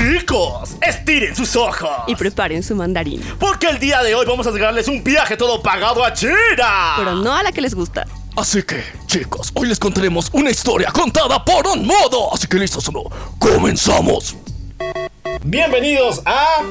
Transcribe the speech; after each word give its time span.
Chicos, 0.00 0.76
estiren 0.80 1.36
sus 1.36 1.54
ojos. 1.56 1.90
Y 2.06 2.14
preparen 2.16 2.62
su 2.62 2.74
mandarín. 2.74 3.20
Porque 3.38 3.68
el 3.68 3.78
día 3.78 4.02
de 4.02 4.14
hoy 4.14 4.24
vamos 4.24 4.46
a 4.46 4.50
regalarles 4.50 4.88
un 4.88 5.04
viaje 5.04 5.36
todo 5.36 5.62
pagado 5.62 6.02
a 6.02 6.10
China. 6.14 6.94
Pero 6.96 7.16
no 7.16 7.34
a 7.34 7.42
la 7.42 7.52
que 7.52 7.60
les 7.60 7.74
gusta. 7.74 8.06
Así 8.34 8.62
que, 8.62 8.82
chicos, 9.06 9.50
hoy 9.52 9.68
les 9.68 9.78
contaremos 9.78 10.30
una 10.32 10.50
historia 10.50 10.90
contada 10.90 11.44
por 11.44 11.66
un 11.66 11.86
modo. 11.86 12.32
Así 12.32 12.46
que 12.46 12.56
listos 12.56 12.88
o 12.88 12.92
no, 12.92 13.02
comenzamos. 13.38 14.36
Bienvenidos 15.44 16.22
a 16.24 16.62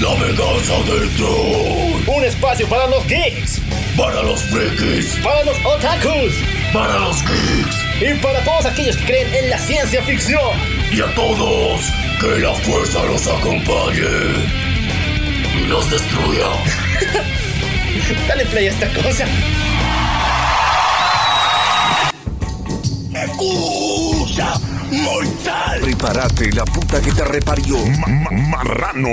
La 0.00 0.14
venganza 0.14 0.74
del 0.90 1.14
troll. 1.16 2.16
un 2.16 2.24
espacio 2.24 2.66
para 2.70 2.86
los 2.86 3.06
geeks, 3.06 3.60
Para 3.98 4.22
los 4.22 4.40
frikis, 4.44 5.16
para 5.22 5.44
los 5.44 5.56
otakus 5.66 6.32
para 6.72 6.98
los 7.00 7.18
geeks 7.22 7.76
y 8.00 8.14
para 8.22 8.42
todos 8.44 8.64
aquellos 8.64 8.96
que 8.96 9.04
creen 9.04 9.34
en 9.34 9.50
la 9.50 9.58
ciencia 9.58 10.02
ficción. 10.02 10.40
Y 10.92 11.00
a 11.00 11.14
todos, 11.14 11.80
que 12.20 12.38
la 12.40 12.52
fuerza 12.52 13.02
los 13.04 13.26
acompañe 13.26 14.02
y 15.56 15.66
los 15.66 15.90
destruya. 15.90 16.48
Dale 18.28 18.44
play 18.46 18.66
a 18.66 18.70
esta 18.70 18.88
cosa. 19.02 19.24
¡Escucha! 23.14 24.54
¡Mortal! 24.90 25.80
Prepárate, 25.80 26.52
la 26.52 26.64
puta 26.64 27.00
que 27.00 27.12
te 27.12 27.24
reparió. 27.24 27.78
marrano. 28.50 29.08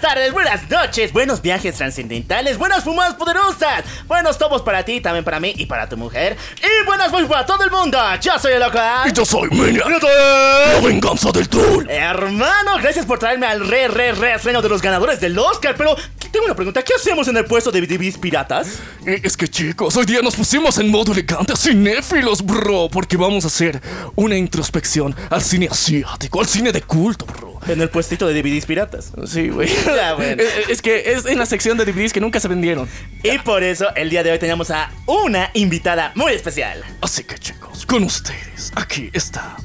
Buenas 0.00 0.14
tardes, 0.14 0.32
buenas 0.32 0.70
noches, 0.70 1.12
buenos 1.12 1.42
viajes 1.42 1.74
trascendentales, 1.74 2.56
buenas 2.56 2.82
fumadas 2.84 3.14
poderosas, 3.14 3.84
buenos 4.06 4.38
tomos 4.38 4.62
para 4.62 4.82
ti, 4.82 5.00
también 5.02 5.24
para 5.24 5.38
mí 5.40 5.52
y 5.56 5.66
para 5.66 5.88
tu 5.88 5.96
mujer, 5.98 6.36
y 6.62 6.86
buenas 6.86 7.10
voces 7.12 7.28
para 7.28 7.44
todo 7.44 7.62
el 7.64 7.70
mundo. 7.70 7.98
Yo 8.22 8.38
soy 8.38 8.52
el 8.54 8.60
local. 8.60 9.08
Y 9.08 9.12
yo 9.12 9.24
soy 9.26 9.48
soy- 9.50 9.72
la 9.74 10.80
venganza 10.82 11.30
del 11.32 11.48
troll. 11.48 11.86
Hermano, 11.90 12.78
gracias 12.80 13.04
por 13.04 13.18
traerme 13.18 13.46
al 13.46 13.66
re, 13.68 13.88
re, 13.88 14.12
re 14.12 14.34
estreno 14.34 14.62
de 14.62 14.68
los 14.70 14.80
ganadores 14.80 15.20
del 15.20 15.38
Oscar, 15.38 15.74
pero 15.76 15.94
tengo 16.32 16.46
una 16.46 16.54
pregunta, 16.54 16.82
¿qué 16.82 16.94
hacemos 16.94 17.28
en 17.28 17.36
el 17.36 17.44
puesto 17.44 17.70
de 17.70 17.80
DVDs 17.82 18.16
piratas? 18.16 18.68
Eh, 19.06 19.20
Es 19.22 19.36
que 19.36 19.48
chicos, 19.48 19.96
hoy 19.96 20.06
día 20.06 20.22
nos 20.22 20.34
pusimos 20.34 20.78
en 20.78 20.88
modo 20.88 21.12
elegante 21.12 21.54
cinéfilos, 21.56 22.42
bro, 22.44 22.88
porque 22.90 23.16
vamos 23.18 23.44
a 23.44 23.48
hacer 23.48 23.80
una 24.16 24.36
introspección 24.36 25.14
al 25.28 25.42
cine 25.42 25.68
asiático, 25.70 26.40
al 26.40 26.46
cine 26.46 26.72
de 26.72 26.80
culto, 26.82 27.26
bro. 27.26 27.49
En 27.68 27.80
el 27.80 27.88
puestito 27.90 28.26
de 28.26 28.34
DVDs 28.42 28.64
piratas. 28.66 29.12
Sí, 29.26 29.48
güey. 29.50 29.68
Ya, 29.84 30.14
bueno. 30.16 30.42
Es, 30.42 30.68
es 30.70 30.82
que 30.82 31.12
es 31.12 31.26
en 31.26 31.38
la 31.38 31.46
sección 31.46 31.76
de 31.76 31.84
DVDs 31.84 32.12
que 32.12 32.20
nunca 32.20 32.40
se 32.40 32.48
vendieron. 32.48 32.88
Y 33.22 33.38
por 33.38 33.62
eso 33.62 33.94
el 33.96 34.08
día 34.10 34.22
de 34.22 34.32
hoy 34.32 34.38
tenemos 34.38 34.70
a 34.70 34.90
una 35.06 35.50
invitada 35.54 36.12
muy 36.14 36.32
especial. 36.32 36.82
Así 37.02 37.22
que 37.24 37.38
chicos, 37.38 37.84
con 37.86 38.02
ustedes, 38.04 38.72
aquí 38.76 39.10
está. 39.12 39.56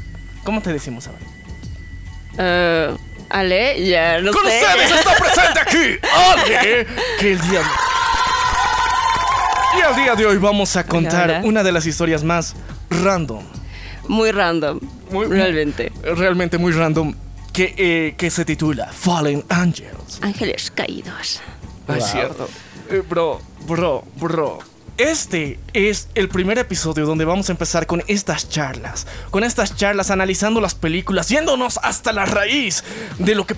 ¿Cómo 0.43 0.61
te 0.61 0.73
decimos 0.73 1.07
ahora? 1.07 1.19
Eh, 2.37 2.95
Ale, 3.29 3.87
ya 3.87 4.19
no 4.19 4.31
Con 4.33 4.45
sé. 4.45 4.61
ustedes 4.61 4.91
está 4.91 5.15
presente 5.15 5.59
aquí, 5.59 6.07
Ale, 6.13 6.85
que 7.19 7.31
el 7.31 7.41
día 7.49 7.59
de... 7.61 7.65
Y 9.77 9.81
al 9.81 9.95
día 9.95 10.15
de 10.15 10.25
hoy 10.25 10.37
vamos 10.37 10.75
a 10.75 10.85
contar 10.85 11.41
una 11.43 11.63
de 11.63 11.71
las 11.71 11.85
historias 11.85 12.23
más 12.23 12.55
random, 12.89 13.43
Muy 14.07 14.31
random. 14.31 14.79
Muy- 15.11 15.27
Realmente. 15.27 15.91
realmente 16.03 16.57
muy 16.57 16.71
random, 16.71 17.13
que, 17.55 17.73
eh, 17.77 18.15
que 18.17 18.29
se 18.29 18.43
titula 18.43 18.87
Fallen 18.91 19.43
Angels. 19.49 20.19
Ángeles 20.21 20.71
caídos. 20.71 21.41
Ah, 21.87 21.97
Es 21.97 22.05
cierto. 22.11 22.49
Eh, 22.89 23.01
bro, 23.07 23.41
bro, 23.67 24.03
bro. 24.19 24.59
Este 24.97 25.59
es 25.73 26.07
el 26.15 26.29
primer 26.29 26.57
episodio 26.57 27.05
donde 27.05 27.25
vamos 27.25 27.49
a 27.49 27.51
empezar 27.51 27.85
con 27.85 28.01
estas 28.07 28.47
charlas. 28.47 29.05
Con 29.29 29.43
estas 29.43 29.75
charlas 29.75 30.09
analizando 30.09 30.61
las 30.61 30.73
películas, 30.73 31.27
yéndonos 31.27 31.79
hasta 31.83 32.13
la 32.13 32.25
raíz 32.25 32.83
de 33.19 33.35
lo 33.35 33.45
que 33.45 33.55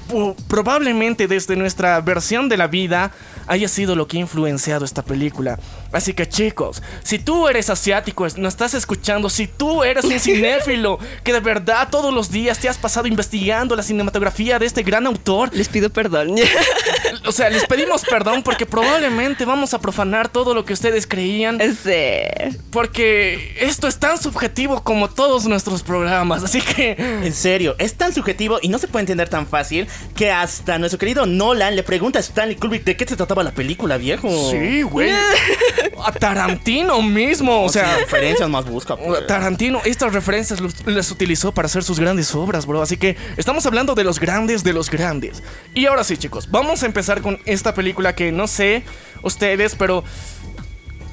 probablemente 0.48 1.28
desde 1.28 1.56
nuestra 1.56 2.02
versión 2.02 2.50
de 2.50 2.58
la 2.58 2.66
vida 2.66 3.12
haya 3.46 3.68
sido 3.68 3.96
lo 3.96 4.08
que 4.08 4.18
ha 4.18 4.22
influenciado 4.22 4.84
esta 4.84 5.04
película. 5.04 5.60
Así 5.92 6.14
que 6.14 6.28
chicos, 6.28 6.82
si 7.04 7.20
tú 7.20 7.48
eres 7.48 7.70
asiático, 7.70 8.26
es- 8.26 8.38
nos 8.38 8.54
estás 8.54 8.74
escuchando, 8.74 9.30
si 9.30 9.48
tú 9.48 9.84
eres 9.84 10.04
un 10.06 10.20
cinéfilo 10.20 11.00
que 11.24 11.34
de 11.34 11.40
verdad 11.40 11.88
todos 11.90 12.14
los 12.14 12.30
días 12.32 12.60
te 12.60 12.70
has 12.70 12.78
pasado 12.78 13.08
investigando 13.08 13.76
la 13.76 13.84
cinematografía 13.84 14.60
de 14.60 14.66
este 14.66 14.84
gran 14.84 15.06
autor, 15.08 15.50
Les 15.54 15.68
pido 15.70 15.90
perdón. 15.90 16.36
o 17.26 17.32
sea, 17.32 17.50
les 17.50 17.66
pedimos 17.66 18.04
perdón 18.04 18.44
porque 18.44 18.66
probablemente 18.66 19.46
vamos 19.46 19.74
a 19.74 19.80
profanar 19.80 20.30
todo 20.30 20.54
lo 20.54 20.66
que 20.66 20.74
ustedes 20.74 21.08
creían. 21.08 21.60
Sí. 21.84 22.58
Porque 22.72 23.56
esto 23.60 23.88
es 23.88 23.98
tan 23.98 24.18
subjetivo 24.22 24.84
como 24.84 25.10
todos 25.10 25.46
nuestros 25.46 25.84
programas. 25.84 26.44
Así 26.44 26.62
que. 26.62 26.92
En 26.98 27.34
serio, 27.34 27.76
es 27.80 27.94
tan 27.96 28.14
subjetivo 28.14 28.60
y 28.62 28.70
no 28.70 28.78
se 28.80 28.88
puede 28.88 29.02
entender 29.04 29.30
tan 29.30 29.48
fácil 29.48 29.88
que 30.16 30.32
hasta 30.32 30.78
nuestro 30.78 31.00
querido 31.00 31.26
Nolan 31.26 31.76
le 31.76 31.84
pregunta 31.84 32.20
a 32.20 32.22
Stanley 32.22 32.56
Kubrick 32.56 32.84
de 32.84 32.96
qué 32.98 33.06
se 33.08 33.16
trataba 33.16 33.44
la 33.44 33.52
película, 33.52 33.98
viejo. 33.98 34.30
Sí, 34.52 34.82
güey. 34.84 35.12
A 36.06 36.12
Tarantino 36.12 37.02
mismo. 37.02 37.64
O 37.64 37.70
sea. 37.70 37.98
referencias 37.98 38.50
más 38.50 38.66
busca. 38.66 38.96
pues. 38.96 39.26
Tarantino 39.28 39.82
estas 39.86 40.14
referencias 40.14 40.60
los- 40.60 40.86
las 40.86 41.12
utilizó 41.12 41.52
para 41.54 41.66
hacer 41.68 41.84
sus 41.84 42.00
grandes 42.00 42.34
obras, 42.36 42.66
bro. 42.66 42.82
Así 42.82 42.98
que 42.98 43.16
estamos 43.38 43.66
hablando 43.66 43.96
de 43.96 44.04
los 44.04 44.20
grandes 44.20 44.64
de 44.64 44.74
los 44.74 44.90
grandes. 44.90 45.44
Y 45.74 45.86
ahora 45.86 46.04
sí, 46.04 46.18
chicos, 46.18 46.50
vamos 46.52 46.84
a 46.84 46.86
empezar 46.86 47.22
con 47.22 47.40
esta 47.46 47.74
película 47.74 48.14
que 48.16 48.32
no 48.32 48.48
sé 48.48 48.84
ustedes, 49.24 49.76
pero 49.76 50.04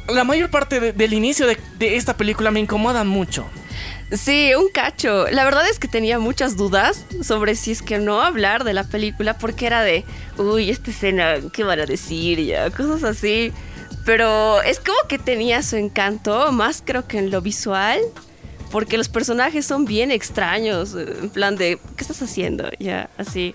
la 0.09 0.25
mayor 0.25 0.51
parte 0.51 0.81
de- 0.81 0.93
del 0.93 1.13
inicio 1.15 1.47
de, 1.47 1.59
de 1.79 1.97
esta 1.97 2.17
película 2.17 2.51
me 2.51 2.61
incomoda 2.61 3.05
mucho. 3.05 3.47
Sí, 4.13 4.53
un 4.55 4.69
cacho. 4.69 5.27
La 5.31 5.45
verdad 5.45 5.67
es 5.69 5.79
que 5.79 5.89
tenía 5.89 6.19
muchas 6.19 6.57
dudas 6.57 7.07
sobre 7.23 7.55
si 7.55 7.73
es 7.73 7.81
que 7.83 7.99
no 7.99 8.21
hablar 8.21 8.63
de 8.63 8.75
la 8.75 8.85
película 8.85 9.39
porque 9.39 9.67
era 9.67 9.83
de, 9.83 10.05
uy, 10.37 10.69
esta 10.71 10.91
escena, 10.91 11.37
¿qué 11.53 11.65
van 11.65 11.81
a 11.81 11.87
decir 11.87 12.39
ya? 12.45 12.71
Cosas 12.71 13.03
así. 13.03 13.51
Pero 14.05 14.61
es 14.63 14.79
como 14.81 14.99
que 15.09 15.19
tenía 15.19 15.63
su 15.63 15.77
encanto, 15.77 16.53
más 16.53 16.83
creo 16.85 17.07
que 17.07 17.19
en 17.19 17.31
lo 17.31 17.41
visual, 17.41 18.01
porque 18.71 18.99
los 18.99 19.09
personajes 19.09 19.65
son 19.65 19.85
bien 19.85 20.11
extraños, 20.11 20.95
en 20.95 21.31
plan 21.31 21.57
de, 21.57 21.79
¿qué 21.97 22.03
estás 22.03 22.21
haciendo? 22.23 22.69
Ya, 22.79 23.09
así. 23.17 23.55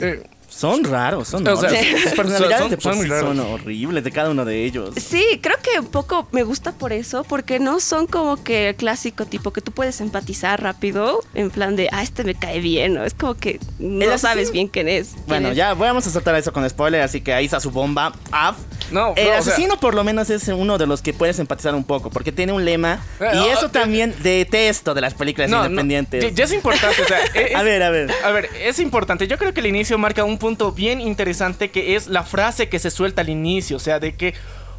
Eh, 0.00 0.22
Son 0.54 0.84
raros, 0.84 1.28
son 1.28 1.46
O 1.48 1.56
sea. 1.56 1.70
Sus 1.70 2.12
personalidades 2.12 2.78
Son- 2.82 2.94
son 2.98 3.08
raros. 3.08 3.36
son 3.36 3.40
horribles 3.40 4.04
de 4.04 4.10
cada 4.12 4.30
uno 4.30 4.44
de 4.44 4.64
ellos. 4.64 4.90
Sí, 4.96 5.40
creo 5.42 5.56
que 5.62 5.80
un 5.80 5.86
poco 5.86 6.28
me 6.32 6.42
gusta 6.42 6.72
por 6.72 6.92
eso, 6.92 7.24
porque 7.24 7.58
no 7.58 7.80
son 7.80 8.06
como 8.06 8.42
que 8.42 8.70
el 8.70 8.74
clásico 8.76 9.26
tipo 9.26 9.52
que 9.52 9.60
tú 9.60 9.72
puedes 9.72 10.00
empatizar 10.00 10.62
rápido, 10.62 11.20
en 11.34 11.50
plan 11.50 11.76
de, 11.76 11.88
ah, 11.92 12.02
este 12.02 12.24
me 12.24 12.34
cae 12.34 12.60
bien, 12.60 12.94
¿no? 12.94 13.04
Es 13.04 13.14
como 13.14 13.34
que 13.34 13.58
no 13.78 14.04
asesino- 14.04 14.18
sabes 14.18 14.52
bien 14.52 14.68
quién 14.68 14.88
es. 14.88 15.08
quién 15.14 15.24
Bueno, 15.26 15.48
es. 15.50 15.56
ya 15.56 15.74
vamos 15.74 16.06
a 16.06 16.10
soltar 16.10 16.34
eso 16.36 16.52
con 16.52 16.68
spoiler, 16.68 17.00
así 17.02 17.20
que 17.20 17.32
ahí 17.32 17.46
está 17.46 17.60
su 17.60 17.70
bomba. 17.70 18.12
Af. 18.30 18.56
No, 18.90 19.14
el 19.16 19.24
no, 19.24 19.30
o 19.30 19.32
sea- 19.32 19.38
asesino 19.38 19.80
por 19.80 19.94
lo 19.94 20.04
menos 20.04 20.28
es 20.30 20.48
uno 20.48 20.76
de 20.76 20.86
los 20.86 21.00
que 21.02 21.12
puedes 21.14 21.38
empatizar 21.38 21.74
un 21.74 21.84
poco, 21.84 22.10
porque 22.10 22.30
tiene 22.32 22.52
un 22.52 22.64
lema 22.64 23.02
Eh, 23.20 23.28
y 23.32 23.36
no, 23.36 23.46
eso 23.46 23.66
eh, 23.66 23.70
también 23.72 24.14
detesto 24.22 24.92
de 24.94 25.00
las 25.00 25.14
películas 25.14 25.50
independientes. 25.50 26.22
ya, 26.22 26.30
ya 26.30 26.44
es 26.44 26.52
importante, 26.52 27.00
o 27.02 27.06
sea, 27.06 27.18
es- 27.34 27.54
A 27.54 27.62
ver, 27.62 27.82
a 27.82 27.90
ver. 27.90 28.10
A 28.24 28.30
ver, 28.30 28.50
es 28.62 28.78
importante. 28.78 29.26
Yo 29.28 29.38
creo 29.38 29.54
que 29.54 29.60
el 29.60 29.66
inicio 29.66 29.96
marca 29.98 30.24
un 30.24 30.38
punto 30.42 30.72
bien 30.72 31.00
interesante 31.00 31.70
que 31.70 31.94
es 31.96 32.08
la 32.08 32.24
frase 32.24 32.68
que 32.68 32.78
se 32.80 32.90
suelta 32.90 33.22
al 33.22 33.28
inicio. 33.28 33.76
O 33.76 33.80
sea, 33.80 34.00
de 34.00 34.14
que, 34.16 34.34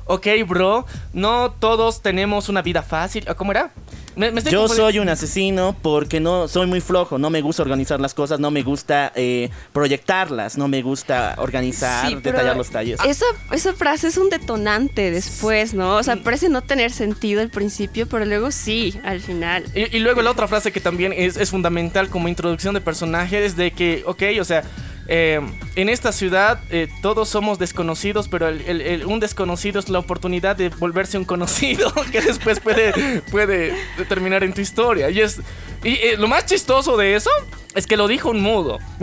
ok, 0.05 0.27
bro, 0.45 0.85
no 1.13 1.51
todos 1.57 2.01
tenemos 2.01 2.49
una 2.49 2.61
vida 2.61 2.83
fácil. 2.83 3.23
¿O 3.29 3.35
¿Cómo 3.35 3.51
era? 3.51 3.71
Me- 4.15 4.29
me 4.29 4.43
Yo 4.43 4.67
soy 4.67 4.99
un 4.99 5.09
asesino 5.09 5.75
porque 5.81 6.19
no 6.19 6.47
soy 6.47 6.67
muy 6.67 6.81
flojo, 6.81 7.17
no 7.17 7.31
me 7.31 7.41
gusta 7.41 7.63
organizar 7.63 7.99
las 7.99 8.13
cosas, 8.13 8.39
no 8.39 8.51
me 8.51 8.61
gusta 8.61 9.11
eh, 9.15 9.49
proyectarlas, 9.71 10.55
no 10.55 10.67
me 10.67 10.83
gusta 10.83 11.33
organizar, 11.39 12.07
Sí, 12.07 12.15
detallar 12.21 12.55
los 12.55 12.69
talles. 12.69 12.99
Esa, 13.05 13.25
esa 13.51 13.73
frase 13.73 14.07
es 14.09 14.17
un 14.17 14.29
detonante 14.29 15.09
después, 15.09 15.73
¿no? 15.73 15.95
O 15.95 16.03
sea, 16.03 16.15
parece 16.17 16.47
no 16.49 16.61
tener 16.61 16.91
sentido 16.91 17.41
al 17.41 17.49
principio, 17.49 18.07
pero 18.07 18.23
luego 18.25 18.51
sí, 18.51 18.93
al 19.03 19.19
final. 19.19 19.65
Y, 19.73 19.97
y 19.97 19.99
luego 19.99 20.21
la 20.21 20.29
otra 20.29 20.47
frase 20.47 20.71
que 20.71 20.79
también 20.79 21.11
es, 21.11 21.35
es 21.35 21.49
fundamental 21.49 22.09
como 22.09 22.27
introducción 22.27 22.75
de 22.75 22.81
personaje 22.81 23.43
es 23.43 23.55
de 23.57 23.71
que, 23.71 24.03
ok, 24.05 24.21
o 24.39 24.43
sea, 24.45 24.63
eh, 25.07 25.41
en 25.75 25.89
esta 25.89 26.11
ciudad 26.11 26.59
eh, 26.69 26.87
todos 27.01 27.27
somos 27.29 27.59
desconocidos, 27.59 28.27
pero 28.29 28.47
el- 28.47 28.61
el- 28.61 28.81
el- 28.81 29.05
un 29.05 29.19
desconocido 29.19 29.79
es 29.79 29.89
la 29.89 29.99
oportunidad 29.99 30.55
de 30.55 30.69
volverse 30.69 31.17
un 31.17 31.25
conocido 31.25 31.91
que 32.11 32.21
después 32.21 32.59
puede, 32.59 33.21
puede 33.31 33.73
terminar 34.07 34.43
en 34.43 34.53
tu 34.53 34.61
historia. 34.61 35.09
Y 35.09 35.19
es 35.21 35.39
y 35.83 35.95
eh, 35.95 36.15
lo 36.17 36.27
más 36.29 36.45
chistoso 36.45 36.95
de 36.95 37.15
eso 37.15 37.29
es 37.75 37.85
que 37.87 37.97
lo 37.97 38.07
dijo 38.07 38.29
un 38.29 38.39
mudo. 38.41 38.79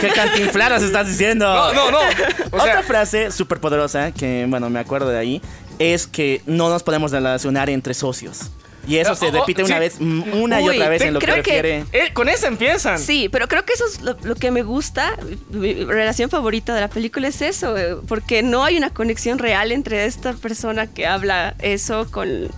¿Qué 0.00 0.08
cantinflaras 0.14 0.82
estás 0.82 1.06
diciendo? 1.08 1.46
No, 1.52 1.72
no, 1.74 1.90
no. 1.90 1.98
O 2.52 2.58
sea, 2.60 2.78
Otra 2.78 2.82
frase 2.82 3.30
súper 3.30 3.60
poderosa 3.60 4.12
que, 4.12 4.46
bueno, 4.48 4.70
me 4.70 4.80
acuerdo 4.80 5.08
de 5.10 5.18
ahí, 5.18 5.42
es 5.78 6.06
que 6.06 6.42
no 6.46 6.68
nos 6.68 6.82
podemos 6.82 7.10
relacionar 7.12 7.70
entre 7.70 7.94
socios. 7.94 8.50
Y 8.88 8.96
eso 8.96 9.14
se 9.14 9.30
repite 9.30 9.62
una 9.62 9.74
sí. 9.76 9.80
vez, 9.80 9.96
mm, 10.00 10.22
una 10.42 10.60
y 10.60 10.64
Uy, 10.68 10.76
otra 10.76 10.88
vez 10.88 11.02
en 11.02 11.14
lo 11.14 11.20
que 11.20 11.26
creo 11.26 11.42
que- 11.42 11.62
refiere. 11.62 11.84
Eh, 11.92 12.12
con 12.12 12.28
eso 12.28 12.46
empiezan. 12.46 12.98
Sí, 12.98 13.28
pero 13.28 13.46
creo 13.48 13.64
que 13.64 13.72
eso 13.74 13.84
es 13.86 14.00
lo, 14.00 14.16
lo 14.22 14.34
que 14.34 14.50
me 14.50 14.62
gusta. 14.62 15.16
Mi 15.50 15.74
relación 15.84 16.30
favorita 16.30 16.74
de 16.74 16.80
la 16.80 16.88
película 16.88 17.28
es 17.28 17.42
eso, 17.42 17.76
eh, 17.76 17.96
porque 18.08 18.42
no 18.42 18.64
hay 18.64 18.76
una 18.78 18.90
conexión 18.90 19.38
real 19.38 19.70
entre 19.72 20.06
esta 20.06 20.32
persona 20.32 20.86
que 20.86 21.06
habla 21.06 21.54
eso 21.60 22.10
con, 22.10 22.48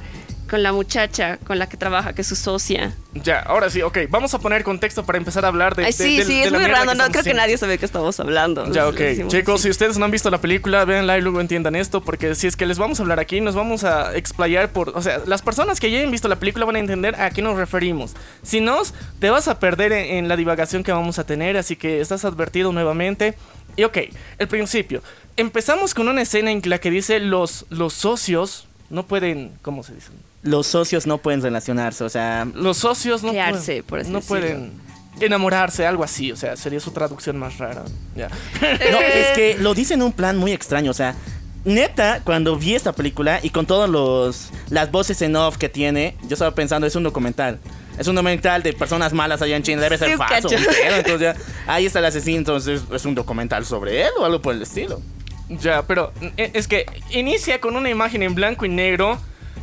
con 0.52 0.62
la 0.62 0.70
muchacha 0.74 1.38
con 1.46 1.58
la 1.58 1.66
que 1.66 1.78
trabaja, 1.78 2.12
que 2.12 2.20
es 2.20 2.26
su 2.28 2.36
socia. 2.36 2.94
Ya, 3.14 3.38
ahora 3.40 3.70
sí, 3.70 3.80
ok. 3.80 4.00
Vamos 4.10 4.34
a 4.34 4.38
poner 4.38 4.62
contexto 4.64 5.02
para 5.06 5.16
empezar 5.16 5.46
a 5.46 5.48
hablar 5.48 5.74
de. 5.74 5.86
Ay, 5.86 5.92
sí, 5.94 6.18
de- 6.18 6.24
sí, 6.26 6.40
de 6.40 6.44
es 6.44 6.52
muy 6.52 6.66
raro, 6.66 6.94
no 6.94 7.06
creo 7.08 7.24
que 7.24 7.32
nadie 7.32 7.56
sabe 7.56 7.78
qué 7.78 7.86
estamos 7.86 8.20
hablando. 8.20 8.70
Ya, 8.70 8.86
ok. 8.86 9.00
Chicos, 9.28 9.54
así. 9.54 9.62
si 9.62 9.70
ustedes 9.70 9.96
no 9.96 10.04
han 10.04 10.10
visto 10.10 10.28
la 10.30 10.42
película, 10.42 10.84
véanla 10.84 11.16
y 11.16 11.22
luego 11.22 11.40
entiendan 11.40 11.74
esto, 11.74 12.02
porque 12.02 12.34
si 12.34 12.48
es 12.48 12.54
que 12.56 12.66
les 12.66 12.76
vamos 12.76 13.00
a 13.00 13.02
hablar 13.02 13.18
aquí, 13.18 13.40
nos 13.40 13.54
vamos 13.54 13.82
a 13.84 14.14
explayar 14.14 14.72
por... 14.72 14.90
O 14.90 15.00
sea, 15.00 15.22
las 15.24 15.40
personas 15.40 15.80
que 15.80 15.90
ya 15.90 15.96
hayan 16.00 16.10
visto 16.10 16.28
la 16.28 16.36
película 16.36 16.66
van 16.66 16.76
a 16.76 16.80
entender 16.80 17.18
a 17.18 17.30
qué 17.30 17.40
nos 17.40 17.56
referimos. 17.56 18.12
Si 18.42 18.60
no, 18.60 18.82
te 19.20 19.30
vas 19.30 19.48
a 19.48 19.58
perder 19.58 19.92
en, 19.92 20.16
en 20.18 20.28
la 20.28 20.36
divagación 20.36 20.84
que 20.84 20.92
vamos 20.92 21.18
a 21.18 21.24
tener, 21.24 21.56
así 21.56 21.76
que 21.76 22.02
estás 22.02 22.26
advertido 22.26 22.72
nuevamente. 22.72 23.38
Y 23.76 23.84
ok, 23.84 23.96
el 24.38 24.48
principio. 24.48 25.02
Empezamos 25.38 25.94
con 25.94 26.08
una 26.08 26.20
escena 26.20 26.50
en 26.50 26.60
la 26.66 26.76
que 26.78 26.90
dice 26.90 27.20
los, 27.20 27.64
los 27.70 27.94
socios 27.94 28.68
no 28.90 29.06
pueden... 29.06 29.52
¿Cómo 29.62 29.82
se 29.82 29.94
dice? 29.94 30.10
Los 30.42 30.66
socios 30.66 31.06
no 31.06 31.18
pueden 31.18 31.40
relacionarse, 31.42 32.02
o 32.04 32.08
sea, 32.08 32.46
Los 32.54 32.78
socios 32.78 33.22
no 33.22 33.30
Crearse, 33.30 33.82
pueden, 33.82 33.84
por 33.84 34.00
así 34.00 34.10
no 34.10 34.18
decirlo. 34.18 34.40
pueden 34.40 34.72
enamorarse, 35.20 35.86
algo 35.86 36.02
así, 36.04 36.32
o 36.32 36.36
sea, 36.36 36.56
sería 36.56 36.80
su 36.80 36.90
traducción 36.90 37.38
más 37.38 37.58
rara. 37.58 37.84
Ya. 38.16 38.28
No, 38.90 39.00
es 39.00 39.28
que 39.36 39.56
lo 39.60 39.74
dice 39.74 39.94
en 39.94 40.02
un 40.02 40.12
plan 40.12 40.36
muy 40.36 40.52
extraño, 40.52 40.90
o 40.90 40.94
sea, 40.94 41.14
neta, 41.64 42.22
cuando 42.24 42.56
vi 42.56 42.74
esta 42.74 42.92
película 42.92 43.38
y 43.42 43.50
con 43.50 43.66
todos 43.66 43.88
los 43.88 44.50
las 44.70 44.90
voces 44.90 45.22
en 45.22 45.36
off 45.36 45.58
que 45.58 45.68
tiene, 45.68 46.16
yo 46.22 46.34
estaba 46.34 46.54
pensando, 46.54 46.86
es 46.86 46.96
un 46.96 47.04
documental. 47.04 47.58
Es 47.98 48.08
un 48.08 48.14
documental 48.14 48.62
de 48.62 48.72
personas 48.72 49.12
malas 49.12 49.42
allá 49.42 49.54
en 49.54 49.62
China, 49.62 49.82
debe 49.82 49.98
ser 49.98 50.12
Sí, 50.12 50.16
falso. 50.16 50.48
entonces 50.50 51.20
ya, 51.20 51.36
ahí 51.66 51.84
está 51.86 51.98
el 51.98 52.06
asesino, 52.06 52.38
entonces 52.38 52.80
es 52.90 53.04
un 53.04 53.14
documental 53.14 53.64
sobre 53.66 54.00
él 54.02 54.08
o 54.18 54.24
algo 54.24 54.40
por 54.40 54.54
el 54.54 54.62
estilo. 54.62 55.00
Ya, 55.50 55.82
pero 55.86 56.10
eh, 56.38 56.50
es 56.54 56.66
que 56.66 56.86
inicia 57.10 57.60
con 57.60 57.76
una 57.76 57.90
imagen 57.90 58.22
en 58.22 58.34
blanco 58.34 58.64
y 58.64 58.70
negro 58.70 59.20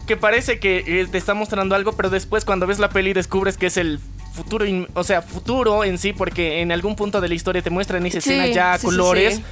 que 0.07 0.17
parece 0.17 0.59
que 0.59 0.83
eh, 1.01 1.07
te 1.11 1.17
está 1.17 1.33
mostrando 1.33 1.75
algo, 1.75 1.93
pero 1.93 2.09
después 2.09 2.45
cuando 2.45 2.65
ves 2.67 2.79
la 2.79 2.89
peli 2.89 3.13
descubres 3.13 3.57
que 3.57 3.67
es 3.67 3.77
el 3.77 3.99
futuro, 4.33 4.65
o 4.93 5.03
sea, 5.03 5.21
futuro 5.21 5.83
en 5.83 5.97
sí, 5.97 6.13
porque 6.13 6.61
en 6.61 6.71
algún 6.71 6.95
punto 6.95 7.21
de 7.21 7.27
la 7.27 7.33
historia 7.35 7.61
te 7.61 7.69
muestran 7.69 8.05
esa 8.05 8.21
Sí, 8.21 8.29
escena 8.31 8.47
ya 8.47 8.77
sí, 8.77 8.85
colores. 8.85 9.35
sí. 9.35 9.43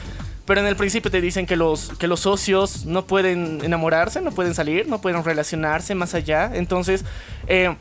Pero 0.46 0.62
en 0.62 0.68
el 0.68 0.78
principio 0.78 1.12
te 1.12 1.20
dicen 1.20 1.46
que 1.46 1.58
los, 1.58 1.90
que 2.00 2.08
los 2.08 2.22
socios 2.22 2.86
no 2.86 3.06
pueden 3.06 3.60
enamorarse, 3.64 4.22
no 4.22 4.32
pueden 4.32 4.56
salir, 4.56 4.88
no 4.88 5.02
pueden 5.02 5.22
relacionarse 5.26 5.94
más 5.94 6.14
allá. 6.14 6.50
Entonces, 6.54 7.04
eh, 7.48 7.76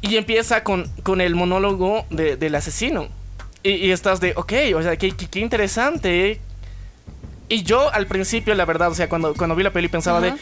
y 0.00 0.16
empieza 0.16 0.64
con, 0.64 0.88
con 1.02 1.20
el 1.20 1.34
monólogo 1.34 2.06
de- 2.08 2.36
del 2.38 2.54
asesino. 2.54 3.08
Y, 3.62 3.72
y 3.72 3.90
estás 3.92 4.20
de, 4.20 4.32
ok, 4.36 4.52
o 4.74 4.82
sea, 4.82 4.96
qué, 4.96 5.10
qué- 5.12 5.26
qué 5.28 5.40
interesante. 5.40 6.40
Y 7.50 7.62
yo 7.62 7.92
al 7.92 8.06
principio, 8.06 8.54
la 8.54 8.64
verdad, 8.64 8.90
o 8.90 8.94
sea, 8.94 9.08
cuando, 9.10 9.34
cuando 9.34 9.54
vi 9.54 9.62
la 9.62 9.70
peli 9.70 9.88
pensaba 9.88 10.20
de, 10.22 10.32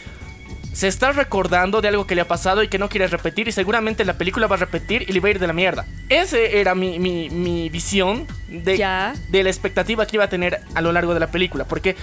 se 0.75 0.89
está 0.89 1.13
recordando 1.13 1.81
de 1.81 1.89
algo 1.89 2.07
que 2.07 2.15
le 2.15 2.21
ha 2.21 2.29
pasado 2.29 2.63
y 2.63 2.69
que 2.69 2.79
no 2.79 2.89
quiere 2.89 3.07
repetir 3.07 3.49
y 3.49 3.53
seguramente 3.53 4.05
la 4.05 4.19
película 4.19 4.47
va 4.47 4.57
a 4.57 4.59
repetir 4.59 5.07
y 5.09 5.13
le 5.13 5.21
va 5.21 5.29
a 5.29 5.31
ir 5.31 5.39
de 5.39 5.47
la 5.47 5.53
mierda. 5.53 5.87
Ese 6.09 6.61
era 6.61 6.75
mi, 6.75 6.99
mi, 6.99 7.31
mi 7.31 7.69
visión 7.71 8.27
de, 8.49 8.77
Ya. 8.77 9.15
de 9.31 9.43
la 9.45 9.49
expectativa 9.51 10.05
que 10.07 10.17
iba 10.17 10.25
a 10.25 10.29
tener 10.29 10.61
a 10.75 10.81
lo 10.83 10.93
largo 10.93 11.15
de 11.15 11.21
la 11.21 11.29
película. 11.29 11.65
Porque 11.65 11.97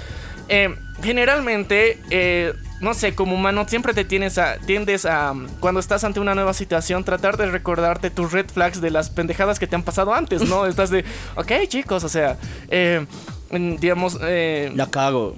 eh, 0.47 0.73
generalmente, 1.03 1.99
eh, 2.09 2.53
no 2.79 2.93
sé, 2.93 3.13
como 3.13 3.35
humano 3.35 3.65
siempre 3.67 3.93
te 3.93 4.05
tienes 4.05 4.37
a, 4.37 4.57
tiendes 4.57 5.05
a, 5.05 5.33
cuando 5.59 5.79
estás 5.79 6.03
ante 6.03 6.19
una 6.19 6.33
nueva 6.33 6.53
situación, 6.53 7.03
tratar 7.03 7.37
de 7.37 7.45
recordarte 7.47 8.09
tus 8.09 8.31
red 8.31 8.47
flags 8.49 8.81
de 8.81 8.89
las 8.89 9.09
pendejadas 9.09 9.59
que 9.59 9.67
te 9.67 9.75
han 9.75 9.83
pasado 9.83 10.13
antes, 10.13 10.41
¿no? 10.49 10.65
Estás 10.67 10.89
de, 10.89 11.03
ok 11.35 11.51
chicos, 11.67 12.03
o 12.03 12.09
sea, 12.09 12.37
eh, 12.69 13.05
mm, 13.51 13.75
digamos... 13.75 14.17
eh, 14.21 14.71
La 14.75 14.89
cago. 14.89 15.35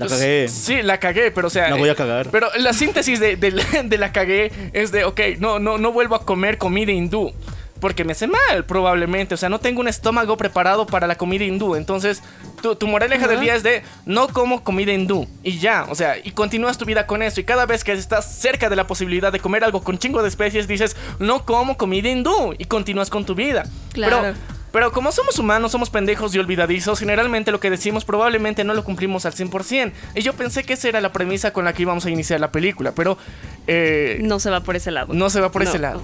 La 0.00 0.08
cagué. 0.08 0.48
Sí, 0.48 0.82
la 0.82 0.98
cagué, 0.98 1.30
pero 1.30 1.46
o 1.48 1.50
sea. 1.50 1.70
La 1.70 1.76
voy 1.76 1.88
a 1.88 1.92
eh, 1.92 1.96
cagar. 1.96 2.28
Pero 2.30 2.48
la 2.58 2.72
síntesis 2.72 3.20
de, 3.20 3.36
de 3.36 3.50
la- 3.52 3.82
de 3.84 3.98
la 3.98 4.12
cagué 4.12 4.50
es 4.72 4.92
de, 4.92 5.04
ok, 5.04 5.20
no, 5.38 5.58
no, 5.58 5.78
no 5.78 5.92
vuelvo 5.92 6.14
a 6.14 6.24
comer 6.24 6.58
comida 6.58 6.92
hindú. 6.92 7.32
Porque 7.80 8.04
me 8.04 8.12
hace 8.12 8.26
mal, 8.26 8.66
probablemente. 8.66 9.32
O 9.32 9.38
sea, 9.38 9.48
no 9.48 9.58
tengo 9.58 9.80
un 9.80 9.88
estómago 9.88 10.36
preparado 10.36 10.86
para 10.86 11.06
la 11.06 11.14
comida 11.14 11.44
hindú. 11.44 11.76
Entonces, 11.76 12.22
tu, 12.60 12.76
tu 12.76 12.86
moraleja 12.86 13.26
del 13.26 13.40
día 13.40 13.54
es 13.54 13.62
de 13.62 13.82
no 14.04 14.28
como 14.28 14.62
comida 14.62 14.92
hindú. 14.92 15.26
Y 15.42 15.60
ya, 15.60 15.86
o 15.88 15.94
sea, 15.94 16.18
y 16.22 16.32
continúas 16.32 16.76
tu 16.76 16.84
vida 16.84 17.06
con 17.06 17.22
eso. 17.22 17.40
Y 17.40 17.44
cada 17.44 17.64
vez 17.64 17.82
que 17.82 17.92
estás 17.92 18.38
cerca 18.38 18.68
de 18.68 18.76
la 18.76 18.86
posibilidad 18.86 19.32
de 19.32 19.40
comer 19.40 19.64
algo 19.64 19.82
con 19.82 19.96
chingo 19.96 20.20
de 20.20 20.28
especies, 20.28 20.68
dices, 20.68 20.94
no 21.20 21.46
como 21.46 21.78
comida 21.78 22.10
hindú. 22.10 22.54
Y 22.58 22.66
continúas 22.66 23.08
con 23.08 23.24
tu 23.24 23.34
vida. 23.34 23.64
Claro. 23.94 24.18
Pero 24.20 24.34
pero 24.72 24.92
como 24.92 25.10
somos 25.12 25.38
humanos, 25.38 25.72
somos 25.72 25.90
pendejos 25.90 26.34
y 26.34 26.38
olvidadizos, 26.38 26.98
generalmente 27.00 27.50
lo 27.50 27.60
que 27.60 27.70
decimos 27.70 28.04
probablemente 28.04 28.62
no 28.64 28.74
lo 28.74 28.84
cumplimos 28.84 29.26
al 29.26 29.32
100%. 29.34 29.92
Y 30.14 30.22
yo 30.22 30.32
pensé 30.34 30.64
que 30.64 30.74
esa 30.74 30.88
era 30.88 31.00
la 31.00 31.12
premisa 31.12 31.52
con 31.52 31.64
la 31.64 31.72
que 31.72 31.82
íbamos 31.82 32.06
a 32.06 32.10
iniciar 32.10 32.40
la 32.40 32.52
película, 32.52 32.92
pero 32.92 33.18
eh, 33.66 34.18
No 34.22 34.38
se 34.40 34.50
va 34.50 34.60
por 34.62 34.76
ese 34.76 34.90
lado. 34.90 35.12
no 35.14 35.28
se 35.30 35.40
va 35.40 35.50
por 35.52 35.62
No. 35.64 35.68
ese 35.68 35.78
lado. 35.78 36.02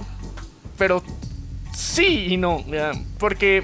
Pero 0.77 1.03
sí 1.73 2.27
y 2.29 2.37
no, 2.37 2.63
porque 3.19 3.63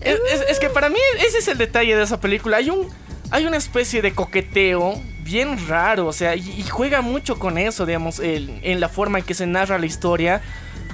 es, 0.00 0.18
es- 0.32 0.44
es 0.48 0.58
que 0.60 0.68
para 0.68 0.88
mí 0.88 0.98
ese 1.26 1.38
es 1.38 1.48
el 1.48 1.58
detalle 1.58 1.96
de 1.96 2.02
esa 2.02 2.20
película. 2.20 2.58
Hay 2.58 2.70
un 2.70 2.88
hay 3.30 3.44
una 3.44 3.58
especie 3.58 4.00
de 4.00 4.14
coqueteo 4.14 4.94
bien 5.22 5.68
raro, 5.68 6.06
o 6.06 6.12
sea, 6.14 6.34
y, 6.34 6.40
y 6.48 6.62
juega 6.62 7.02
mucho 7.02 7.38
con 7.38 7.58
eso, 7.58 7.84
digamos, 7.84 8.20
el- 8.20 8.58
en 8.62 8.80
la 8.80 8.88
forma 8.88 9.18
en 9.18 9.24
que 9.26 9.34
se 9.34 9.46
narra 9.46 9.78
la 9.78 9.84
historia. 9.84 10.40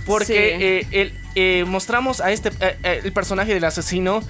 Porque 0.04 0.24
Sí. 0.26 0.64
eh, 0.64 0.86
el- 1.00 1.14
eh, 1.34 1.64
mostramos 1.66 2.20
a 2.20 2.30
este 2.32 2.50
eh, 2.60 2.76
eh, 2.82 3.00
el 3.04 3.12
personaje 3.12 3.54
del 3.54 3.64
asesino 3.64 4.22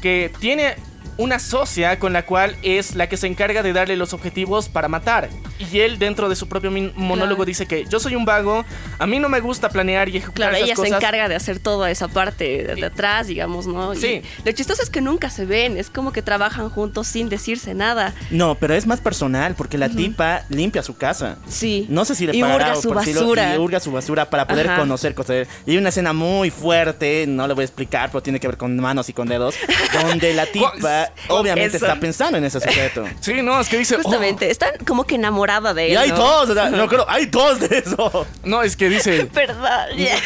que 0.00 0.30
tiene 0.40 0.76
una 1.18 1.38
socia 1.38 1.98
con 1.98 2.12
la 2.12 2.24
cual 2.24 2.56
es 2.62 2.94
la 2.94 3.08
que 3.08 3.16
se 3.16 3.26
encarga 3.26 3.62
de 3.62 3.72
darle 3.72 3.96
los 3.96 4.12
objetivos 4.12 4.68
para 4.68 4.88
matar. 4.88 5.28
Y 5.72 5.80
él 5.80 5.98
dentro 5.98 6.28
de 6.28 6.36
su 6.36 6.48
propio 6.48 6.70
monólogo 6.70 7.32
Claro. 7.36 7.44
dice 7.44 7.66
que 7.66 7.84
yo 7.88 8.00
soy 8.00 8.14
un 8.16 8.24
vago, 8.24 8.64
a 8.98 9.06
mí 9.06 9.18
no 9.18 9.28
me 9.28 9.40
gusta 9.40 9.68
planear 9.68 10.08
y 10.08 10.16
ejecutar 10.16 10.50
Claro, 10.50 10.56
esas 10.56 10.78
ella 10.78 10.88
se 10.88 10.94
encarga 10.96 11.28
de 11.28 11.34
hacer 11.36 11.58
toda 11.60 11.90
esa 11.90 12.08
parte 12.08 12.64
de, 12.64 12.74
de 12.74 12.86
atrás, 12.86 13.26
digamos, 13.28 13.66
¿no? 13.66 13.94
Y 13.94 13.96
Sí. 13.98 14.22
lo 14.44 14.52
chistoso 14.52 14.82
es 14.82 14.90
que 14.90 15.00
nunca 15.00 15.30
se 15.30 15.44
ven, 15.44 15.76
es 15.76 15.90
como 15.90 16.12
que 16.12 16.22
trabajan 16.22 16.68
juntos 16.70 17.06
sin 17.06 17.28
decirse 17.28 17.74
nada. 17.74 18.14
No, 18.30 18.56
pero 18.56 18.74
es 18.74 18.86
más 18.86 19.00
personal 19.00 19.54
porque 19.54 19.78
la 19.78 19.88
tipa 19.88 20.42
limpia 20.48 20.82
su 20.82 20.96
casa. 20.96 21.36
Sí. 21.48 21.86
No 21.88 22.04
sé 22.04 22.14
si 22.14 22.26
le 22.26 22.36
Y 22.36 22.40
pagará 22.40 22.74
su 22.76 22.88
por 22.88 22.98
decirlo, 22.98 23.20
basura. 23.22 23.54
y 23.54 23.58
hurga 23.58 23.80
su 23.80 23.92
basura 23.92 24.28
para 24.30 24.46
poder 24.48 24.68
Ajá. 24.68 24.80
conocer 24.80 25.14
cosas. 25.14 25.46
Y 25.66 25.72
hay 25.72 25.76
una 25.78 25.90
escena 25.90 26.12
muy 26.12 26.50
fuerte, 26.50 27.26
no 27.28 27.46
le 27.46 27.54
voy 27.54 27.62
a 27.62 27.66
explicar, 27.66 28.10
pero 28.10 28.22
tiene 28.22 28.40
que 28.40 28.48
ver 28.48 28.56
con 28.56 28.76
manos 28.78 29.08
y 29.08 29.12
con 29.12 29.28
dedos, 29.28 29.54
donde 30.02 30.34
la 30.34 30.46
tipa 30.46 31.01
obviamente 31.28 31.76
Eso. 31.76 31.86
está 31.86 31.98
pensando 32.00 32.38
en 32.38 32.44
ese 32.44 32.60
sujeto. 32.60 33.04
Sí, 33.20 33.42
no, 33.42 33.60
es 33.60 33.68
que 33.68 33.78
dice... 33.78 33.96
"Oh". 33.96 34.02
Justamente, 34.02 34.50
están 34.50 34.70
como 34.86 35.04
que 35.04 35.14
enamorada 35.16 35.74
de 35.74 35.86
él. 35.86 35.92
Y 35.92 35.96
hay 35.96 36.08
¿no? 36.10 36.16
dos, 36.16 36.50
o 36.50 36.54
sea, 36.54 36.70
no 36.70 36.88
creo, 36.88 37.04
hay 37.08 37.26
dos 37.26 37.60
de 37.60 37.78
eso. 37.78 37.96
"Oh". 37.98 38.26
No, 38.44 38.62
es 38.62 38.76
que 38.76 38.88
dice... 38.88 39.26
Perdón. 39.32 39.96
ya. 39.96 40.16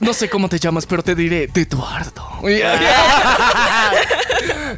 No 0.00 0.12
sé 0.12 0.28
cómo 0.28 0.48
te 0.48 0.58
llamas, 0.58 0.86
pero 0.86 1.02
te 1.02 1.14
diré 1.14 1.46
de 1.46 1.62
Eduardo. 1.62 2.22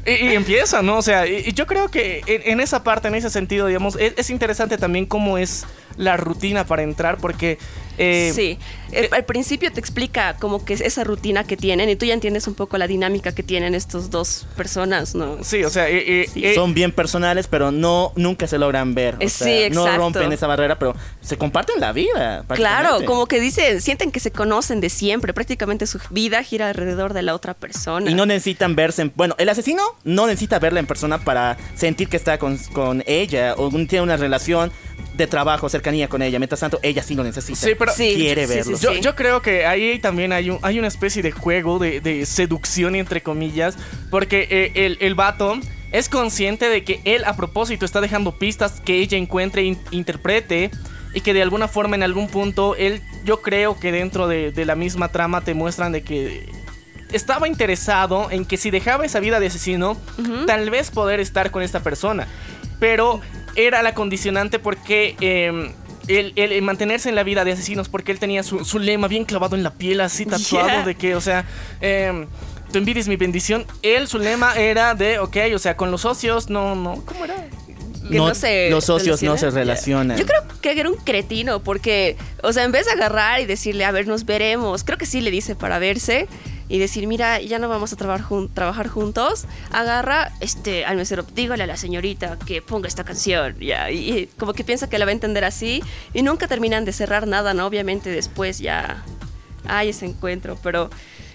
y, 0.06 0.10
y 0.10 0.34
empieza, 0.34 0.82
¿no? 0.82 0.98
O 0.98 1.02
sea, 1.02 1.26
y, 1.26 1.44
y 1.46 1.52
yo 1.52 1.66
creo 1.66 1.90
que 1.90 2.22
en, 2.26 2.52
en 2.52 2.60
esa 2.60 2.82
parte, 2.84 3.08
en 3.08 3.14
ese 3.14 3.30
sentido, 3.30 3.66
digamos, 3.66 3.96
es, 3.96 4.12
es 4.16 4.30
interesante 4.30 4.78
también 4.78 5.06
cómo 5.06 5.38
es 5.38 5.64
la 5.96 6.16
rutina 6.16 6.64
para 6.64 6.82
entrar, 6.82 7.16
porque... 7.18 7.58
eh, 7.98 8.32
sí, 8.34 8.58
eh, 8.92 9.08
El- 9.10 9.14
al 9.14 9.24
principio 9.24 9.72
te 9.72 9.80
explica 9.80 10.36
como 10.36 10.64
que 10.64 10.74
es 10.74 10.80
esa 10.80 11.04
rutina 11.04 11.44
que 11.44 11.56
tienen 11.56 11.88
y 11.88 11.96
tú 11.96 12.06
ya 12.06 12.14
entiendes 12.14 12.46
un 12.46 12.54
poco 12.54 12.78
la 12.78 12.86
dinámica 12.86 13.34
que 13.34 13.42
tienen 13.42 13.74
estos 13.74 14.10
dos 14.10 14.46
personas, 14.56 15.14
¿no? 15.14 15.42
Sí, 15.42 15.64
o 15.64 15.70
sea, 15.70 15.88
eh, 15.88 16.22
eh, 16.22 16.30
eh, 16.36 16.54
Son 16.54 16.74
bien 16.74 16.92
personales, 16.92 17.46
pero 17.48 17.70
no 17.72 18.12
nunca 18.16 18.46
se 18.46 18.58
logran 18.58 18.94
ver. 18.94 19.16
O 19.16 19.18
Eh, 19.20 19.28
sea, 19.28 19.46
sí, 19.68 19.74
no 19.74 19.82
exacto. 19.82 20.00
rompen 20.02 20.32
esa 20.32 20.46
barrera, 20.46 20.78
pero 20.78 20.94
se 21.20 21.36
comparten 21.36 21.80
la 21.80 21.92
vida. 21.92 22.44
Claro, 22.54 23.04
como 23.04 23.26
que 23.26 23.40
dicen, 23.40 23.80
sienten 23.80 24.12
que 24.12 24.20
se 24.20 24.30
conocen 24.30 24.80
de 24.80 24.88
siempre, 24.90 25.32
prácticamente 25.34 25.86
su 25.86 25.98
vida 26.10 26.42
gira 26.42 26.68
alrededor 26.68 27.12
de 27.14 27.22
la 27.22 27.34
otra 27.34 27.54
persona. 27.54 28.10
Y 28.10 28.14
no 28.14 28.26
necesitan 28.26 28.76
verse 28.76 29.02
en... 29.02 29.12
Bueno, 29.14 29.34
el 29.38 29.48
asesino 29.48 29.82
no 30.04 30.26
necesita 30.26 30.58
verla 30.58 30.80
en 30.80 30.86
persona 30.86 31.18
para 31.18 31.56
sentir 31.74 32.08
que 32.08 32.16
está 32.16 32.38
con, 32.38 32.56
con 32.72 33.02
ella 33.06 33.54
o 33.56 33.70
tiene 33.70 34.02
una 34.02 34.16
relación 34.16 34.70
de 35.14 35.26
trabajo, 35.26 35.68
cercanía 35.68 36.08
con 36.08 36.22
ella. 36.22 36.38
Mientras 36.38 36.60
tanto, 36.60 36.78
ella 36.82 37.02
sí 37.02 37.14
lo 37.14 37.24
necesita. 37.24 37.58
Sí, 37.58 37.72
pero- 37.78 37.85
Sí, 37.92 38.14
quiere 38.16 38.46
sí, 38.46 38.52
sí, 38.52 38.58
verlo. 38.58 38.76
sí. 38.78 38.84
Yo, 38.84 38.94
yo 38.94 39.14
creo 39.16 39.42
que 39.42 39.66
ahí 39.66 39.98
también 39.98 40.32
hay, 40.32 40.50
un- 40.50 40.58
hay 40.62 40.78
una 40.78 40.88
especie 40.88 41.22
de 41.22 41.32
juego 41.32 41.78
de, 41.78 42.00
de 42.00 42.24
seducción, 42.26 42.94
entre 42.96 43.22
comillas, 43.22 43.76
porque 44.10 44.46
eh, 44.50 44.72
el, 44.86 44.98
el 45.00 45.14
vato 45.14 45.58
es 45.92 46.08
consciente 46.08 46.68
de 46.68 46.84
que 46.84 47.00
él 47.04 47.24
a 47.24 47.36
propósito 47.36 47.84
está 47.84 48.00
dejando 48.00 48.38
pistas 48.38 48.80
que 48.80 48.96
ella 49.00 49.16
encuentre 49.18 49.62
e 49.62 49.64
in- 49.66 49.78
interprete 49.92 50.70
y 51.14 51.20
que 51.20 51.32
de 51.32 51.42
alguna 51.42 51.68
forma 51.68 51.96
en 51.96 52.02
algún 52.02 52.28
punto 52.28 52.74
él, 52.76 53.00
yo 53.24 53.40
creo 53.40 53.78
que 53.80 53.92
dentro 53.92 54.28
de, 54.28 54.50
de 54.52 54.64
la 54.66 54.74
misma 54.74 55.08
trama 55.12 55.40
te 55.42 55.54
muestran 55.54 55.92
de 55.92 56.02
que 56.02 56.46
estaba 57.12 57.46
interesado 57.48 58.30
en 58.30 58.44
que 58.44 58.56
si 58.56 58.70
dejaba 58.70 59.06
esa 59.06 59.20
vida 59.20 59.38
de 59.40 59.46
asesino, 59.46 59.96
tal 60.46 60.68
vez 60.70 60.90
poder 60.90 61.20
estar 61.20 61.50
con 61.52 61.62
esta 61.62 61.80
persona. 61.80 62.26
Pero 62.80 63.20
era 63.54 63.82
la 63.82 63.94
condicionante 63.94 64.58
porque... 64.58 65.14
em, 65.20 65.72
el, 66.08 66.32
el- 66.36 66.52
el 66.52 66.62
mantenerse 66.62 67.08
en 67.08 67.14
la 67.14 67.22
vida 67.22 67.44
de 67.44 67.52
asesinos 67.52 67.88
porque 67.88 68.12
él 68.12 68.18
tenía 68.18 68.42
su, 68.42 68.64
su 68.64 68.78
lema 68.78 69.08
bien 69.08 69.24
clavado 69.24 69.56
en 69.56 69.62
la 69.62 69.70
piel, 69.74 70.00
así 70.00 70.24
tatuado 70.26 70.68
Yeah. 70.68 70.84
de 70.84 70.94
que, 70.94 71.14
o 71.14 71.20
sea, 71.20 71.44
em, 71.80 72.26
tu 72.72 72.78
envidia 72.78 73.00
es 73.00 73.08
mi 73.08 73.16
bendición. 73.16 73.64
Él, 73.82 74.08
su 74.08 74.18
lema 74.18 74.54
era 74.56 74.94
de, 74.94 75.18
ok, 75.18 75.36
o 75.54 75.58
sea, 75.58 75.76
con 75.76 75.90
los 75.90 76.00
socios, 76.02 76.50
no, 76.50 76.74
no, 76.74 77.02
¿cómo 77.04 77.24
era? 77.24 77.34
Que 78.08 78.16
No, 78.16 78.28
no 78.28 78.34
se 78.34 78.70
los 78.70 78.84
socios 78.84 79.22
no 79.22 79.36
se 79.36 79.50
relacionan. 79.50 80.16
Yo 80.18 80.26
creo 80.26 80.42
que 80.60 80.78
era 80.78 80.88
un 80.88 80.96
cretino, 80.96 81.60
porque, 81.62 82.16
o 82.42 82.52
sea, 82.52 82.64
en 82.64 82.72
vez 82.72 82.86
de 82.86 82.92
agarrar 82.92 83.40
y 83.40 83.46
decirle, 83.46 83.84
a 83.84 83.90
ver, 83.90 84.06
nos 84.06 84.24
veremos, 84.24 84.84
creo 84.84 84.98
que 84.98 85.06
sí 85.06 85.20
le 85.20 85.30
dice 85.30 85.54
para 85.54 85.78
verse 85.78 86.28
y 86.68 86.78
decir, 86.78 87.06
mira, 87.06 87.40
ya 87.40 87.60
no 87.60 87.68
vamos 87.68 87.92
a 87.92 87.96
trabajar, 87.96 88.26
jun- 88.26 88.48
trabajar 88.52 88.88
juntos, 88.88 89.44
agarra 89.70 90.32
este, 90.40 90.84
al 90.84 90.96
mesero, 90.96 91.24
dígale 91.34 91.62
a 91.62 91.66
la 91.68 91.76
señorita 91.76 92.38
que 92.44 92.60
ponga 92.60 92.88
esta 92.88 93.04
canción, 93.04 93.56
ya, 93.60 93.90
y, 93.92 94.10
y 94.18 94.26
como 94.36 94.52
que 94.52 94.64
piensa 94.64 94.88
que 94.88 94.98
la 94.98 95.04
va 95.04 95.10
a 95.10 95.14
entender 95.14 95.44
así, 95.44 95.80
y 96.12 96.22
nunca 96.22 96.48
terminan 96.48 96.84
de 96.84 96.92
cerrar 96.92 97.28
nada, 97.28 97.54
¿no? 97.54 97.66
Obviamente 97.66 98.10
después 98.10 98.58
ya 98.58 99.04
hay 99.68 99.90
ese 99.90 100.06
encuentro, 100.06 100.58
pero 100.62 100.90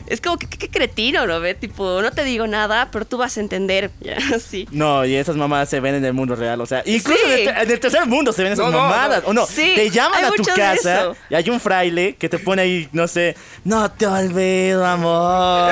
es 0.07 0.21
como 0.21 0.37
que 0.37 0.47
qué 0.47 0.69
cretino, 0.69 1.25
¿no? 1.27 1.39
Ve, 1.39 1.53
tipo, 1.55 2.01
no 2.01 2.11
te 2.11 2.23
digo 2.23 2.47
nada, 2.47 2.89
pero 2.91 3.05
tú 3.05 3.17
vas 3.17 3.37
a 3.37 3.39
entender, 3.39 3.91
ya, 4.01 4.17
sí. 4.39 4.67
No, 4.71 5.05
y 5.05 5.15
esas 5.15 5.35
mamadas 5.35 5.69
se 5.69 5.79
ven 5.79 5.95
en 5.95 6.05
el 6.05 6.13
mundo 6.13 6.35
real, 6.35 6.59
o 6.61 6.65
sea, 6.65 6.83
incluso 6.85 7.19
Sí. 7.25 7.31
en, 7.43 7.49
el, 7.49 7.57
en 7.63 7.71
el 7.71 7.79
tercer 7.79 8.05
mundo 8.05 8.33
se 8.33 8.43
ven 8.43 8.53
esas 8.53 8.65
No, 8.71 8.77
mamadas, 8.77 9.23
no. 9.23 9.29
o 9.29 9.33
no, 9.33 9.45
Sí, 9.45 9.73
te 9.75 9.89
llaman 9.89 10.23
a 10.25 10.31
tu 10.31 10.43
casa 10.43 11.11
y 11.29 11.35
hay 11.35 11.49
un 11.49 11.59
fraile 11.59 12.15
que 12.15 12.29
te 12.29 12.39
pone 12.39 12.61
ahí, 12.61 12.89
no 12.91 13.07
sé, 13.07 13.35
no 13.63 13.89
te 13.91 14.07
olvido, 14.07 14.85
amor. 14.85 15.71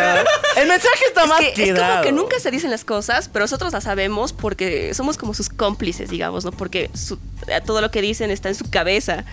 El 0.55 0.67
mensaje 0.67 1.05
está 1.07 1.25
más 1.25 1.41
es, 1.41 1.51
que, 1.53 1.69
es 1.69 1.79
como 1.79 2.01
que 2.01 2.11
nunca 2.11 2.39
se 2.39 2.51
dicen 2.51 2.71
las 2.71 2.83
cosas, 2.83 3.29
pero 3.29 3.43
nosotros 3.43 3.71
las 3.73 3.83
sabemos 3.83 4.33
porque 4.33 4.93
somos 4.93 5.17
como 5.17 5.33
sus 5.33 5.49
cómplices, 5.49 6.09
digamos, 6.09 6.45
¿no? 6.45 6.51
Porque 6.51 6.89
su- 6.93 7.19
eh, 7.47 7.61
todo 7.65 7.81
lo 7.81 7.91
que 7.91 8.01
dicen 8.01 8.31
está 8.31 8.49
en 8.49 8.55
su 8.55 8.69
cabeza. 8.69 9.25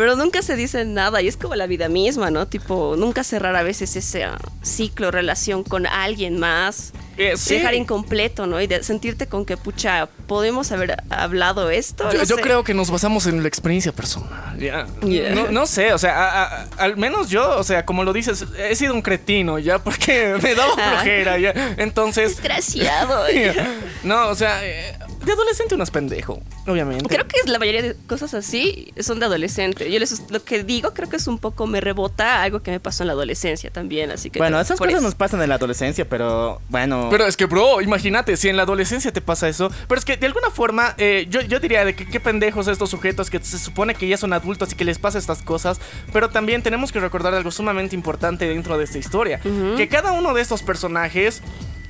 Pero 0.00 0.16
nunca 0.16 0.40
se 0.40 0.56
dice 0.56 0.86
nada 0.86 1.20
y 1.20 1.28
es 1.28 1.36
como 1.36 1.54
la 1.56 1.66
vida 1.66 1.90
misma, 1.90 2.30
¿no? 2.30 2.46
Tipo, 2.46 2.94
nunca 2.96 3.22
cerrar 3.22 3.54
a 3.54 3.62
veces 3.62 3.96
ese 3.96 4.24
ah, 4.24 4.38
ciclo, 4.62 5.10
relación 5.10 5.62
con 5.62 5.86
alguien 5.86 6.38
más. 6.38 6.94
Eh, 7.18 7.34
sí. 7.36 7.56
Dejar 7.56 7.74
incompleto, 7.74 8.46
¿no? 8.46 8.62
Y 8.62 8.66
de 8.66 8.82
sentirte 8.82 9.26
con 9.26 9.44
que, 9.44 9.58
pucha, 9.58 10.06
podemos 10.26 10.72
haber 10.72 10.96
hablado 11.10 11.68
esto. 11.68 12.10
Yo, 12.12 12.16
No 12.20 12.24
yo 12.24 12.36
sé. 12.36 12.40
creo 12.40 12.64
que 12.64 12.72
nos 12.72 12.90
basamos 12.90 13.26
en 13.26 13.42
la 13.42 13.48
experiencia 13.48 13.92
personal. 13.92 14.58
Yeah. 14.58 14.86
No, 15.34 15.50
no 15.50 15.66
sé, 15.66 15.92
o 15.92 15.98
sea, 15.98 16.16
a- 16.18 16.44
a- 16.62 16.68
al 16.78 16.96
menos 16.96 17.28
yo, 17.28 17.58
o 17.58 17.62
sea, 17.62 17.84
como 17.84 18.02
lo 18.02 18.14
dices, 18.14 18.46
he 18.56 18.74
sido 18.76 18.94
un 18.94 19.02
cretino, 19.02 19.58
ya, 19.58 19.80
porque 19.84 20.34
me 20.42 20.54
daba 20.54 20.72
flojera, 20.76 21.36
ya. 21.36 21.52
Entonces, 21.76 22.36
Desgraciado. 22.38 23.24
no, 24.04 24.28
o 24.30 24.34
sea, 24.34 24.64
eh, 24.64 24.96
de 25.24 25.32
adolescente 25.32 25.74
uno 25.74 25.84
es 25.84 25.90
pendejo, 25.90 26.40
obviamente. 26.66 27.04
Creo 27.08 27.26
que 27.26 27.38
la 27.50 27.58
mayoría 27.58 27.82
de 27.82 27.96
cosas 28.06 28.34
así 28.34 28.92
son 29.00 29.20
de 29.20 29.26
adolescente. 29.26 29.90
Yo 29.90 29.98
les, 29.98 30.30
lo 30.30 30.42
que 30.42 30.64
digo 30.64 30.94
creo 30.94 31.08
que 31.08 31.16
es 31.16 31.26
un 31.26 31.38
poco 31.38 31.66
me 31.66 31.80
rebota 31.80 32.42
algo 32.42 32.62
que 32.62 32.70
me 32.70 32.80
pasó 32.80 33.02
en 33.02 33.08
la 33.08 33.12
adolescencia 33.12 33.70
también, 33.70 34.10
así 34.10 34.30
que 34.30 34.38
Bueno, 34.38 34.60
esas 34.60 34.78
cosas 34.78 34.94
eso. 34.94 35.02
nos 35.02 35.14
pasan 35.14 35.42
en 35.42 35.48
la 35.48 35.56
adolescencia, 35.56 36.08
pero 36.08 36.60
bueno. 36.68 37.08
Pero 37.10 37.26
es 37.26 37.36
que, 37.36 37.46
bro, 37.46 37.80
imagínate, 37.80 38.36
si 38.36 38.48
en 38.48 38.56
la 38.56 38.62
adolescencia 38.62 39.12
te 39.12 39.20
pasa 39.20 39.48
eso. 39.48 39.70
Pero 39.88 39.98
es 39.98 40.04
que 40.04 40.16
de 40.16 40.26
alguna 40.26 40.50
forma, 40.50 40.94
eh, 40.98 41.26
yo, 41.28 41.40
yo 41.42 41.60
diría 41.60 41.84
de 41.84 41.94
que 41.94 42.06
qué 42.06 42.20
pendejos 42.20 42.66
estos 42.68 42.90
sujetos 42.90 43.30
que 43.30 43.38
se 43.42 43.58
supone 43.58 43.94
que 43.94 44.08
ya 44.08 44.16
son 44.16 44.32
adultos 44.32 44.72
y 44.72 44.74
que 44.76 44.84
les 44.84 44.98
pasa 44.98 45.18
estas 45.18 45.42
cosas. 45.42 45.80
Pero 46.12 46.30
también 46.30 46.62
tenemos 46.62 46.92
que 46.92 47.00
recordar 47.00 47.34
algo 47.34 47.50
sumamente 47.50 47.94
importante 47.94 48.48
dentro 48.48 48.78
de 48.78 48.84
esta 48.84 48.98
historia: 48.98 49.40
que 49.76 49.88
cada 49.88 50.12
uno 50.12 50.34
de 50.34 50.42
estos 50.42 50.62
personajes. 50.62 51.42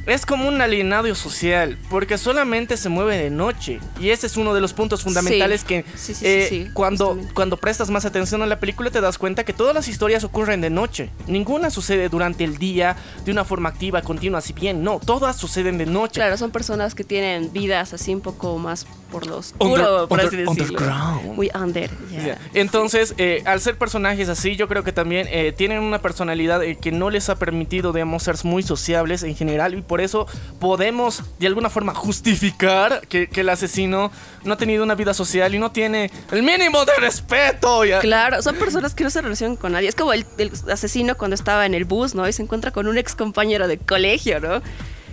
Es 0.06 0.24
como 0.26 0.48
un 0.48 0.60
alienado 0.60 1.14
social, 1.14 1.78
porque 1.90 2.16
solamente 2.18 2.76
se 2.76 2.88
mueve 2.88 3.16
de 3.18 3.30
noche. 3.30 3.80
Y 4.00 4.10
ese 4.10 4.26
es 4.26 4.36
uno 4.36 4.54
de 4.54 4.60
los 4.60 4.72
puntos 4.72 5.02
fundamentales 5.02 5.60
Sí. 5.60 5.66
que 5.66 5.84
Sí, 5.94 6.14
sí, 6.14 6.14
sí, 6.14 6.26
eh, 6.26 6.70
cuando, 6.72 7.06
justamente. 7.08 7.34
cuando 7.34 7.56
prestas 7.58 7.90
más 7.90 8.04
atención 8.06 8.42
a 8.42 8.46
la 8.46 8.58
película 8.58 8.90
te 8.90 9.00
das 9.00 9.18
cuenta 9.18 9.44
que 9.44 9.52
todas 9.52 9.74
las 9.74 9.88
historias 9.88 10.24
ocurren 10.24 10.60
de 10.62 10.70
noche. 10.70 11.10
Ninguna 11.26 11.70
sucede 11.70 12.08
durante 12.08 12.44
el 12.44 12.56
día 12.58 12.96
de 13.24 13.30
una 13.32 13.44
forma 13.44 13.68
activa, 13.68 14.02
continua, 14.02 14.40
si 14.40 14.52
bien 14.52 14.82
no, 14.82 15.00
todas 15.04 15.36
suceden 15.36 15.78
de 15.78 15.86
noche. 15.86 16.14
Claro, 16.14 16.36
son 16.38 16.50
personas 16.50 16.94
que 16.94 17.04
tienen 17.04 17.52
vidas 17.52 17.92
así 17.92 18.14
un 18.14 18.20
poco 18.22 18.58
más 18.58 18.86
por 19.10 19.26
lo 19.26 19.38
oscuro, 19.38 19.66
Under- 20.04 20.08
por 20.08 20.20
así 20.20 20.36
decirlo. 20.36 20.50
underground. 20.52 21.34
Muy 21.36 21.50
under, 21.54 21.90
ya. 22.10 22.26
Ya. 22.26 22.38
Entonces, 22.54 23.14
eh, 23.18 23.42
al 23.46 23.60
ser 23.60 23.76
personajes 23.76 24.28
así, 24.28 24.56
yo 24.56 24.68
creo 24.68 24.84
que 24.84 24.92
también 24.92 25.26
eh, 25.30 25.52
tienen 25.56 25.80
una 25.80 26.00
personalidad 26.00 26.62
eh, 26.62 26.76
que 26.80 26.92
no 26.92 27.10
les 27.10 27.28
ha 27.28 27.36
permitido, 27.36 27.92
digamos, 27.92 28.22
ser 28.22 28.36
muy 28.44 28.62
sociables 28.62 29.22
en 29.22 29.34
general 29.36 29.74
y 29.74 29.82
por 29.82 30.00
eso 30.00 30.26
podemos 30.60 31.22
de 31.38 31.46
alguna 31.46 31.70
forma 31.70 31.94
justificar 31.94 33.00
que, 33.08 33.28
que 33.28 33.40
el 33.40 33.48
asesino 33.48 34.10
no 34.44 34.52
ha 34.54 34.56
tenido 34.56 34.84
una 34.84 34.94
vida 34.94 35.14
social 35.14 35.54
y 35.54 35.58
no 35.58 35.72
tiene 35.72 36.10
el 36.30 36.42
mínimo 36.42 36.84
de 36.84 36.94
respeto. 37.00 37.84
ya. 37.84 37.98
Claro, 38.00 38.42
son 38.42 38.56
personas 38.56 38.94
que 38.94 39.04
no 39.04 39.10
se 39.10 39.20
relacionan 39.20 39.56
con 39.56 39.72
nadie. 39.72 39.88
Es 39.88 39.94
como 39.94 40.12
el, 40.12 40.24
el 40.38 40.52
asesino 40.70 41.16
cuando 41.16 41.34
estaba 41.34 41.66
en 41.66 41.74
el 41.74 41.84
bus, 41.84 42.14
¿no? 42.14 42.28
Y 42.28 42.32
se 42.32 42.42
encuentra 42.42 42.70
con 42.70 42.86
un 42.86 42.96
ex 42.98 43.14
compañero 43.14 43.66
de 43.68 43.78
colegio, 43.78 44.38
¿no? 44.40 44.62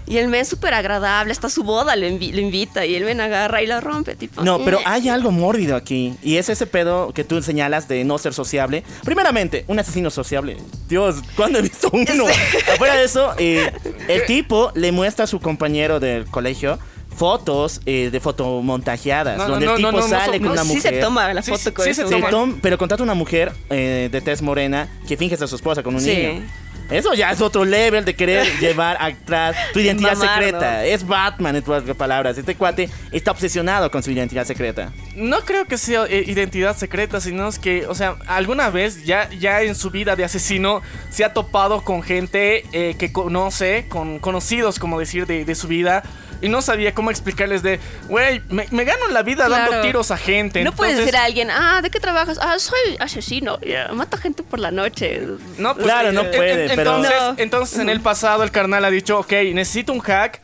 Y 0.07 0.17
el 0.17 0.29
men 0.29 0.45
súper 0.45 0.73
agradable, 0.73 1.31
hasta 1.33 1.49
su 1.49 1.63
boda 1.63 1.95
le, 1.97 2.09
invi- 2.09 2.31
le 2.31 2.41
invita 2.41 2.85
y 2.85 2.95
el 2.95 3.03
men 3.03 3.19
agarra 3.19 3.61
y 3.61 3.67
la 3.67 3.81
rompe, 3.81 4.15
tipo. 4.15 4.41
No, 4.41 4.59
pero 4.63 4.79
"Eh". 4.79 4.83
hay 4.85 5.09
algo 5.09 5.31
mórbido 5.31 5.75
aquí. 5.75 6.15
Y 6.23 6.37
es 6.37 6.47
ese 6.47 6.65
pedo 6.65 7.11
que 7.13 7.23
tú 7.25 7.41
señalas 7.41 7.87
de 7.89 8.03
no 8.05 8.17
ser 8.17 8.33
sociable. 8.33 8.83
Primeramente, 9.03 9.65
un 9.67 9.79
asesino 9.79 10.09
sociable. 10.09 10.55
Dios, 10.87 11.17
¿cuándo 11.35 11.59
he 11.59 11.61
visto 11.61 11.89
uno? 11.93 12.25
Afuera 12.73 12.95
de 12.95 13.03
eso, 13.03 13.33
eh, 13.37 13.71
el 14.07 14.25
tipo 14.27 14.71
le 14.75 14.91
muestra 14.93 15.25
a 15.25 15.27
su 15.27 15.39
compañero 15.41 15.99
del 15.99 16.25
colegio 16.25 16.79
fotos 17.15 17.81
eh, 17.87 18.09
de 18.11 18.19
fotomontajeadas. 18.19 19.37
No, 19.39 19.47
donde 19.47 19.65
no, 19.65 19.71
el 19.71 19.77
tipo 19.77 19.91
no, 19.91 19.97
no, 19.99 20.03
no 20.07 20.09
sale 20.09 20.37
con 20.39 20.47
no, 20.47 20.51
una 20.53 20.63
sí 20.63 20.75
mujer. 20.75 20.93
se 20.93 20.99
toma 21.01 21.33
la 21.33 21.41
Sí, 21.41 21.51
foto 21.51 21.63
sí, 21.63 21.71
con 21.71 21.85
sí 21.85 21.91
eso. 21.91 22.01
se 22.03 22.07
Se 22.09 22.13
toma. 22.15 22.29
tom- 22.29 22.59
pero 22.61 22.77
contrata 22.77 23.01
una 23.03 23.13
mujer 23.15 23.51
eh, 23.69 24.09
de 24.11 24.21
tez 24.21 24.41
morena 24.41 24.87
que 25.07 25.17
finge 25.17 25.35
ser 25.35 25.47
su 25.47 25.55
esposa 25.55 25.81
con 25.83 25.95
un 25.95 26.01
Sí. 26.01 26.15
niño. 26.15 26.43
Eso 26.89 27.13
ya 27.13 27.31
es 27.31 27.41
otro 27.41 27.65
level 27.65 28.05
de 28.05 28.15
querer 28.15 28.47
llevar 28.59 28.97
atrás 28.99 29.55
tu 29.73 29.79
identidad 29.79 30.15
secreta. 30.15 30.85
Es 30.85 31.05
Batman, 31.05 31.55
en 31.55 31.63
otras 31.63 31.83
palabras. 31.97 32.37
Este 32.37 32.55
cuate 32.55 32.89
está 33.11 33.31
obsesionado 33.31 33.91
con 33.91 34.03
su 34.03 34.11
identidad 34.11 34.45
secreta. 34.45 34.91
No 35.15 35.41
creo 35.41 35.65
que 35.65 35.77
sea 35.77 36.05
eh, 36.05 36.23
identidad 36.27 36.75
secreta, 36.75 37.19
sino 37.19 37.47
es 37.47 37.59
que, 37.59 37.85
o 37.87 37.95
sea, 37.95 38.15
alguna 38.27 38.69
vez 38.69 39.05
ya, 39.05 39.29
ya 39.31 39.61
en 39.61 39.75
su 39.75 39.89
vida 39.91 40.15
de 40.15 40.23
asesino 40.23 40.81
se 41.09 41.25
ha 41.25 41.33
topado 41.33 41.83
con 41.83 42.03
gente 42.03 42.63
eh, 42.71 42.95
que 42.97 43.11
conoce, 43.11 43.85
con 43.89 44.19
conocidos, 44.19 44.79
como 44.79 44.99
decir, 44.99 45.25
de, 45.25 45.45
de 45.45 45.55
su 45.55 45.67
vida. 45.67 46.03
Y 46.41 46.49
no 46.49 46.61
sabía 46.61 46.93
cómo 46.93 47.09
explicarles 47.11 47.63
de, 47.63 47.79
güey, 48.07 48.41
me, 48.49 48.67
me 48.71 48.83
gano 48.85 49.07
la 49.09 49.23
vida 49.23 49.49
dando 49.49 49.81
tiros 49.81 50.11
a 50.11 50.17
gente. 50.17 50.63
No 50.63 50.71
puedes 50.71 50.97
decir 50.97 51.15
a 51.15 51.23
alguien, 51.23 51.49
ah, 51.49 51.81
¿de 51.81 51.89
qué 51.89 51.99
trabajas? 51.99 52.37
Ah, 52.41 52.59
soy 52.59 52.77
asesino. 52.99 53.59
ya, 53.61 53.89
Mata 53.93 54.17
gente 54.17 54.43
por 54.43 54.59
la 54.59 54.71
noche. 54.71 55.21
No, 55.57 55.73
pues, 55.73 55.85
Claro, 55.85 56.11
no 56.11 56.21
eh, 56.21 56.31
puede, 56.35 56.65
en- 56.65 56.75
pero- 56.75 56.95
Entonces, 56.97 57.19
No. 57.19 57.35
entonces 57.37 57.79
en 57.79 57.89
el 57.89 58.01
pasado 58.01 58.43
el 58.43 58.51
carnal 58.51 58.85
ha 58.85 58.89
dicho, 58.91 59.19
ok, 59.19 59.31
necesito 59.53 59.93
un 59.93 59.99
hack. 59.99 60.41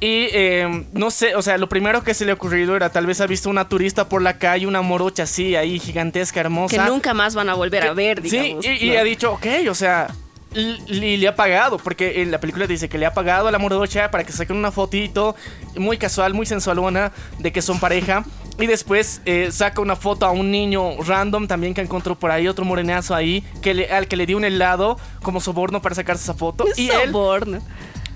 Y 0.00 0.28
eh, 0.32 0.86
no 0.92 1.10
sé, 1.12 1.34
o 1.36 1.42
sea, 1.42 1.58
lo 1.58 1.68
primero 1.68 2.02
que 2.02 2.12
se 2.12 2.24
le 2.24 2.32
ha 2.32 2.34
ocurrido 2.34 2.74
era 2.74 2.90
tal 2.90 3.06
vez 3.06 3.20
ha 3.20 3.26
visto 3.26 3.48
una 3.48 3.68
turista 3.68 4.08
por 4.08 4.20
la 4.20 4.36
calle, 4.36 4.66
una 4.66 4.82
morocha 4.82 5.22
así, 5.22 5.54
ahí 5.54 5.78
gigantesca, 5.78 6.40
hermosa. 6.40 6.76
Que 6.76 6.90
nunca 6.90 7.14
más 7.14 7.34
van 7.36 7.48
a 7.48 7.54
volver 7.54 7.84
a 7.86 7.92
ver, 7.92 8.20
digamos. 8.20 8.64
Sí, 8.64 8.70
y, 8.80 8.86
y 8.88 8.96
ha 8.96 9.04
dicho, 9.04 9.32
ok, 9.32 9.46
o 9.70 9.74
sea, 9.74 10.08
y, 10.54 11.16
le 11.16 11.28
ha 11.28 11.34
pagado, 11.34 11.78
porque 11.78 12.22
en 12.22 12.30
la 12.30 12.38
película 12.40 12.66
dice 12.66 12.88
que 12.88 12.98
le 12.98 13.06
ha 13.06 13.14
pagado 13.14 13.48
a 13.48 13.50
la 13.52 13.58
morocha 13.58 14.10
para 14.10 14.24
que 14.24 14.32
saquen 14.32 14.56
una 14.56 14.70
fotito 14.70 15.34
muy 15.76 15.98
casual, 15.98 16.34
muy 16.34 16.46
sensualona, 16.46 17.12
de 17.38 17.52
que 17.52 17.62
son 17.62 17.80
pareja. 17.80 18.24
Y 18.58 18.66
después 18.66 19.22
eh, 19.24 19.48
saca 19.50 19.80
una 19.80 19.96
foto 19.96 20.26
a 20.26 20.30
un 20.30 20.50
niño 20.50 21.02
random 21.02 21.46
también 21.46 21.72
que 21.72 21.80
encontró 21.80 22.18
por 22.18 22.30
ahí, 22.30 22.46
otro 22.48 22.64
morenazo 22.66 23.14
ahí, 23.14 23.42
que 23.62 23.72
le- 23.72 23.90
al 23.90 24.06
que 24.08 24.16
le 24.16 24.26
dio 24.26 24.36
un 24.36 24.44
helado 24.44 24.98
como 25.22 25.40
soborno 25.40 25.80
para 25.80 25.94
sacarse 25.94 26.24
esa 26.24 26.34
foto. 26.34 26.66
Y 26.76 26.90
él 26.90 27.12
soborno. 27.12 27.60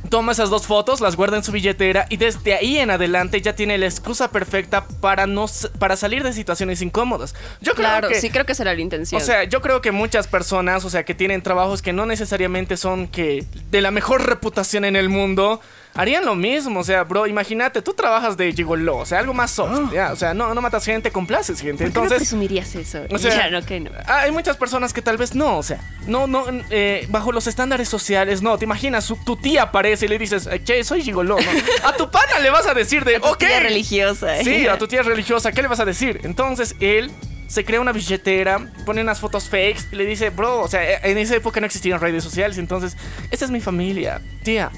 Toma 0.07 0.33
esas 0.33 0.51
dos 0.51 0.67
fotos, 0.67 1.01
las 1.01 1.17
guarda 1.17 1.37
en 1.37 1.45
su 1.45 1.53
billetera 1.53 2.07
y 2.09 2.17
desde 2.17 2.55
ahí 2.55 2.79
en 2.79 2.91
adelante 2.91 3.41
ya 3.41 3.55
tiene 3.55 3.79
la 3.79 3.87
excusa 3.87 4.31
perfecta 4.31 4.87
para, 5.01 5.27
no, 5.27 5.47
para 5.79 5.97
salir 5.97 6.23
de 6.23 6.33
situaciones 6.33 6.83
incómodas. 6.83 7.35
Yo 7.61 7.73
creo 7.75 7.87
Claro, 7.87 8.09
que... 8.09 8.21
sí 8.21 8.31
creo 8.31 8.45
que 8.47 8.55
será 8.55 8.75
la 8.75 8.81
intención. 8.81 9.21
O 9.21 9.25
sea, 9.25 9.45
yo 9.45 9.61
creo 9.63 9.81
que 9.81 9.93
muchas 9.93 10.27
personas, 10.27 10.85
o 10.85 10.91
sea, 10.91 11.05
que 11.05 11.15
tienen 11.15 11.43
trabajos 11.43 11.83
que 11.83 11.93
no 11.93 12.07
necesariamente 12.07 12.77
son 12.77 13.09
que 13.09 13.45
de 13.71 13.81
la 13.81 13.91
mejor 13.91 14.27
reputación 14.27 14.85
en 14.85 14.97
el 14.97 15.09
mundo, 15.09 15.61
harían 15.97 16.25
lo 16.25 16.35
mismo. 16.35 16.81
O 16.81 16.85
sea, 16.85 17.05
bro, 17.05 17.27
imagínate, 17.27 17.83
tú 17.83 17.95
trabajas 17.95 18.37
de 18.37 18.53
gigolo, 18.53 18.99
o 18.99 19.07
sea, 19.07 19.19
algo 19.19 19.35
más 19.35 19.51
soft, 19.51 19.93
¿ya? 19.93 20.13
O 20.13 20.17
sea, 20.17 20.35
no, 20.35 20.55
no 20.55 20.61
matas 20.61 20.85
gente, 20.85 21.11
complaces 21.11 21.61
gente. 21.61 21.85
¿Por 21.91 21.93
qué 21.93 22.09
no 22.09 22.17
presumirías 22.17 22.75
eso? 22.75 23.05
o 23.11 23.19
sea, 23.19 23.37
ya, 23.37 23.51
no, 23.51 23.65
que 23.65 23.81
no. 23.81 23.91
hay 24.07 24.31
muchas 24.31 24.57
personas 24.57 24.93
que 24.93 25.03
tal 25.03 25.17
vez 25.17 25.35
no, 25.35 25.59
o 25.59 25.63
sea, 25.63 25.81
no, 26.07 26.27
no, 26.27 26.45
eh, 26.71 27.07
bajo 27.11 27.33
los 27.33 27.47
estándares 27.47 27.89
sociales, 27.89 28.43
no, 28.43 28.59
te 28.59 28.65
imaginas, 28.65 29.13
tu 29.25 29.37
tía 29.37 29.63
aparece 29.65 30.07
y 30.07 30.09
le 30.09 30.19
dices, 30.19 30.47
"Eh, 30.47 30.63
che, 30.63 30.85
soy 30.85 31.03
gigoló, 31.03 31.37
¿no? 31.37 31.89
A 31.89 31.93
tu 31.95 32.11
pana 32.11 32.39
le 32.41 32.51
vas 32.51 32.67
a 32.67 32.75
decir 32.75 33.05
de, 33.05 33.17
ok. 33.23 33.39
Tía 33.39 33.61
religiosa. 33.61 34.39
¿eh? 34.39 34.45
Sí, 34.45 34.67
a 34.67 34.79
tu 34.79 34.87
tía 34.89 35.03
religiosa, 35.03 35.53
¿qué 35.53 35.63
le 35.63 35.69
vas 35.69 35.81
a 35.81 35.85
decir? 35.85 36.21
Entonces 36.25 36.77
él 36.81 37.11
se 37.49 37.65
crea 37.65 37.81
una 37.81 37.93
billetera, 37.93 38.73
pone 38.85 39.01
unas 39.01 39.21
fotos 39.21 39.49
fakes 39.49 39.83
y 39.93 39.97
le 39.97 40.05
dice, 40.05 40.31
bro, 40.31 40.61
o 40.63 40.69
sea, 40.69 40.99
en 41.03 41.17
esa 41.19 41.37
época 41.37 41.61
no 41.61 41.67
existían 41.67 42.01
redes 42.01 42.25
sociales, 42.25 42.59
entonces, 42.59 42.97
esta 43.31 43.45
es 43.45 43.51
mi 43.51 43.61
familia, 43.61 44.21
tía. 44.43 44.71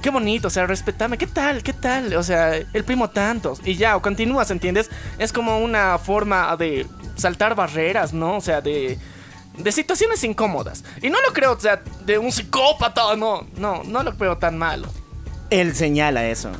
Qué 0.00 0.10
bonito, 0.10 0.48
o 0.48 0.50
sea, 0.50 0.66
respetame, 0.66 1.18
¿qué 1.18 1.26
tal? 1.26 1.62
¿Qué 1.62 1.72
tal? 1.72 2.14
O 2.14 2.22
sea, 2.22 2.56
el 2.56 2.84
primo 2.84 3.10
tantos. 3.10 3.60
Y 3.64 3.76
ya, 3.76 3.96
o 3.96 4.02
continúas, 4.02 4.50
¿entiendes? 4.50 4.90
Es 5.18 5.32
como 5.32 5.58
una 5.58 5.98
forma 5.98 6.56
de 6.56 6.86
saltar 7.16 7.54
barreras, 7.54 8.12
¿no? 8.12 8.36
O 8.36 8.40
sea, 8.40 8.60
de 8.60 8.98
de 9.62 9.72
situaciones 9.72 10.22
incómodas. 10.24 10.84
Y 11.02 11.10
no 11.10 11.18
lo 11.26 11.32
creo, 11.32 11.52
o 11.52 11.60
sea, 11.60 11.82
de 12.04 12.18
un 12.18 12.32
psicópata, 12.32 13.14
no, 13.16 13.46
no, 13.56 13.82
no 13.84 14.02
lo 14.02 14.16
creo 14.16 14.38
tan 14.38 14.58
malo. 14.58 14.88
Él 15.50 15.74
señala 15.74 16.26
eso. 16.26 16.50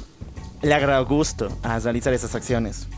Le 0.63 0.75
agrada 0.75 1.01
gusto 1.01 1.57
a 1.63 1.79
realizar 1.79 2.13
esas 2.13 2.35
acciones. 2.35 2.89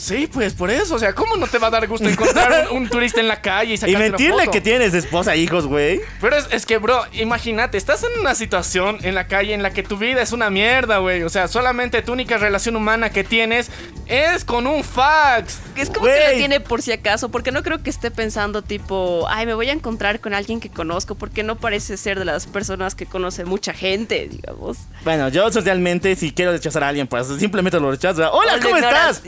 Sí, 0.00 0.26
pues 0.32 0.54
por 0.54 0.70
eso, 0.70 0.94
o 0.94 0.98
sea, 0.98 1.12
¿cómo 1.12 1.36
no 1.36 1.46
te 1.46 1.58
va 1.58 1.66
a 1.66 1.70
dar 1.70 1.86
gusto 1.86 2.08
encontrar 2.08 2.68
un, 2.70 2.78
un 2.84 2.88
turista 2.88 3.20
en 3.20 3.28
la 3.28 3.42
calle 3.42 3.72
y 3.72 3.74
Y 3.74 3.76
sacarle 3.76 3.96
una 3.98 4.08
mentirle 4.16 4.38
foto? 4.44 4.50
que 4.50 4.60
tienes 4.62 4.94
esposa 4.94 5.34
e 5.34 5.38
hijos, 5.38 5.66
güey. 5.66 6.00
Pero 6.22 6.36
es, 6.36 6.48
es 6.52 6.64
que, 6.64 6.78
bro, 6.78 7.02
imagínate, 7.12 7.76
estás 7.76 8.02
en 8.04 8.18
una 8.18 8.34
situación 8.34 8.96
en 9.02 9.14
la 9.14 9.26
calle 9.26 9.52
en 9.52 9.62
la 9.62 9.72
que 9.72 9.82
tu 9.82 9.98
vida 9.98 10.22
es 10.22 10.32
una 10.32 10.48
mierda, 10.48 10.98
güey. 10.98 11.22
O 11.22 11.28
sea, 11.28 11.48
solamente 11.48 12.00
tu 12.00 12.12
única 12.12 12.38
relación 12.38 12.76
humana 12.76 13.10
que 13.10 13.24
tienes 13.24 13.70
es 14.06 14.44
con 14.46 14.66
un 14.66 14.82
fax. 14.84 15.58
Es 15.76 15.90
como 15.90 16.06
que 16.06 16.30
lo 16.32 16.36
tiene 16.36 16.60
por 16.60 16.80
si 16.82 16.92
acaso, 16.92 17.28
porque 17.30 17.52
no 17.52 17.62
creo 17.62 17.82
que 17.82 17.90
esté 17.90 18.10
pensando 18.10 18.62
tipo, 18.62 19.26
ay, 19.28 19.44
me 19.44 19.52
voy 19.54 19.68
a 19.68 19.72
encontrar 19.72 20.20
con 20.20 20.32
alguien 20.32 20.60
que 20.60 20.70
conozco, 20.70 21.14
porque 21.14 21.42
no 21.42 21.56
parece 21.56 21.96
ser 21.98 22.18
de 22.18 22.24
las 22.24 22.46
personas 22.46 22.94
que 22.94 23.04
conoce 23.06 23.44
mucha 23.44 23.74
gente, 23.74 24.28
digamos. 24.30 24.78
Bueno, 25.04 25.28
yo 25.28 25.52
socialmente, 25.52 26.16
si 26.16 26.32
quiero 26.32 26.52
rechazar 26.52 26.84
a 26.84 26.88
alguien, 26.88 27.06
pues 27.06 27.28
simplemente 27.38 27.78
lo 27.78 27.90
rechazo. 27.90 28.30
Hola, 28.32 28.56
O 28.56 28.60
¿cómo 28.62 28.76
estás? 28.76 29.22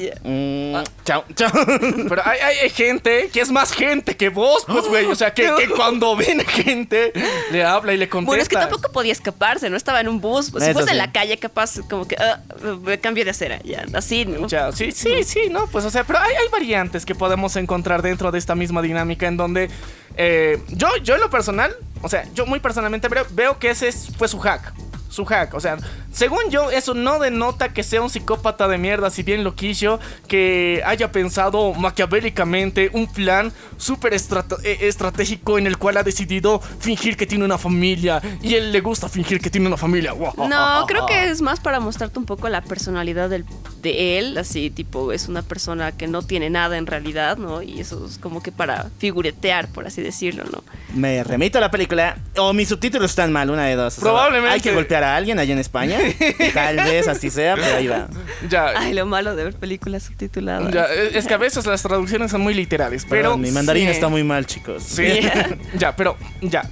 Mm, 0.71 0.76
Ah. 0.76 0.85
Chao, 1.04 1.25
chao. 1.35 1.50
Pero 2.09 2.23
hay, 2.25 2.38
hay- 2.40 2.71
gente 2.71 3.28
que 3.33 3.40
es 3.40 3.50
más 3.50 3.73
gente 3.73 4.16
que 4.16 4.28
vos, 4.28 4.64
pues, 4.66 4.87
güey. 4.87 5.04
O 5.07 5.14
sea, 5.14 5.35
que, 5.35 5.50
que 5.59 5.69
cuando 5.76 6.14
viene 6.16 6.45
gente, 6.45 7.12
le 7.50 7.64
habla 7.64 7.92
y 7.92 7.97
le 7.97 8.09
contesta. 8.09 8.26
Bueno, 8.26 8.42
es 8.42 8.49
que 8.49 8.57
tampoco 8.57 8.90
podía 8.92 9.12
escaparse, 9.12 9.69
no 9.71 9.76
estaba 9.76 10.00
en 10.00 10.09
un 10.09 10.21
bus. 10.21 10.50
Pues, 10.50 10.64
si 10.64 10.73
fuese 10.73 10.92
en 10.92 10.99
la 10.99 11.12
calle, 11.12 11.37
capaz, 11.38 11.81
como 11.90 12.07
que, 12.07 12.16
ah, 12.19 12.40
me 12.83 12.99
cambio 13.00 13.25
de 13.25 13.31
acera, 13.33 13.61
ya, 13.64 13.85
así, 13.95 14.25
¿no? 14.25 14.47
Ya, 14.47 14.73
sí, 14.73 14.92
sí, 14.92 15.25
sí, 15.25 15.49
no, 15.50 15.66
pues 15.66 15.85
o 15.85 15.90
sea, 15.90 16.04
pero 16.04 16.19
hay, 16.21 16.35
hay 16.35 16.49
variantes 16.50 17.04
que 17.04 17.14
podemos 17.14 17.57
encontrar 17.57 18.02
dentro 18.02 18.31
de 18.31 18.38
esta 18.38 18.54
misma 18.54 18.81
dinámica 18.83 19.26
en 19.26 19.37
donde 19.37 19.69
eh, 20.16 20.59
yo, 20.69 20.88
yo 21.02 21.14
en 21.14 21.21
lo 21.21 21.31
personal, 21.31 21.75
o 22.02 22.09
sea, 22.09 22.25
yo 22.35 22.47
muy 22.47 22.61
personalmente 22.61 23.09
veo, 23.31 23.59
que 23.59 23.71
ese 23.71 23.88
es- 23.88 24.09
fue 24.16 24.28
su 24.28 24.38
hack. 24.38 24.73
Su 25.12 25.26
hack, 25.26 25.52
o 25.52 25.61
sea, 25.61 25.76
según 26.11 26.49
yo, 26.49 26.71
eso 26.71 26.95
no 26.95 27.19
denota 27.19 27.75
que 27.75 27.83
sea 27.83 28.00
un 28.00 28.09
psicópata 28.09 28.66
de 28.66 28.78
mierda, 28.78 29.11
si 29.11 29.23
bien 29.23 29.45
loquillo, 29.45 30.00
que 30.26 30.83
haya 30.87 31.12
pensado 31.12 31.75
maquiavélicamente 31.75 32.90
un 32.95 33.07
plan 33.07 33.52
súper 33.76 34.14
eh, 34.14 34.78
estratégico 34.81 35.59
en 35.59 35.66
el 35.66 35.76
cual 35.76 35.99
ha 35.99 36.02
decidido 36.02 36.61
fingir 36.81 37.16
que 37.16 37.26
tiene 37.26 37.45
una 37.45 37.59
familia 37.59 38.23
y 38.40 38.54
él 38.54 38.73
le 38.73 38.81
gusta 38.81 39.09
fingir 39.09 39.40
que 39.40 39.50
tiene 39.50 39.66
una 39.66 39.76
familia. 39.76 40.14
No, 40.49 40.87
creo 40.87 41.04
que 41.07 41.28
es 41.31 41.42
más 41.42 41.61
para 41.61 41.78
mostrarte 41.81 42.19
un 42.19 42.25
poco 42.25 42.49
la 42.49 42.62
personalidad 42.62 43.28
del- 43.28 43.45
de 43.83 44.19
él, 44.19 44.38
así 44.38 44.71
tipo, 44.71 45.12
es 45.12 45.28
una 45.28 45.42
persona 45.42 45.92
que 45.92 46.07
no 46.07 46.23
tiene 46.23 46.49
nada 46.50 46.78
en 46.78 46.87
realidad, 46.87 47.37
¿no? 47.37 47.62
Y 47.62 47.81
eso 47.81 48.07
es 48.07 48.19
como 48.19 48.42
que 48.42 48.52
para 48.52 48.90
figuretear, 48.99 49.69
por 49.69 49.87
así 49.87 50.00
decirlo, 50.02 50.45
¿no? 50.52 50.62
Me 50.95 51.23
remito 51.25 51.59
a 51.59 51.61
la 51.61 51.71
película. 51.71 52.16
O 52.38 52.52
mis 52.52 52.69
subtítulos 52.69 53.11
están 53.11 53.33
mal, 53.33 53.50
una 53.50 53.64
de 53.66 53.75
dos. 53.76 53.99
O 53.99 54.00
sea, 54.00 54.02
Probablemente. 54.11 54.54
Hay 54.54 54.61
que 54.61 54.73
golpear 54.73 55.01
a 55.02 55.16
alguien 55.16 55.38
allá 55.38 55.52
en 55.52 55.59
España. 55.59 55.99
Tal 56.54 56.76
vez 56.76 57.09
así 57.09 57.30
sea, 57.30 57.54
pero 57.56 57.76
ahí 57.76 57.87
va. 57.87 58.09
Ya, 58.49 58.73
Ay, 58.76 58.94
lo 58.94 59.06
malo 59.06 59.35
de 59.37 59.44
ver 59.44 59.54
películas 59.54 60.02
subtituladas. 60.04 60.73
Ya, 60.73 60.85
es 60.87 61.26
que 61.26 61.35
a 61.35 61.38
veces 61.38 61.66
las 61.66 61.82
traducciones 61.82 62.30
son 62.30 62.40
muy 62.40 62.54
literales, 62.54 63.04
pero... 63.09 63.23
Perdón, 63.23 63.40
mi 63.40 63.50
mandarín 63.50 63.87
sí. 63.87 63.90
está 63.92 64.09
muy 64.09 64.25
mal, 64.25 64.47
chicos. 64.47 64.82
Sí, 64.82 65.21
ya, 65.78 65.94
pero 65.97 66.16
ya. 66.40 66.62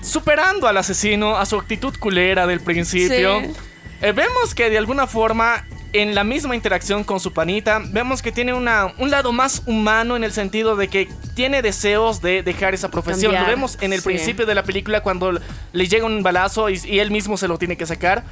Superando 0.00 0.66
al 0.66 0.76
asesino, 0.76 1.36
a 1.36 1.46
su 1.46 1.56
actitud 1.56 1.94
culera 1.98 2.46
del 2.46 2.60
principio, 2.60 3.40
Sí. 3.40 3.50
eh, 4.02 4.12
vemos 4.12 4.54
que 4.54 4.68
de 4.68 4.78
alguna 4.78 5.06
forma, 5.06 5.64
en 5.92 6.14
la 6.14 6.24
misma 6.24 6.54
interacción 6.54 7.04
con 7.04 7.20
su 7.20 7.32
panita, 7.32 7.82
vemos 7.84 8.22
que 8.22 8.32
tiene 8.32 8.54
una, 8.54 8.92
un 8.98 9.10
lado 9.10 9.32
más 9.32 9.62
humano 9.66 10.16
en 10.16 10.24
el 10.24 10.32
sentido 10.32 10.76
de 10.76 10.88
que 10.88 11.08
tiene 11.34 11.62
deseos 11.62 12.22
de 12.22 12.42
dejar 12.42 12.74
esa 12.74 12.90
profesión. 12.90 13.32
Cambiar, 13.32 13.44
Lo 13.44 13.48
vemos 13.48 13.78
en 13.80 13.92
el 13.92 14.00
sí. 14.00 14.04
principio 14.06 14.46
de 14.46 14.54
la 14.54 14.62
película 14.62 15.02
cuando 15.02 15.32
le 15.72 15.86
llega 15.86 16.06
un 16.06 16.22
balazo 16.22 16.70
y, 16.70 16.80
y 16.84 16.98
él 16.98 17.10
mismo 17.10 17.36
se 17.36 17.48
lo 17.48 17.58
tiene 17.58 17.76
que 17.76 17.86
sacar. 17.86 18.24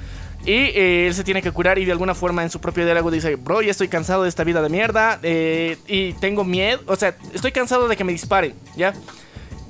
Y 0.44 0.52
eh, 0.52 1.06
él 1.06 1.14
se 1.14 1.22
tiene 1.22 1.42
que 1.42 1.52
curar 1.52 1.78
y 1.78 1.84
de 1.84 1.92
alguna 1.92 2.14
forma 2.14 2.42
en 2.42 2.50
su 2.50 2.60
propio 2.60 2.84
diálogo 2.84 3.10
dice, 3.10 3.36
bro, 3.36 3.60
ya 3.60 3.70
estoy 3.70 3.88
cansado 3.88 4.22
de 4.22 4.30
esta 4.30 4.42
vida 4.42 4.62
de 4.62 4.70
mierda 4.70 5.18
eh, 5.22 5.76
y 5.86 6.14
tengo 6.14 6.44
miedo, 6.44 6.80
o 6.86 6.96
sea, 6.96 7.14
estoy 7.34 7.52
cansado 7.52 7.88
de 7.88 7.96
que 7.96 8.04
me 8.04 8.12
disparen, 8.12 8.54
¿ya? 8.74 8.94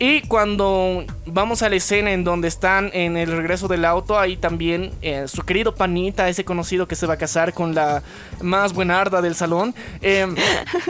Y 0.03 0.23
cuando 0.23 1.05
vamos 1.27 1.63
a 1.63 1.69
la 1.69 1.77
escena 1.77 2.11
en 2.13 2.25
donde 2.25 2.49
están 2.49 2.91
en 2.95 3.19
el 3.19 3.31
regreso 3.31 3.69
del 3.69 3.85
auto, 3.85 4.19
ahí 4.19 4.39
también 4.39 4.93
eh, 5.03 5.27
su 5.29 5.43
querido 5.43 5.75
panita, 5.75 6.27
ese 6.31 6.43
conocido 6.43 6.89
que 6.89 6.97
se 6.97 7.07
va 7.07 7.15
a 7.15 7.17
casar 7.19 7.53
con 7.53 7.75
la 7.75 8.03
más 8.41 8.73
buenarda 8.73 9.21
del 9.21 9.35
salón. 9.35 9.75
eh, 10.01 10.27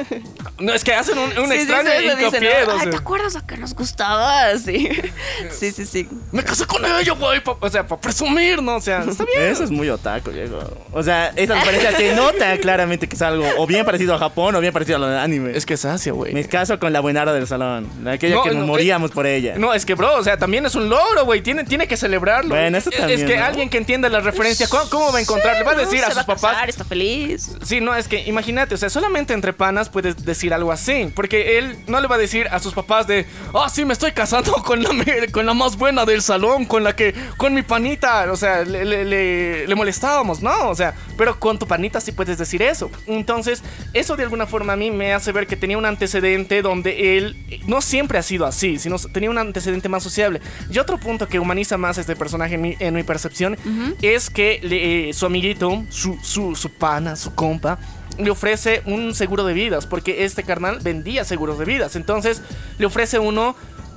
no, 0.60 0.72
es 0.72 0.84
que 0.84 0.94
hacen 0.94 1.18
un, 1.18 1.24
un 1.36 1.50
Sí, 1.50 1.56
sí, 1.56 1.58
extraño 1.62 1.90
sí, 1.90 2.06
eso 2.06 2.16
dicen, 2.16 2.44
Ay, 2.80 2.90
¿te 2.90 2.96
acuerdas 2.96 3.34
a 3.34 3.44
que 3.44 3.56
nos 3.56 3.74
gustaba? 3.74 4.44
Sí, 4.64 4.88
sí, 5.50 5.72
sí, 5.72 5.84
sí. 5.86 6.08
Me 6.30 6.44
casé 6.44 6.66
con 6.66 6.84
ella, 6.84 7.12
güey, 7.14 7.42
o 7.60 7.68
sea, 7.68 7.86
para 7.86 8.00
presumir, 8.00 8.62
¿no? 8.62 8.76
O 8.76 8.80
sea, 8.80 9.02
está 9.02 9.24
bien. 9.24 9.42
Eso 9.50 9.64
es 9.64 9.70
muy 9.72 9.88
otaco, 9.88 10.30
Diego. 10.30 10.60
O 10.92 11.02
sea, 11.02 11.32
esa 11.34 11.54
diferencia 11.54 11.96
se 11.96 12.14
nota 12.14 12.56
claramente 12.58 13.08
que 13.08 13.16
es 13.16 13.22
algo 13.22 13.44
o 13.58 13.66
bien 13.66 13.84
parecido 13.84 14.14
a 14.14 14.18
Japón 14.18 14.54
o 14.54 14.60
bien 14.60 14.72
parecido 14.72 14.96
a 14.96 15.00
lo 15.00 15.08
de 15.08 15.18
anime. 15.18 15.56
Es 15.56 15.66
que 15.66 15.74
es 15.74 15.84
Asia, 15.84 16.12
güey. 16.12 16.32
Me 16.32 16.44
caso 16.44 16.78
con 16.78 16.92
la 16.92 17.00
buenara 17.00 17.32
del 17.32 17.46
salón. 17.48 17.88
Aquella 18.06 18.36
No, 18.36 18.42
que 18.42 18.50
no, 18.54 18.66
por 19.08 19.26
ella. 19.26 19.54
No, 19.56 19.72
es 19.72 19.86
que, 19.86 19.94
bro, 19.94 20.16
o 20.16 20.22
sea, 20.22 20.36
también 20.36 20.66
es 20.66 20.74
un 20.74 20.88
logro, 20.88 21.24
güey. 21.24 21.40
Tiene, 21.42 21.64
tiene 21.64 21.88
que 21.88 21.96
celebrarlo. 21.96 22.50
Bueno, 22.54 22.76
eso 22.76 22.90
Es- 22.90 22.98
también, 22.98 23.20
Es 23.20 23.26
que 23.26 23.36
¿no? 23.38 23.44
alguien 23.44 23.68
que 23.70 23.78
entienda 23.78 24.08
la 24.08 24.20
referencia, 24.20 24.68
¿cómo, 24.68 24.88
cómo 24.90 25.12
va 25.12 25.18
a 25.18 25.22
encontrar? 25.22 25.56
Le 25.56 25.62
va 25.64 25.72
a 25.72 25.74
No, 25.74 25.80
decir 25.80 26.00
a 26.04 26.08
se 26.08 26.12
sus 26.12 26.20
va 26.22 26.26
papás. 26.26 26.52
casar, 26.52 26.68
está 26.68 26.84
feliz. 26.84 27.52
Sí, 27.64 27.80
no, 27.80 27.94
es 27.94 28.06
que 28.08 28.22
imagínate, 28.26 28.74
o 28.74 28.78
sea, 28.78 28.90
solamente 28.90 29.32
entre 29.32 29.52
panas 29.52 29.88
puedes 29.88 30.24
decir 30.24 30.52
algo 30.52 30.72
así. 30.72 31.10
Porque 31.14 31.58
él 31.58 31.76
no 31.86 32.00
le 32.00 32.06
va 32.08 32.16
a 32.16 32.18
decir 32.18 32.46
a 32.50 32.58
sus 32.58 32.74
papás 32.74 33.06
de, 33.06 33.26
ah, 33.54 33.68
sí, 33.72 33.84
me 33.84 33.92
estoy 33.92 34.12
casando 34.12 34.52
con 34.64 34.82
la, 34.82 34.90
con 35.32 35.46
la 35.46 35.54
más 35.54 35.76
buena 35.76 36.04
del 36.04 36.22
salón, 36.22 36.64
con 36.66 36.84
la 36.84 36.94
que, 36.96 37.14
con 37.36 37.54
mi 37.54 37.62
panita, 37.62 38.30
o 38.30 38.36
sea, 38.36 38.62
le, 38.64 38.84
le- 38.84 39.04
le- 39.04 39.66
le 39.66 39.74
molestábamos, 39.74 40.42
¿no? 40.42 40.68
O 40.68 40.74
sea, 40.74 40.94
pero 41.16 41.38
con 41.38 41.58
tu 41.58 41.66
panita 41.66 42.00
sí 42.00 42.12
puedes 42.12 42.36
decir 42.38 42.62
eso. 42.62 42.90
Entonces, 43.06 43.62
eso 43.92 44.16
de 44.16 44.24
alguna 44.24 44.46
forma 44.46 44.72
a 44.72 44.76
mí 44.76 44.90
me 44.90 45.12
hace 45.14 45.32
ver 45.32 45.46
que 45.46 45.56
tenía 45.56 45.78
un 45.78 45.86
antecedente 45.86 46.62
donde 46.62 47.16
él 47.18 47.36
no 47.66 47.80
siempre 47.80 48.18
ha 48.18 48.22
sido 48.22 48.46
así, 48.46 48.78
sino 48.78 48.89
tenía 48.98 49.30
un 49.30 49.38
antecedente 49.38 49.88
más 49.88 50.02
sociable. 50.02 50.40
Y 50.70 50.78
otro 50.78 50.98
punto 50.98 51.28
que 51.28 51.38
humaniza 51.38 51.76
más 51.76 51.98
a 51.98 52.00
este 52.02 52.16
personaje 52.16 52.54
en 52.54 52.60
mi, 52.62 52.76
en 52.78 52.94
mi 52.94 53.02
percepción 53.02 53.56
es 54.02 54.30
que 54.30 54.60
le- 54.62 55.10
eh, 55.10 55.12
su 55.12 55.26
amiguito, 55.26 55.84
su, 55.90 56.18
su, 56.22 56.54
su 56.56 56.70
pana, 56.70 57.16
su 57.16 57.34
compa, 57.34 57.78
le 58.18 58.30
ofrece 58.30 58.82
un 58.86 59.14
seguro 59.14 59.44
de 59.44 59.54
vidas, 59.54 59.86
porque 59.86 60.24
este 60.24 60.42
carnal 60.42 60.80
vendía 60.82 61.24
seguros 61.24 61.58
de 61.58 61.64
vidas. 61.64 61.96
Entonces 61.96 62.42
le 62.78 62.86
ofrece 62.86 63.18
uno 63.18 63.54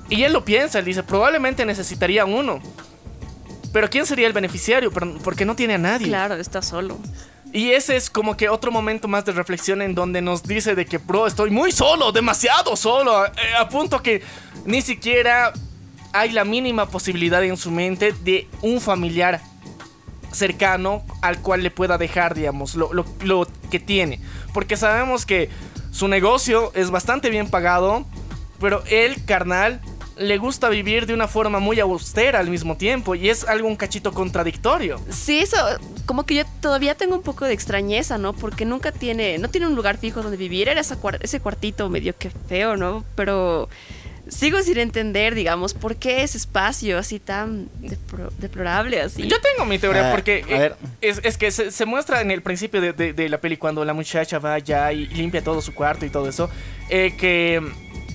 y 0.10 0.23
él 0.23 0.34
lo 0.34 0.45
piensa, 0.45 0.79
él 0.79 0.86
dice, 0.86 1.03
probablemente 1.03 1.65
necesitaría 1.65 2.25
uno. 2.25 2.62
Pero 3.73 3.89
¿quién 3.89 4.06
sería 4.06 4.27
el 4.27 4.34
beneficiario? 4.34 4.91
Porque 4.91 5.45
no 5.45 5.56
tiene 5.56 5.73
a 5.73 5.77
nadie. 5.79 6.08
Claro, 6.08 6.36
está 6.36 6.62
solo. 6.62 6.99
Y 7.53 7.71
ese 7.71 7.95
es 7.95 8.09
como 8.09 8.35
que 8.35 8.49
otro 8.49 8.71
momento 8.71 9.07
más 9.07 9.25
de 9.25 9.31
reflexión 9.31 9.81
en 9.83 9.93
donde 9.93 10.21
nos 10.23 10.41
dice 10.41 10.73
de 10.73 10.85
que, 10.87 10.97
bro, 10.97 11.27
estoy 11.27 11.51
muy 11.51 11.71
solo, 11.71 12.11
demasiado 12.11 12.75
solo, 12.75 13.25
eh, 13.27 13.31
a 13.59 13.69
punto 13.69 14.01
que 14.01 14.23
ni 14.65 14.81
siquiera 14.81 15.53
hay 16.13 16.31
la 16.31 16.45
mínima 16.45 16.87
posibilidad 16.87 17.43
en 17.43 17.55
su 17.55 17.69
mente 17.69 18.11
de 18.23 18.47
un 18.63 18.81
familiar 18.81 19.39
cercano 20.31 21.03
al 21.21 21.39
cual 21.41 21.61
le 21.61 21.69
pueda 21.71 21.97
dejar, 21.97 22.33
digamos, 22.33 22.75
lo, 22.75 22.91
lo- 22.93 23.05
lo 23.21 23.47
que 23.69 23.79
tiene. 23.79 24.19
Porque 24.53 24.75
sabemos 24.75 25.25
que 25.25 25.49
su 25.91 26.07
negocio 26.07 26.71
es 26.73 26.89
bastante 26.89 27.29
bien 27.29 27.49
pagado, 27.49 28.05
pero 28.59 28.83
él, 28.89 29.23
carnal, 29.25 29.79
le 30.17 30.38
gusta 30.38 30.69
vivir 30.69 31.06
de 31.06 31.13
una 31.13 31.28
forma 31.28 31.60
muy 31.60 31.80
austera 31.80 32.39
al 32.39 32.49
mismo 32.49 32.78
tiempo 32.78 33.15
y 33.15 33.30
es 33.30 33.43
algo 33.45 33.67
un 33.67 33.76
cachito 33.76 34.12
contradictorio. 34.13 34.99
Sí, 35.10 35.39
eso, 35.39 35.58
como 36.06 36.23
que 36.26 36.36
yo 36.36 36.43
todavía 36.62 36.95
tengo 36.95 37.15
un 37.15 37.23
poco 37.23 37.45
de 37.45 37.54
extrañeza, 37.54 38.17
¿no? 38.17 38.34
Porque 38.34 38.65
nunca 38.65 38.91
tiene, 38.91 39.38
no 39.39 39.49
tiene 39.49 39.67
un 39.67 39.76
lugar 39.76 39.97
fijo 39.97 40.21
donde 40.21 40.38
vivir. 40.38 40.69
Era 40.69 40.82
ese 40.82 41.39
cuartito 41.39 41.89
medio 41.89 42.15
que 42.17 42.30
feo, 42.47 42.78
¿no? 42.78 43.04
Pero 43.15 43.69
sigo 44.30 44.62
sin 44.62 44.78
entender, 44.78 45.36
digamos, 45.36 45.73
por 45.73 45.97
qué 45.97 46.23
ese 46.23 46.38
espacio 46.38 46.97
así 46.97 47.19
tan 47.19 47.67
depro- 47.82 48.32
deplorable, 48.38 49.02
así. 49.02 49.28
Yo 49.28 49.36
tengo 49.41 49.65
mi 49.65 49.80
teoría 49.80 50.10
Ah, 50.10 50.12
porque 50.15 50.45
a 50.47 50.52
eh, 50.56 50.60
ver. 50.60 50.76
es, 51.02 51.19
es 51.23 51.38
que 51.38 51.52
se, 51.52 51.71
se 51.71 51.86
muestra 51.86 52.21
en 52.21 52.32
el 52.32 52.41
principio 52.41 52.80
de, 52.80 52.93
de- 52.93 53.13
de 53.13 53.30
la 53.30 53.39
peli 53.39 53.58
cuando 53.58 53.84
la 53.84 53.93
muchacha 53.93 54.39
va 54.39 54.54
allá 54.54 54.91
y 54.93 55.08
limpia 55.08 55.43
todo 55.43 55.62
su 55.62 55.73
cuarto 55.73 56.06
y 56.06 56.10
todo 56.10 56.30
eso, 56.30 56.49
eh, 56.89 57.15
que 57.17 57.62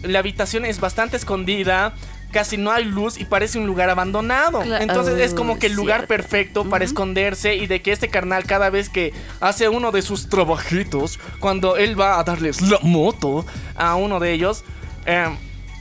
la 0.02 0.18
habitación 0.20 0.64
es 0.64 0.80
bastante 0.80 1.16
escondida. 1.16 1.94
Casi 2.30 2.58
no 2.58 2.70
hay 2.70 2.84
luz 2.84 3.18
y 3.18 3.24
parece 3.24 3.58
un 3.58 3.66
lugar 3.66 3.88
abandonado. 3.88 4.62
Cla- 4.62 4.82
Entonces 4.82 5.18
es 5.18 5.32
como 5.32 5.58
que 5.58 5.66
el 5.68 5.72
lugar 5.72 6.00
cierto. 6.00 6.08
perfecto 6.08 6.64
para 6.68 6.84
esconderse 6.84 7.56
y 7.56 7.66
de 7.66 7.80
que 7.80 7.90
este 7.90 8.08
carnal 8.08 8.44
cada 8.44 8.68
vez 8.68 8.90
que 8.90 9.14
hace 9.40 9.70
uno 9.70 9.92
de 9.92 10.02
sus 10.02 10.28
trabajitos, 10.28 11.18
cuando 11.40 11.78
él 11.78 11.98
va 11.98 12.18
a 12.20 12.24
darles 12.24 12.60
la 12.60 12.80
moto 12.82 13.46
a 13.76 13.94
uno 13.94 14.20
de 14.20 14.32
ellos, 14.34 14.62
eh, 15.06 15.34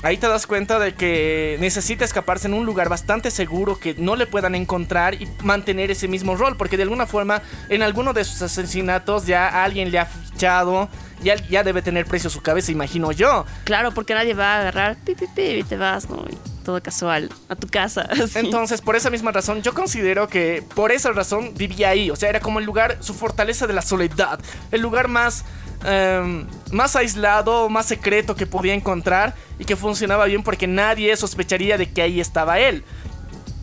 ahí 0.03 0.17
te 0.17 0.27
das 0.27 0.47
cuenta 0.47 0.79
de 0.79 0.93
que 0.93 1.57
necesita 1.59 2.05
escaparse 2.05 2.47
en 2.47 2.53
un 2.53 2.65
lugar 2.65 2.89
bastante 2.89 3.31
seguro 3.31 3.79
que 3.79 3.95
no 3.95 4.15
le 4.15 4.27
puedan 4.27 4.55
encontrar 4.55 5.15
y 5.15 5.27
mantener 5.43 5.91
ese 5.91 6.07
mismo 6.07 6.35
rol, 6.35 6.57
porque 6.57 6.77
de 6.77 6.83
alguna 6.83 7.05
forma 7.05 7.41
en 7.69 7.83
alguno 7.83 8.13
de 8.13 8.23
sus 8.23 8.41
asesinatos 8.41 9.25
ya 9.25 9.63
alguien 9.63 9.91
le 9.91 9.99
ha 9.99 10.05
fichado, 10.05 10.89
ya, 11.23 11.35
ya 11.35 11.63
debe 11.63 11.81
tener 11.81 12.05
precio 12.05 12.29
su 12.29 12.41
cabeza, 12.41 12.71
imagino 12.71 13.11
yo. 13.11 13.45
Claro, 13.63 13.93
porque 13.93 14.13
nadie 14.13 14.33
va 14.33 14.55
a 14.55 14.59
agarrar 14.61 14.97
pi, 14.97 15.15
pi, 15.15 15.25
pi, 15.35 15.41
y 15.41 15.63
te 15.63 15.77
vas, 15.77 16.09
¿no? 16.09 16.25
Y 16.29 16.37
todo 16.63 16.81
casual, 16.83 17.29
a 17.49 17.55
tu 17.55 17.67
casa. 17.67 18.01
así. 18.09 18.37
Entonces, 18.39 18.81
por 18.81 18.95
esa 18.95 19.09
misma 19.09 19.31
razón, 19.31 19.61
yo 19.61 19.73
considero 19.73 20.27
que 20.27 20.63
por 20.75 20.91
esa 20.91 21.11
razón 21.11 21.53
vivía 21.55 21.89
ahí. 21.89 22.11
O 22.11 22.15
sea, 22.15 22.29
era 22.29 22.39
como 22.39 22.59
el 22.59 22.65
lugar, 22.65 22.97
su 22.99 23.13
fortaleza 23.13 23.67
de 23.67 23.73
la 23.73 23.81
soledad. 23.81 24.39
El 24.71 24.81
lugar 24.81 25.07
más, 25.07 25.45
em, 25.85 26.45
más 26.71 26.95
aislado, 26.95 27.69
más 27.69 27.85
secreto 27.85 28.35
que 28.35 28.45
podía 28.47 28.73
encontrar 28.73 29.35
y 29.59 29.65
que 29.65 29.75
funcionaba 29.75 30.25
bien 30.25 30.43
porque 30.43 30.67
nadie 30.67 31.15
sospecharía 31.17 31.77
de 31.77 31.89
que 31.89 32.01
ahí 32.01 32.19
estaba 32.19 32.59
él. 32.59 32.83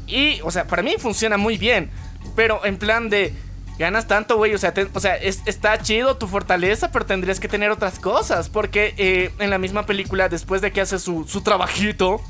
Y, 0.06 0.40
o 0.42 0.50
sea, 0.50 0.66
para 0.66 0.82
mí 0.82 0.94
funciona 0.98 1.36
muy 1.36 1.56
bien. 1.58 1.90
Pero 2.36 2.64
en 2.64 2.76
plan 2.78 3.08
de. 3.10 3.32
Ganas 3.78 4.06
tanto, 4.06 4.36
güey. 4.36 4.54
O 4.54 4.58
sea, 4.58 4.72
o 4.92 5.00
sea 5.00 5.16
es- 5.16 5.42
está 5.46 5.78
chido 5.80 6.16
tu 6.16 6.28
fortaleza, 6.28 6.92
pero 6.92 7.06
tendrías 7.06 7.40
que 7.40 7.48
tener 7.48 7.70
otras 7.70 7.98
cosas. 7.98 8.48
Porque 8.48 8.94
eh, 8.98 9.30
en 9.38 9.50
la 9.50 9.58
misma 9.58 9.84
película, 9.86 10.28
después 10.28 10.60
de 10.62 10.70
que 10.72 10.80
hace 10.80 10.98
su, 10.98 11.24
su 11.26 11.42
trabajito, 11.42 12.20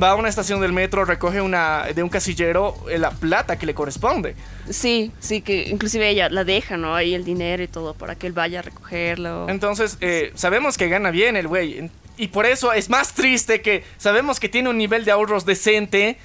va 0.00 0.10
a 0.10 0.14
una 0.16 0.28
estación 0.28 0.60
del 0.60 0.72
metro, 0.72 1.04
recoge 1.04 1.40
una 1.40 1.84
de 1.94 2.02
un 2.02 2.08
casillero 2.08 2.74
eh, 2.90 2.98
la 2.98 3.10
plata 3.12 3.56
que 3.58 3.66
le 3.66 3.74
corresponde. 3.74 4.34
Sí, 4.68 5.12
sí, 5.20 5.40
que 5.40 5.68
inclusive 5.68 6.08
ella 6.08 6.28
la 6.28 6.44
deja, 6.44 6.76
¿no? 6.76 6.94
Ahí 6.96 7.14
el 7.14 7.24
dinero 7.24 7.62
y 7.62 7.68
todo 7.68 7.94
para 7.94 8.14
que 8.16 8.26
él 8.26 8.32
vaya 8.32 8.58
a 8.58 8.62
recogerlo. 8.62 9.48
Entonces, 9.48 9.96
eh, 10.00 10.32
sabemos 10.34 10.76
que 10.76 10.88
gana 10.88 11.10
bien 11.10 11.36
el 11.36 11.46
güey. 11.48 11.90
Y 12.16 12.28
por 12.28 12.46
eso 12.46 12.72
es 12.72 12.90
más 12.90 13.14
triste 13.14 13.60
que 13.60 13.84
sabemos 13.98 14.38
que 14.40 14.48
tiene 14.48 14.68
un 14.70 14.78
nivel 14.78 15.04
de 15.04 15.10
ahorros 15.12 15.44
decente, 15.46 16.16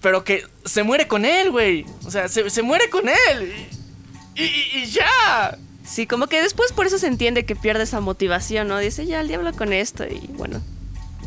pero 0.00 0.24
que 0.24 0.42
se 0.64 0.82
muere 0.82 1.08
con 1.08 1.24
él, 1.24 1.50
güey. 1.50 1.84
O 2.06 2.10
sea, 2.10 2.28
se, 2.28 2.48
se 2.50 2.62
muere 2.62 2.88
con 2.90 3.08
él. 3.08 3.52
Y, 4.34 4.42
y- 4.44 4.70
y 4.82 4.86
ya. 4.86 5.56
Sí, 5.84 6.06
como 6.06 6.26
que 6.26 6.42
después 6.42 6.72
por 6.72 6.86
eso 6.86 6.98
se 6.98 7.06
entiende 7.06 7.44
que 7.46 7.54
pierde 7.56 7.84
esa 7.84 8.00
motivación, 8.00 8.68
¿no? 8.68 8.78
Dice, 8.78 9.06
ya, 9.06 9.20
el 9.20 9.28
diablo 9.28 9.52
con 9.52 9.72
esto 9.72 10.04
y 10.04 10.18
bueno, 10.32 10.60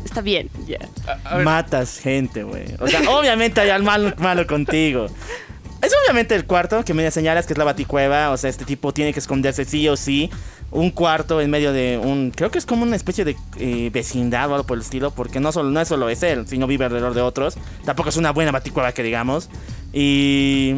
está 0.04 0.20
bien, 0.20 0.48
ya. 0.66 0.78
A- 1.06 1.30
a 1.30 1.36
ver, 1.36 1.44
Matas 1.44 1.98
gente, 1.98 2.42
güey. 2.42 2.64
O 2.80 2.88
sea, 2.88 3.00
obviamente 3.10 3.60
hay 3.60 3.70
algo 3.70 3.86
malo, 3.86 4.12
malo 4.18 4.46
contigo. 4.46 5.06
Es 5.82 5.92
obviamente 6.04 6.34
el 6.34 6.44
cuarto 6.44 6.84
que 6.84 6.92
me 6.92 7.10
señalas 7.10 7.46
que 7.46 7.54
es 7.54 7.58
la 7.58 7.64
baticueva. 7.64 8.30
O 8.30 8.36
sea, 8.36 8.50
este 8.50 8.64
tipo 8.66 8.92
tiene 8.92 9.12
que 9.14 9.18
esconderse 9.18 9.64
sí 9.64 9.88
o 9.88 9.96
sí. 9.96 10.30
Un 10.70 10.90
cuarto 10.90 11.40
en 11.40 11.50
medio 11.50 11.72
de 11.72 11.98
un. 12.02 12.32
Creo 12.36 12.50
que 12.50 12.58
es 12.58 12.66
como 12.66 12.82
una 12.82 12.96
especie 12.96 13.24
de 13.24 13.34
eh, 13.56 13.88
vecindad 13.92 14.50
o 14.50 14.54
algo 14.54 14.66
por 14.66 14.76
el 14.76 14.82
estilo. 14.82 15.10
Porque 15.10 15.40
no, 15.40 15.52
solo, 15.52 15.70
no 15.70 15.80
es 15.80 15.88
solo 15.88 16.10
es 16.10 16.22
él, 16.22 16.46
sino 16.46 16.66
vive 16.66 16.84
alrededor 16.84 17.14
de 17.14 17.22
otros. 17.22 17.56
Tampoco 17.86 18.10
es 18.10 18.16
una 18.18 18.30
buena 18.30 18.52
baticueva 18.52 18.92
que 18.92 19.02
digamos. 19.02 19.48
Y. 19.94 20.74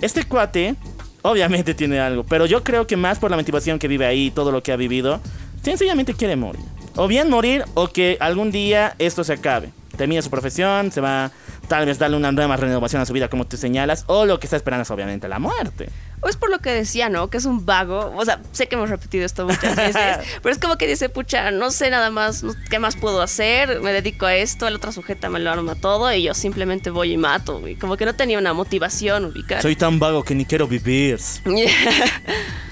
Este 0.00 0.24
cuate. 0.24 0.74
Obviamente 1.22 1.74
tiene 1.74 1.98
algo. 2.00 2.24
Pero 2.24 2.46
yo 2.46 2.64
creo 2.64 2.86
que 2.86 2.96
más 2.96 3.18
por 3.18 3.30
la 3.30 3.36
motivación 3.36 3.78
que 3.78 3.88
vive 3.88 4.06
ahí, 4.06 4.30
todo 4.30 4.52
lo 4.52 4.62
que 4.62 4.72
ha 4.72 4.76
vivido. 4.76 5.20
Sencillamente 5.62 6.14
quiere 6.14 6.36
morir. 6.36 6.62
O 6.96 7.08
bien 7.08 7.28
morir 7.28 7.64
o 7.74 7.88
que 7.88 8.16
algún 8.20 8.50
día 8.50 8.94
esto 8.98 9.22
se 9.22 9.34
acabe. 9.34 9.70
Termina 9.96 10.22
su 10.22 10.30
profesión, 10.30 10.90
se 10.90 11.00
va 11.00 11.30
tal 11.66 11.86
vez 11.86 11.98
darle 11.98 12.16
una 12.16 12.32
nueva 12.32 12.56
renovación 12.56 13.02
a 13.02 13.06
su 13.06 13.12
vida 13.12 13.28
como 13.28 13.46
tú 13.46 13.56
señalas. 13.56 14.04
O 14.06 14.24
lo 14.24 14.40
que 14.40 14.46
está 14.46 14.56
esperando 14.56 14.82
es 14.82 14.90
obviamente 14.90 15.28
la 15.28 15.38
muerte. 15.38 15.88
O 16.20 16.28
es 16.28 16.36
por 16.36 16.50
lo 16.50 16.58
que 16.60 16.70
decía, 16.70 17.08
¿no? 17.08 17.28
Que 17.28 17.36
es 17.36 17.44
un 17.44 17.66
vago. 17.66 18.12
O 18.16 18.24
sea, 18.24 18.40
sé 18.52 18.68
que 18.68 18.76
hemos 18.76 18.88
repetido 18.88 19.24
esto 19.24 19.46
muchas 19.46 19.76
veces, 19.76 20.18
pero 20.42 20.52
es 20.54 20.58
como 20.58 20.76
que 20.78 20.86
dice, 20.86 21.08
pucha, 21.08 21.50
no 21.50 21.70
sé 21.70 21.90
nada 21.90 22.10
más, 22.10 22.44
¿qué 22.70 22.78
más 22.78 22.96
puedo 22.96 23.20
hacer? 23.20 23.80
Me 23.80 23.92
dedico 23.92 24.26
a 24.26 24.34
esto, 24.34 24.66
el 24.66 24.76
otro 24.76 24.92
sujeta 24.92 25.28
me 25.28 25.38
lo 25.38 25.50
arma 25.50 25.74
todo 25.74 26.12
y 26.12 26.22
yo 26.22 26.34
simplemente 26.34 26.90
voy 26.90 27.12
y 27.12 27.16
mato. 27.16 27.66
Y 27.68 27.76
como 27.76 27.96
que 27.96 28.06
no 28.06 28.14
tenía 28.14 28.38
una 28.38 28.54
motivación 28.54 29.26
ubicar. 29.26 29.60
Soy 29.62 29.76
tan 29.76 29.98
vago 29.98 30.22
que 30.24 30.34
ni 30.34 30.44
quiero 30.44 30.66
vivir. 30.66 31.20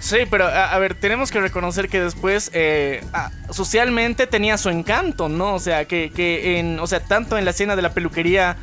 Sí, 0.05 0.19
pero 0.31 0.45
a, 0.45 0.75
a 0.75 0.79
ver, 0.79 0.95
tenemos 0.95 1.31
que 1.31 1.41
reconocer 1.41 1.89
que 1.89 1.99
después 1.99 2.51
eh, 2.53 3.03
socialmente 3.49 4.27
tenía 4.27 4.59
su 4.59 4.69
encanto, 4.69 5.31
¿no? 5.31 5.55
O 5.55 5.59
sea, 5.59 5.87
que, 5.87 6.13
que 6.15 6.59
en, 6.59 6.79
o 6.79 6.87
sea, 6.87 7.01
tanto 7.01 7.39
en 7.39 7.47
la 7.47 7.53
escena 7.53 7.75
de 7.75 7.81
la 7.81 7.95
peluquería, 7.95 8.59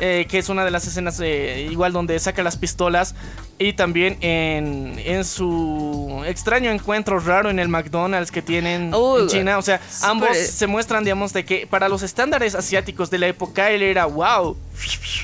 eh, 0.00 0.26
que 0.28 0.38
es 0.38 0.48
una 0.48 0.64
de 0.64 0.70
las 0.70 0.86
escenas 0.86 1.20
eh, 1.20 1.68
igual 1.70 1.92
donde 1.92 2.18
saca 2.18 2.42
las 2.42 2.56
pistolas, 2.56 3.14
y 3.58 3.74
también 3.74 4.16
en, 4.22 4.98
en 4.98 5.24
su 5.24 6.22
extraño 6.26 6.70
encuentro 6.70 7.20
raro 7.20 7.50
en 7.50 7.58
el 7.58 7.68
McDonald's 7.68 8.30
que 8.30 8.40
tienen 8.40 8.92
en 8.94 9.28
China. 9.28 9.58
O 9.58 9.62
sea, 9.62 9.80
ambos 10.02 10.34
se 10.36 10.66
muestran, 10.66 11.04
digamos, 11.04 11.32
de 11.34 11.44
que 11.44 11.66
para 11.66 11.88
los 11.88 12.02
estándares 12.02 12.54
asiáticos 12.54 13.10
de 13.10 13.18
la 13.18 13.26
época 13.26 13.70
él 13.70 13.82
era 13.82 14.06
wow. 14.06 14.56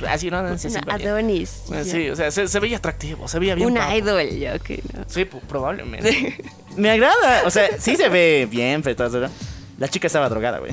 Así, 0.08 0.30
¿no? 0.30 0.38
Así, 0.38 0.66
así, 0.66 0.76
Una 0.76 0.92
vaya. 0.92 1.10
Adonis. 1.12 1.62
Eh. 1.72 1.84
Sí, 1.84 2.10
o 2.10 2.16
sea, 2.16 2.30
se, 2.30 2.46
se 2.46 2.60
veía 2.60 2.76
atractivo, 2.76 3.26
se 3.26 3.38
veía 3.38 3.54
bien. 3.54 3.68
Una 3.68 3.86
guapo. 3.86 3.98
idol, 3.98 4.30
ya, 4.38 4.54
ok, 4.56 4.70
no. 4.92 5.04
Sí, 5.06 5.24
probablemente. 5.24 6.36
Me 6.76 6.90
agrada. 6.90 7.42
O 7.46 7.50
sea, 7.50 7.80
sí 7.80 7.96
se 7.96 8.08
ve 8.08 8.46
bien, 8.50 8.82
pero. 8.82 9.08
La 9.78 9.88
chica 9.88 10.06
estaba 10.06 10.28
drogada, 10.28 10.58
güey. 10.58 10.72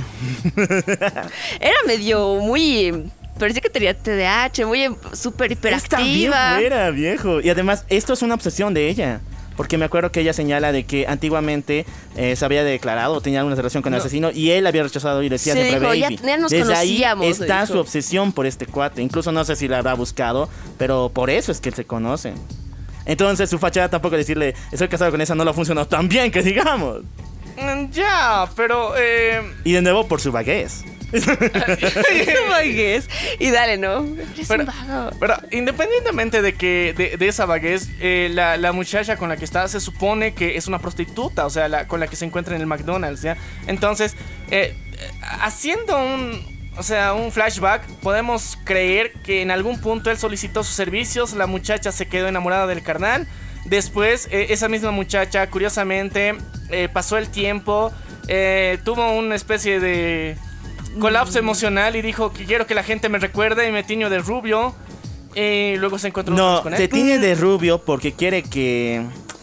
Era 1.59 1.77
medio 1.85 2.35
muy. 2.35 3.09
Parecía 3.39 3.61
que 3.61 3.69
tenía 3.69 3.93
TDAH, 3.97 4.65
muy 4.67 4.83
em- 4.83 4.95
súper 5.13 5.51
Está 5.51 5.97
bien 5.97 6.07
hiperactiva. 6.31 6.55
fuera, 6.55 6.89
viejo. 6.91 7.41
Y 7.41 7.49
además, 7.49 7.85
esto 7.89 8.13
es 8.13 8.21
una 8.21 8.35
obsesión 8.35 8.73
de 8.73 8.89
ella. 8.89 9.21
Porque 9.57 9.77
me 9.77 9.85
acuerdo 9.85 10.11
que 10.11 10.21
ella 10.21 10.33
señala 10.33 10.71
de 10.71 10.83
que 10.85 11.05
antiguamente 11.07 11.85
eh, 12.15 12.35
se 12.35 12.43
había 12.43 12.63
declarado, 12.63 13.21
tenía 13.21 13.45
una 13.45 13.53
relación 13.53 13.83
con 13.83 13.93
el 13.93 13.99
No. 13.99 14.03
asesino 14.03 14.31
y 14.31 14.49
él 14.49 14.65
había 14.65 14.81
rechazado 14.81 15.21
y 15.21 15.29
le 15.29 15.35
decía 15.35 15.53
siempre 15.53 15.79
dijo, 15.79 15.93
ya- 15.93 16.07
baby. 16.09 16.19
ya 16.25 16.37
nos 16.37 16.49
Desde 16.51 16.73
ahí 16.73 17.03
está 17.23 17.61
dijo. 17.61 17.73
su 17.73 17.79
obsesión 17.79 18.31
por 18.31 18.47
este 18.47 18.65
cuate. 18.65 19.03
Incluso 19.03 19.31
no 19.31 19.45
sé 19.45 19.55
si 19.55 19.67
la 19.67 19.77
habrá 19.77 19.93
buscado, 19.93 20.49
pero 20.79 21.11
por 21.13 21.29
eso 21.29 21.51
es 21.51 21.59
que 21.61 21.69
se 21.71 21.85
conocen. 21.85 22.33
Entonces 23.05 23.47
su 23.49 23.59
fachada 23.59 23.89
tampoco 23.89 24.17
decirle, 24.17 24.55
estoy 24.71 24.87
casado 24.87 25.11
con 25.11 25.21
esa, 25.21 25.35
no 25.35 25.43
lo 25.43 25.51
ha 25.51 25.53
funcionado 25.53 25.87
tan 25.87 26.07
bien 26.09 26.31
que 26.31 26.41
digamos. 26.41 27.01
Mm, 27.55 27.91
Ya, 27.91 28.49
pero 28.55 28.93
eh, 28.97 29.39
Y 29.65 29.73
de 29.73 29.81
nuevo 29.83 30.07
por 30.07 30.19
su 30.19 30.31
vaguez. 30.31 30.83
Vaguez. 32.49 33.07
Y 33.39 33.51
dale, 33.51 33.77
¿no? 33.77 34.05
Eres 34.33 34.47
pero, 34.47 34.63
un 34.63 34.67
vago. 34.67 35.17
pero 35.19 35.35
independientemente 35.51 36.41
de 36.41 36.53
que 36.53 36.93
de, 36.95 37.17
de 37.17 37.27
esa 37.27 37.45
vaguez, 37.45 37.89
eh, 37.99 38.29
la, 38.31 38.57
la 38.57 38.71
muchacha 38.71 39.17
con 39.17 39.29
la 39.29 39.37
que 39.37 39.45
está 39.45 39.67
se 39.67 39.79
supone 39.79 40.33
que 40.33 40.57
es 40.57 40.67
una 40.67 40.79
prostituta, 40.79 41.45
o 41.45 41.49
sea, 41.49 41.67
la, 41.67 41.87
con 41.87 41.99
la 41.99 42.07
que 42.07 42.15
se 42.15 42.25
encuentra 42.25 42.55
en 42.55 42.61
el 42.61 42.67
McDonald's, 42.67 43.21
¿ya? 43.21 43.37
Entonces, 43.67 44.15
eh, 44.51 44.75
eh, 44.93 45.11
haciendo 45.41 45.97
un, 45.97 46.53
o 46.77 46.83
sea, 46.83 47.13
un 47.13 47.31
flashback, 47.31 47.85
podemos 48.01 48.57
creer 48.63 49.13
que 49.23 49.41
en 49.41 49.51
algún 49.51 49.79
punto 49.79 50.09
él 50.09 50.17
solicitó 50.17 50.63
sus 50.63 50.75
servicios, 50.75 51.33
la 51.33 51.47
muchacha 51.47 51.91
se 51.91 52.07
quedó 52.07 52.27
enamorada 52.27 52.67
del 52.67 52.81
carnal. 52.81 53.27
Después, 53.65 54.27
eh, 54.31 54.47
esa 54.49 54.67
misma 54.67 54.91
muchacha, 54.91 55.49
curiosamente, 55.49 56.35
eh, 56.69 56.89
pasó 56.91 57.17
el 57.17 57.29
tiempo, 57.29 57.93
eh, 58.27 58.79
tuvo 58.83 59.13
una 59.13 59.35
especie 59.35 59.79
de 59.79 60.37
colapso 60.99 61.39
emocional 61.39 61.95
y 61.95 62.01
dijo 62.01 62.31
que 62.33 62.45
quiero 62.45 62.67
que 62.67 62.75
la 62.75 62.83
gente 62.83 63.09
me 63.09 63.19
recuerde 63.19 63.67
y 63.67 63.71
me 63.71 63.83
tiño 63.83 64.09
de 64.09 64.19
rubio. 64.19 64.73
Y 65.35 65.75
luego 65.77 65.97
se 65.97 66.09
encontró 66.09 66.35
No, 66.35 66.61
con 66.61 66.73
él. 66.73 66.77
se 66.79 66.87
tiene 66.87 67.17
de 67.17 67.33
rubio 67.35 67.79
porque 67.79 68.13
quiere 68.13 68.43
que... 68.43 69.01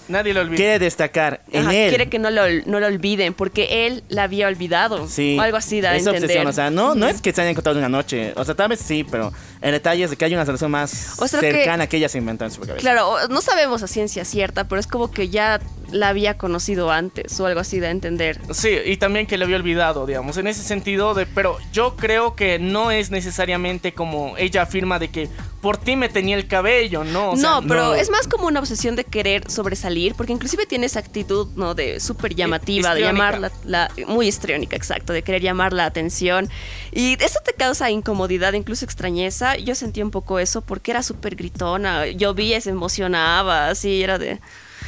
Nadie 0.09 0.35
lo 0.35 0.41
olvida. 0.41 0.57
Quiere 0.57 0.79
destacar 0.81 1.41
en 1.53 1.63
Ajá, 1.63 1.75
él. 1.75 1.89
quiere 1.89 2.09
que 2.09 2.19
no 2.19 2.31
lo, 2.31 2.43
no 2.67 2.81
lo 2.81 2.87
olviden 2.87 3.33
porque 3.33 3.87
él 3.87 4.03
la 4.09 4.25
había 4.25 4.49
olvidado. 4.49 5.07
Sí. 5.07 5.37
O 5.39 5.43
algo 5.43 5.57
así 5.57 5.81
da 5.81 5.91
a 5.91 5.97
Es 5.97 6.01
entender. 6.05 6.25
obsesión, 6.25 6.47
o 6.49 6.53
sea, 6.53 6.69
no, 6.71 6.95
no 6.97 7.07
es 7.07 7.21
que 7.23 7.33
se 7.33 7.41
hayan 7.41 7.53
encontrado 7.53 7.79
en 7.79 7.85
una 7.85 7.97
noche. 7.97 8.33
O 8.37 8.45
sea, 8.45 8.55
tal 8.57 8.69
vez 8.71 8.81
sí, 8.81 9.05
pero 9.09 9.33
el 9.62 9.73
detalle 9.73 10.05
es 10.05 10.11
de 10.11 10.16
que 10.16 10.25
hay 10.25 10.33
una 10.35 10.44
relación 10.44 10.70
más 10.70 11.18
O 11.18 11.29
sea, 11.29 11.40
que- 11.40 11.53
cercana 11.53 11.87
que... 11.87 11.96
ella 11.99 12.09
se 12.09 12.18
inventó 12.18 12.44
en 12.44 12.51
su 12.51 12.61
cabeza. 12.61 12.77
Claro, 12.79 13.14
no 13.29 13.40
sabemos 13.40 13.83
a 13.83 13.87
ciencia 13.87 14.25
cierta, 14.25 14.64
pero 14.68 14.81
es 14.81 14.87
como 14.87 15.11
que 15.11 15.29
ya 15.29 15.61
la 15.90 16.09
había 16.09 16.38
conocido 16.38 16.90
antes 16.92 17.38
o 17.40 17.46
algo 17.46 17.61
así 17.61 17.83
a 17.83 17.90
entender. 17.90 18.40
Sí, 18.53 18.70
y 18.87 18.96
también 18.96 19.27
que 19.27 19.37
le 19.37 19.44
había 19.44 19.57
olvidado, 19.57 20.07
digamos, 20.07 20.37
en 20.37 20.46
ese 20.46 20.62
sentido 20.62 21.14
de, 21.14 21.27
pero 21.27 21.59
yo 21.73 21.96
creo 21.96 22.37
que 22.37 22.59
no 22.61 22.90
es 22.92 23.11
necesariamente 23.11 23.92
como 23.92 24.37
ella 24.38 24.62
afirma 24.62 24.99
de 25.01 25.09
que 25.11 25.29
por 25.61 25.77
ti 25.77 25.94
me 25.96 26.09
tenía 26.09 26.37
el 26.37 26.46
cabello, 26.46 27.05
¿no? 27.05 27.33
O 27.33 27.37
sea, 27.37 27.51
no, 27.61 27.62
pero 27.66 27.87
no. 27.88 27.94
es 27.94 28.09
más 28.09 28.27
como 28.29 28.46
una 28.46 28.61
obsesión 28.61 28.96
de 28.96 29.05
querer 29.05 29.51
sobresalir, 29.51 30.14
porque 30.14 30.33
inclusive 30.33 30.64
tiene 30.64 30.87
esa 30.87 31.01
actitud, 31.01 31.49
¿no? 31.57 31.75
De 31.75 32.01
súper 32.01 32.35
llamativa, 32.35 32.94
de 32.94 33.03
llamar 33.03 33.38
la, 33.40 33.53
la- 33.64 33.90
Muy 34.07 34.29
histriónica, 34.29 34.77
exacto, 34.77 35.12
de 35.12 35.23
querer 35.23 35.42
llamar 35.42 35.73
la 35.73 35.85
atención. 35.87 36.49
Y 36.92 37.23
eso 37.23 37.40
te 37.44 37.53
causa 37.53 37.90
incomodidad, 37.90 38.53
incluso 38.55 38.85
extrañeza. 38.85 39.50
Yo 39.57 39.75
sentí 39.75 40.03
un 40.03 40.11
poco 40.11 40.39
eso 40.39 40.63
porque 40.63 40.91
era 40.91 41.03
súper 41.03 41.37
gritona, 41.37 42.07
llovía, 42.07 42.61
se 42.61 42.71
emocionaba, 42.71 43.69
así, 43.69 44.03
era 44.03 44.19
de... 44.19 44.41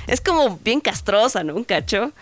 Es 0.07 0.21
como 0.21 0.59
bien 0.59 0.81
castrosa, 0.81 1.45
¿no? 1.45 1.55
Un 1.55 1.65
cacho. 1.65 2.13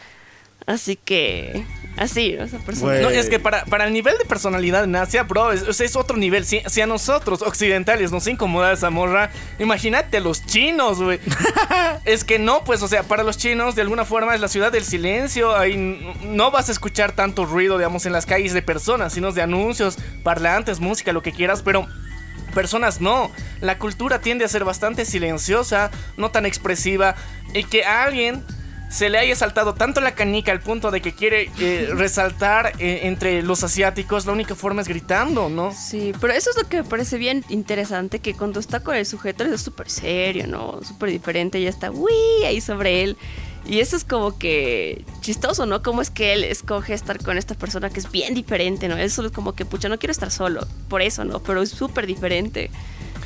Así 0.66 0.96
que, 0.96 1.64
así, 1.96 2.34
¿no? 2.38 2.44
esa 2.44 2.58
persona. 2.58 2.92
Güey. 2.92 3.02
No, 3.02 3.08
es 3.08 3.28
que 3.28 3.40
para, 3.40 3.64
para 3.64 3.86
el 3.86 3.92
nivel 3.92 4.16
de 4.18 4.24
personalidad 4.24 4.84
en 4.84 4.94
Asia, 4.94 5.22
bro, 5.24 5.52
es, 5.52 5.80
es 5.80 5.96
otro 5.96 6.16
nivel. 6.16 6.44
Si, 6.44 6.60
si 6.66 6.80
a 6.80 6.86
nosotros, 6.86 7.42
occidentales, 7.42 8.12
nos 8.12 8.26
incomoda 8.26 8.72
esa 8.72 8.90
morra, 8.90 9.30
imagínate 9.58 10.18
a 10.18 10.20
los 10.20 10.46
chinos, 10.46 11.02
güey. 11.02 11.18
es 12.04 12.22
que 12.24 12.38
no, 12.38 12.62
pues, 12.62 12.82
o 12.82 12.88
sea, 12.88 13.02
para 13.02 13.24
los 13.24 13.36
chinos, 13.36 13.74
de 13.74 13.82
alguna 13.82 14.04
forma, 14.04 14.34
es 14.34 14.40
la 14.40 14.48
ciudad 14.48 14.70
del 14.70 14.84
silencio. 14.84 15.56
Ahí 15.56 15.76
no 16.22 16.50
vas 16.50 16.68
a 16.68 16.72
escuchar 16.72 17.12
tanto 17.12 17.46
ruido, 17.46 17.78
digamos, 17.78 18.06
en 18.06 18.12
las 18.12 18.26
calles 18.26 18.52
de 18.52 18.62
personas, 18.62 19.14
sino 19.14 19.32
de 19.32 19.42
anuncios, 19.42 19.98
parlantes, 20.22 20.78
música, 20.78 21.12
lo 21.12 21.22
que 21.22 21.32
quieras, 21.32 21.62
pero 21.62 21.88
personas 22.50 23.00
no. 23.00 23.30
La 23.60 23.78
cultura 23.78 24.20
tiende 24.20 24.44
a 24.44 24.48
ser 24.48 24.64
bastante 24.64 25.04
silenciosa, 25.04 25.90
no 26.16 26.30
tan 26.30 26.46
expresiva, 26.46 27.14
y 27.54 27.64
que 27.64 27.84
a 27.84 28.04
alguien 28.04 28.44
se 28.90 29.08
le 29.08 29.18
haya 29.18 29.36
saltado 29.36 29.74
tanto 29.74 30.00
la 30.00 30.14
canica 30.14 30.50
al 30.50 30.60
punto 30.60 30.90
de 30.90 31.00
que 31.00 31.14
quiere 31.14 31.48
eh, 31.60 31.88
resaltar 31.94 32.72
eh, 32.78 33.02
entre 33.04 33.42
los 33.42 33.62
asiáticos, 33.62 34.26
la 34.26 34.32
única 34.32 34.54
forma 34.54 34.82
es 34.82 34.88
gritando, 34.88 35.48
¿no? 35.48 35.72
Sí, 35.72 36.12
pero 36.20 36.32
eso 36.32 36.50
es 36.50 36.56
lo 36.56 36.68
que 36.68 36.78
me 36.78 36.84
parece 36.88 37.16
bien 37.16 37.44
interesante, 37.48 38.18
que 38.18 38.34
cuando 38.34 38.58
está 38.58 38.80
con 38.80 38.96
el 38.96 39.06
sujeto 39.06 39.44
es 39.44 39.62
súper 39.62 39.88
serio, 39.88 40.46
¿no? 40.48 40.80
Súper 40.82 41.10
diferente, 41.10 41.62
ya 41.62 41.70
está, 41.70 41.90
uy, 41.90 42.12
ahí 42.44 42.60
sobre 42.60 43.04
él. 43.04 43.16
Y 43.66 43.80
eso 43.80 43.96
es 43.96 44.04
como 44.04 44.38
que 44.38 45.04
chistoso, 45.20 45.66
¿no? 45.66 45.82
Cómo 45.82 46.02
es 46.02 46.10
que 46.10 46.32
él 46.32 46.44
escoge 46.44 46.94
estar 46.94 47.22
con 47.22 47.38
esta 47.38 47.54
persona 47.54 47.90
que 47.90 48.00
es 48.00 48.10
bien 48.10 48.34
diferente, 48.34 48.88
¿no? 48.88 48.96
Él 48.96 49.10
solo 49.10 49.28
es 49.28 49.34
como 49.34 49.54
que, 49.54 49.64
pucha, 49.64 49.88
no 49.88 49.98
quiero 49.98 50.12
estar 50.12 50.30
solo, 50.30 50.66
por 50.88 51.02
eso, 51.02 51.24
¿no? 51.24 51.40
Pero 51.40 51.62
es 51.62 51.70
súper 51.70 52.06
diferente. 52.06 52.70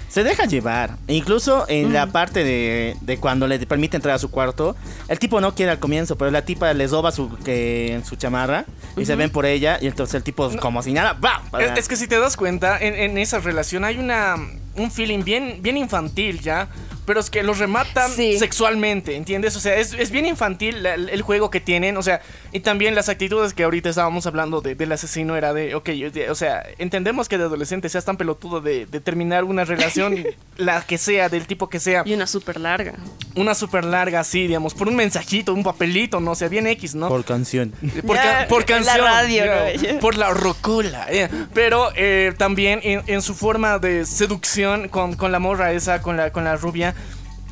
Se 0.09 0.23
deja 0.23 0.45
llevar. 0.45 0.97
E 1.09 1.15
Incluso 1.15 1.65
en 1.69 1.93
la 1.93 2.07
parte 2.07 2.45
de, 2.45 2.97
de 3.01 3.19
cuando 3.19 3.49
le 3.49 3.59
permite 3.67 3.97
entrar 3.97 4.15
a 4.15 4.19
su 4.19 4.31
cuarto, 4.31 4.77
el 5.09 5.19
tipo 5.19 5.41
no 5.41 5.55
quiere 5.57 5.73
al 5.73 5.81
comienzo, 5.81 6.17
pero 6.17 6.31
la 6.31 6.45
tipa 6.45 6.73
le 6.73 6.87
soba 6.87 7.11
su, 7.11 7.37
que, 7.39 8.01
su 8.05 8.15
chamarra 8.15 8.65
y 8.97 9.07
se 9.07 9.17
ven 9.17 9.31
por 9.31 9.45
ella. 9.45 9.79
Y 9.81 9.89
entonces 9.89 10.15
el 10.15 10.23
tipo, 10.23 10.49
como 10.59 10.83
si 10.85 10.93
nada, 10.93 11.15
¡va! 11.15 11.43
Es, 11.59 11.79
es 11.79 11.89
que 11.89 11.97
si 11.97 12.07
te 12.07 12.19
das 12.19 12.37
cuenta, 12.37 12.79
en, 12.79 12.95
en 12.95 13.19
esa 13.19 13.41
relación 13.41 13.85
hay 13.85 13.99
una 13.99 14.37
un 14.77 14.91
feeling 14.91 15.23
bien, 15.25 15.59
bien 15.61 15.77
infantil 15.77 16.41
ya, 16.41 16.69
pero 17.07 17.21
es 17.21 17.31
que 17.31 17.43
los 17.43 17.59
rematan 17.59 18.11
Sí. 18.11 18.39
sexualmente, 18.39 19.17
¿entiendes? 19.17 19.57
O 19.57 19.61
sea, 19.61 19.77
es, 19.77 19.93
es 19.93 20.11
bien 20.11 20.27
infantil 20.27 20.83
la- 20.83 20.95
el, 20.95 21.23
juego 21.23 21.51
que 21.51 21.61
tienen, 21.61 21.97
o 21.97 22.03
sea, 22.03 22.21
y 22.53 22.61
también 22.61 22.95
las 22.95 23.09
actitudes 23.09 23.55
que 23.55 23.65
ahorita 23.65 23.89
estábamos 23.89 24.27
hablando 24.27 24.61
de- 24.61 24.75
del 24.75 24.93
asesino 24.93 25.37
era 25.37 25.53
de, 25.53 25.75
ok, 25.75 25.89
de- 25.89 26.31
o 26.31 26.35
sea, 26.35 26.65
entendemos 26.79 27.29
que 27.29 27.39
de 27.39 27.45
adolescente 27.45 27.89
seas 27.89 28.05
tan 28.05 28.17
pelotudo 28.17 28.61
de, 28.61 28.87
de 28.87 29.01
terminar 29.01 29.45
una 29.45 29.65
relación, 29.65 30.17
la 30.57 30.83
que 30.83 30.99
sea, 30.99 31.29
del 31.29 31.47
tipo 31.47 31.69
que 31.69 31.81
sea, 31.81 32.03
Y 32.05 32.15
una 32.15 32.27
súper 32.27 32.59
larga. 32.61 32.95
una 33.35 33.55
súper 33.55 33.85
larga 33.85 34.21
así, 34.21 34.47
digamos, 34.47 34.75
por 34.75 34.89
un 34.89 34.97
mensajito, 34.97 35.53
un 35.53 35.63
papelito, 35.65 36.21
no 36.21 36.33
o 36.33 36.35
sea, 36.35 36.49
bien 36.49 36.67
X, 36.67 36.95
¿no? 36.95 37.09
Por 37.09 37.25
canción. 37.25 37.73
Por, 38.07 38.17
ca- 38.17 38.47
por 38.49 38.63
en 38.71 38.85
la 38.85 38.93
canción. 38.97 39.07
radio. 39.07 39.45
Ya. 39.81 39.99
Por 40.01 40.17
la 40.17 40.31
rocola. 40.31 41.07
Pero 41.53 41.91
eh, 41.97 42.33
también 42.39 42.81
en, 42.83 43.03
en 43.07 43.23
su 43.23 43.35
forma 43.35 43.79
de 43.79 44.05
seducción 44.07 44.89
con, 44.89 45.15
con 45.15 45.33
la 45.33 45.39
morra 45.39 45.73
esa, 45.73 46.01
con 46.03 46.17
la, 46.17 46.31
con 46.33 46.45
la 46.45 46.57
rubia. 46.57 46.94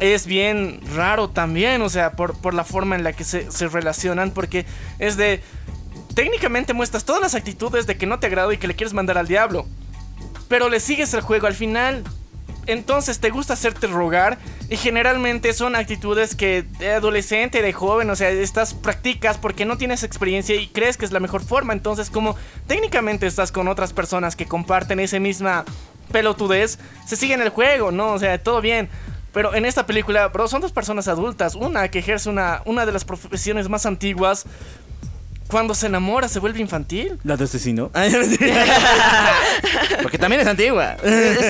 Es 0.01 0.27
bien 0.27 0.81
raro 0.95 1.31
también, 1.31 1.81
o 1.83 1.89
sea, 1.89 2.13
por, 2.13 2.37
por 2.37 2.55
la 2.55 2.65
forma 2.65 2.97
en 2.97 3.05
la 3.05 3.13
que 3.13 3.25
se, 3.25 3.51
se 3.51 3.69
relacionan, 3.69 4.31
porque 4.31 4.67
es 4.99 5.17
de... 5.17 5.41
Técnicamente 6.15 6.75
muestras 6.75 7.05
todas 7.05 7.23
las 7.23 7.35
actitudes 7.35 7.87
de 7.87 7.97
que 7.97 8.05
no 8.05 8.19
te 8.19 8.27
agrado 8.27 8.53
y 8.53 8.59
que 8.59 8.67
le 8.67 8.75
quieres 8.75 8.93
mandar 8.93 9.17
al 9.17 9.27
diablo. 9.27 9.67
Pero 10.49 10.69
le 10.69 10.79
sigues 10.79 11.15
el 11.15 11.23
juego 11.23 11.47
al 11.47 11.55
final. 11.55 12.05
Entonces 12.67 13.19
te 13.19 13.31
gusta 13.31 13.55
hacerte 13.55 13.89
rogar 13.89 14.39
y 14.69 14.77
generalmente 14.77 15.53
son 15.53 15.75
actitudes 15.75 16.37
que 16.37 16.63
de 16.79 16.93
adolescente, 16.93 17.61
de 17.61 17.73
joven, 17.73 18.09
o 18.09 18.15
sea, 18.15 18.31
estas 18.31 18.73
practicas 18.73 19.37
porque 19.37 19.65
no 19.65 19.77
tienes 19.77 20.05
experiencia 20.05 20.55
y 20.55 20.69
crees 20.69 20.97
que 20.97 21.05
es 21.05 21.11
la 21.11 21.19
mejor 21.19 21.43
forma. 21.43 21.73
Entonces 21.73 22.09
como 22.09 22.37
técnicamente 22.69 23.27
estás 23.27 23.51
con 23.51 23.67
otras 23.67 23.93
personas 23.93 24.37
que 24.37 24.47
comparten 24.47 25.01
esa 25.01 25.19
misma 25.19 25.65
pelotudez, 26.13 26.79
se 27.05 27.17
siguen 27.17 27.41
el 27.41 27.49
juego, 27.49 27.91
¿no? 27.91 28.13
O 28.13 28.19
sea, 28.19 28.41
todo 28.41 28.61
bien. 28.61 28.89
Pero 29.33 29.55
en 29.55 29.65
esta 29.65 29.87
película, 29.87 30.29
bro, 30.29 30.47
son 30.49 30.61
dos 30.61 30.73
personas 30.73 31.09
adultas. 31.09 31.55
Una 31.55 31.89
que 31.89 32.01
ejerce 32.01 32.29
una, 32.29 32.63
una 32.67 32.85
de 32.87 32.93
las 32.93 33.05
profesiones 33.05 33.69
más 33.69 33.87
antiguas. 33.87 34.45
Cuando 35.49 35.75
se 35.75 35.87
enamora 35.87 36.29
se 36.29 36.39
vuelve 36.39 36.61
infantil. 36.61 37.19
¿La 37.25 37.37
de 37.37 37.45
asesino? 37.45 37.91
Porque 40.03 40.19
también 40.19 40.41
es 40.41 40.47
antigua. 40.47 40.97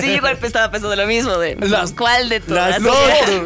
Sí, 0.01 0.11
igual 0.11 0.37
estaba 0.41 0.69
pensando 0.71 0.95
lo 0.95 1.07
mismo 1.07 1.37
de 1.37 1.55
Las- 1.55 1.93
¿cuál 1.93 2.27
de 2.29 2.39
todas? 2.41 2.81
Los, 2.81 2.95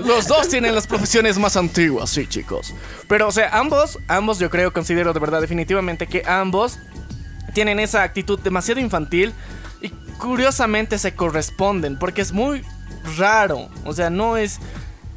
los 0.05 0.27
dos 0.27 0.47
tienen 0.49 0.73
las 0.73 0.87
profesiones 0.87 1.37
más 1.37 1.55
antiguas, 1.57 2.09
sí, 2.09 2.25
chicos. 2.27 2.73
Pero, 3.07 3.27
o 3.27 3.31
sea, 3.31 3.49
ambos, 3.57 3.99
ambos 4.07 4.39
yo 4.39 4.49
creo, 4.49 4.73
considero 4.73 5.13
de 5.13 5.19
verdad 5.19 5.41
definitivamente 5.41 6.07
que 6.07 6.23
ambos 6.25 6.79
tienen 7.53 7.79
esa 7.79 8.03
actitud 8.03 8.39
demasiado 8.39 8.81
infantil 8.81 9.33
y 9.81 9.89
curiosamente 10.17 10.97
se 10.97 11.13
corresponden, 11.15 11.97
porque 11.99 12.21
es 12.21 12.31
muy 12.31 12.63
raro, 13.15 13.69
o 13.85 13.93
sea, 13.93 14.09
no 14.09 14.37
es 14.37 14.59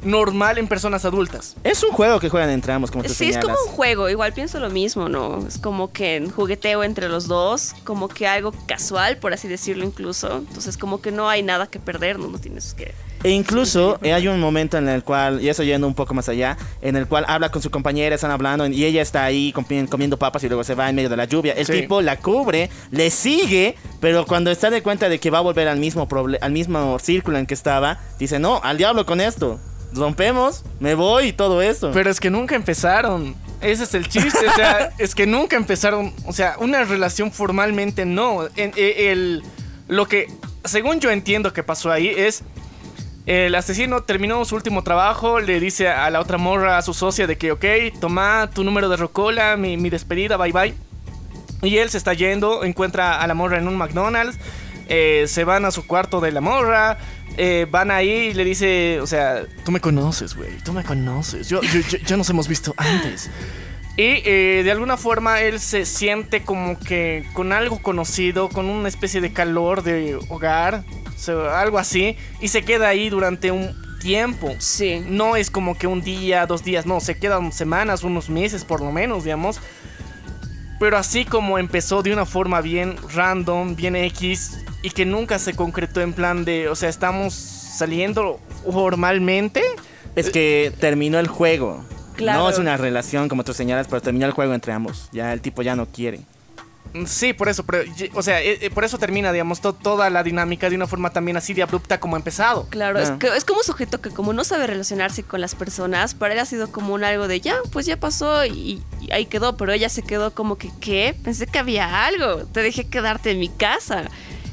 normal 0.03 0.57
en 0.57 0.67
personas 0.67 1.05
adultas. 1.05 1.55
Es 1.63 1.83
un 1.83 1.91
juego 1.91 2.19
que 2.19 2.29
juegan 2.29 2.49
entre 2.49 2.73
ambos, 2.73 2.91
como 2.91 3.03
tú 3.03 3.09
Sí, 3.09 3.25
es 3.29 3.35
señalas. 3.35 3.45
como 3.57 3.69
un 3.69 3.75
juego, 3.75 4.09
igual 4.09 4.33
pienso 4.33 4.59
lo 4.59 4.69
mismo, 4.69 5.09
¿no? 5.09 5.45
Es 5.47 5.57
como 5.57 5.91
que 5.91 6.15
en 6.15 6.29
jugueteo 6.29 6.83
entre 6.83 7.07
los 7.09 7.27
dos, 7.27 7.73
como 7.83 8.07
que 8.07 8.27
algo 8.27 8.53
casual, 8.67 9.17
por 9.17 9.33
así 9.33 9.47
decirlo 9.47 9.83
incluso. 9.85 10.37
Entonces 10.37 10.77
como 10.77 11.01
que 11.01 11.11
no 11.11 11.29
hay 11.29 11.43
nada 11.43 11.67
que 11.67 11.79
perder, 11.79 12.17
no, 12.19 12.27
no 12.27 12.39
tienes 12.39 12.73
que... 12.73 12.93
E 13.23 13.29
incluso 13.29 13.99
eh, 14.01 14.13
hay 14.13 14.27
un 14.27 14.39
momento 14.39 14.79
en 14.79 14.89
el 14.89 15.03
cual, 15.03 15.41
y 15.43 15.49
eso 15.49 15.61
yendo 15.61 15.85
un 15.85 15.93
poco 15.93 16.15
más 16.15 16.27
allá, 16.27 16.57
en 16.81 16.95
el 16.95 17.05
cual 17.07 17.23
habla 17.27 17.51
con 17.51 17.61
su 17.61 17.69
compañera, 17.69 18.15
están 18.15 18.31
hablando 18.31 18.65
y 18.65 18.83
ella 18.83 19.03
está 19.03 19.23
ahí 19.23 19.53
comi- 19.53 19.87
comiendo 19.87 20.17
papas 20.17 20.43
y 20.43 20.47
luego 20.47 20.63
se 20.63 20.73
va 20.73 20.89
en 20.89 20.95
medio 20.95 21.07
de 21.09 21.17
la 21.17 21.25
lluvia. 21.25 21.53
El 21.53 21.67
Sí. 21.67 21.73
tipo 21.81 22.01
la 22.01 22.17
cubre, 22.17 22.71
le 22.89 23.11
sigue, 23.11 23.75
pero 23.99 24.25
cuando 24.25 24.49
está 24.49 24.71
de 24.71 24.81
cuenta 24.81 25.07
de 25.07 25.19
que 25.19 25.29
va 25.29 25.37
a 25.37 25.41
volver 25.41 25.67
al 25.67 25.77
mismo, 25.77 26.07
al 26.41 26.51
mismo 26.51 26.97
círculo 26.97 27.37
en 27.37 27.45
que 27.45 27.53
estaba, 27.53 27.99
dice, 28.17 28.39
no, 28.39 28.59
al 28.63 28.79
diablo 28.79 29.05
con 29.05 29.21
esto. 29.21 29.59
Rompemos, 29.93 30.63
me 30.79 30.95
voy 30.95 31.27
y 31.27 31.33
todo 31.33 31.61
eso. 31.61 31.91
Pero 31.93 32.09
es 32.09 32.19
que 32.19 32.29
nunca 32.29 32.55
empezaron. 32.55 33.35
Ese 33.61 33.83
es 33.83 33.93
el 33.93 34.07
chiste, 34.07 34.47
o 34.47 34.53
sea, 34.55 34.91
es 34.97 35.13
que 35.13 35.27
nunca 35.27 35.55
empezaron, 35.55 36.13
o 36.25 36.33
sea, 36.33 36.55
una 36.59 36.83
relación 36.83 37.31
formalmente 37.31 38.05
no. 38.05 38.47
En- 38.55 38.71
e- 38.75 39.11
el, 39.11 39.43
lo 39.87 40.07
que, 40.07 40.27
según 40.65 40.99
yo 40.99 41.11
entiendo 41.11 41.53
que 41.53 41.61
pasó 41.63 41.91
ahí, 41.91 42.07
es 42.07 42.43
el 43.27 43.53
asesino 43.53 44.01
terminó 44.01 44.43
su 44.45 44.55
último 44.55 44.83
trabajo, 44.83 45.39
le 45.39 45.59
dice 45.59 45.89
a 45.89 46.09
la 46.09 46.19
otra 46.19 46.37
morra, 46.39 46.77
a 46.79 46.81
su 46.81 46.93
socia, 46.95 47.27
de 47.27 47.37
que, 47.37 47.51
ok, 47.51 47.65
toma 47.99 48.49
tu 48.51 48.63
número 48.63 48.89
de 48.89 48.97
rocola, 48.97 49.57
mi, 49.57 49.77
mi 49.77 49.89
despedida, 49.91 50.37
bye 50.37 50.51
bye. 50.51 50.73
Y 51.61 51.77
él 51.77 51.89
se 51.91 51.99
está 51.99 52.13
yendo, 52.15 52.63
encuentra 52.63 53.21
a 53.21 53.27
la 53.27 53.35
morra 53.35 53.59
en 53.59 53.67
un 53.67 53.77
McDonald's, 53.77 54.39
eh, 54.89 55.25
se 55.27 55.43
van 55.43 55.65
a 55.65 55.71
su 55.71 55.85
cuarto 55.85 56.19
de 56.19 56.31
la 56.31 56.41
morra, 56.41 56.97
eh, 57.37 57.65
van 57.69 57.91
ahí 57.91 58.09
y 58.09 58.33
le 58.33 58.43
dice, 58.43 58.99
o 59.01 59.07
sea, 59.07 59.43
tú 59.63 59.71
me 59.71 59.79
conoces, 59.79 60.35
güey, 60.35 60.57
tú 60.63 60.73
me 60.73 60.83
conoces, 60.83 61.47
yo, 61.49 61.61
yo- 61.61 61.79
yo- 61.81 61.97
ya 61.99 62.17
nos 62.17 62.29
hemos 62.29 62.47
visto 62.47 62.73
antes. 62.77 63.29
Y 63.97 64.21
eh, 64.25 64.61
de 64.63 64.71
alguna 64.71 64.95
forma 64.97 65.41
él 65.41 65.59
se 65.59 65.85
siente 65.85 66.43
como 66.43 66.79
que 66.79 67.25
con 67.33 67.51
algo 67.51 67.81
conocido, 67.81 68.49
con 68.49 68.67
una 68.67 68.87
especie 68.87 69.19
de 69.21 69.33
calor 69.33 69.83
de 69.83 70.17
hogar, 70.29 70.83
o 71.13 71.19
sea, 71.19 71.59
algo 71.59 71.77
así, 71.77 72.15
y 72.39 72.47
se 72.47 72.63
queda 72.63 72.87
ahí 72.87 73.09
durante 73.09 73.51
un 73.51 73.75
tiempo. 73.99 74.55
Sí. 74.59 75.03
No 75.07 75.35
es 75.35 75.51
como 75.51 75.77
que 75.77 75.87
un 75.87 76.01
día, 76.01 76.45
dos 76.47 76.63
días, 76.63 76.85
no, 76.85 76.99
se 77.01 77.17
quedan 77.19 77.51
semanas, 77.51 78.03
unos 78.03 78.29
meses 78.29 78.63
por 78.65 78.79
lo 78.81 78.91
menos, 78.91 79.25
digamos. 79.25 79.59
Pero 80.81 80.97
así 80.97 81.25
como 81.25 81.59
empezó 81.59 82.01
de 82.01 82.11
una 82.11 82.25
forma 82.25 82.59
bien 82.59 82.95
random, 83.13 83.75
bien 83.75 83.95
X, 83.95 84.57
y 84.81 84.89
que 84.89 85.05
nunca 85.05 85.37
se 85.37 85.53
concretó 85.53 86.01
en 86.01 86.11
plan 86.11 86.43
de, 86.43 86.69
o 86.69 86.75
sea, 86.75 86.89
estamos 86.89 87.35
saliendo 87.35 88.39
formalmente. 88.65 89.61
es 90.15 90.31
que 90.31 90.73
terminó 90.79 91.19
el 91.19 91.27
juego. 91.27 91.85
Claro. 92.15 92.39
No 92.39 92.49
es 92.49 92.57
una 92.57 92.77
relación 92.77 93.29
como 93.29 93.43
tú 93.43 93.53
señalas, 93.53 93.85
pero 93.87 94.01
terminó 94.01 94.25
el 94.25 94.31
juego 94.31 94.55
entre 94.55 94.73
ambos. 94.73 95.07
Ya 95.11 95.31
el 95.33 95.41
tipo 95.41 95.61
ya 95.61 95.75
no 95.75 95.85
quiere. 95.85 96.21
Sí, 97.05 97.33
por 97.33 97.47
eso, 97.49 97.63
pero, 97.65 97.83
o 98.13 98.21
sea, 98.21 98.41
eh, 98.41 98.57
eh, 98.61 98.69
por 98.69 98.83
eso 98.83 98.97
termina, 98.97 99.31
digamos, 99.31 99.61
to- 99.61 99.73
toda 99.73 100.09
la 100.09 100.23
dinámica 100.23 100.69
de 100.69 100.75
una 100.75 100.87
forma 100.87 101.09
también 101.11 101.37
así 101.37 101.53
de 101.53 101.63
abrupta 101.63 101.99
como 101.99 102.15
ha 102.15 102.19
empezado. 102.19 102.67
Claro, 102.69 102.99
es, 102.99 103.07
Ya. 103.09 103.17
que, 103.19 103.27
es 103.35 103.45
como 103.45 103.59
un 103.59 103.63
sujeto 103.65 104.01
que 104.01 104.09
como 104.09 104.33
no 104.33 104.43
sabe 104.43 104.67
relacionarse 104.67 105.23
con 105.23 105.39
las 105.39 105.55
personas, 105.55 106.15
para 106.15 106.33
él 106.33 106.39
ha 106.39 106.45
sido 106.45 106.71
como 106.71 106.93
un 106.93 107.03
algo 107.03 107.27
de 107.27 107.39
ya, 107.39 107.55
pues 107.71 107.85
ya 107.85 107.97
pasó 107.97 108.45
y, 108.45 108.83
y 109.01 109.11
ahí 109.11 109.25
quedó, 109.25 109.55
pero 109.55 109.71
ella 109.71 109.87
se 109.89 110.01
quedó 110.03 110.33
como 110.33 110.57
que, 110.57 110.69
¿qué? 110.81 111.15
Pensé 111.23 111.47
que 111.47 111.59
había 111.59 112.05
algo, 112.05 112.45
te 112.45 112.61
dejé 112.61 112.85
quedarte 112.87 113.31
en 113.31 113.39
mi 113.39 113.49
casa. 113.49 114.03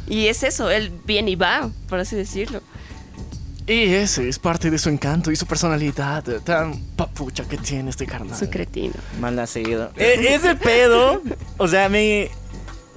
Y 0.07 0.29
es 0.29 0.43
eso, 0.43 0.71
él 0.71 0.91
viene 1.05 1.33
y 1.33 1.37
va, 1.37 1.71
por 1.89 1.99
así 2.01 2.15
decirlo. 2.17 2.63
Y 3.69 3.93
ese 3.95 4.29
es 4.29 4.39
parte 4.39 4.71
de 4.71 4.79
su 4.79 4.89
encanto 4.89 5.31
y 5.31 5.37
su 5.37 5.45
personalidad 5.47 6.25
tan 6.43 6.75
papucha 6.97 7.45
que 7.45 7.59
tiene 7.59 7.91
este 7.91 8.07
carnal. 8.07 8.37
Su 8.39 8.49
cretino. 8.49 8.95
Mal 9.21 9.37
nacido. 9.37 9.91
E- 9.95 10.35
ese 10.35 10.57
pedo, 10.57 11.23
o 11.59 11.69
sea, 11.69 11.91
me... 11.91 12.31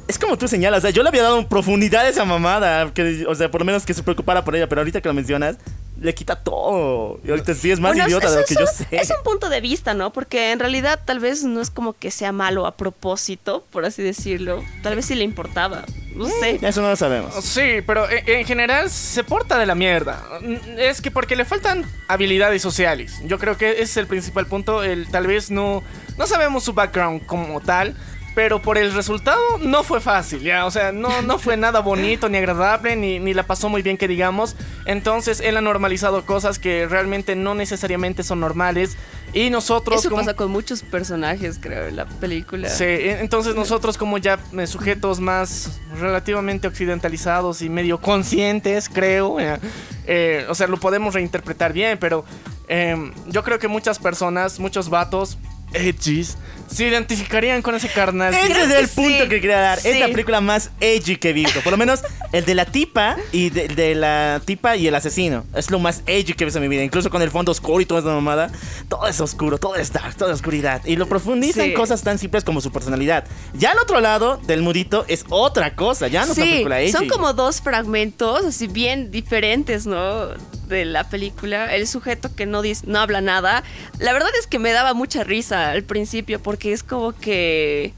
Es 0.08 0.18
como 0.18 0.38
tú 0.38 0.48
señalas, 0.48 0.80
o 0.80 0.82
sea, 0.82 0.90
yo 0.92 1.04
le 1.04 1.10
había 1.10 1.24
dado 1.24 1.48
profundidad 1.48 2.06
a 2.06 2.10
esa 2.10 2.26
mamada, 2.26 2.94
que, 2.94 3.26
o 3.28 3.36
sea, 3.36 3.52
por 3.52 3.62
lo 3.62 3.66
menos 3.66 3.86
que 3.86 3.94
se 3.94 4.02
preocupara 4.02 4.44
por 4.44 4.56
ella, 4.56 4.68
pero 4.68 4.82
ahorita 4.82 5.02
que 5.02 5.08
lo 5.10 5.14
mencionas, 5.14 5.58
le 6.02 6.14
quita 6.16 6.36
todo. 6.36 7.20
Y 7.24 7.30
ahorita 7.30 7.54
sí 7.54 7.72
es 7.72 7.80
más 7.80 7.92
Bueno, 7.92 8.08
idiota 8.08 8.30
de 8.32 8.40
lo 8.42 8.46
que 8.46 8.56
yo 8.56 8.62
un- 8.62 8.68
sé. 8.68 8.88
Es 8.92 9.10
un 9.12 9.24
punto 9.24 9.48
de 9.50 9.62
vista, 9.62 9.94
¿no? 9.94 10.12
Porque 10.12 10.52
en 10.52 10.60
realidad 10.60 11.00
tal 11.06 11.20
vez 11.20 11.44
no 11.44 11.62
es 11.62 11.70
como 11.70 11.94
que 11.94 12.10
sea 12.12 12.32
malo 12.32 12.66
a 12.66 12.76
propósito, 12.76 13.64
por 13.72 13.86
así 13.86 14.02
decirlo. 14.02 14.64
Tal 14.84 14.96
vez 14.96 15.06
sí 15.06 15.16
le 15.16 15.24
importaba. 15.24 15.86
No 16.16 16.28
sé. 16.28 16.60
Eso 16.62 16.82
no 16.82 16.90
lo 16.90 16.96
sabemos. 16.96 17.34
Sí, 17.46 17.82
pero 17.88 18.10
en, 18.10 18.28
en 18.28 18.46
general 18.46 18.90
se 18.90 19.24
porta 19.24 19.58
de 19.58 19.66
la 19.66 19.76
mierda. 19.76 20.24
Mm, 20.42 20.56
Es 20.80 21.02
que 21.02 21.12
porque 21.12 21.36
le 21.36 21.46
faltan 21.46 21.86
habilidades 22.08 22.62
sociales. 22.62 23.22
Yo 23.26 23.38
creo 23.40 23.58
que 23.58 23.72
ese 23.74 23.84
es 23.84 23.98
el 23.98 24.08
principal 24.08 24.46
punto. 24.48 24.84
El, 24.84 25.08
tal 25.10 25.28
vez 25.28 25.52
no, 25.52 25.84
no 26.18 26.28
sabemos 26.28 26.64
su 26.64 26.74
background 26.74 27.26
como 27.28 27.62
tal. 27.62 27.96
Pero 28.34 28.62
por 28.62 28.78
el 28.78 28.94
resultado 28.94 29.42
no 29.60 29.84
fue 29.84 30.00
fácil, 30.00 30.42
ya. 30.42 30.66
O 30.66 30.72
sea, 30.72 30.94
no, 30.94 31.22
no 31.22 31.38
fue 31.38 31.58
nada 31.58 31.82
bonito 31.82 32.30
ni 32.30 32.38
agradable, 32.38 32.96
ni, 32.96 33.20
ni 33.20 33.34
la 33.34 33.44
pasó 33.44 33.68
muy 33.68 33.82
bien 33.82 33.98
que 33.98 34.08
digamos. 34.08 34.56
Entonces 34.86 35.42
él 35.42 35.58
ha 35.58 35.62
normalizado 35.62 36.26
cosas 36.26 36.58
que 36.58 36.88
realmente 36.88 37.36
no 37.36 37.56
necesariamente 37.56 38.24
son 38.24 38.40
normales. 38.40 38.96
Y 39.34 39.50
nosotros 39.50 40.00
Eso 40.00 40.10
como- 40.10 40.22
pasa 40.22 40.34
con 40.36 40.50
muchos 40.52 40.82
personajes, 40.82 41.58
creo, 41.62 41.88
en 41.88 41.98
la 41.98 42.06
película. 42.06 42.70
Sí, 42.70 42.84
e- 42.86 43.20
entonces 43.20 43.54
nosotros 43.56 43.98
como 43.98 44.18
ya 44.18 44.40
eh, 44.58 44.66
sujetos 44.68 45.20
más 45.20 45.80
relativamente 46.00 46.68
occidentalizados 46.68 47.62
y 47.62 47.70
medio 47.70 48.00
conscientes, 48.00 48.88
creo, 48.90 49.40
eh, 49.42 49.58
eh, 50.06 50.46
o 50.50 50.56
sea, 50.56 50.68
lo 50.68 50.78
podemos 50.78 51.14
reinterpretar 51.14 51.74
bien, 51.74 51.98
pero 51.98 52.24
eh, 52.70 53.12
yo 53.28 53.44
creo 53.44 53.60
que 53.60 53.68
muchas 53.68 54.00
personas, 54.00 54.60
muchos 54.60 54.90
vatos, 54.90 55.38
edgys, 55.74 56.38
se 56.72 56.86
identificarían 56.88 57.62
con 57.62 57.76
ese 57.76 57.90
carnal. 57.90 58.34
Ese 58.34 58.48
Creo 58.54 58.64
es 58.66 58.68
que 58.74 58.80
el 58.80 58.88
punto 58.88 59.24
sí. 59.24 59.30
que 59.30 59.42
quería 59.42 59.60
dar. 59.60 59.78
Es 59.80 60.00
la 60.00 60.06
Sí. 60.08 60.12
película 60.14 60.42
más 60.42 60.70
edgy 60.80 61.18
que 61.18 61.30
he 61.30 61.34
visto. 61.34 61.60
Por 61.62 61.72
lo 61.72 61.78
menos 61.78 62.02
el 62.32 62.46
de 62.46 62.56
la 62.56 62.66
tipa 62.66 63.18
y 63.32 63.50
de, 63.50 63.68
de 63.68 63.94
la 63.96 64.42
tipa 64.46 64.76
y 64.78 64.88
el 64.88 64.96
asesino. 64.96 65.44
Es 65.56 65.70
lo 65.70 65.80
más 65.80 66.02
edgy 66.08 66.34
que 66.34 66.44
he 66.44 66.46
visto 66.46 66.60
en 66.60 66.64
mi 66.64 66.70
vida. 66.70 66.84
Incluso 66.84 67.10
con 67.10 67.22
el 67.22 67.30
fondo 67.30 67.52
oscuro 67.52 67.82
y 67.82 67.86
toda 67.86 68.00
esa 68.00 68.10
mamada. 68.10 68.50
Todo 68.88 69.08
es 69.08 69.20
oscuro, 69.20 69.58
todo 69.58 69.76
es 69.76 69.92
dark, 69.92 70.16
toda 70.16 70.34
oscuridad. 70.34 70.82
Y 70.86 70.96
lo 70.96 71.08
profundizan 71.08 71.66
Sí. 71.66 71.74
cosas 71.74 72.02
tan 72.04 72.18
simples 72.20 72.44
como 72.44 72.62
su 72.62 72.72
personalidad. 72.72 73.26
Ya 73.54 73.72
al 73.72 73.80
otro 73.80 74.00
lado 74.00 74.38
del 74.48 74.62
mudito 74.62 75.04
es 75.08 75.26
otra 75.30 75.76
cosa. 75.76 76.08
Ya 76.08 76.26
no 76.26 76.32
es 76.32 76.38
una 76.38 76.46
Sí, 76.46 76.52
película 76.52 76.82
edgy. 76.82 76.92
son 76.92 77.08
como 77.10 77.34
dos 77.34 77.62
fragmentos 77.62 78.46
así 78.46 78.68
bien 78.68 79.12
diferentes, 79.12 79.86
¿no? 79.86 80.30
De 80.68 80.86
la 80.86 81.04
película. 81.10 81.76
El 81.76 81.86
sujeto 81.86 82.34
que 82.34 82.46
no, 82.46 82.64
dis- 82.64 82.84
no 82.86 83.00
habla 83.00 83.20
nada. 83.20 83.64
La 84.00 84.14
verdad 84.14 84.30
es 84.40 84.48
que 84.48 84.58
me 84.58 84.72
daba 84.72 84.94
mucha 84.94 85.24
risa 85.26 85.72
al 85.72 85.84
principio 85.84 86.42
porque 86.42 86.61
es 86.66 86.84
como 86.84 87.14
que 87.14 87.94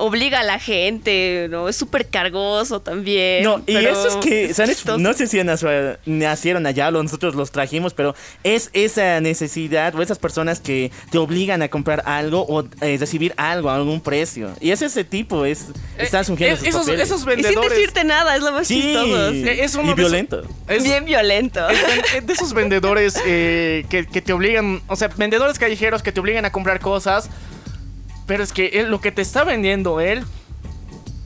obliga 0.00 0.38
a 0.38 0.44
la 0.44 0.60
gente, 0.60 1.48
¿no? 1.50 1.68
Es 1.68 1.74
súper 1.74 2.06
cargoso 2.06 2.80
también. 2.80 3.42
No, 3.42 3.58
y 3.66 3.74
pero 3.74 3.90
eso 3.90 4.06
es 4.06 4.16
que, 4.24 4.54
¿sabes? 4.54 4.86
No 4.96 5.12
sé 5.12 5.26
si 5.26 5.40
nacieron 6.06 6.66
allá 6.66 6.86
o 6.88 6.92
nosotros 7.02 7.34
los 7.34 7.50
trajimos, 7.50 7.94
pero 7.94 8.14
es 8.44 8.70
esa 8.74 9.20
necesidad 9.20 9.92
o 9.96 10.02
esas 10.02 10.20
personas 10.20 10.60
que 10.60 10.92
te 11.10 11.18
obligan 11.18 11.62
a 11.62 11.68
comprar 11.68 12.04
algo 12.06 12.46
o 12.48 12.64
eh, 12.80 12.96
recibir 13.00 13.34
algo 13.36 13.70
a 13.70 13.74
algún 13.74 14.00
precio. 14.00 14.50
Y 14.60 14.70
es 14.70 14.82
ese 14.82 15.02
tipo, 15.02 15.44
es, 15.44 15.66
están 15.98 16.20
Eh, 16.20 16.24
surgiendo 16.26 16.64
eh, 16.64 16.68
esos, 16.68 16.86
esos 16.88 17.16
Y 17.16 17.24
sin 17.24 17.26
vendedores... 17.26 17.70
decirte 17.70 18.04
nada, 18.04 18.36
es 18.36 18.42
lo 18.42 18.52
más 18.52 18.68
Sí, 18.68 18.80
chistoso. 18.80 19.32
sí. 19.32 19.44
Es 19.48 19.74
uno 19.74 19.90
y 19.90 19.94
violento. 19.94 20.42
es- 20.68 20.84
Bien 20.84 21.04
violento. 21.06 21.68
Es 21.70 22.24
de 22.24 22.32
esos 22.32 22.54
vendedores 22.54 23.20
eh, 23.26 23.84
que, 23.90 24.06
que 24.06 24.22
te 24.22 24.32
obligan, 24.32 24.80
o 24.86 24.94
sea, 24.94 25.08
vendedores 25.08 25.58
callejeros 25.58 26.04
que 26.04 26.12
te 26.12 26.20
obligan 26.20 26.44
a 26.44 26.52
comprar 26.52 26.78
cosas, 26.78 27.28
pero 28.28 28.44
es 28.44 28.52
que 28.52 28.66
él- 28.74 28.90
lo 28.90 29.00
que 29.00 29.10
te 29.10 29.22
está 29.22 29.42
vendiendo 29.42 29.98
él 30.00 30.22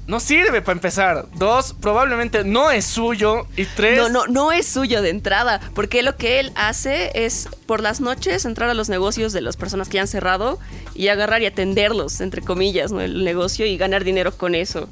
no 0.07 0.19
sirve 0.19 0.61
para 0.63 0.73
empezar. 0.77 1.27
Dos, 1.37 1.75
probablemente 1.81 2.43
no 2.45 2.71
es 2.71 2.85
suyo. 2.85 3.47
Y 3.57 3.65
tres, 3.67 3.97
No, 3.99 4.09
no, 4.09 4.27
no 4.27 4.51
es 4.53 4.67
suyo 4.67 5.01
de 5.01 5.11
entrada, 5.11 5.61
porque 5.75 6.03
lo 6.03 6.17
que 6.17 6.41
él 6.41 6.53
hace 6.57 7.13
es 7.15 7.49
por 7.67 7.81
las 7.81 8.01
noches 8.01 8.45
entrar 8.45 8.69
a 8.69 8.75
los 8.75 8.89
negocios 8.89 9.33
de 9.33 9.41
las 9.43 9.57
personas 9.57 9.89
que 9.89 9.95
ya 9.97 10.01
han 10.03 10.09
cerrado 10.09 10.59
y 10.95 11.09
agarrar 11.09 11.41
y 11.43 11.47
atenderlos, 11.47 12.21
entre 12.21 12.43
comillas, 12.43 12.91
¿no? 12.91 13.01
El 13.01 13.23
negocio 13.25 13.65
y 13.65 13.77
ganar 13.77 14.03
dinero 14.05 14.37
con 14.37 14.55
eso. 14.55 14.89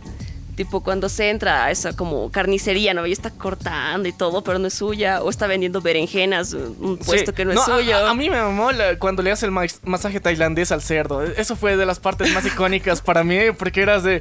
Tipo 0.61 0.83
cuando 0.83 1.09
se 1.09 1.31
entra 1.31 1.64
a 1.64 1.70
esa 1.70 1.94
como 1.96 2.31
carnicería, 2.31 2.92
¿no? 2.92 3.07
Y 3.07 3.12
está 3.12 3.31
cortando 3.31 4.07
y 4.07 4.12
todo, 4.12 4.44
pero 4.44 4.59
no 4.59 4.66
es 4.66 4.75
suya. 4.75 5.23
O 5.23 5.31
está 5.31 5.46
vendiendo 5.46 5.81
berenjenas, 5.81 6.53
un 6.53 6.99
Sí. 7.01 7.05
puesto 7.07 7.33
que 7.33 7.46
no, 7.46 7.53
es 7.53 7.62
suyo. 7.62 7.96
A, 7.96 8.11
a 8.11 8.14
mí 8.14 8.29
me 8.29 8.38
mamó 8.42 8.70
la- 8.70 8.99
cuando 8.99 9.23
le 9.23 9.31
hace 9.31 9.46
el 9.46 9.53
mas- 9.53 9.81
masaje 9.85 10.20
tailandés 10.20 10.70
al 10.70 10.83
cerdo. 10.83 11.23
Eso 11.23 11.57
fue 11.57 11.79
de 11.79 11.87
las 11.87 11.99
partes 11.99 12.31
más 12.35 12.44
icónicas 12.44 13.01
para 13.01 13.25
mí, 13.25 13.38
porque 13.59 13.81
eras 13.81 14.03
de. 14.03 14.20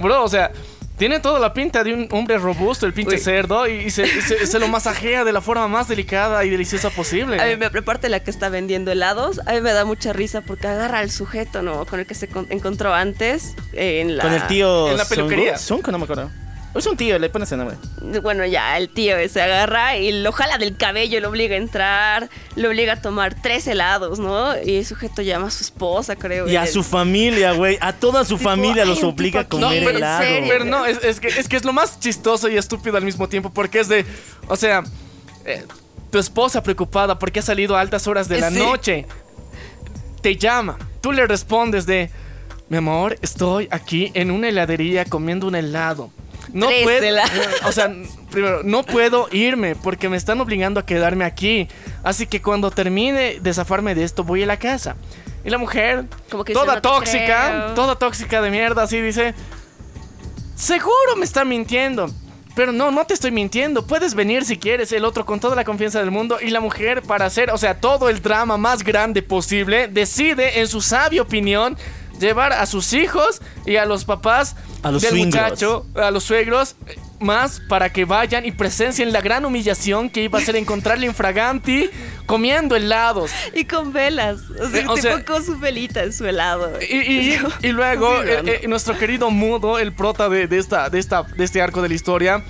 Bro, 0.00 0.22
o 0.22 0.28
sea. 0.28 0.52
Tiene 1.00 1.18
toda 1.18 1.40
la 1.40 1.54
pinta 1.54 1.82
de 1.82 1.94
un 1.94 2.06
hombre 2.10 2.36
robusto, 2.36 2.84
el 2.84 2.92
pinche 2.92 3.14
Uy. 3.16 3.20
cerdo, 3.22 3.66
y, 3.66 3.72
y 3.86 3.90
se, 3.90 4.02
y 4.02 4.20
se- 4.20 4.46
se 4.46 4.58
lo 4.58 4.68
masajea 4.68 5.24
de 5.24 5.32
la 5.32 5.40
forma 5.40 5.66
más 5.66 5.88
delicada 5.88 6.44
y 6.44 6.50
deliciosa 6.50 6.90
posible. 6.90 7.40
A 7.40 7.46
mí 7.46 7.56
me 7.56 7.64
aparte 7.66 8.10
la 8.10 8.20
que 8.20 8.30
está 8.30 8.50
vendiendo 8.50 8.92
helados, 8.92 9.40
a 9.46 9.52
mí 9.54 9.62
me 9.62 9.72
da 9.72 9.86
mucha 9.86 10.12
risa 10.12 10.42
porque 10.42 10.66
agarra 10.66 10.98
al 10.98 11.10
sujeto, 11.10 11.62
¿no? 11.62 11.86
Con 11.86 12.00
el 12.00 12.06
que 12.06 12.14
se 12.14 12.28
con- 12.28 12.46
encontró 12.50 12.92
antes 12.92 13.54
eh, 13.72 14.02
en 14.02 14.18
la... 14.18 14.24
Con 14.24 14.34
el 14.34 14.46
tío 14.46 14.90
En 14.90 14.98
la 14.98 15.06
peluquería. 15.06 15.54
No 15.90 15.98
me 15.98 16.04
acuerdo. 16.04 16.30
Es 16.72 16.86
un 16.86 16.96
tío, 16.96 17.18
le 17.18 17.28
pones 17.28 17.48
ese 17.48 17.56
nombre. 17.56 17.76
Bueno, 18.22 18.46
ya 18.46 18.78
el 18.78 18.88
tío 18.88 19.16
se 19.28 19.42
agarra 19.42 19.96
y 19.96 20.12
lo 20.22 20.30
jala 20.30 20.56
del 20.56 20.76
cabello, 20.76 21.18
lo 21.20 21.28
obliga 21.30 21.54
a 21.56 21.58
entrar, 21.58 22.30
lo 22.54 22.68
obliga 22.68 22.92
a 22.92 23.02
tomar 23.02 23.34
tres 23.42 23.66
helados, 23.66 24.20
¿no? 24.20 24.54
Y 24.62 24.76
el 24.76 24.86
sujeto 24.86 25.20
llama 25.22 25.48
a 25.48 25.50
su 25.50 25.64
esposa, 25.64 26.14
creo. 26.14 26.48
Y 26.48 26.54
a 26.54 26.66
su 26.68 26.84
familia, 26.84 27.52
güey. 27.52 27.76
A 27.80 27.92
toda 27.92 28.24
su 28.24 28.36
Tipo, 28.38 28.50
familia 28.50 28.84
los 28.84 29.02
obliga 29.02 29.40
a 29.40 29.48
comer 29.48 29.82
¿en 29.82 29.96
helado. 29.96 30.22
serio? 30.22 30.48
Pero 30.48 30.64
no, 30.64 30.86
es, 30.86 31.02
es 31.02 31.18
que, 31.18 31.26
es 31.28 31.48
que 31.48 31.56
es 31.56 31.64
lo 31.64 31.72
más 31.72 31.98
chistoso 31.98 32.48
y 32.48 32.56
estúpido 32.56 32.96
al 32.96 33.04
mismo 33.04 33.28
tiempo, 33.28 33.50
porque 33.50 33.80
es 33.80 33.88
de, 33.88 34.06
o 34.46 34.54
sea, 34.54 34.84
eh, 35.44 35.64
tu 36.12 36.18
esposa 36.20 36.62
preocupada 36.62 37.18
porque 37.18 37.40
ha 37.40 37.42
salido 37.42 37.76
a 37.76 37.80
altas 37.80 38.06
horas 38.06 38.28
de 38.28 38.38
la 38.40 38.50
Sí. 38.50 38.58
noche, 38.58 39.06
te 40.22 40.36
llama, 40.36 40.78
tú 41.00 41.10
le 41.12 41.26
respondes 41.26 41.84
de, 41.86 42.10
mi 42.68 42.76
amor, 42.76 43.16
estoy 43.22 43.66
aquí 43.72 44.12
en 44.14 44.30
una 44.30 44.48
heladería 44.48 45.04
comiendo 45.04 45.48
un 45.48 45.56
helado. 45.56 46.10
No 46.52 46.68
puedo, 46.82 47.16
o 47.64 47.72
sea, 47.72 47.92
primero, 48.30 48.62
no 48.62 48.82
puedo 48.82 49.28
irme 49.32 49.76
porque 49.76 50.08
me 50.08 50.16
están 50.16 50.40
obligando 50.40 50.80
a 50.80 50.86
quedarme 50.86 51.24
aquí. 51.24 51.68
Así 52.02 52.26
que 52.26 52.42
cuando 52.42 52.70
termine 52.70 53.40
de 53.40 53.54
zafarme 53.54 53.94
de 53.94 54.04
esto, 54.04 54.24
voy 54.24 54.42
a 54.42 54.46
la 54.46 54.56
casa. 54.58 54.96
Y 55.44 55.50
la 55.50 55.58
mujer, 55.58 56.04
Como 56.30 56.44
que 56.44 56.52
dice, 56.52 56.60
toda 56.62 56.76
"No 56.76 56.80
te 56.82 56.88
tóxica, 56.88 57.62
creo". 57.64 57.74
toda 57.74 57.96
tóxica 57.96 58.42
de 58.42 58.50
mierda, 58.50 58.82
así 58.82 59.00
dice, 59.00 59.34
Seguro 60.54 61.16
me 61.16 61.24
está 61.24 61.44
mintiendo. 61.44 62.10
Pero 62.54 62.72
no, 62.72 62.90
no 62.90 63.06
te 63.06 63.14
estoy 63.14 63.30
mintiendo. 63.30 63.86
Puedes 63.86 64.14
venir 64.14 64.44
si 64.44 64.58
quieres. 64.58 64.92
El 64.92 65.04
otro 65.04 65.24
con 65.24 65.40
toda 65.40 65.56
la 65.56 65.64
confianza 65.64 66.00
del 66.00 66.10
mundo. 66.10 66.38
Y 66.42 66.50
la 66.50 66.60
mujer, 66.60 67.00
para 67.02 67.24
hacer, 67.24 67.50
o 67.50 67.56
sea, 67.56 67.80
todo 67.80 68.10
el 68.10 68.20
drama 68.20 68.56
más 68.58 68.82
grande 68.82 69.22
posible, 69.22 69.88
decide, 69.88 70.60
en 70.60 70.66
su 70.66 70.80
sabia 70.82 71.22
opinión, 71.22 71.78
llevar 72.20 72.52
a 72.52 72.66
sus 72.66 72.92
hijos 72.92 73.40
y 73.66 73.76
a 73.76 73.84
los 73.86 74.04
papás 74.04 74.54
A 74.82 74.90
los 74.92 75.02
del 75.02 75.16
muchacho, 75.16 75.86
a 75.96 76.10
los 76.10 76.22
suegros, 76.24 76.76
más 77.18 77.60
para 77.68 77.92
que 77.92 78.04
vayan 78.04 78.46
y 78.46 78.52
presencien 78.52 79.12
la 79.12 79.20
gran 79.20 79.44
humillación 79.44 80.08
que 80.08 80.22
iba 80.22 80.38
a 80.38 80.42
ser 80.42 80.56
encontrarle 80.56 81.06
infraganti 81.06 81.90
comiendo 82.26 82.76
helados. 82.76 83.30
Y 83.54 83.64
con 83.64 83.92
velas. 83.92 84.38
O 84.60 84.68
sea, 84.70 84.80
Eh, 84.80 84.84
o 84.88 84.94
tipo 84.94 84.96
sea- 84.96 85.24
con 85.24 85.44
su 85.44 85.58
velita 85.58 86.02
en 86.04 86.12
su 86.12 86.24
helado. 86.26 86.72
Y, 86.80 86.96
y- 86.96 87.38
y 87.62 87.68
luego 87.72 88.22
eh, 88.22 88.60
eh, 88.62 88.68
nuestro 88.68 88.96
querido 88.96 89.30
Mudo, 89.30 89.78
el 89.78 89.92
prota 89.92 90.28
de, 90.28 90.46
de 90.46 90.58
esta, 90.58 90.88
de, 90.88 90.98
esta, 90.98 91.24
de 91.24 91.44
este 91.44 91.60
arco 91.60 91.82
de 91.82 91.88
la 91.90 91.94
historia, 91.94 92.42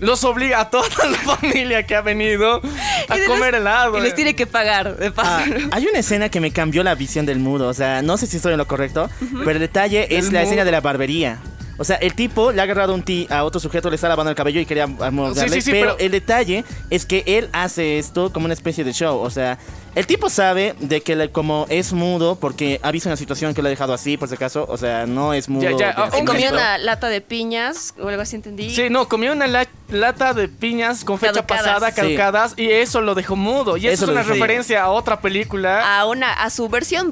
los 0.00 0.24
obliga 0.24 0.60
a 0.60 0.70
toda 0.70 0.88
la 1.10 1.16
familia 1.36 1.86
que 1.86 1.94
ha 1.96 2.00
venido 2.00 2.60
a 3.08 3.18
Y 3.18 3.26
comer 3.26 3.52
los- 3.52 3.60
helado. 3.60 3.98
Y 3.98 4.00
les 4.02 4.12
eh. 4.12 4.16
tiene 4.16 4.34
que 4.36 4.46
pagar, 4.46 4.96
de 4.96 5.10
paso. 5.10 5.30
Ah, 5.30 5.44
hay 5.72 5.86
una 5.86 5.98
escena 5.98 6.28
que 6.28 6.40
me 6.40 6.50
cambió 6.50 6.82
la 6.82 6.94
visión 6.94 7.26
del 7.26 7.38
mudo. 7.38 7.68
O 7.68 7.74
sea, 7.74 8.02
no 8.02 8.16
sé 8.16 8.26
si 8.26 8.36
estoy 8.36 8.52
en 8.52 8.58
lo 8.58 8.66
correcto, 8.66 9.10
pero 9.40 9.52
el 9.52 9.58
detalle 9.60 10.06
es 10.16 10.26
la 10.32 10.40
mudo. 10.40 10.48
escena 10.48 10.64
de 10.64 10.72
la 10.72 10.80
barbería. 10.80 11.38
O 11.78 11.84
sea, 11.84 11.96
el 11.96 12.14
tipo 12.14 12.50
le 12.52 12.60
ha 12.60 12.64
agarrado 12.64 12.92
un 12.92 13.02
ti 13.02 13.26
a 13.30 13.44
otro 13.44 13.60
sujeto, 13.60 13.88
le 13.88 13.94
está 13.94 14.08
lavando 14.08 14.30
el 14.30 14.36
cabello 14.36 14.60
y 14.60 14.66
quería 14.66 14.86
morderle. 14.88 15.48
Sí, 15.48 15.54
sí, 15.54 15.62
sí, 15.62 15.70
pero, 15.70 15.94
pero- 15.94 15.98
el 16.04 16.10
detalle 16.10 16.64
es 16.90 17.06
que 17.06 17.22
él 17.26 17.48
hace 17.52 17.98
esto 17.98 18.32
como 18.32 18.46
una 18.46 18.54
especie 18.54 18.82
de 18.84 18.92
show. 18.92 19.18
O 19.20 19.30
sea, 19.30 19.58
el 19.94 20.06
tipo 20.06 20.28
sabe 20.28 20.74
de 20.80 21.00
que 21.02 21.14
le- 21.14 21.30
como 21.30 21.66
es 21.68 21.92
mudo, 21.92 22.34
porque 22.36 22.80
ha 22.82 22.90
visto 22.90 23.08
una 23.08 23.16
situación 23.16 23.54
que 23.54 23.62
lo 23.62 23.68
ha 23.68 23.70
dejado 23.70 23.92
así, 23.94 24.16
por 24.16 24.28
si 24.28 24.34
acaso. 24.34 24.66
O 24.68 24.76
sea, 24.76 25.06
no 25.06 25.32
es 25.34 25.48
mudo. 25.48 25.62
Ya, 25.62 25.94
ya, 25.94 26.10
un 26.18 26.24
comió 26.26 26.50
una 26.50 26.78
lata 26.78 27.08
de 27.08 27.20
piñas 27.20 27.94
o 28.00 28.08
algo 28.08 28.22
así, 28.22 28.34
entendí. 28.36 28.70
Sí, 28.74 28.90
no, 28.90 29.08
comió 29.08 29.32
una 29.32 29.46
la- 29.46 29.68
lata 29.90 30.34
de 30.34 30.48
piñas 30.48 31.04
con 31.04 31.18
fecha 31.18 31.32
Caducadas. 31.34 31.64
pasada, 31.64 31.90
Sí. 31.90 31.96
caducadas, 31.96 32.54
y 32.56 32.70
eso 32.70 33.00
lo 33.00 33.14
dejó 33.14 33.36
mudo. 33.36 33.76
Y 33.76 33.86
eso, 33.86 33.94
Eso 33.94 34.04
es 34.06 34.10
una 34.10 34.22
referencia 34.24 34.82
a 34.82 34.90
otra 34.90 35.20
película. 35.20 35.98
A 36.00 36.06
una, 36.06 36.32
a 36.32 36.50
su 36.50 36.68
versión 36.68 37.10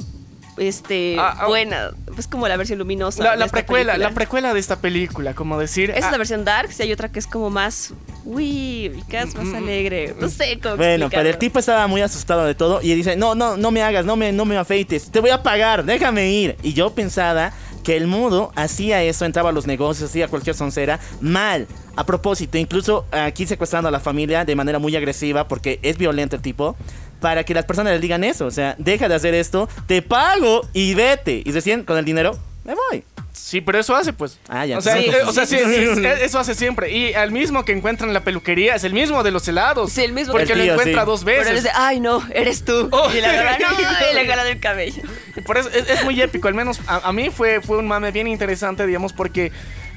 este 0.57 1.16
Ah, 1.19 1.37
ah. 1.40 1.47
buena. 1.47 1.90
Es 2.19 2.27
como 2.27 2.49
la 2.49 2.57
versión 2.57 2.79
luminosa. 2.79 3.23
la, 3.37 3.47
precuela, 3.49 3.92
película. 3.92 4.09
la 4.09 4.14
precuela 4.14 4.55
de 4.55 4.61
esta 4.61 4.77
película, 4.77 5.35
como 5.35 5.59
decir. 5.59 5.90
Esa 5.90 5.99
es 5.99 6.05
ah, 6.07 6.11
la 6.12 6.19
versión 6.19 6.45
dark, 6.45 6.71
y 6.79 6.83
hay 6.83 6.92
otra 6.92 7.11
que 7.11 7.19
es 7.19 7.27
como 7.27 7.51
más 7.51 7.92
uy, 8.27 8.90
mi 8.95 9.03
casa 9.03 9.29
es 9.29 9.35
más 9.37 9.55
alegre. 9.55 10.14
No 10.21 10.29
sé 10.29 10.59
cómo 10.61 10.77
Bueno, 10.77 11.09
pero 11.09 11.29
el 11.29 11.38
tipo 11.38 11.59
estaba 11.59 11.87
muy 11.87 12.03
asustado 12.03 12.45
de 12.45 12.55
todo 12.55 12.81
y 12.83 12.95
dice, 12.95 13.16
no, 13.16 13.35
no, 13.35 13.57
no 13.57 13.71
me 13.71 13.83
hagas, 13.83 14.05
no 14.05 14.16
me, 14.16 14.33
no 14.33 14.45
me 14.45 14.57
afeites, 14.57 15.11
te 15.11 15.21
voy 15.21 15.31
a 15.31 15.42
pagar, 15.42 15.85
déjame 15.85 16.31
ir. 16.31 16.57
Y 16.62 16.73
yo 16.73 16.90
pensaba 16.90 17.53
que 17.85 17.97
el 17.97 18.09
mudo 18.09 18.51
hacía 18.57 19.03
eso, 19.05 19.25
entraba 19.25 19.51
a 19.51 19.53
los 19.53 19.66
negocios, 19.66 20.11
hacía 20.11 20.26
cualquier 20.26 20.57
soncera, 20.57 20.99
mal, 21.20 21.68
a 21.95 22.05
propósito, 22.05 22.59
incluso 22.59 23.07
aquí 23.12 23.47
secuestrando 23.47 23.89
a 23.89 23.93
la 23.93 24.01
familia 24.01 24.45
de 24.45 24.57
manera 24.57 24.80
muy 24.80 24.97
agresiva 24.97 25.47
porque 25.47 25.78
es 25.83 25.97
violento 25.97 26.35
el 26.37 26.43
tipo. 26.43 26.76
Para 27.21 27.45
que 27.45 27.55
las 27.55 27.64
personas 27.64 27.93
le 27.93 27.99
digan 28.01 28.25
eso, 28.25 28.47
o 28.47 28.51
sea, 28.51 28.75
deja 28.79 29.09
de 29.09 29.14
hacer 29.14 29.35
esto, 29.35 29.69
te 29.87 30.03
pago 30.03 30.69
y 30.73 30.95
vete. 30.95 31.43
Y 31.45 31.53
recién 31.53 31.83
con 31.85 31.97
el 31.99 32.05
dinero, 32.05 32.39
me 32.64 32.75
voy. 32.75 33.05
Sí, 33.33 33.61
pero 33.61 33.79
eso 33.79 33.95
hace, 33.95 34.12
pues. 34.12 34.39
Ah, 34.49 34.67
ya. 34.67 34.79
O 34.79 34.81
sea, 34.81 34.97
Sí, 34.97 35.05
eh, 35.07 35.23
o 35.27 35.33
sea, 35.33 35.47
sí, 35.47 35.57
sí, 35.59 35.95
sí, 35.95 36.03
eso 36.23 36.39
hace 36.39 36.55
siempre. 36.55 36.91
Y 36.91 37.14
al 37.14 37.31
mismo 37.33 37.64
que 37.64 37.73
encuentran 37.73 38.09
en 38.11 38.14
la 38.14 38.25
peluquería 38.25 38.75
es 38.75 38.83
el 38.83 38.93
mismo 38.93 39.23
de 39.23 39.31
los 39.31 39.47
helados. 39.47 39.93
Sí, 39.93 40.03
el 40.03 40.12
mismo. 40.12 40.33
Porque 40.33 40.53
El 40.55 40.59
lo 40.59 40.64
tío, 40.64 40.73
encuentra 40.73 41.03
sí. 41.03 41.07
dos 41.07 41.25
Pero 41.25 41.43
él 41.43 41.49
veces. 41.49 41.62
dice, 41.64 41.75
ay, 41.77 42.01
no, 42.01 42.23
eres 42.35 42.64
tú. 42.64 42.89
Oh. 42.91 43.11
Y 43.14 43.21
la 43.21 43.31
agarra, 43.31 43.59
no, 43.61 44.11
y 44.11 44.14
le 44.14 44.27
jala 44.27 44.43
del 44.43 44.59
cabello. 44.59 45.03
Y 45.37 45.43
Por 45.43 45.59
eso 45.59 45.69
es, 45.71 45.89
es 45.89 46.03
muy 46.05 46.21
épico, 46.21 46.49
al 46.49 46.55
menos 46.55 46.81
a, 46.87 47.09
a 47.09 47.12
mí 47.12 47.29
fue, 47.31 47.61
fue 47.61 47.77
un 47.79 47.87
mame 47.87 48.11
bien 48.11 48.27
interesante, 48.27 48.87
digamos, 48.87 49.12
porque 49.12 49.53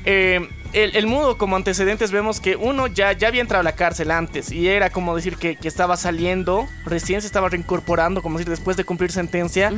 eh, 0.05 0.47
el, 0.73 0.95
el 0.95 1.07
mudo 1.07 1.37
como 1.37 1.55
antecedentes 1.55 2.11
vemos 2.11 2.39
que 2.39 2.55
uno 2.55 2.87
ya, 2.87 3.13
ya 3.13 3.27
había 3.27 3.41
entrado 3.41 3.61
a 3.61 3.63
la 3.63 3.73
cárcel 3.73 4.11
antes 4.11 4.51
y 4.51 4.67
era 4.67 4.89
como 4.89 5.15
decir 5.15 5.37
que, 5.37 5.55
que 5.55 5.67
estaba 5.67 5.97
saliendo, 5.97 6.67
recién 6.85 7.21
se 7.21 7.27
estaba 7.27 7.49
reincorporando, 7.49 8.21
como 8.21 8.37
decir, 8.37 8.49
después 8.49 8.77
de 8.77 8.83
cumplir 8.83 9.11
sentencia 9.11 9.73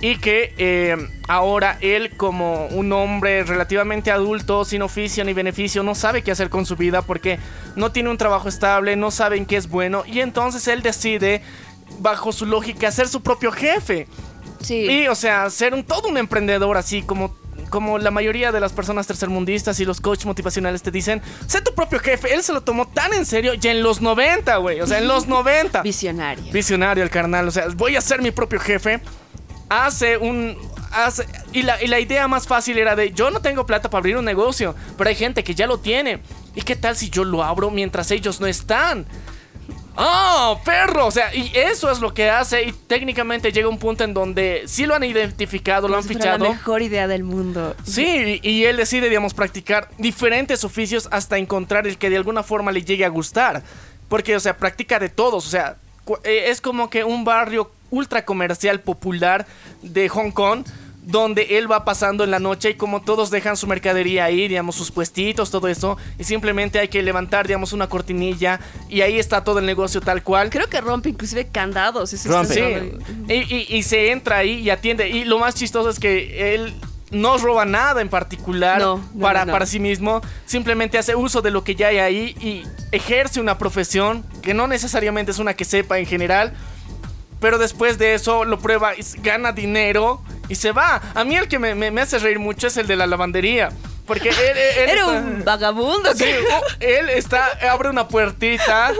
y 0.00 0.16
que 0.16 0.54
eh, 0.58 0.96
ahora 1.28 1.78
él 1.80 2.16
como 2.16 2.66
un 2.66 2.92
hombre 2.92 3.44
relativamente 3.44 4.10
adulto, 4.10 4.64
sin 4.64 4.82
oficio 4.82 5.24
ni 5.24 5.32
beneficio, 5.32 5.82
no 5.82 5.94
sabe 5.94 6.22
qué 6.22 6.30
hacer 6.30 6.50
con 6.50 6.66
su 6.66 6.76
vida 6.76 7.02
porque 7.02 7.38
no 7.76 7.92
tiene 7.92 8.10
un 8.10 8.16
trabajo 8.16 8.48
estable, 8.48 8.96
no 8.96 9.10
sabe 9.10 9.36
en 9.36 9.46
qué 9.46 9.56
es 9.56 9.68
bueno 9.68 10.04
y 10.06 10.20
entonces 10.20 10.66
él 10.68 10.82
decide, 10.82 11.42
bajo 11.98 12.32
su 12.32 12.46
lógica, 12.46 12.90
ser 12.90 13.08
su 13.08 13.22
propio 13.22 13.52
jefe. 13.52 14.06
Sí. 14.60 14.86
Y, 14.86 15.08
o 15.08 15.14
sea, 15.14 15.48
ser 15.48 15.72
un, 15.72 15.84
todo 15.84 16.08
un 16.08 16.18
emprendedor 16.18 16.76
así 16.76 17.02
como, 17.02 17.34
como 17.70 17.98
la 17.98 18.10
mayoría 18.10 18.52
de 18.52 18.60
las 18.60 18.72
personas 18.72 19.06
tercermundistas 19.06 19.80
y 19.80 19.84
los 19.84 20.00
coaches 20.00 20.26
motivacionales 20.26 20.82
te 20.82 20.90
dicen, 20.90 21.22
sé 21.46 21.62
tu 21.62 21.74
propio 21.74 21.98
jefe. 22.00 22.34
Él 22.34 22.42
se 22.42 22.52
lo 22.52 22.60
tomó 22.60 22.86
tan 22.88 23.14
en 23.14 23.24
serio 23.24 23.54
ya 23.54 23.70
en 23.70 23.82
los 23.82 24.00
90, 24.02 24.56
güey. 24.58 24.80
O 24.80 24.86
sea, 24.86 24.98
en 24.98 25.08
los 25.08 25.26
90. 25.28 25.82
Visionario. 25.82 26.52
Visionario 26.52 27.02
el 27.02 27.10
carnal. 27.10 27.48
O 27.48 27.50
sea, 27.50 27.66
voy 27.76 27.96
a 27.96 28.00
ser 28.00 28.20
mi 28.20 28.30
propio 28.32 28.60
jefe. 28.60 29.00
Hace 29.68 30.18
un... 30.18 30.58
Hace, 30.92 31.24
y, 31.52 31.62
la, 31.62 31.80
y 31.80 31.86
la 31.86 32.00
idea 32.00 32.26
más 32.26 32.48
fácil 32.48 32.76
era 32.76 32.96
de, 32.96 33.12
yo 33.12 33.30
no 33.30 33.40
tengo 33.40 33.64
plata 33.64 33.88
para 33.88 34.00
abrir 34.00 34.16
un 34.16 34.24
negocio, 34.24 34.74
pero 34.98 35.08
hay 35.08 35.14
gente 35.14 35.44
que 35.44 35.54
ya 35.54 35.68
lo 35.68 35.78
tiene. 35.78 36.20
¿Y 36.56 36.62
qué 36.62 36.74
tal 36.74 36.96
si 36.96 37.10
yo 37.10 37.22
lo 37.22 37.44
abro 37.44 37.70
mientras 37.70 38.10
ellos 38.10 38.40
no 38.40 38.48
están? 38.48 39.06
¡Oh, 39.96 40.60
perro! 40.64 41.06
O 41.06 41.10
sea, 41.10 41.34
y 41.34 41.50
eso 41.54 41.90
es 41.90 42.00
lo 42.00 42.14
que 42.14 42.30
hace 42.30 42.62
y 42.62 42.72
técnicamente 42.72 43.52
llega 43.52 43.68
un 43.68 43.78
punto 43.78 44.04
en 44.04 44.14
donde 44.14 44.62
sí 44.66 44.86
lo 44.86 44.94
han 44.94 45.02
identificado, 45.02 45.88
lo 45.88 45.96
han 45.96 46.02
si 46.02 46.10
fichado. 46.10 46.44
La 46.44 46.50
mejor 46.50 46.82
idea 46.82 47.08
del 47.08 47.24
mundo. 47.24 47.74
Sí, 47.84 48.40
y 48.42 48.60
y 48.60 48.66
él 48.66 48.76
decide, 48.76 49.08
digamos, 49.08 49.32
practicar 49.32 49.88
diferentes 49.96 50.64
oficios 50.64 51.08
hasta 51.10 51.38
encontrar 51.38 51.86
el 51.86 51.96
que 51.96 52.10
de 52.10 52.18
alguna 52.18 52.42
forma 52.42 52.72
le 52.72 52.82
llegue 52.82 53.06
a 53.06 53.08
gustar. 53.08 53.62
Porque, 54.08 54.36
o 54.36 54.40
sea, 54.40 54.56
practica 54.56 54.98
de 54.98 55.08
todos. 55.08 55.46
O 55.46 55.48
sea, 55.48 55.76
eh, 56.24 56.44
es 56.48 56.60
como 56.60 56.90
que 56.90 57.04
un 57.04 57.24
barrio 57.24 57.70
ultra 57.90 58.24
comercial 58.24 58.80
popular 58.80 59.46
de 59.82 60.08
Hong 60.10 60.30
Kong. 60.30 60.64
Donde 61.10 61.58
él 61.58 61.70
va 61.70 61.84
pasando 61.84 62.24
en 62.24 62.30
la 62.30 62.38
noche 62.38 62.70
y 62.70 62.74
como 62.74 63.00
todos 63.02 63.30
dejan 63.30 63.56
su 63.56 63.66
mercadería 63.66 64.24
ahí, 64.24 64.48
digamos, 64.48 64.76
sus 64.76 64.90
puestitos, 64.90 65.50
todo 65.50 65.66
eso, 65.68 65.96
y 66.18 66.24
simplemente 66.24 66.78
hay 66.78 66.88
que 66.88 67.02
levantar, 67.02 67.46
digamos, 67.46 67.72
una 67.72 67.88
cortinilla 67.88 68.60
y 68.88 69.00
ahí 69.00 69.18
está 69.18 69.42
todo 69.42 69.58
el 69.58 69.66
negocio 69.66 70.00
tal 70.00 70.22
cual. 70.22 70.50
Creo 70.50 70.68
que 70.68 70.80
rompe 70.80 71.08
inclusive 71.08 71.48
candados. 71.50 72.12
Eso 72.12 72.28
Rompe. 72.30 72.54
Sí, 72.54 73.34
y, 73.34 73.54
y- 73.56 73.66
y 73.78 73.82
se 73.82 74.12
entra 74.12 74.38
ahí 74.38 74.60
y 74.60 74.70
atiende. 74.70 75.08
Y 75.08 75.24
lo 75.24 75.38
más 75.38 75.54
chistoso 75.54 75.90
es 75.90 75.98
que 75.98 76.54
él 76.54 76.74
no 77.10 77.38
roba 77.38 77.64
nada 77.64 78.00
en 78.02 78.08
particular 78.08 78.78
No, 78.78 78.98
no, 79.12 79.20
para, 79.20 79.44
no. 79.44 79.52
para 79.52 79.66
sí 79.66 79.80
mismo. 79.80 80.20
Simplemente 80.46 80.96
hace 80.96 81.16
uso 81.16 81.42
de 81.42 81.50
lo 81.50 81.64
que 81.64 81.74
ya 81.74 81.88
hay 81.88 81.98
ahí 81.98 82.36
y 82.40 82.62
ejerce 82.92 83.40
una 83.40 83.58
profesión 83.58 84.24
que 84.42 84.54
no 84.54 84.68
necesariamente 84.68 85.32
es 85.32 85.38
una 85.40 85.54
que 85.54 85.64
sepa 85.64 85.98
en 85.98 86.06
general. 86.06 86.52
Pero 87.40 87.58
después 87.58 87.98
de 87.98 88.14
eso 88.14 88.44
lo 88.44 88.58
prueba 88.60 88.92
gana 89.22 89.50
dinero 89.52 90.22
y 90.50 90.54
se 90.56 90.72
va. 90.72 91.00
A 91.14 91.24
mí 91.24 91.36
el 91.36 91.48
que 91.48 91.58
me, 91.58 91.74
me- 91.74 91.90
me 91.90 92.02
hace 92.02 92.18
reír 92.18 92.38
mucho 92.38 92.66
es 92.66 92.76
el 92.76 92.86
de 92.86 92.96
la 92.96 93.06
lavandería. 93.06 93.70
Porque 94.06 94.30
él, 94.30 94.34
él- 94.38 94.56
él 94.78 94.88
Era 94.90 95.00
está- 95.02 95.06
un 95.12 95.44
vagabundo. 95.44 96.12
Sí, 96.14 96.24
él 96.80 97.08
está, 97.10 97.46
abre 97.70 97.88
una 97.90 98.08
puertita 98.08 98.92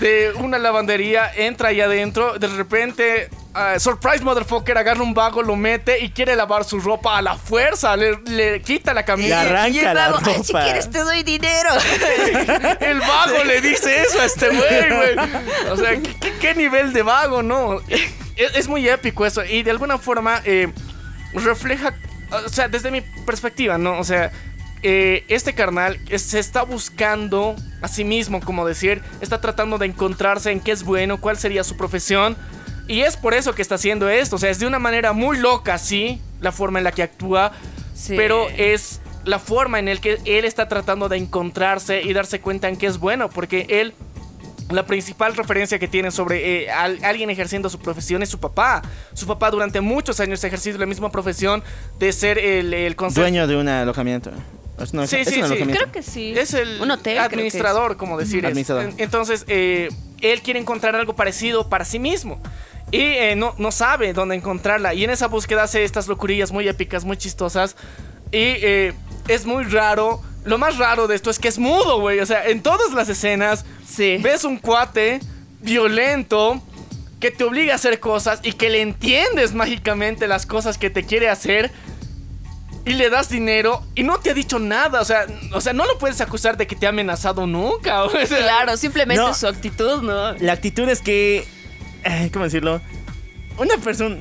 de 0.00 0.32
una 0.36 0.58
lavandería, 0.58 1.30
entra 1.36 1.68
ahí 1.68 1.82
adentro, 1.82 2.38
de 2.38 2.46
repente, 2.46 3.28
ah, 3.52 3.78
surprise 3.78 4.24
motherfucker, 4.24 4.78
agarra 4.78 5.02
un 5.02 5.12
vago, 5.12 5.42
lo 5.42 5.54
mete 5.54 6.00
y 6.02 6.08
quiere 6.10 6.34
lavar 6.34 6.64
su 6.64 6.80
ropa 6.80 7.18
a 7.18 7.20
la 7.22 7.36
fuerza, 7.36 7.94
le, 7.94 8.16
le 8.24 8.62
quita 8.62 8.94
la 8.94 9.02
Le 9.02 9.04
camisa. 9.04 9.40
arranca 9.42 9.68
Y 9.68 9.78
el 9.80 9.84
la 9.84 9.92
vago, 9.94 10.18
"Ay, 10.24 10.34
si 10.42 10.52
ropa. 10.54 10.64
quieres 10.64 10.90
te 10.90 10.98
doy 11.00 11.22
dinero. 11.22 11.70
El 12.80 13.00
vago 13.00 13.44
le 13.44 13.60
dice 13.60 14.00
eso 14.02 14.18
a 14.20 14.24
este 14.24 14.48
güey, 14.48 14.88
güey. 14.90 15.16
O 15.70 15.76
sea, 15.76 15.90
¿qué, 16.00 16.14
qué- 16.20 16.32
qué 16.40 16.54
nivel 16.54 16.94
de 16.94 17.02
vago, 17.02 17.42
no? 17.42 17.80
Es, 18.36 18.56
es 18.56 18.66
muy 18.68 18.88
épico 18.88 19.24
eso 19.26 19.44
y 19.44 19.62
de 19.62 19.70
alguna 19.70 19.98
forma 19.98 20.40
eh, 20.44 20.72
refleja, 21.34 21.94
o 22.44 22.48
sea, 22.48 22.68
desde 22.68 22.90
mi 22.90 23.00
perspectiva, 23.00 23.78
¿no? 23.78 23.98
O 23.98 24.04
sea, 24.04 24.30
eh, 24.82 25.24
este 25.28 25.54
carnal 25.54 25.98
es- 26.10 26.22
se 26.22 26.38
está 26.38 26.62
buscando 26.62 27.56
a 27.80 27.88
sí 27.88 28.04
mismo, 28.04 28.40
como 28.40 28.66
decir, 28.66 29.02
está 29.20 29.40
tratando 29.40 29.78
de 29.78 29.86
encontrarse 29.86 30.50
en 30.52 30.60
qué 30.60 30.72
es 30.72 30.82
bueno, 30.84 31.20
cuál 31.20 31.38
sería 31.38 31.64
su 31.64 31.76
profesión. 31.76 32.36
Y 32.86 33.00
es 33.00 33.16
por 33.16 33.32
eso 33.32 33.54
que 33.54 33.62
está 33.62 33.76
haciendo 33.76 34.10
esto. 34.10 34.36
O 34.36 34.38
sea, 34.38 34.50
es 34.50 34.58
de 34.58 34.66
una 34.66 34.78
manera 34.78 35.14
muy 35.14 35.38
loca, 35.38 35.78
sí, 35.78 36.20
la 36.40 36.52
forma 36.52 36.78
en 36.80 36.84
la 36.84 36.92
que 36.92 37.02
actúa. 37.02 37.52
Sí. 37.94 38.14
Pero 38.14 38.46
es 38.50 39.00
la 39.24 39.38
forma 39.38 39.78
en 39.78 39.86
la 39.86 39.96
que 39.96 40.18
él 40.26 40.44
está 40.44 40.68
tratando 40.68 41.08
de 41.08 41.16
encontrarse 41.16 42.02
y 42.02 42.12
darse 42.12 42.42
cuenta 42.42 42.68
en 42.68 42.76
qué 42.76 42.86
es 42.86 42.98
bueno. 42.98 43.30
Porque 43.30 43.66
él, 43.70 43.94
la 44.70 44.86
principal 44.86 45.34
referencia 45.36 45.78
que 45.78 45.88
tiene 45.88 46.10
sobre 46.10 46.64
eh, 46.64 46.70
al- 46.70 47.02
alguien 47.04 47.30
ejerciendo 47.30 47.68
su 47.68 47.78
profesión 47.78 48.22
es 48.22 48.28
su 48.28 48.38
papá. 48.40 48.82
Su 49.12 49.26
papá 49.26 49.50
durante 49.50 49.80
muchos 49.80 50.20
años 50.20 50.42
ha 50.44 50.46
ejercido 50.46 50.78
la 50.78 50.86
misma 50.86 51.10
profesión 51.10 51.62
de 51.98 52.12
ser 52.12 52.38
el, 52.38 52.72
el 52.72 52.96
Dueño 53.14 53.46
de 53.46 53.56
un 53.56 53.68
alojamiento. 53.68 54.30
No, 54.92 55.06
Sí, 55.06 55.16
es 55.16 55.28
sí, 55.28 55.40
un 55.40 55.48
sí. 55.48 55.56
Creo 55.56 55.92
que 55.92 56.02
sí. 56.02 56.34
Es 56.36 56.52
el 56.54 56.80
Un 56.80 56.90
hotel. 56.90 57.18
es. 57.18 57.22
administrador, 57.22 57.96
como 57.96 58.18
decir. 58.18 58.44
Administrador. 58.44 58.84
En- 58.86 58.94
Entonces, 58.98 59.44
eh, 59.46 59.88
él 60.20 60.42
quiere 60.42 60.58
encontrar 60.58 60.96
algo 60.96 61.14
parecido 61.14 61.68
para 61.68 61.84
sí 61.84 61.98
mismo. 62.00 62.40
Y 62.90 62.98
eh, 63.00 63.34
no, 63.36 63.54
no 63.58 63.70
sabe 63.70 64.12
dónde 64.12 64.34
encontrarla. 64.34 64.92
Y 64.94 65.04
en 65.04 65.10
esa 65.10 65.28
búsqueda 65.28 65.62
hace 65.62 65.84
estas 65.84 66.08
locurillas 66.08 66.50
muy 66.52 66.66
épicas, 66.68 67.04
muy 67.04 67.16
chistosas. 67.16 67.76
Y 68.32 68.38
eh, 68.40 68.94
es 69.28 69.46
muy 69.46 69.64
raro. 69.64 70.20
Lo 70.44 70.58
más 70.58 70.76
raro 70.78 71.06
de 71.06 71.14
esto 71.16 71.30
es 71.30 71.38
que 71.38 71.48
es 71.48 71.58
mudo, 71.58 72.00
güey. 72.00 72.20
O 72.20 72.26
sea, 72.26 72.46
en 72.46 72.62
todas 72.62 72.92
las 72.92 73.08
escenas 73.08 73.64
Sí. 73.86 74.18
ves 74.20 74.44
un 74.44 74.58
cuate 74.58 75.20
violento 75.60 76.62
que 77.20 77.30
te 77.30 77.44
obliga 77.44 77.72
a 77.72 77.76
hacer 77.76 78.00
cosas 78.00 78.40
y 78.42 78.52
que 78.52 78.68
le 78.68 78.82
entiendes 78.82 79.54
mágicamente 79.54 80.26
las 80.28 80.44
cosas 80.44 80.76
que 80.76 80.90
te 80.90 81.04
quiere 81.04 81.30
hacer 81.30 81.70
y 82.84 82.92
le 82.92 83.08
das 83.08 83.30
dinero 83.30 83.82
y 83.94 84.02
no 84.02 84.18
te 84.18 84.30
ha 84.30 84.34
dicho 84.34 84.58
nada, 84.58 85.00
o 85.00 85.04
sea, 85.06 85.24
o 85.54 85.60
sea, 85.62 85.72
no 85.72 85.86
lo 85.86 85.96
puedes 85.96 86.20
acusar 86.20 86.58
de 86.58 86.66
que 86.66 86.76
te 86.76 86.84
ha 86.84 86.90
amenazado 86.90 87.46
nunca. 87.46 88.04
o 88.04 88.10
sea, 88.10 88.26
Claro, 88.26 88.76
simplemente 88.76 89.22
No. 89.22 89.32
su 89.32 89.46
actitud, 89.46 90.02
¿no? 90.02 90.32
La 90.34 90.52
actitud 90.52 90.86
es 90.90 91.00
que. 91.00 91.46
¿Cómo 92.32 92.44
decirlo? 92.44 92.82
Una 93.56 93.78
persona. 93.78 94.16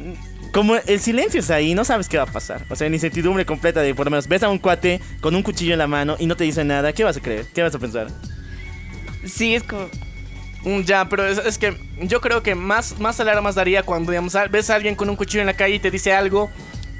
Como 0.53 0.75
el 0.75 0.99
silencio 0.99 1.39
es 1.39 1.49
ahí, 1.49 1.73
no 1.73 1.83
sabes 1.83 2.07
qué 2.07 2.17
va 2.17 2.23
a 2.23 2.27
pasar. 2.27 2.63
O 2.69 2.75
sea, 2.75 2.85
en 2.85 2.93
incertidumbre 2.93 3.43
completa 3.43 3.81
de 3.81 3.95
por 3.95 4.05
lo 4.05 4.11
menos 4.11 4.27
ves 4.27 4.43
a 4.43 4.49
un 4.49 4.59
cuate 4.59 5.01
con 5.19 5.35
un 5.35 5.41
cuchillo 5.41 5.73
en 5.73 5.79
la 5.79 5.87
mano 5.87 6.15
y 6.19 6.27
no 6.27 6.37
te 6.37 6.43
dice 6.43 6.63
nada. 6.63 6.93
¿Qué 6.93 7.03
vas 7.03 7.17
a 7.17 7.21
creer? 7.21 7.47
¿Qué 7.55 7.63
vas 7.63 7.73
a 7.73 7.79
pensar? 7.79 8.07
Sí, 9.25 9.55
es 9.55 9.63
como. 9.63 9.89
Mm, 10.63 10.81
Ya, 10.83 11.09
pero 11.09 11.25
es, 11.25 11.39
es 11.39 11.57
que 11.57 11.75
yo 12.01 12.21
creo 12.21 12.43
que 12.43 12.53
más, 12.53 12.99
más 12.99 13.19
alarmas 13.19 13.55
daría 13.55 13.81
cuando 13.81 14.11
digamos, 14.11 14.37
ves 14.51 14.69
a 14.69 14.75
alguien 14.75 14.93
con 14.95 15.09
un 15.09 15.15
cuchillo 15.15 15.41
en 15.41 15.47
la 15.47 15.55
calle 15.55 15.75
y 15.75 15.79
te 15.79 15.89
dice 15.89 16.13
algo, 16.13 16.51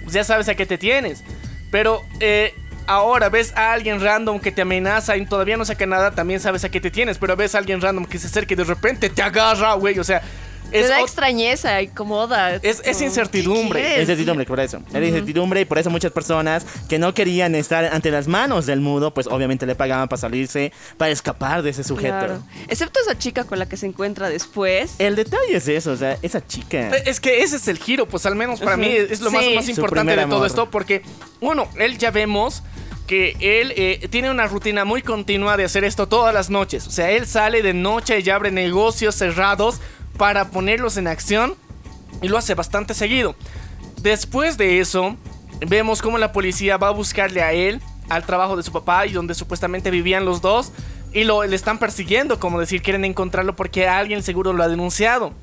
pues 0.02 0.14
ya 0.16 0.24
sabes 0.24 0.50
a 0.50 0.56
qué 0.56 0.66
te 0.66 0.80
tienes. 0.80 1.24
Pero 1.70 2.02
eh, 2.20 2.56
ahora 2.88 3.30
ves 3.30 3.54
a 3.56 3.72
alguien 3.74 4.02
random 4.02 4.40
que 4.40 4.52
te 4.52 4.64
amenaza 4.64 5.16
y 5.16 5.28
todavía 5.28 5.58
no 5.58 5.66
saca 5.66 5.86
nada, 5.86 6.10
también 6.10 6.40
sabes 6.40 6.64
a 6.64 6.70
qué 6.70 6.82
te 6.82 6.90
tienes. 6.90 7.20
Pero 7.20 7.36
ves 7.36 7.54
a 7.54 7.60
alguien 7.60 7.82
random 7.82 8.06
que 8.06 8.18
se 8.18 8.26
acerca 8.26 8.56
y 8.56 8.58
de 8.58 8.64
repente 8.64 9.12
te 9.12 9.22
agarra, 9.22 9.76
güey. 9.76 10.00
O 10.00 10.04
sea, 10.04 10.24
es, 10.82 10.90
da 10.90 11.00
extrañeza, 11.02 11.82
incomoda. 11.82 12.56
Es- 12.56 12.82
es 12.86 13.02
incertidumbre. 13.02 13.82
¿qué 13.82 13.94
Es 13.96 14.02
incertidumbre 14.02 14.46
por 14.46 14.60
eso. 14.60 14.82
Era 14.94 15.06
incertidumbre 15.06 15.62
y 15.62 15.66
por 15.66 15.78
eso 15.80 15.90
muchas 15.90 16.12
personas 16.12 16.66
que 16.90 17.00
no 17.00 17.14
querían 17.14 17.56
estar 17.56 17.86
ante 17.86 18.12
las 18.12 18.28
manos 18.28 18.66
del 18.66 18.80
mudo, 18.82 19.14
pues 19.14 19.28
obviamente 19.28 19.66
le 19.66 19.76
pagaban 19.76 20.08
para 20.08 20.20
salirse, 20.20 20.72
para 20.98 21.12
escapar 21.12 21.62
de 21.64 21.70
ese 21.72 21.84
sujeto. 21.84 22.18
Claro. 22.18 22.44
Excepto 22.68 23.00
esa 23.02 23.18
chica 23.18 23.44
con 23.44 23.60
la 23.60 23.68
que 23.68 23.78
se 23.78 23.86
encuentra 23.86 24.30
después. 24.30 24.96
El 25.00 25.16
detalle 25.16 25.56
es 25.58 25.68
eso, 25.68 25.92
o 25.92 25.98
sea, 25.98 26.18
esa 26.22 26.46
chica. 26.46 26.90
Es 26.98 27.20
que 27.20 27.44
ese 27.44 27.56
es 27.58 27.68
el 27.68 27.78
giro, 27.78 28.08
pues 28.08 28.26
al 28.26 28.36
menos 28.36 28.60
para 28.60 28.78
mí 28.78 28.88
es 28.88 29.22
lo 29.22 29.32
más, 29.32 29.44
Sí. 29.44 29.56
más 29.56 29.66
Su 29.66 29.72
importante 29.72 30.16
de 30.16 30.24
todo 30.26 30.36
amor. 30.38 30.48
esto, 30.48 30.70
porque 30.70 31.02
uno, 31.42 31.68
él 31.78 31.98
ya 31.98 32.12
vemos 32.12 32.64
que 33.08 33.36
él 33.42 33.74
eh, 33.76 34.08
tiene 34.10 34.32
una 34.32 34.48
rutina 34.48 34.86
muy 34.86 35.02
continua 35.02 35.58
de 35.58 35.66
hacer 35.66 35.84
esto 35.84 36.08
todas 36.08 36.34
las 36.34 36.50
noches. 36.50 36.88
O 36.88 36.92
sea, 36.92 37.12
él 37.12 37.26
sale 37.28 37.62
de 37.62 37.74
noche 37.74 38.20
y 38.22 38.30
abre 38.30 38.50
negocios 38.50 39.16
cerrados 39.16 39.82
para 40.18 40.50
ponerlos 40.50 40.98
en 40.98 41.08
acción 41.08 41.56
y 42.22 42.28
lo 42.28 42.38
hace 42.38 42.54
bastante 42.56 42.94
seguido. 42.94 43.36
Después 44.02 44.58
de 44.58 44.80
eso, 44.80 45.16
vemos 45.68 46.02
cómo 46.02 46.18
la 46.18 46.32
policía 46.32 46.78
va 46.78 46.90
a 46.90 46.92
buscarle 46.92 47.42
a 47.42 47.54
él 47.54 47.82
al 48.10 48.26
trabajo 48.26 48.56
de 48.58 48.64
su 48.64 48.72
papá 48.72 49.06
y 49.08 49.12
donde 49.14 49.34
supuestamente 49.34 49.90
vivían 49.92 50.26
los 50.26 50.42
dos 50.42 50.72
y 51.14 51.24
lo 51.24 51.44
le 51.44 51.56
están 51.56 51.78
persiguiendo, 51.80 52.40
como 52.40 52.60
decir, 52.60 52.82
quieren 52.82 53.06
encontrarlo 53.06 53.56
porque 53.56 53.88
alguien 53.88 54.24
seguro 54.24 54.52
lo 54.54 54.64
ha 54.64 54.68
denunciado. 54.68 55.34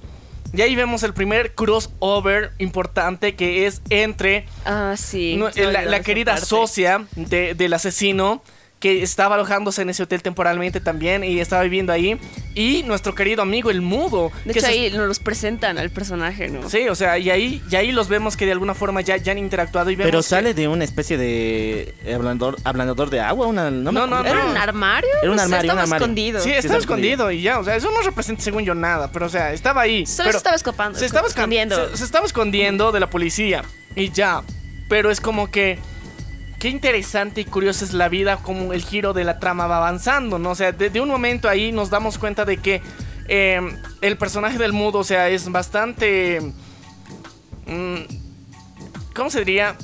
Y 0.52 0.62
ahí 0.62 0.74
vemos 0.74 1.04
el 1.04 1.14
primer 1.14 1.54
crossover 1.54 2.52
importante 2.58 3.36
que 3.36 3.66
es 3.66 3.82
entre 3.88 4.46
Ah, 4.64 4.94
sí. 4.96 5.38
la, 5.56 6.00
querida 6.02 6.36
socia 6.38 7.06
de- 7.14 7.54
del 7.54 7.72
asesino 7.72 8.42
que 8.80 9.02
estaba 9.02 9.34
alojándose 9.34 9.82
en 9.82 9.90
ese 9.90 10.02
hotel 10.02 10.22
temporalmente 10.22 10.80
también 10.80 11.22
y 11.22 11.38
estaba 11.38 11.62
viviendo 11.62 11.92
ahí. 11.92 12.18
Y 12.54 12.82
nuestro 12.84 13.14
querido 13.14 13.42
amigo 13.42 13.70
el 13.70 13.82
mudo. 13.82 14.32
De 14.46 14.54
que 14.54 14.58
hecho, 14.60 14.68
ahí 14.68 14.90
nos 14.90 15.06
los 15.06 15.18
presentan 15.18 15.76
al 15.78 15.90
personaje, 15.90 16.48
¿no? 16.48 16.68
Sí, 16.68 16.88
o 16.88 16.94
sea, 16.94 17.18
y 17.18 17.28
ahí, 17.28 17.62
y 17.70 17.76
ahí 17.76 17.92
los 17.92 18.08
vemos 18.08 18.38
que 18.38 18.46
de 18.46 18.52
alguna 18.52 18.74
forma 18.74 19.02
ya, 19.02 19.18
ya 19.18 19.32
han 19.32 19.38
interactuado 19.38 19.90
y 19.90 19.96
vemos 19.96 20.08
Pero 20.10 20.18
que- 20.20 20.28
sale 20.28 20.54
de 20.54 20.66
una 20.66 20.84
especie 20.84 21.18
de 21.18 21.94
ablandador, 22.14 22.56
ablandador 22.64 23.10
de 23.10 23.20
agua, 23.20 23.46
una, 23.46 23.70
no, 23.70 23.92
me 23.92 24.00
No, 24.00 24.06
no, 24.06 24.16
acuerdo. 24.16 24.38
¿Era 24.38 24.50
un 24.50 24.56
armario? 24.56 25.10
Era 25.22 25.30
un 25.30 25.34
O 25.34 25.36
sea, 25.36 25.44
armario, 25.44 25.58
un 25.58 25.64
estaba 25.66 25.82
armario. 25.82 26.04
escondido. 26.06 26.40
Sí, 26.40 26.48
Sí, 26.48 26.54
estaba 26.56 26.74
está 26.74 26.78
escondido. 26.78 27.12
escondido 27.28 27.32
y 27.32 27.42
ya, 27.42 27.58
o 27.58 27.64
sea, 27.64 27.76
eso 27.76 27.90
no 27.92 28.00
representa 28.00 28.42
según 28.42 28.64
yo 28.64 28.74
nada, 28.74 29.12
pero 29.12 29.26
o 29.26 29.28
sea, 29.28 29.52
estaba 29.52 29.82
ahí. 29.82 30.06
Solo 30.06 30.24
pero 30.28 30.32
se 30.32 30.36
estaba 30.38 30.56
escapando, 30.56 30.98
Se 30.98 31.04
estaba 31.04 31.28
escon- 31.28 31.30
escondiendo. 31.36 31.90
Se, 31.90 31.98
se 31.98 32.04
estaba 32.04 32.24
escondiendo 32.24 32.92
de 32.92 33.00
la 33.00 33.10
policía 33.10 33.62
y 33.94 34.10
ya. 34.10 34.42
Pero 34.88 35.10
es 35.10 35.20
como 35.20 35.50
que 35.50 35.78
qué 36.60 36.68
interesante 36.68 37.40
y 37.40 37.44
curiosa 37.46 37.84
es 37.84 37.92
la 37.94 38.08
vida, 38.08 38.36
como 38.36 38.72
el 38.72 38.84
giro 38.84 39.12
de 39.12 39.24
la 39.24 39.40
trama 39.40 39.66
va 39.66 39.78
avanzando, 39.78 40.38
¿no? 40.38 40.50
O 40.50 40.54
sea, 40.54 40.70
de, 40.70 40.90
de 40.90 41.00
un 41.00 41.08
momento 41.08 41.48
ahí 41.48 41.72
nos 41.72 41.90
damos 41.90 42.18
cuenta 42.18 42.44
de 42.44 42.58
que 42.58 42.82
eh, 43.28 43.60
el 44.02 44.18
personaje 44.18 44.58
del 44.58 44.72
mudo, 44.72 44.98
o 44.98 45.04
sea, 45.04 45.28
es 45.28 45.50
bastante... 45.50 46.40
mm, 47.66 47.96
¿Cómo 49.14 49.30
se 49.30 49.40
diría? 49.40 49.74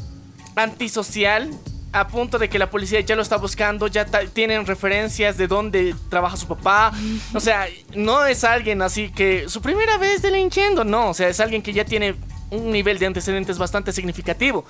Antisocial. 0.55 1.51
A 1.93 2.09
punto 2.09 2.39
de 2.39 2.51
que 2.51 2.59
la 2.59 2.69
policía 2.69 3.01
ya 3.01 3.17
lo 3.17 3.23
está 3.23 3.39
buscando, 3.39 3.87
ya 3.87 4.05
tienen 4.05 4.67
referencias 4.67 5.39
de 5.39 5.47
dónde 5.47 5.95
trabaja 6.11 6.37
su 6.37 6.47
papá. 6.47 6.93
O 7.33 7.41
sea, 7.41 7.69
no 7.95 8.27
es 8.27 8.45
alguien 8.45 8.83
así 8.83 9.09
que 9.11 9.49
su 9.49 9.63
primera 9.63 9.97
vez 9.97 10.21
delinquiendo, 10.21 10.85
no. 10.85 11.09
O 11.09 11.15
sea, 11.15 11.29
es 11.29 11.41
alguien 11.41 11.63
que 11.63 11.73
ya 11.73 11.87
tiene 11.87 12.15
un 12.51 12.71
nivel 12.71 12.99
de 12.99 13.07
antecedentes 13.07 13.57
bastante 13.57 13.93
significativo. 13.93 14.67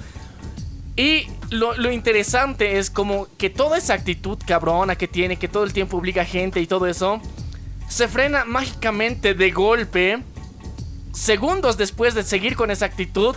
Y 0.97 1.28
lo, 1.51 1.74
lo 1.76 1.92
interesante 1.92 2.78
es 2.78 2.90
como 2.90 3.28
que 3.36 3.51
toda 3.51 3.76
esa 3.76 3.94
actitud 3.94 4.38
cabrona 4.47 4.97
que 4.97 5.07
tiene, 5.09 5.36
que 5.36 5.49
todo 5.49 5.64
el 5.64 5.72
tiempo 5.72 5.99
obliga 5.99 6.22
a 6.22 6.24
gente 6.24 6.61
y 6.61 6.66
todo 6.66 6.86
eso, 6.86 7.20
se 7.88 8.09
frena 8.09 8.44
mágicamente 8.44 9.34
de 9.34 9.51
golpe, 9.51 10.18
segundos 11.12 11.76
después 11.76 12.14
de 12.14 12.22
seguir 12.22 12.57
con 12.57 12.70
esa 12.70 12.86
actitud, 12.86 13.36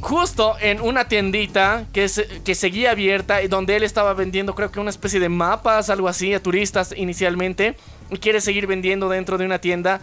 justo 0.00 0.56
en 0.60 0.80
una 0.80 1.08
tiendita 1.08 1.86
que, 1.92 2.08
que 2.44 2.54
seguía 2.54 2.92
abierta 2.92 3.40
donde 3.48 3.76
él 3.76 3.82
estaba 3.82 4.14
vendiendo 4.14 4.54
creo 4.54 4.70
que 4.70 4.80
una 4.80 4.90
especie 4.90 5.20
de 5.20 5.28
mapas, 5.28 5.90
algo 5.90 6.08
así, 6.08 6.32
a 6.32 6.42
turistas 6.42 6.94
inicialmente, 6.96 7.76
y 8.10 8.16
quiere 8.18 8.40
seguir 8.40 8.66
vendiendo 8.66 9.08
dentro 9.08 9.36
de 9.38 9.44
una 9.44 9.58
tienda. 9.58 10.00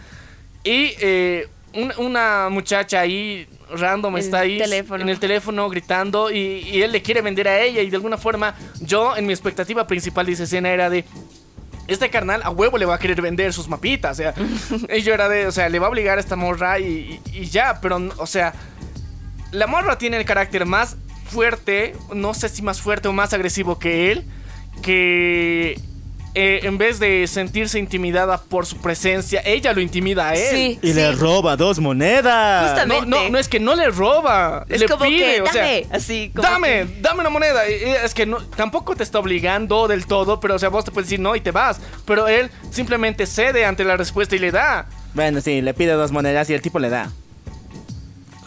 Y 0.64 0.92
eh, 1.00 1.48
un- 1.74 1.92
una 1.98 2.48
muchacha 2.50 3.00
ahí 3.00 3.48
random 3.70 4.16
El 4.16 4.22
está 4.24 4.40
ahí 4.40 4.58
teléfono. 4.58 5.02
en 5.02 5.08
el 5.08 5.18
teléfono 5.18 5.68
gritando 5.68 6.30
y, 6.30 6.38
y 6.38 6.82
él 6.82 6.92
le 6.92 7.02
quiere 7.02 7.20
vender 7.22 7.48
a 7.48 7.60
ella 7.60 7.82
y 7.82 7.90
de 7.90 7.96
alguna 7.96 8.16
forma 8.18 8.54
yo 8.80 9.16
en 9.16 9.26
mi 9.26 9.32
expectativa 9.32 9.86
principal 9.86 10.26
de 10.26 10.32
esa 10.32 10.44
escena 10.44 10.70
era 10.70 10.88
de 10.90 11.04
este 11.86 12.10
carnal 12.10 12.42
a 12.44 12.50
huevo 12.50 12.76
le 12.78 12.84
va 12.84 12.96
a 12.96 12.98
querer 12.98 13.22
vender 13.22 13.52
sus 13.52 13.66
mapitas, 13.68 14.18
o 14.18 14.22
sea, 14.22 14.34
y 14.96 15.00
yo 15.02 15.14
era 15.14 15.28
de, 15.28 15.46
o 15.46 15.52
sea, 15.52 15.68
le 15.70 15.78
va 15.78 15.86
a 15.86 15.90
obligar 15.90 16.18
a 16.18 16.20
esta 16.20 16.36
morra 16.36 16.78
y, 16.78 17.18
y- 17.32 17.38
y 17.38 17.46
ya, 17.46 17.80
pero, 17.80 18.10
o 18.18 18.26
sea, 18.26 18.52
la 19.52 19.66
morra 19.66 19.96
tiene 19.96 20.18
el 20.18 20.26
carácter 20.26 20.66
más 20.66 20.96
fuerte, 21.26 21.94
no 22.14 22.34
sé 22.34 22.50
si 22.50 22.60
más 22.60 22.80
fuerte 22.82 23.08
o 23.08 23.12
más 23.14 23.32
agresivo 23.32 23.78
que 23.78 24.12
él, 24.12 24.24
que 24.82 25.80
eh, 26.34 26.60
en 26.62 26.78
vez 26.78 26.98
de 27.00 27.26
sentirse 27.26 27.78
intimidada 27.78 28.40
por 28.40 28.66
su 28.66 28.76
presencia, 28.76 29.40
ella 29.44 29.72
lo 29.72 29.80
intimida 29.80 30.28
a 30.28 30.34
él. 30.34 30.50
Sí, 30.50 30.78
Y 30.82 30.92
le 30.92 31.10
roba 31.12 31.56
dos 31.56 31.78
monedas. 31.80 32.68
Justamente. 32.70 33.06
No, 33.06 33.22
no, 33.24 33.28
no 33.30 33.38
es 33.38 33.48
que 33.48 33.58
no 33.58 33.74
le 33.74 33.88
roba, 33.90 34.64
Es 34.68 34.80
le 34.80 34.88
como 34.88 35.04
pide, 35.06 35.36
que, 35.36 35.42
o 35.42 35.46
sea, 35.46 35.62
dame, 35.62 35.86
así 35.90 36.30
como 36.34 36.48
dame, 36.48 36.68
que- 36.86 37.00
dame 37.00 37.20
una 37.20 37.30
moneda. 37.30 37.66
Es 37.66 38.14
que 38.14 38.26
no, 38.26 38.38
tampoco 38.44 38.94
te 38.94 39.02
está 39.02 39.18
obligando 39.18 39.88
del 39.88 40.06
todo, 40.06 40.38
pero 40.38 40.54
o 40.54 40.58
sea, 40.58 40.68
vos 40.68 40.84
te 40.84 40.90
puedes 40.90 41.08
decir 41.08 41.20
no 41.20 41.34
y 41.34 41.40
te 41.40 41.50
vas. 41.50 41.80
Pero 42.04 42.28
él 42.28 42.50
simplemente 42.70 43.26
cede 43.26 43.64
ante 43.64 43.84
la 43.84 43.96
respuesta 43.96 44.36
y 44.36 44.38
le 44.38 44.50
da. 44.52 44.86
Bueno, 45.14 45.40
sí, 45.40 45.62
le 45.62 45.74
pide 45.74 45.92
dos 45.92 46.12
monedas 46.12 46.48
y 46.50 46.54
el 46.54 46.62
tipo 46.62 46.78
le 46.78 46.90
da. 46.90 47.10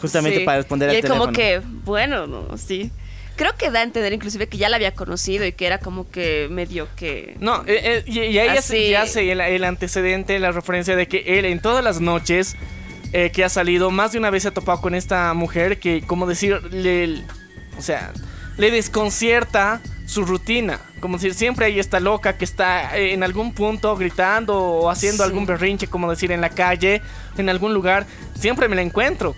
Justamente 0.00 0.40
Sí. 0.40 0.44
para 0.44 0.58
responder 0.58 0.88
y 0.88 0.90
al 0.90 0.96
él 0.96 1.02
teléfono. 1.02 1.24
como 1.26 1.32
que, 1.36 1.60
bueno, 1.84 2.26
no, 2.26 2.56
sí. 2.56 2.90
Creo 3.42 3.56
que 3.56 3.72
da 3.72 3.80
a 3.80 3.82
entender 3.82 4.12
inclusive 4.12 4.46
que 4.46 4.56
ya 4.56 4.68
la 4.68 4.76
había 4.76 4.94
conocido 4.94 5.44
y 5.44 5.50
que 5.50 5.66
era 5.66 5.78
como 5.78 6.08
que 6.08 6.46
medio 6.48 6.86
que... 6.94 7.34
No, 7.40 7.64
eh, 7.66 7.80
eh, 7.82 8.02
y, 8.06 8.20
y 8.20 8.38
ahí 8.38 8.50
se- 8.50 8.58
Así. 8.58 8.90
ya 8.90 9.02
hace 9.02 9.32
el, 9.32 9.40
el 9.40 9.64
antecedente, 9.64 10.38
la 10.38 10.52
referencia 10.52 10.94
de 10.94 11.08
que 11.08 11.24
él 11.40 11.44
en 11.46 11.58
todas 11.58 11.82
las 11.82 12.00
noches 12.00 12.54
eh, 13.12 13.32
que 13.34 13.42
ha 13.42 13.48
salido, 13.48 13.90
más 13.90 14.12
de 14.12 14.18
una 14.18 14.30
vez 14.30 14.44
se 14.44 14.50
ha 14.50 14.54
topado 14.54 14.80
con 14.80 14.94
esta 14.94 15.34
mujer 15.34 15.80
que, 15.80 16.02
como 16.06 16.26
decir, 16.28 16.62
le, 16.72 17.24
o 17.76 17.82
sea, 17.82 18.12
le 18.58 18.70
desconcierta 18.70 19.80
su 20.06 20.24
rutina. 20.24 20.78
Como 21.00 21.16
decir, 21.16 21.34
siempre 21.34 21.66
hay 21.66 21.80
esta 21.80 21.98
loca 21.98 22.38
que 22.38 22.44
está 22.44 22.96
eh, 22.96 23.12
en 23.12 23.24
algún 23.24 23.52
punto 23.54 23.96
gritando 23.96 24.56
o 24.56 24.88
haciendo 24.88 25.24
Sí. 25.24 25.28
algún 25.28 25.46
berrinche, 25.46 25.88
como 25.88 26.08
decir, 26.08 26.30
en 26.30 26.40
la 26.42 26.50
calle, 26.50 27.02
en 27.36 27.48
algún 27.48 27.74
lugar. 27.74 28.06
Siempre 28.38 28.68
me 28.68 28.76
la 28.76 28.82
encuentro. 28.82 29.34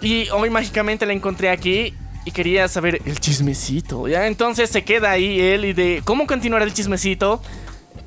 Y 0.00 0.28
hoy 0.30 0.50
mágicamente 0.50 1.06
la 1.06 1.12
encontré 1.12 1.50
aquí 1.50 1.94
y 2.24 2.30
quería 2.30 2.68
saber 2.68 3.00
el 3.04 3.20
chismecito. 3.20 4.08
¿ya? 4.08 4.26
Entonces 4.26 4.70
se 4.70 4.84
queda 4.84 5.10
ahí 5.10 5.40
él 5.40 5.64
y 5.64 5.72
de 5.72 6.02
cómo 6.04 6.26
continuar 6.26 6.62
el 6.62 6.72
chismecito. 6.72 7.42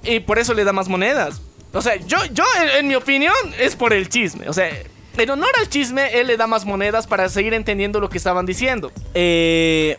Y 0.04 0.20
por 0.22 0.40
eso 0.40 0.54
le 0.54 0.64
da 0.64 0.74
más 0.74 0.88
monedas. 0.88 1.42
O 1.74 1.82
sea, 1.82 1.96
yo, 1.96 2.18
yo 2.34 2.44
en, 2.62 2.80
en 2.80 2.88
mi 2.88 2.96
opinión, 2.96 3.34
es 3.60 3.76
por 3.76 3.94
el 3.94 4.10
chisme. 4.10 4.50
O 4.50 4.54
sea, 4.54 4.70
en 5.18 5.30
honor 5.30 5.52
al 5.60 5.70
chisme, 5.70 6.20
él 6.20 6.28
le 6.28 6.38
da 6.38 6.48
más 6.48 6.66
monedas 6.66 7.08
para 7.08 7.30
seguir 7.30 7.54
entendiendo 7.54 8.00
lo 8.00 8.10
que 8.10 8.18
estaban 8.18 8.46
diciendo. 8.46 8.92
Eh, 9.14 9.98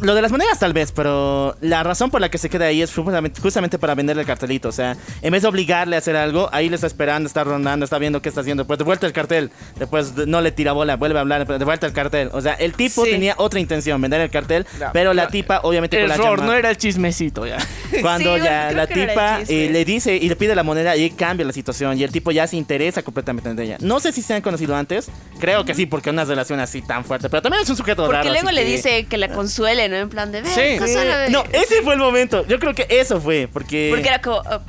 lo 0.00 0.14
de 0.14 0.22
las 0.22 0.30
monedas 0.32 0.58
tal 0.58 0.72
vez, 0.72 0.92
pero 0.92 1.56
la 1.60 1.82
razón 1.82 2.10
por 2.10 2.20
la 2.20 2.30
que 2.30 2.38
se 2.38 2.48
queda 2.48 2.66
ahí 2.66 2.82
es 2.82 2.92
justamente, 2.94 3.40
justamente 3.40 3.78
para 3.78 3.94
venderle 3.94 4.22
el 4.22 4.26
cartelito. 4.26 4.68
O 4.68 4.72
sea, 4.72 4.96
en 5.20 5.32
vez 5.32 5.42
de 5.42 5.48
obligarle 5.48 5.96
a 5.96 5.98
hacer 5.98 6.16
algo, 6.16 6.48
ahí 6.52 6.68
le 6.68 6.74
está 6.76 6.86
esperando, 6.86 7.26
está 7.26 7.44
rondando, 7.44 7.84
está 7.84 7.98
viendo 7.98 8.22
qué 8.22 8.28
está 8.28 8.40
haciendo. 8.40 8.66
Pues 8.66 8.78
de 8.78 8.84
vuelta 8.84 9.06
el 9.06 9.12
cartel. 9.12 9.50
Después 9.78 10.14
de- 10.16 10.26
no 10.26 10.40
le 10.40 10.50
tira 10.52 10.72
bola, 10.72 10.96
vuelve 10.96 11.18
a 11.18 11.20
hablar, 11.20 11.46
de 11.46 11.64
vuelta 11.64 11.86
el 11.86 11.92
cartel. 11.92 12.30
O 12.32 12.40
sea, 12.40 12.54
el 12.54 12.72
tipo 12.74 13.04
Sí. 13.04 13.10
tenía 13.10 13.34
otra 13.38 13.60
intención, 13.60 14.00
vender 14.00 14.20
el 14.20 14.30
cartel, 14.30 14.66
Ya, 14.80 14.92
pero 14.92 15.12
la 15.14 15.28
tipa, 15.28 15.60
obviamente, 15.62 15.98
con 15.98 16.08
la 16.08 16.14
Error, 16.14 16.42
no 16.42 16.52
era 16.54 16.70
el 16.70 16.76
chismecito 16.76 17.46
ya. 17.46 17.58
Cuando 18.00 18.36
Sí, 18.36 18.42
ya 18.44 18.72
la 18.72 18.86
no 18.86 18.88
tipa 18.88 19.40
eh, 19.48 19.68
le 19.70 19.84
dice 19.84 20.16
y 20.16 20.28
le 20.28 20.36
pide 20.36 20.54
la 20.54 20.62
moneda 20.62 20.96
y 20.96 21.10
cambia 21.10 21.44
la 21.46 21.52
situación 21.52 21.98
y 21.98 22.04
el 22.04 22.10
tipo 22.10 22.30
ya 22.30 22.46
se 22.46 22.56
interesa 22.56 23.02
completamente 23.02 23.50
en 23.50 23.58
ella. 23.58 23.76
No 23.80 24.00
sé 24.00 24.12
si 24.12 24.22
se 24.22 24.34
han 24.34 24.40
conocido 24.42 24.74
antes, 24.74 25.08
creo 25.38 25.64
que 25.64 25.74
sí, 25.74 25.86
porque 25.86 26.10
una 26.10 26.24
relación 26.24 26.60
así 26.60 26.80
tan 26.82 27.04
fuerte, 27.04 27.28
pero 27.28 27.42
también 27.42 27.62
es 27.62 27.68
un 27.70 27.76
sujeto 27.76 28.04
Porque 28.04 28.18
raro. 28.18 28.30
luego 28.30 28.48
así 28.48 28.56
le 28.56 28.64
que- 28.64 28.70
dice 28.70 29.06
que 29.06 29.18
la 29.18 29.28
consuele, 29.28 29.81
¿no? 29.88 29.96
En 29.96 30.08
plan 30.08 30.30
de, 30.32 30.42
ver, 30.42 30.52
Sí. 30.52 30.78
consúlame". 30.78 31.28
No, 31.30 31.44
ese 31.52 31.82
fue 31.82 31.94
el 31.94 32.00
momento. 32.00 32.46
Yo 32.46 32.58
creo 32.58 32.74
que 32.74 32.86
eso 32.90 33.20
fue, 33.20 33.48
porque... 33.52 33.88
Porque 33.92 34.08
era 34.08 34.20
como, 34.20 34.38
ah, 34.46 34.60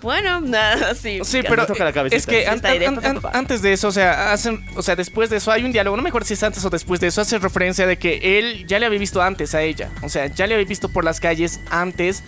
bueno, 0.00 0.40
nada. 0.40 0.94
Sí, 1.00 1.20
Ya 1.22 1.48
pero 1.48 1.64
toca 1.66 1.84
la 1.84 1.92
cabecita. 1.92 2.16
es 2.16 2.26
que 2.26 2.42
Sí, 2.42 2.46
an- 2.48 2.66
an- 2.98 3.04
an- 3.04 3.20
antes 3.32 3.62
de 3.62 3.72
eso, 3.72 3.88
o 3.88 3.92
sea, 3.92 4.32
hacen, 4.32 4.64
o 4.76 4.82
sea, 4.82 4.96
después 4.96 5.30
de 5.30 5.36
eso 5.36 5.52
hay 5.52 5.64
un 5.64 5.70
diálogo, 5.72 5.96
no 5.96 6.02
me 6.02 6.08
acuerdo 6.08 6.26
si 6.26 6.34
es 6.34 6.42
antes 6.42 6.64
o 6.64 6.70
después 6.70 7.00
de 7.00 7.06
eso, 7.06 7.20
hace 7.20 7.38
referencia 7.38 7.86
de 7.86 7.96
que 7.98 8.38
él 8.38 8.66
ya 8.66 8.78
le 8.80 8.86
había 8.86 8.98
visto 8.98 9.22
antes 9.22 9.54
a 9.54 9.62
ella, 9.62 9.90
o 10.02 10.08
sea, 10.08 10.26
ya 10.26 10.46
le 10.48 10.54
había 10.54 10.66
visto 10.66 10.88
por 10.88 11.04
las 11.04 11.20
calles 11.20 11.60
antes 11.70 12.24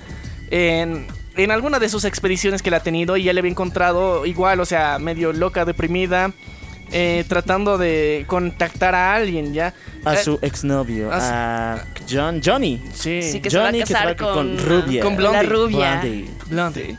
en, 0.53 1.07
en 1.37 1.51
alguna 1.51 1.79
de 1.81 1.89
sus 1.89 2.05
expediciones 2.05 2.63
que 2.63 2.71
la 2.71 2.77
ha 2.77 2.83
tenido 2.83 3.17
y 3.17 3.25
ya 3.25 3.33
le 3.33 3.41
había 3.41 3.51
encontrado 3.51 4.25
igual, 4.25 4.61
o 4.61 4.65
sea, 4.67 4.99
medio 5.01 5.33
loca, 5.33 5.65
deprimida, 5.65 6.31
eh, 6.95 7.25
tratando 7.29 7.77
de 7.77 8.25
contactar 8.27 8.95
a 8.95 9.15
alguien, 9.15 9.53
ya. 9.53 9.75
A 10.05 10.15
Eh, 10.15 10.17
su 10.25 10.39
exnovio, 10.41 11.11
a 11.13 11.75
a 11.75 11.85
John, 12.09 12.41
Johnny. 12.45 12.83
Sí, 12.95 13.21
Sí, 13.21 13.41
que 13.41 13.51
se 13.51 13.59
va 13.59 13.65
a 13.65 13.67
Johnny 13.67 13.81
casar 13.81 14.17
con, 14.17 14.57
Rubia. 14.59 15.03
Con 15.03 15.17
Blondie. 15.17 15.43
La 15.43 15.49
rubia. 15.49 16.03
Blondie. 16.47 16.97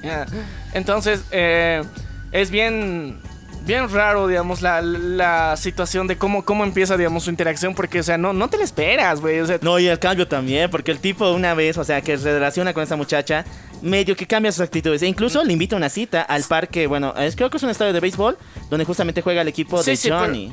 Entonces, 0.74 1.24
eh, 1.32 1.84
es 2.32 2.52
bien, 2.52 3.20
bien 3.66 3.90
raro, 3.90 4.28
digamos, 4.28 4.62
la, 4.62 4.82
la 4.82 5.56
situación 5.58 6.08
de 6.08 6.18
cómo, 6.18 6.44
cómo 6.44 6.64
empieza, 6.66 6.98
digamos, 6.98 7.24
su 7.24 7.30
interacción, 7.30 7.74
porque, 7.76 8.02
o 8.02 8.04
sea, 8.04 8.18
no, 8.18 8.34
no 8.34 8.50
te 8.50 8.58
la 8.58 8.64
esperas, 8.66 9.22
güey. 9.22 9.40
O 9.40 9.46
sea, 9.46 9.60
No, 9.62 9.80
y 9.80 9.88
el 9.88 10.00
cambio 10.00 10.28
también, 10.28 10.70
porque 10.70 10.92
el 10.92 11.00
tipo 11.00 11.32
una 11.32 11.54
vez, 11.54 11.78
o 11.78 11.84
sea, 11.84 12.02
que 12.02 12.18
se 12.18 12.34
relaciona 12.34 12.74
con 12.74 12.84
esa 12.84 12.96
muchacha, 12.98 13.46
medio 13.86 14.16
que 14.16 14.26
cambia 14.28 14.52
sus 14.52 14.62
actitudes. 14.62 15.02
E 15.02 15.08
incluso 15.08 15.44
le 15.44 15.54
invita 15.54 15.76
a 15.76 15.78
una 15.78 15.90
cita 15.90 16.22
al 16.22 16.44
parque, 16.44 16.88
bueno, 16.88 17.14
es, 17.16 17.36
creo 17.36 17.50
que 17.50 17.58
es 17.58 17.64
un 17.64 17.70
estadio 17.70 17.94
de 17.94 18.00
béisbol, 18.00 18.38
donde 18.70 18.84
justamente 18.86 19.22
juega 19.22 19.42
el 19.42 19.48
equipo 19.48 19.82
de 19.82 19.96
sí, 19.96 20.10
Johnny. 20.10 20.52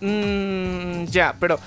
Mm, 0.00 1.04
ya, 1.06 1.34
pero 1.38 1.58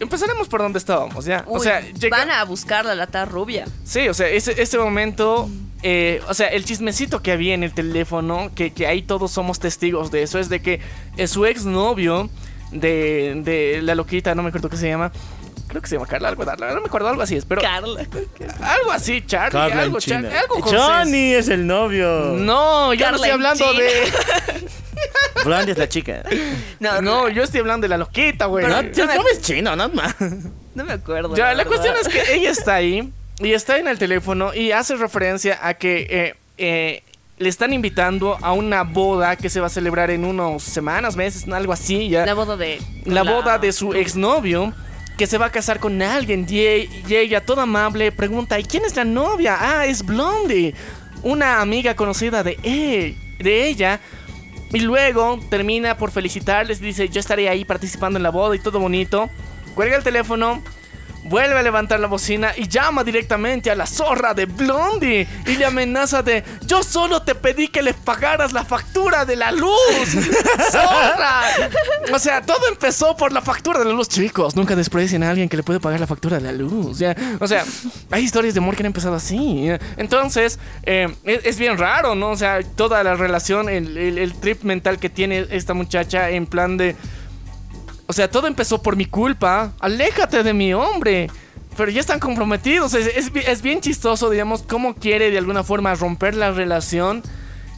empezaremos 0.00 0.48
por 0.48 0.60
donde 0.62 0.78
estábamos, 0.78 1.24
¿ya? 1.24 1.44
o 1.46 1.58
sea, 1.60 1.80
llega- 1.80 2.16
van 2.16 2.30
a 2.30 2.44
buscarla 2.44 2.94
la 2.94 3.06
tar 3.06 3.30
rubia. 3.30 3.66
Sí, 3.84 4.08
o 4.08 4.14
sea, 4.14 4.28
ese, 4.28 4.60
ese 4.60 4.78
momento, 4.78 5.48
eh, 5.82 6.20
o 6.28 6.34
sea, 6.34 6.48
el 6.48 6.64
chismecito 6.64 7.22
que 7.22 7.32
había 7.32 7.54
en 7.54 7.62
el 7.62 7.72
teléfono, 7.72 8.50
que, 8.54 8.72
que 8.72 8.86
ahí 8.86 9.02
todos 9.02 9.30
somos 9.30 9.60
testigos 9.60 10.10
de 10.10 10.22
eso, 10.24 10.38
es 10.38 10.48
de 10.48 10.60
que 10.62 10.80
eh, 11.16 11.26
su 11.28 11.46
exnovio 11.46 12.30
de, 12.72 13.40
de 13.44 13.80
la 13.82 13.94
loquita, 13.94 14.34
no 14.34 14.42
me 14.42 14.48
acuerdo 14.48 14.68
qué 14.68 14.76
se 14.76 14.88
llama, 14.88 15.12
creo 15.72 15.82
que 15.82 15.88
se 15.88 15.96
llama 15.96 16.06
Carla, 16.06 16.28
algo, 16.28 16.44
no 16.44 16.80
me 16.80 16.86
acuerdo, 16.86 17.08
algo 17.08 17.22
así 17.22 17.36
es, 17.36 17.44
pero 17.44 17.60
Carla. 17.60 18.06
algo 18.62 18.90
así, 18.92 19.22
Charlie, 19.26 19.50
Carla 19.52 19.72
en 19.74 19.78
algo, 19.80 19.98
China. 20.00 20.28
Char- 20.30 20.36
algo 20.38 20.60
con 20.60 20.72
Johnny 20.76 21.34
es 21.34 21.48
el 21.48 21.66
novio. 21.66 22.34
No, 22.38 22.92
yo 22.94 23.10
no 23.10 23.16
estoy 23.16 23.30
hablando 23.30 23.64
China. 23.72 23.82
de... 23.84 24.12
Blondie 25.44 25.72
es 25.72 25.78
la 25.78 25.88
chica. 25.88 26.22
No, 26.78 27.00
no, 27.00 27.02
No, 27.02 27.28
yo 27.28 27.42
estoy 27.42 27.60
hablando 27.60 27.84
de 27.84 27.88
la 27.88 27.98
loquita, 27.98 28.46
güey. 28.46 28.66
No, 28.66 28.80
yo 28.82 29.06
me- 29.06 29.14
nombre 29.14 29.32
es 29.32 29.40
chino, 29.42 29.74
no 29.74 29.88
más. 29.88 30.14
no 30.74 30.84
me 30.84 30.92
acuerdo. 30.92 31.34
Ya, 31.34 31.52
la 31.54 31.64
cuestión 31.64 31.94
es 32.00 32.08
que 32.08 32.34
ella 32.34 32.50
está 32.50 32.74
ahí 32.76 33.12
y 33.38 33.52
está 33.52 33.78
en 33.78 33.88
el 33.88 33.98
teléfono 33.98 34.54
y 34.54 34.70
hace 34.72 34.94
referencia 34.96 35.58
a 35.66 35.74
que 35.74 36.06
eh, 36.08 36.34
eh, 36.58 37.02
le 37.38 37.48
están 37.48 37.72
invitando 37.72 38.38
a 38.40 38.52
una 38.52 38.84
boda 38.84 39.34
que 39.36 39.50
se 39.50 39.58
va 39.60 39.66
a 39.66 39.70
celebrar 39.70 40.10
en 40.10 40.24
unos 40.24 40.62
semanas, 40.62 41.16
meses, 41.16 41.48
algo 41.52 41.72
así. 41.72 42.08
Ya. 42.08 42.24
La 42.24 42.34
boda 42.34 42.56
de. 42.56 42.80
La 43.04 43.24
boda 43.24 43.58
de 43.58 43.72
su 43.72 43.94
exnovio 43.94 44.72
que 45.16 45.26
se 45.26 45.38
va 45.38 45.46
a 45.46 45.50
casar 45.50 45.78
con 45.78 46.00
alguien 46.02 46.46
y, 46.48 46.60
e- 46.60 46.88
y 47.08 47.14
ella, 47.14 47.44
toda 47.44 47.64
amable, 47.64 48.12
pregunta, 48.12 48.58
¿y 48.58 48.64
quién 48.64 48.84
es 48.84 48.96
la 48.96 49.04
novia? 49.04 49.56
Ah, 49.60 49.86
es 49.86 50.04
Blondie, 50.04 50.74
una 51.22 51.60
amiga 51.60 51.94
conocida 51.94 52.42
de, 52.42 52.58
e- 52.62 53.16
de 53.42 53.66
ella. 53.68 54.00
Y 54.72 54.80
luego 54.80 55.38
termina 55.50 55.96
por 55.98 56.10
felicitarles, 56.10 56.80
dice, 56.80 57.08
yo 57.08 57.20
estaré 57.20 57.48
ahí 57.48 57.64
participando 57.64 58.18
en 58.18 58.22
la 58.22 58.30
boda 58.30 58.56
y 58.56 58.58
todo 58.58 58.80
bonito. 58.80 59.28
Cuelga 59.74 59.96
el 59.96 60.02
teléfono, 60.02 60.62
vuelve 61.24 61.58
a 61.58 61.62
levantar 61.62 62.00
la 62.00 62.08
bocina 62.08 62.52
y 62.56 62.68
llama 62.68 63.04
directamente 63.04 63.70
a 63.70 63.74
la 63.74 63.86
zorra 63.86 64.34
de 64.34 64.46
Blondie 64.46 65.26
y 65.46 65.56
le 65.56 65.64
amenaza 65.64 66.22
de, 66.22 66.42
yo 66.66 66.82
solo 66.82 67.22
te 67.22 67.34
pedí 67.34 67.68
que 67.68 67.82
les 67.82 67.94
pagaras 67.94 68.52
la 68.52 68.64
factura 68.64 69.24
de 69.24 69.36
la 69.36 69.52
luz. 69.52 69.70
¡Zorra! 70.70 71.42
O 72.12 72.18
sea, 72.18 72.42
todo 72.42 72.68
empezó 72.68 73.16
por 73.16 73.32
la 73.32 73.40
factura 73.40 73.78
de 73.78 73.84
la 73.86 73.92
luz. 73.92 74.08
Chicos, 74.08 74.56
nunca 74.56 74.74
desprecien 74.76 75.22
a 75.22 75.30
alguien 75.30 75.48
que 75.48 75.56
le 75.56 75.62
puede 75.62 75.80
pagar 75.80 76.00
la 76.00 76.06
factura 76.06 76.38
de 76.38 76.42
la 76.44 76.52
luz. 76.52 76.98
ya. 76.98 77.14
O 77.40 77.46
sea, 77.46 77.64
hay 78.10 78.22
historias 78.24 78.54
de 78.54 78.58
amor 78.60 78.74
que 78.76 78.82
han 78.82 78.86
empezado 78.86 79.14
así. 79.14 79.68
Entonces, 79.96 80.58
eh, 80.82 81.08
es, 81.24 81.44
es 81.44 81.58
bien 81.58 81.78
raro, 81.78 82.14
¿no? 82.14 82.30
O 82.30 82.36
sea, 82.36 82.60
toda 82.76 83.02
la 83.04 83.14
relación, 83.14 83.68
el, 83.68 83.96
el- 83.96 84.18
el 84.18 84.34
trip 84.34 84.62
mental 84.62 84.98
que 84.98 85.08
tiene 85.08 85.46
esta 85.50 85.74
muchacha 85.74 86.30
en 86.30 86.46
plan 86.46 86.76
de... 86.76 86.96
O 88.06 88.12
sea, 88.12 88.30
todo 88.30 88.46
empezó 88.46 88.82
por 88.82 88.96
mi 88.96 89.06
culpa. 89.06 89.72
Aléjate 89.80 90.42
de 90.42 90.52
mi 90.52 90.74
hombre. 90.74 91.30
Pero 91.76 91.90
ya 91.90 92.00
están 92.00 92.18
comprometidos. 92.20 92.92
Es, 92.94 93.06
es 93.16 93.32
bi- 93.32 93.44
es 93.46 93.62
bien 93.62 93.80
chistoso, 93.80 94.28
digamos, 94.28 94.62
cómo 94.62 94.94
quiere 94.94 95.30
de 95.30 95.38
alguna 95.38 95.62
forma 95.64 95.94
romper 95.94 96.34
la 96.34 96.50
relación 96.50 97.22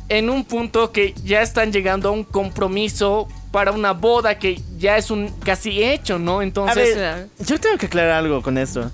en 0.09 0.29
un 0.31 0.45
punto 0.45 0.91
que 0.93 1.15
ya 1.25 1.43
están 1.43 1.73
llegando 1.73 2.09
a 2.09 2.13
un 2.13 2.25
compromiso 2.25 3.29
para 3.53 3.71
una 3.71 3.93
boda 3.93 4.39
que 4.39 4.61
ya 4.79 4.97
es 4.97 5.11
un 5.11 5.29
casi 5.45 5.83
hecho, 5.85 6.19
¿no? 6.19 6.41
A 6.41 6.43
Entonces, 6.43 6.97
ver, 6.97 7.29
yo 7.39 7.59
tengo 7.61 7.79
que 7.79 7.87
aclarar 7.87 8.13
algo 8.13 8.43
con 8.43 8.59
esto. 8.59 8.91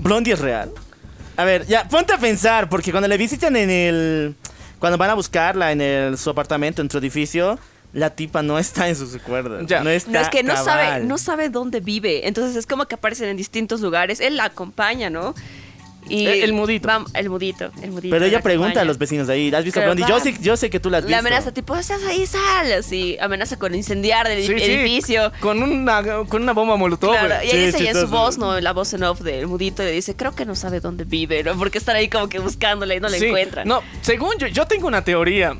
¿Blondie 0.00 0.32
es 0.34 0.40
real? 0.40 0.72
A 1.36 1.44
ver, 1.44 1.64
ya, 1.66 1.86
ponte 1.88 2.12
a 2.12 2.18
pensar, 2.18 2.68
porque 2.68 2.90
cuando 2.90 3.06
le 3.08 3.16
visitan 3.16 3.54
en 3.54 3.70
el... 3.70 4.34
Cuando 4.80 4.98
van 4.98 5.10
a 5.10 5.14
buscarla 5.14 5.70
en 5.72 5.80
el, 5.80 6.18
su 6.18 6.28
apartamento, 6.30 6.82
en 6.82 6.90
su 6.90 6.98
edificio, 6.98 7.58
la 7.92 8.10
tipa 8.10 8.42
no 8.42 8.58
está 8.58 8.88
en 8.88 8.96
sus 8.96 9.12
recuerdos. 9.12 9.66
Ya. 9.66 9.82
No 9.82 9.90
está 9.90 10.10
No, 10.10 10.20
es 10.20 10.28
que 10.28 10.42
no 10.42 10.56
sabe, 10.62 11.04
no 11.04 11.18
sabe 11.18 11.48
dónde 11.48 11.80
vive. 11.80 12.28
Entonces 12.28 12.54
es 12.56 12.66
como 12.66 12.86
que 12.86 12.94
aparecen 12.96 13.28
en 13.28 13.36
distintos 13.36 13.80
lugares. 13.80 14.20
Él 14.20 14.36
la 14.36 14.44
acompaña, 14.44 15.10
¿no? 15.10 15.34
Y 16.10 16.26
El- 16.26 16.44
el 16.44 16.52
mudito. 16.54 16.88
el 17.12 17.28
mudito, 17.28 17.70
el 17.82 17.90
mudito. 17.90 18.14
Pero 18.14 18.24
ella 18.24 18.38
la 18.38 18.42
pregunta 18.42 18.68
acompaña. 18.70 18.82
a 18.82 18.84
los 18.86 18.96
vecinos 18.96 19.26
de 19.26 19.34
ahí, 19.34 19.52
¿has 19.54 19.62
visto 19.62 19.78
Claro, 19.80 19.94
Blondie? 19.94 20.08
Yo 20.08 20.20
sé, 20.20 20.34
yo 20.40 20.56
sé 20.56 20.70
que 20.70 20.80
tú 20.80 20.88
la 20.88 20.98
has 20.98 21.04
visto. 21.04 21.10
La 21.10 21.18
amenaza 21.18 21.52
tipo, 21.52 21.76
estás 21.76 22.02
ahí, 22.04 22.24
sal. 22.26 22.72
Así, 22.72 23.18
amenaza 23.20 23.58
con 23.58 23.74
incendiar 23.74 24.26
el 24.30 24.40
sí, 24.40 24.46
sí, 24.58 24.64
edificio. 24.64 25.30
con 25.40 25.62
una 25.62 26.02
con 26.28 26.42
una 26.42 26.52
bomba 26.54 26.76
molotov. 26.76 27.10
Claro, 27.10 27.34
y 27.44 27.48
ahí 27.48 27.50
Sí, 27.50 27.66
dice 27.66 27.84
ya 27.84 27.90
en 27.90 27.96
su 28.00 28.08
voz, 28.08 28.38
¿no? 28.38 28.58
La 28.58 28.72
voz 28.72 28.94
en 28.94 29.02
off 29.02 29.20
del 29.20 29.46
mudito 29.48 29.82
le 29.82 29.90
dice, 29.90 30.16
creo 30.16 30.34
que 30.34 30.46
no 30.46 30.54
sabe 30.54 30.80
dónde 30.80 31.04
vive, 31.04 31.42
¿no? 31.42 31.54
Porque 31.58 31.76
están 31.76 31.96
ahí 31.96 32.08
como 32.08 32.28
que 32.30 32.38
buscándola 32.38 32.94
y 32.94 33.00
no 33.00 33.08
la 33.10 33.18
Sí, 33.18 33.26
encuentran. 33.26 33.68
No, 33.68 33.82
según 34.00 34.32
yo, 34.38 34.46
yo 34.46 34.66
tengo 34.66 34.86
una 34.86 35.04
teoría. 35.04 35.58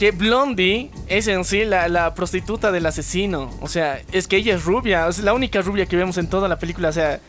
Que 0.00 0.12
Blondie 0.12 0.90
es 1.08 1.28
en 1.28 1.44
sí 1.44 1.66
la, 1.66 1.86
la 1.86 2.14
prostituta 2.14 2.72
del 2.72 2.86
asesino. 2.86 3.50
O 3.60 3.68
sea, 3.68 4.00
es 4.12 4.26
que 4.26 4.38
ella 4.38 4.54
es 4.54 4.64
rubia. 4.64 5.06
Es 5.06 5.18
la 5.18 5.34
única 5.34 5.60
rubia 5.60 5.84
que 5.84 5.94
vemos 5.94 6.16
en 6.16 6.26
toda 6.26 6.48
la 6.48 6.58
película. 6.58 6.88
O 6.88 6.92
sea, 6.92 7.20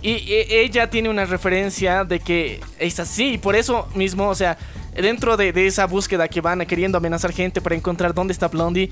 y, 0.00 0.24
ella 0.48 0.88
tiene 0.88 1.10
una 1.10 1.26
referencia 1.26 2.04
de 2.04 2.20
que 2.20 2.60
es 2.78 2.98
así. 3.00 3.34
Y 3.34 3.38
por 3.38 3.54
eso 3.54 3.86
mismo, 3.94 4.30
o 4.30 4.34
sea, 4.34 4.56
dentro 4.94 5.36
de, 5.36 5.52
de 5.52 5.66
esa 5.66 5.84
búsqueda 5.86 6.26
que 6.26 6.40
van 6.40 6.64
queriendo 6.64 6.96
amenazar 6.96 7.34
gente 7.34 7.60
para 7.60 7.74
encontrar 7.74 8.14
dónde 8.14 8.32
está 8.32 8.48
Blondie, 8.48 8.88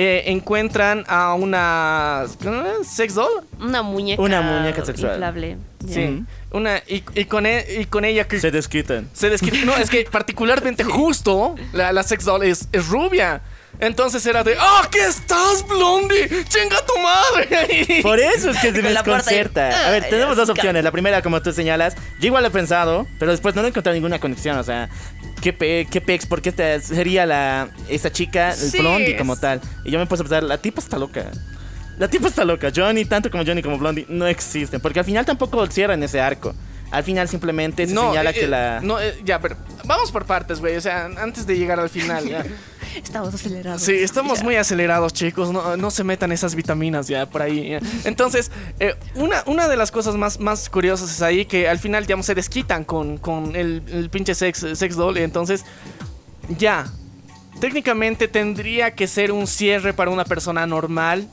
eh, 0.00 0.22
encuentran 0.30 1.04
a 1.08 1.34
una 1.34 2.24
sex 2.84 3.14
doll. 3.14 3.42
Una 3.60 3.82
muñeca. 3.82 4.22
Una 4.22 4.40
muñeca 4.40 4.84
sexual. 4.84 5.14
Inflable. 5.14 5.56
Sí. 5.88 6.22
Una, 6.52 6.78
y, 6.86 7.02
y 7.14 7.24
con, 7.24 7.46
e- 7.46 7.66
y 7.80 7.84
con 7.86 8.04
ella 8.04 8.28
que 8.28 8.38
Se 8.38 8.52
desquitan. 8.52 9.08
se 9.12 9.28
desquita. 9.28 9.56
No, 9.64 9.76
es 9.76 9.90
que 9.90 10.06
particularmente 10.10 10.84
justo 10.98 11.56
la, 11.72 11.92
la 11.92 12.04
sex 12.04 12.24
doll 12.24 12.44
es, 12.44 12.68
es 12.72 12.86
rubia. 12.86 13.40
Entonces 13.80 14.26
era 14.26 14.42
de, 14.42 14.56
¡Ah, 14.58 14.88
¿qué 14.90 14.98
estás, 15.06 15.64
Blondie! 15.66 16.28
¡Chinga 16.48 16.84
tu 16.84 16.98
madre! 17.00 18.00
Por 18.02 18.18
eso 18.18 18.50
es 18.50 18.58
que 18.58 18.72
se 18.72 18.82
desconcerta. 18.82 19.86
A 19.86 19.90
ver, 19.90 20.08
tenemos 20.08 20.36
dos 20.36 20.48
opciones. 20.48 20.82
La 20.82 20.90
primera, 20.90 21.22
como 21.22 21.40
tú 21.42 21.52
señalas, 21.52 21.94
yo 22.18 22.26
igual 22.26 22.42
lo 22.42 22.48
he 22.48 22.52
pensado, 22.52 23.06
pero 23.18 23.30
después 23.30 23.54
no 23.54 23.62
he 23.64 23.68
encontrado 23.68 23.94
ninguna 23.94 24.18
conexión. 24.18 24.58
O 24.58 24.64
sea, 24.64 24.88
¿qué, 25.40 25.52
pe 25.52 25.86
qué 25.90 26.00
pex? 26.00 26.26
¿Por 26.26 26.42
qué 26.42 26.52
sería 26.82 27.24
la, 27.24 27.68
esta 27.88 28.10
chica, 28.10 28.50
el 28.50 28.56
Sí, 28.56 28.78
Blondie 28.78 29.12
es- 29.12 29.18
como 29.18 29.36
tal? 29.36 29.60
Y 29.84 29.92
yo 29.92 29.98
me 30.00 30.06
puse 30.06 30.22
a 30.22 30.24
pensar, 30.24 30.42
la 30.42 30.58
tipa 30.58 30.80
está 30.80 30.98
loca. 30.98 31.26
La 31.98 32.08
tipa 32.08 32.28
está 32.28 32.44
loca. 32.44 32.70
Johnny, 32.74 33.04
tanto 33.04 33.30
como 33.30 33.44
Johnny 33.44 33.62
como 33.62 33.78
Blondie, 33.78 34.06
no 34.08 34.26
existen. 34.26 34.80
Porque 34.80 34.98
al 34.98 35.04
final 35.04 35.24
tampoco 35.24 35.64
cierran 35.68 36.02
ese 36.02 36.20
arco. 36.20 36.54
Al 36.90 37.04
final 37.04 37.28
simplemente 37.28 37.86
se 37.86 37.94
señala 37.94 38.30
eh, 38.30 38.34
que 38.34 38.44
eh, 38.44 38.48
la... 38.48 38.80
No, 38.82 38.98
eh, 39.00 39.20
ya, 39.24 39.40
pero 39.40 39.56
vamos 39.84 40.10
por 40.10 40.24
partes, 40.24 40.58
güey. 40.60 40.76
O 40.76 40.80
sea, 40.80 41.04
antes 41.04 41.46
de 41.46 41.56
llegar 41.56 41.78
al 41.78 41.90
final. 41.90 42.24
Estamos 42.96 43.34
acelerados. 43.34 43.82
Sí, 43.82 43.92
estamos 43.92 44.42
muy 44.42 44.56
acelerados, 44.56 45.12
chicos. 45.12 45.52
No, 45.52 45.76
no 45.76 45.90
se 45.90 46.04
metan 46.04 46.32
esas 46.32 46.54
vitaminas 46.54 47.08
ya 47.08 47.26
por 47.26 47.42
ahí. 47.42 47.78
Entonces, 48.04 48.50
eh, 48.80 48.94
una, 49.14 49.42
una 49.46 49.68
de 49.68 49.76
las 49.76 49.90
cosas 49.90 50.16
más, 50.16 50.40
más 50.40 50.68
curiosas 50.68 51.10
es 51.10 51.22
ahí 51.22 51.44
que 51.44 51.68
al 51.68 51.78
final, 51.78 52.04
digamos, 52.04 52.26
se 52.26 52.34
desquitan 52.34 52.84
con, 52.84 53.18
con 53.18 53.56
el, 53.56 53.82
el 53.88 54.10
pinche 54.10 54.34
sex, 54.34 54.66
sex 54.74 54.96
doll. 54.96 55.16
Entonces, 55.18 55.64
ya. 56.58 56.86
Técnicamente 57.60 58.28
tendría 58.28 58.94
que 58.94 59.06
ser 59.08 59.32
un 59.32 59.46
cierre 59.46 59.92
para 59.92 60.10
una 60.10 60.24
persona 60.24 60.66
normal. 60.66 61.28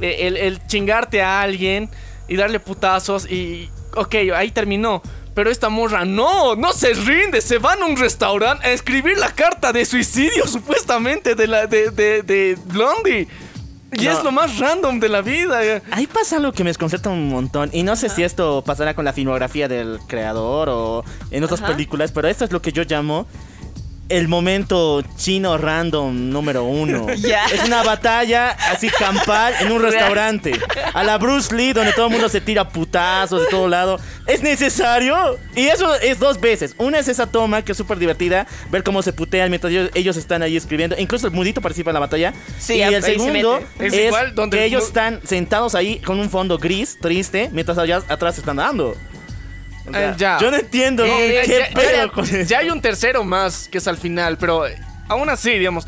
Eh, 0.00 0.26
El, 0.26 0.36
el 0.36 0.66
chingarte 0.66 1.22
a 1.22 1.40
alguien 1.40 1.88
y 2.28 2.36
darle 2.36 2.60
putazos 2.60 3.30
y... 3.30 3.70
Ok, 3.94 4.14
ahí 4.34 4.50
terminó. 4.50 5.00
Pero 5.36 5.50
esta 5.50 5.68
morra 5.68 6.04
no, 6.06 6.56
no 6.56 6.72
se 6.72 6.94
rinde, 6.94 7.40
se 7.42 7.58
van 7.58 7.82
a 7.82 7.86
un 7.86 7.96
restaurante 7.96 8.66
a 8.66 8.72
escribir 8.72 9.18
la 9.18 9.30
carta 9.32 9.70
de 9.72 9.84
suicidio 9.84 10.46
supuestamente 10.48 11.34
de 11.34 11.46
la 11.46 11.66
de, 11.66 11.90
de, 11.90 12.22
de 12.22 12.58
Blondie. 12.64 13.28
Y 13.92 14.04
No. 14.04 14.10
es 14.12 14.24
lo 14.24 14.32
más 14.32 14.58
random 14.58 14.98
de 14.98 15.08
la 15.10 15.20
vida. 15.20 15.60
Ahí 15.92 16.06
pasa 16.06 16.36
algo 16.36 16.52
que 16.52 16.64
me 16.64 16.70
desconcerta 16.70 17.10
un 17.10 17.28
montón. 17.28 17.68
Y 17.72 17.82
no 17.82 17.96
sé 17.96 18.08
si 18.08 18.22
esto 18.24 18.62
pasará 18.66 18.94
con 18.94 19.04
la 19.04 19.12
filmografía 19.12 19.68
del 19.68 19.98
creador 20.08 20.68
o 20.70 21.04
en 21.30 21.44
otras 21.44 21.60
Ajá. 21.62 21.72
películas, 21.72 22.12
pero 22.12 22.28
esto 22.28 22.44
es 22.46 22.50
lo 22.50 22.60
que 22.62 22.72
yo 22.72 22.82
llamo 22.84 23.26
el 24.08 24.28
momento 24.28 25.02
chino 25.16 25.58
random 25.58 26.30
número 26.30 26.64
uno. 26.64 27.06
Es 27.52 27.64
una 27.64 27.82
batalla 27.82 28.50
así 28.50 28.88
campal 28.88 29.54
en 29.60 29.72
un 29.72 29.82
restaurante. 29.82 30.52
A 30.94 31.02
la 31.02 31.18
Bruce 31.18 31.54
Lee, 31.54 31.72
donde 31.72 31.92
todo 31.92 32.06
el 32.06 32.12
mundo 32.12 32.28
se 32.28 32.40
tira 32.40 32.68
putazos 32.68 33.42
de 33.42 33.46
todo 33.48 33.68
lado. 33.68 33.98
¿Es 34.26 34.42
necesario? 34.42 35.38
Y 35.54 35.66
eso 35.66 35.94
es 35.96 36.18
dos 36.18 36.40
veces. 36.40 36.74
Una 36.78 36.98
es 36.98 37.08
esa 37.08 37.26
toma 37.26 37.62
que 37.62 37.72
es 37.72 37.78
súper 37.78 37.98
divertida, 37.98 38.46
ver 38.70 38.82
cómo 38.82 39.02
se 39.02 39.12
putean 39.12 39.50
mientras 39.50 39.72
ellos, 39.72 39.90
ellos 39.94 40.16
están 40.16 40.42
ahí 40.42 40.56
escribiendo. 40.56 40.96
Incluso 40.98 41.26
el 41.26 41.32
mudito 41.32 41.60
participa 41.60 41.90
en 41.90 41.94
la 41.94 42.00
batalla. 42.00 42.32
Sí, 42.58 42.74
y 42.74 42.82
el 42.82 43.02
se 43.02 43.12
segundo. 43.12 43.60
Es 43.78 43.92
es, 43.92 44.06
igual 44.06 44.34
donde 44.34 44.56
que 44.56 44.64
el 44.64 44.68
ellos 44.68 44.84
están 44.84 45.20
sentados 45.24 45.74
ahí 45.74 45.98
con 46.00 46.18
un 46.18 46.30
fondo 46.30 46.58
gris, 46.58 46.98
triste, 47.00 47.50
mientras 47.52 47.78
allá 47.78 48.02
atrás 48.08 48.38
están 48.38 48.56
dando. 48.56 48.96
O 49.88 49.92
sea, 49.92 50.10
Eh, 50.10 50.14
ya. 50.16 50.38
Yo 50.40 50.50
no 50.50 50.56
entiendo 50.56 51.04
Eh, 51.04 51.42
qué 51.46 51.58
ya- 51.70 51.74
pedo 51.74 52.06
ya- 52.06 52.08
con 52.12 52.24
eso. 52.24 52.42
ya 52.42 52.58
hay 52.58 52.70
un 52.70 52.80
tercero 52.80 53.22
más 53.24 53.68
que 53.68 53.78
es 53.78 53.86
al 53.88 53.96
final, 53.96 54.36
pero 54.38 54.66
eh, 54.66 54.78
aún 55.08 55.28
así, 55.28 55.50
digamos, 55.58 55.86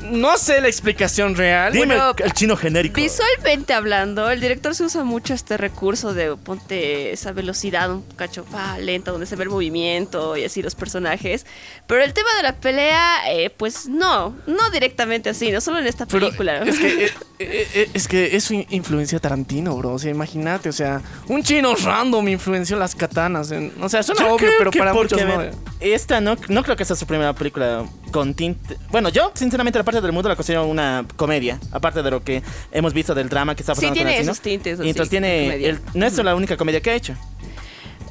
no 0.00 0.36
sé 0.38 0.60
la 0.60 0.68
explicación 0.68 1.34
real. 1.34 1.72
Dime 1.72 1.86
Bueno, 1.86 2.14
el 2.18 2.32
chino 2.32 2.56
genérico. 2.56 3.00
Visualmente 3.00 3.72
hablando, 3.72 4.30
el 4.30 4.40
director 4.40 4.74
se 4.74 4.84
usa 4.84 5.04
mucho 5.04 5.34
este 5.34 5.56
recurso 5.56 6.12
de 6.14 6.36
ponte 6.36 7.12
esa 7.12 7.32
velocidad 7.32 7.90
un 7.90 8.02
cacho 8.16 8.44
fa, 8.44 8.78
lenta, 8.78 9.10
donde 9.10 9.26
se 9.26 9.36
ve 9.36 9.44
el 9.44 9.50
movimiento 9.50 10.36
y 10.36 10.44
así 10.44 10.62
los 10.62 10.74
personajes. 10.74 11.46
Pero 11.86 12.02
el 12.02 12.12
tema 12.12 12.28
de 12.36 12.42
la 12.42 12.54
pelea, 12.54 13.30
eh, 13.32 13.50
pues 13.56 13.88
no, 13.88 14.36
no 14.46 14.70
directamente 14.70 15.30
así, 15.30 15.50
no 15.50 15.60
solo 15.60 15.78
en 15.78 15.86
esta 15.86 16.06
Pero 16.06 16.26
película. 16.26 16.62
es 16.62 16.78
que 16.78 17.04
eh, 17.06 17.12
Eh, 17.38 17.68
eh, 17.74 17.90
es 17.92 18.08
que 18.08 18.34
eso 18.34 18.54
in- 18.54 18.66
influencia 18.70 19.18
a 19.18 19.20
Tarantino, 19.20 19.76
bro. 19.76 19.92
O 19.92 19.98
sea, 19.98 20.10
imagínate, 20.10 20.70
o 20.70 20.72
sea, 20.72 21.02
un 21.28 21.42
chino 21.42 21.74
random 21.74 22.26
influenció 22.28 22.78
las 22.78 22.94
katanas. 22.94 23.50
en- 23.50 23.74
o 23.82 23.90
sea, 23.90 24.02
suena 24.02 24.22
Yo 24.22 24.34
obvio, 24.34 24.48
pero 24.56 24.70
para 24.70 24.94
muchos 24.94 25.22
no. 25.22 25.42
Esta 25.80 26.22
no, 26.22 26.36
no 26.48 26.62
creo 26.62 26.76
que 26.76 26.86
sea 26.86 26.96
su 26.96 27.06
primera 27.06 27.34
película 27.34 27.84
con 28.10 28.32
tinte. 28.32 28.78
Bueno, 28.90 29.10
yo, 29.10 29.32
sinceramente, 29.34 29.78
la 29.78 29.84
parte 29.86 30.02
del 30.02 30.12
mundo 30.12 30.28
la 30.28 30.36
considero 30.36 30.66
una 30.66 31.06
comedia. 31.16 31.58
Aparte 31.72 32.02
de 32.02 32.10
lo 32.10 32.22
que 32.22 32.42
hemos 32.72 32.92
visto 32.92 33.14
del 33.14 33.30
drama 33.30 33.54
que 33.54 33.62
está 33.62 33.74
Sí, 33.74 33.80
pasando 33.80 33.94
tiene 33.94 34.10
con 34.10 34.16
el 34.18 34.22
esos 34.24 34.36
cine. 34.38 34.50
tintes 34.56 34.80
así, 34.80 34.88
entonces 34.90 35.10
tiene. 35.10 35.54
el- 35.64 35.80
no 35.94 36.04
es 36.04 36.14
la 36.18 36.34
única 36.34 36.58
comedia 36.58 36.80
que 36.82 36.90
ha 36.90 36.94
hecho. 36.94 37.14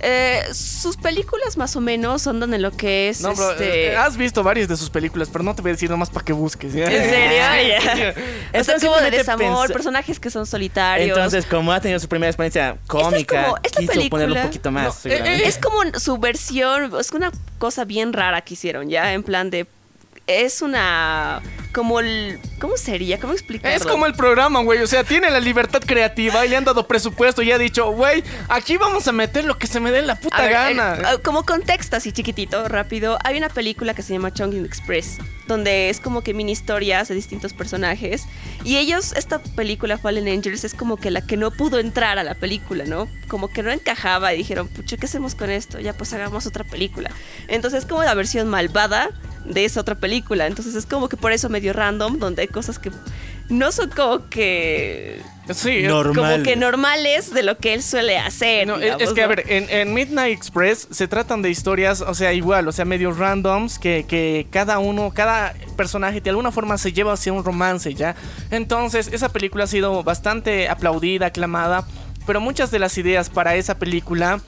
Eh, 0.08 0.42
sus 0.54 0.98
películas 0.98 1.56
más 1.58 1.76
o 1.76 1.82
menos 1.82 2.28
andan 2.28 2.54
en 2.54 2.62
lo 2.62 2.70
que 2.72 3.10
es 3.10 3.22
No, 3.22 3.34
bro, 3.34 3.52
este... 3.52 3.88
eh, 3.94 3.96
has 3.98 4.18
visto 4.18 4.44
varias 4.44 4.68
de 4.68 4.76
sus 4.78 4.90
películas, 4.90 5.30
pero 5.32 5.44
no 5.44 5.56
te 5.56 5.62
voy 5.62 5.70
a 5.72 5.74
decir 5.74 5.90
nomás 5.90 6.10
para 6.10 6.24
que 6.26 6.34
busques. 6.34 6.74
¿ya? 6.74 6.84
¿En 6.84 7.10
serio? 7.10 8.14
Ya. 8.54 8.60
O 8.60 8.64
sea, 8.64 8.76
como 8.80 8.98
de 8.98 9.10
desamor, 9.12 9.72
personajes 9.72 10.20
que 10.20 10.30
son 10.30 10.46
solitarios. 10.46 11.08
Entonces, 11.10 11.46
como 11.46 11.72
ha 11.72 11.80
tenido 11.80 12.00
su 12.00 12.08
primera 12.10 12.30
experiencia 12.30 12.78
cómica, 12.88 13.46
como- 13.46 13.58
esta 13.64 13.80
quiso 13.80 14.10
ponerlo 14.10 14.36
un 14.36 14.42
poquito 14.44 14.70
más. 14.70 15.06
No, 15.06 15.12
eh. 15.12 15.42
Es 15.48 15.58
como 15.58 15.78
su 15.98 16.18
versión, 16.18 16.92
es 17.00 17.12
una 17.12 17.32
cosa 17.58 17.86
bien 17.86 18.14
rara 18.14 18.42
que 18.42 18.54
hicieron, 18.54 18.90
¿ya? 18.90 19.14
En 19.14 19.24
plan 19.24 19.50
de... 19.50 19.66
Es 20.28 20.62
una... 20.62 21.42
Como 21.72 22.00
el... 22.00 22.40
¿Cómo 22.60 22.78
sería? 22.78 23.20
¿Cómo 23.20 23.34
explicarlo? 23.34 23.76
Es 23.76 23.86
como 23.86 24.06
el 24.06 24.14
programa, 24.14 24.62
güey. 24.62 24.82
O 24.82 24.88
sea, 24.88 25.04
tiene 25.04 25.30
la 25.30 25.42
libertad 25.42 25.84
creativa 25.86 26.46
y 26.46 26.50
le 26.50 26.56
han 26.56 26.64
dado 26.64 26.88
presupuesto 26.88 27.42
y 27.42 27.52
ha 27.52 27.58
dicho, 27.58 27.92
güey, 27.92 28.24
aquí 28.48 28.78
vamos 28.78 29.08
a 29.10 29.12
meter 29.12 29.44
lo 29.44 29.58
que 29.58 29.68
se 29.68 29.82
me 29.82 29.92
dé 29.92 30.02
la 30.02 30.16
puta 30.16 30.42
ver, 30.42 30.52
gana. 30.52 30.98
ah, 31.06 31.18
como 31.22 31.46
contexto 31.46 31.98
así 31.98 32.14
chiquitito, 32.14 32.68
rápido, 32.70 33.18
hay 33.26 33.38
una 33.38 33.50
película 33.50 33.94
que 33.94 34.02
se 34.04 34.14
llama 34.14 34.34
Chongqing 34.34 34.66
Express, 34.66 35.18
donde 35.48 35.90
es 35.90 36.00
como 36.00 36.22
que 36.22 36.34
mini 36.34 36.54
historias 36.54 37.10
de 37.10 37.16
distintos 37.16 37.54
personajes. 37.54 38.24
Y 38.64 38.78
ellos, 38.78 39.12
esta 39.12 39.40
película 39.40 39.98
Fallen 39.98 40.30
Angels 40.30 40.64
es 40.64 40.74
como 40.74 40.96
que 40.96 41.12
la 41.12 41.28
que 41.28 41.36
no 41.36 41.52
pudo 41.52 41.80
entrar 41.80 42.18
a 42.18 42.24
la 42.24 42.36
película, 42.36 42.86
¿no? 42.86 43.10
Como 43.28 43.50
que 43.50 43.64
no 43.64 43.72
encajaba 43.72 44.34
y 44.34 44.38
dijeron, 44.38 44.70
pucha, 44.70 44.96
¿qué 44.96 45.08
hacemos 45.08 45.36
con 45.36 45.50
esto? 45.50 45.82
Ya 45.82 45.92
pues 45.92 46.14
hagamos 46.14 46.46
otra 46.48 46.64
película. 46.64 47.12
Entonces 47.50 47.84
es 47.84 47.86
como 47.90 48.02
la 48.04 48.14
versión 48.14 48.48
malvada 48.48 49.10
de 49.46 49.66
esa 49.66 49.82
otra 49.82 49.96
película. 49.96 50.15
Entonces 50.24 50.76
es 50.76 50.86
como 50.86 51.10
que 51.10 51.18
por 51.18 51.32
eso 51.32 51.50
medio 51.50 51.74
random, 51.74 52.20
donde 52.20 52.44
hay 52.44 52.48
cosas 52.48 52.80
que 52.80 52.92
no 53.50 53.72
son 53.72 53.90
como 53.92 54.28
que... 54.30 55.22
sí, 55.54 55.84
Normal. 55.84 56.16
Como 56.16 56.44
que 56.44 56.56
normales 56.56 57.32
de 57.32 57.44
lo 57.44 57.58
que 57.58 57.76
él 57.76 57.84
suele 57.84 58.18
hacer. 58.18 58.66
No, 58.66 58.76
es- 58.76 58.82
digamos, 58.82 59.04
es 59.04 59.14
que, 59.14 59.22
a 59.22 59.28
ver, 59.28 59.44
en, 59.48 59.70
en 59.70 59.94
Midnight 59.94 60.36
Express 60.36 60.88
se 60.90 61.08
tratan 61.08 61.42
de 61.44 61.52
historias, 61.52 62.02
o 62.02 62.16
sea, 62.16 62.34
igual, 62.34 62.68
o 62.68 62.72
sea, 62.72 62.86
medio 62.86 63.12
randoms, 63.12 63.78
que, 63.78 64.06
que 64.08 64.48
cada 64.50 64.80
uno, 64.80 65.12
cada 65.14 65.54
personaje 65.78 66.22
de 66.22 66.30
alguna 66.32 66.52
forma 66.52 66.78
se 66.80 66.92
lleva 66.92 67.14
hacia 67.14 67.34
un 67.34 67.44
romance, 67.44 67.94
¿ya? 67.94 68.16
Entonces, 68.50 69.10
esa 69.14 69.30
película 69.30 69.66
ha 69.66 69.68
sido 69.68 70.04
bastante 70.04 70.68
aplaudida, 70.68 71.28
aclamada, 71.28 71.86
pero 72.26 72.42
muchas 72.42 72.72
de 72.72 72.80
las 72.80 72.98
ideas 72.98 73.30
para 73.30 73.56
esa 73.56 73.78
película 73.78 74.40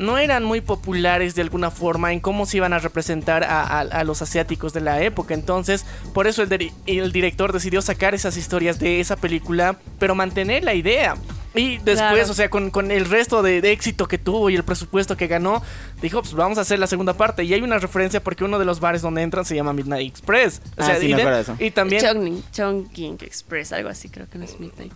no 0.00 0.18
eran 0.18 0.42
muy 0.44 0.60
populares 0.60 1.34
de 1.36 1.42
alguna 1.42 1.70
forma 1.70 2.12
en 2.12 2.18
cómo 2.20 2.46
se 2.46 2.56
iban 2.56 2.72
a 2.72 2.78
representar 2.80 3.44
a, 3.44 3.62
a- 3.62 3.80
a 3.82 4.04
los 4.04 4.22
asiáticos 4.22 4.72
de 4.72 4.80
la 4.80 5.00
época. 5.02 5.34
Entonces, 5.34 5.84
por 6.12 6.26
eso 6.26 6.42
el, 6.42 6.72
el 6.86 7.12
director 7.12 7.52
decidió 7.52 7.82
sacar 7.82 8.14
esas 8.14 8.36
historias 8.36 8.78
de 8.78 8.98
esa 9.00 9.16
película, 9.16 9.76
pero 9.98 10.14
mantener 10.14 10.64
la 10.64 10.74
idea. 10.74 11.14
Y 11.54 11.78
después, 11.78 11.96
Claro. 11.98 12.30
o 12.30 12.34
sea, 12.34 12.48
con, 12.48 12.70
con 12.70 12.90
el 12.92 13.04
resto 13.10 13.42
de, 13.42 13.60
de 13.60 13.72
éxito 13.72 14.06
que 14.06 14.18
tuvo 14.18 14.50
y 14.50 14.54
el 14.54 14.62
presupuesto 14.62 15.16
que 15.16 15.26
ganó, 15.26 15.62
dijo, 16.00 16.22
pues 16.22 16.32
vamos 16.34 16.58
a 16.58 16.60
hacer 16.60 16.78
la 16.78 16.86
segunda 16.86 17.14
parte. 17.14 17.42
Y 17.44 17.52
hay 17.52 17.60
una 17.60 17.78
referencia 17.78 18.22
porque 18.22 18.44
uno 18.44 18.58
de 18.60 18.64
los 18.64 18.78
bares 18.80 19.02
donde 19.02 19.22
entran 19.22 19.44
se 19.44 19.56
llama 19.56 19.72
Midnight 19.72 20.08
Express. 20.12 20.62
O 20.78 20.82
Ah, 20.82 20.86
sea, 20.86 21.00
sí, 21.00 21.06
y, 21.06 21.10
me 21.10 21.16
de- 21.16 21.22
acuerdo 21.22 21.36
de 21.38 21.42
eso. 21.42 21.56
y 21.58 21.70
también, 21.72 22.42
Chongqing, 22.52 23.18
Express, 23.22 23.72
algo 23.72 23.88
así, 23.88 24.08
creo 24.08 24.28
que 24.30 24.38
no 24.38 24.44
es 24.44 24.58
Midnight. 24.60 24.92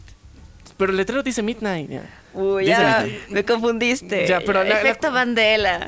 pero 0.76 0.92
el 0.92 0.96
letrero 0.96 1.22
dice 1.24 1.42
Midnight. 1.42 1.90
Uy, 2.34 2.66
ya, 2.66 3.06
me 3.28 3.44
confundiste. 3.44 4.26
Ya, 4.26 4.40
pero 4.40 4.64
la- 4.64 4.68
la- 4.70 4.80
Efecto 4.80 5.10
Mandela. 5.12 5.86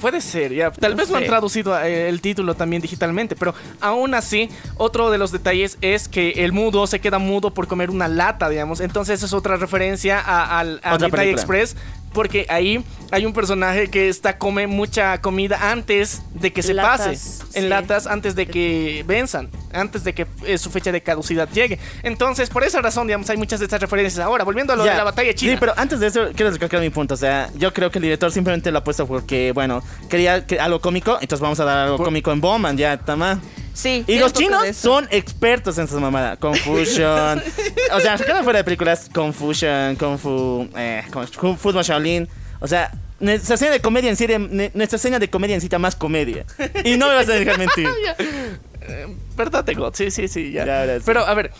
Puede 0.00 0.20
ser, 0.20 0.52
ya. 0.52 0.70
Tal 0.72 0.92
No 0.92 0.96
vez 0.98 1.10
no 1.10 1.16
han 1.16 1.22
sé. 1.22 1.28
traducido 1.28 1.80
eh, 1.80 2.08
el 2.08 2.20
título 2.20 2.54
también 2.54 2.82
digitalmente, 2.82 3.36
pero 3.36 3.54
aún 3.80 4.14
así, 4.14 4.48
otro 4.76 5.10
de 5.10 5.18
los 5.18 5.30
detalles 5.32 5.78
es 5.80 6.08
que 6.08 6.30
el 6.44 6.52
mudo 6.52 6.86
se 6.86 7.00
queda 7.00 7.18
mudo 7.18 7.54
por 7.54 7.68
comer 7.68 7.90
una 7.90 8.08
lata, 8.08 8.48
digamos. 8.48 8.80
Entonces 8.80 9.22
es 9.22 9.32
otra 9.32 9.56
referencia 9.56 10.20
a, 10.20 10.58
al- 10.58 10.80
a 10.82 10.94
Otra 10.94 11.06
Midnight 11.08 11.12
película. 11.36 11.40
Express, 11.60 11.76
porque 12.12 12.46
ahí 12.48 12.82
hay 13.12 13.26
un 13.26 13.34
personaje 13.34 13.88
que 13.90 14.08
está 14.08 14.38
come 14.38 14.66
mucha 14.66 15.20
comida 15.20 15.70
antes 15.70 16.22
de 16.34 16.50
que 16.52 16.62
se 16.62 16.72
Latas, 16.72 16.98
pase, 16.98 17.58
en 17.58 17.64
sí. 17.64 17.68
latas 17.68 18.06
antes 18.06 18.34
de 18.34 18.46
que 18.46 19.04
venzan, 19.06 19.50
antes 19.72 20.02
de 20.02 20.14
que 20.14 20.26
eh, 20.46 20.56
su 20.56 20.70
fecha 20.70 20.90
de 20.92 21.02
caducidad 21.02 21.46
llegue. 21.50 21.78
Entonces, 22.02 22.48
por 22.48 22.64
esa 22.64 22.80
razón, 22.80 23.06
digamos, 23.06 23.28
hay 23.28 23.36
muchas 23.36 23.60
de 23.60 23.66
estas 23.66 23.80
referencias. 23.82 24.24
Ahora, 24.24 24.44
volviendo 24.44 24.72
a 24.72 24.76
lo 24.76 24.84
Ya. 24.86 24.92
de 24.92 24.96
la 24.96 25.04
batalla 25.04 25.34
china. 25.34 25.52
Sí, 25.52 25.58
pero 25.60 25.74
antes 25.76 26.00
de 26.00 26.06
eso, 26.08 26.28
quiero 26.34 26.50
recalcar 26.50 26.80
mi 26.80 26.90
punto. 26.90 27.14
O 27.14 27.16
sea, 27.16 27.50
yo 27.56 27.72
creo 27.72 27.90
que 27.90 27.98
el 27.98 28.02
director 28.02 28.32
simplemente 28.32 28.70
lo 28.72 28.78
ha 28.78 28.84
puesto 28.84 29.06
porque, 29.06 29.52
bueno, 29.52 29.82
quería 30.08 30.46
que- 30.46 30.58
algo 30.58 30.80
cómico, 30.80 31.18
entonces 31.20 31.40
vamos 31.40 31.60
a 31.60 31.64
dar 31.64 31.78
algo 31.78 31.96
Por- 31.98 32.06
cómico 32.06 32.32
en 32.32 32.40
Bowman, 32.40 32.76
ya, 32.76 32.96
tama. 32.98 33.40
Sí. 33.74 34.04
Y 34.06 34.18
los 34.18 34.32
chinos 34.32 34.74
son 34.76 35.06
expertos 35.10 35.76
en 35.78 35.84
esa 35.84 35.98
mamada. 36.00 36.36
Confusion. 36.38 37.42
o 37.92 38.00
sea, 38.00 38.16
sacando 38.18 38.42
fuera 38.42 38.58
de 38.60 38.64
películas, 38.64 39.08
Confusion, 39.12 39.96
Kung 39.96 40.18
Fu, 40.18 40.68
eh, 40.76 41.02
Kung 41.38 41.56
Fu 41.58 41.72
Shaolin. 41.72 42.26
O 42.58 42.66
sea, 42.66 42.90
nuestra 43.20 43.54
escena 43.54 43.72
de 43.72 43.80
comedia 43.80 44.08
en 44.08 44.16
serie, 44.16 44.38
nuestra 44.38 44.96
escena 44.96 45.18
de 45.18 45.28
comedia 45.28 45.56
necesita 45.56 45.78
más 45.78 45.94
comedia. 45.94 46.46
Y 46.84 46.96
no 46.96 47.08
me 47.08 47.14
vas 47.16 47.28
a 47.28 47.32
dejar 47.32 47.58
mentir. 47.58 47.88
¿Verdad, 49.36 49.66
God? 49.76 49.94
Sí, 49.94 50.10
sí, 50.10 50.28
sí, 50.28 50.52
ya. 50.52 50.64
Ya, 50.64 50.80
ahora 50.80 50.96
sí. 50.98 51.02
Pero, 51.04 51.26
a 51.26 51.34
ver, 51.34 51.50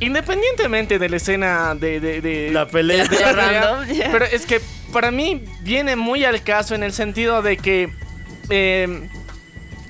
independientemente 0.00 0.98
de 0.98 1.08
la 1.08 1.16
escena 1.16 1.74
de... 1.74 2.00
de, 2.00 2.20
de- 2.20 2.50
La 2.50 2.66
pelea. 2.66 3.04
de 3.06 3.18
la 3.20 3.32
pelea, 3.32 3.32
Random. 3.32 3.96
Pero 4.12 4.24
es 4.24 4.46
que 4.46 4.60
para 4.92 5.10
mí 5.10 5.44
viene 5.62 5.96
muy 5.96 6.24
al 6.24 6.42
caso 6.42 6.74
en 6.74 6.82
el 6.82 6.92
sentido 6.92 7.42
de 7.42 7.56
que 7.56 7.90
eh, 8.48 9.08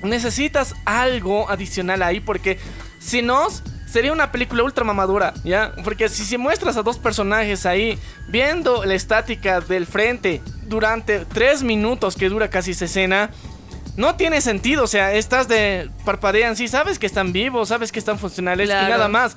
necesitas 0.03 0.75
algo 0.85 1.49
adicional 1.49 2.03
ahí 2.03 2.19
porque 2.19 2.59
si 2.99 3.21
no... 3.21 3.47
Sería 3.91 4.13
una 4.13 4.31
película 4.31 4.63
ultra 4.63 4.85
mamadura, 4.85 5.33
¿ya? 5.43 5.73
Porque 5.83 6.07
si, 6.07 6.23
si 6.23 6.37
muestras 6.37 6.77
a 6.77 6.81
dos 6.81 6.97
personajes 6.97 7.65
ahí 7.65 7.99
viendo 8.29 8.85
la 8.85 8.93
estática 8.93 9.59
del 9.59 9.85
frente 9.85 10.41
durante 10.63 11.25
tres 11.25 11.61
minutos 11.61 12.15
que 12.15 12.29
dura 12.29 12.49
casi 12.49 12.71
esa 12.71 12.85
escena, 12.85 13.31
no 13.97 14.15
tiene 14.15 14.39
sentido, 14.39 14.85
o 14.85 14.87
sea, 14.87 15.13
estás 15.13 15.49
de 15.49 15.89
parpadean, 16.05 16.55
sí, 16.55 16.69
sabes 16.69 16.99
que 16.99 17.05
están 17.05 17.33
vivos, 17.33 17.67
sabes 17.67 17.91
que 17.91 17.99
están 17.99 18.17
funcionales 18.17 18.69
y 18.69 18.71
nada 18.71 19.09
más. 19.09 19.35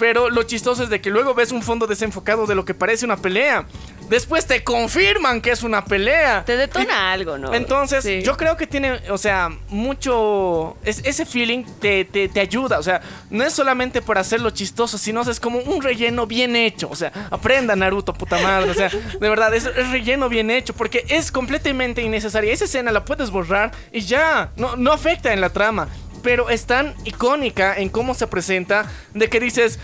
Pero 0.00 0.30
lo 0.30 0.42
chistoso 0.42 0.82
es 0.82 0.88
de 0.88 1.00
que 1.00 1.10
luego 1.10 1.34
ves 1.34 1.52
un 1.52 1.62
fondo 1.62 1.86
desenfocado 1.86 2.46
de 2.46 2.56
lo 2.56 2.64
que 2.64 2.74
parece 2.74 3.04
una 3.04 3.18
pelea. 3.18 3.66
Después 4.08 4.44
te 4.46 4.64
confirman 4.64 5.40
que 5.40 5.52
es 5.52 5.62
una 5.62 5.84
pelea. 5.84 6.42
Te 6.44 6.56
detona 6.56 7.12
algo, 7.12 7.38
¿no? 7.38 7.54
Entonces, 7.54 8.02
Sí. 8.02 8.22
yo 8.22 8.36
creo 8.36 8.56
que 8.56 8.66
tiene, 8.66 8.94
o 9.10 9.18
sea, 9.18 9.50
mucho. 9.68 10.76
es- 10.84 11.02
ese 11.04 11.26
feeling 11.26 11.64
te, 11.80 12.04
te- 12.06 12.28
te 12.28 12.40
ayuda. 12.40 12.78
O 12.78 12.82
sea, 12.82 13.00
no 13.28 13.44
es 13.44 13.52
solamente 13.52 14.00
por 14.02 14.18
hacerlo 14.18 14.50
chistoso, 14.50 14.96
sino 14.98 15.20
es 15.20 15.38
como 15.38 15.58
un 15.58 15.82
relleno 15.82 16.26
bien 16.26 16.56
hecho. 16.56 16.88
O 16.90 16.96
sea, 16.96 17.12
aprenda 17.30 17.76
Naruto, 17.76 18.14
puta 18.14 18.38
madre. 18.38 18.70
O 18.70 18.74
sea, 18.74 18.88
de 18.88 19.28
verdad, 19.28 19.54
es, 19.54 19.66
es 19.66 19.90
relleno 19.90 20.28
bien 20.28 20.50
hecho 20.50 20.72
porque 20.72 21.04
es 21.08 21.30
completamente 21.30 22.00
innecesaria. 22.02 22.52
Esa 22.52 22.64
escena 22.64 22.90
la 22.90 23.04
puedes 23.04 23.30
borrar 23.30 23.70
y 23.92 24.00
ya. 24.00 24.50
No, 24.56 24.76
no 24.76 24.92
afecta 24.92 25.32
en 25.32 25.40
la 25.42 25.50
trama. 25.50 25.88
Pero 26.22 26.50
es 26.50 26.66
tan 26.66 26.94
icónica 27.04 27.76
en 27.76 27.88
cómo 27.88 28.14
se 28.14 28.26
presenta 28.26 28.90
de 29.14 29.28
que 29.28 29.40
dices. 29.40 29.78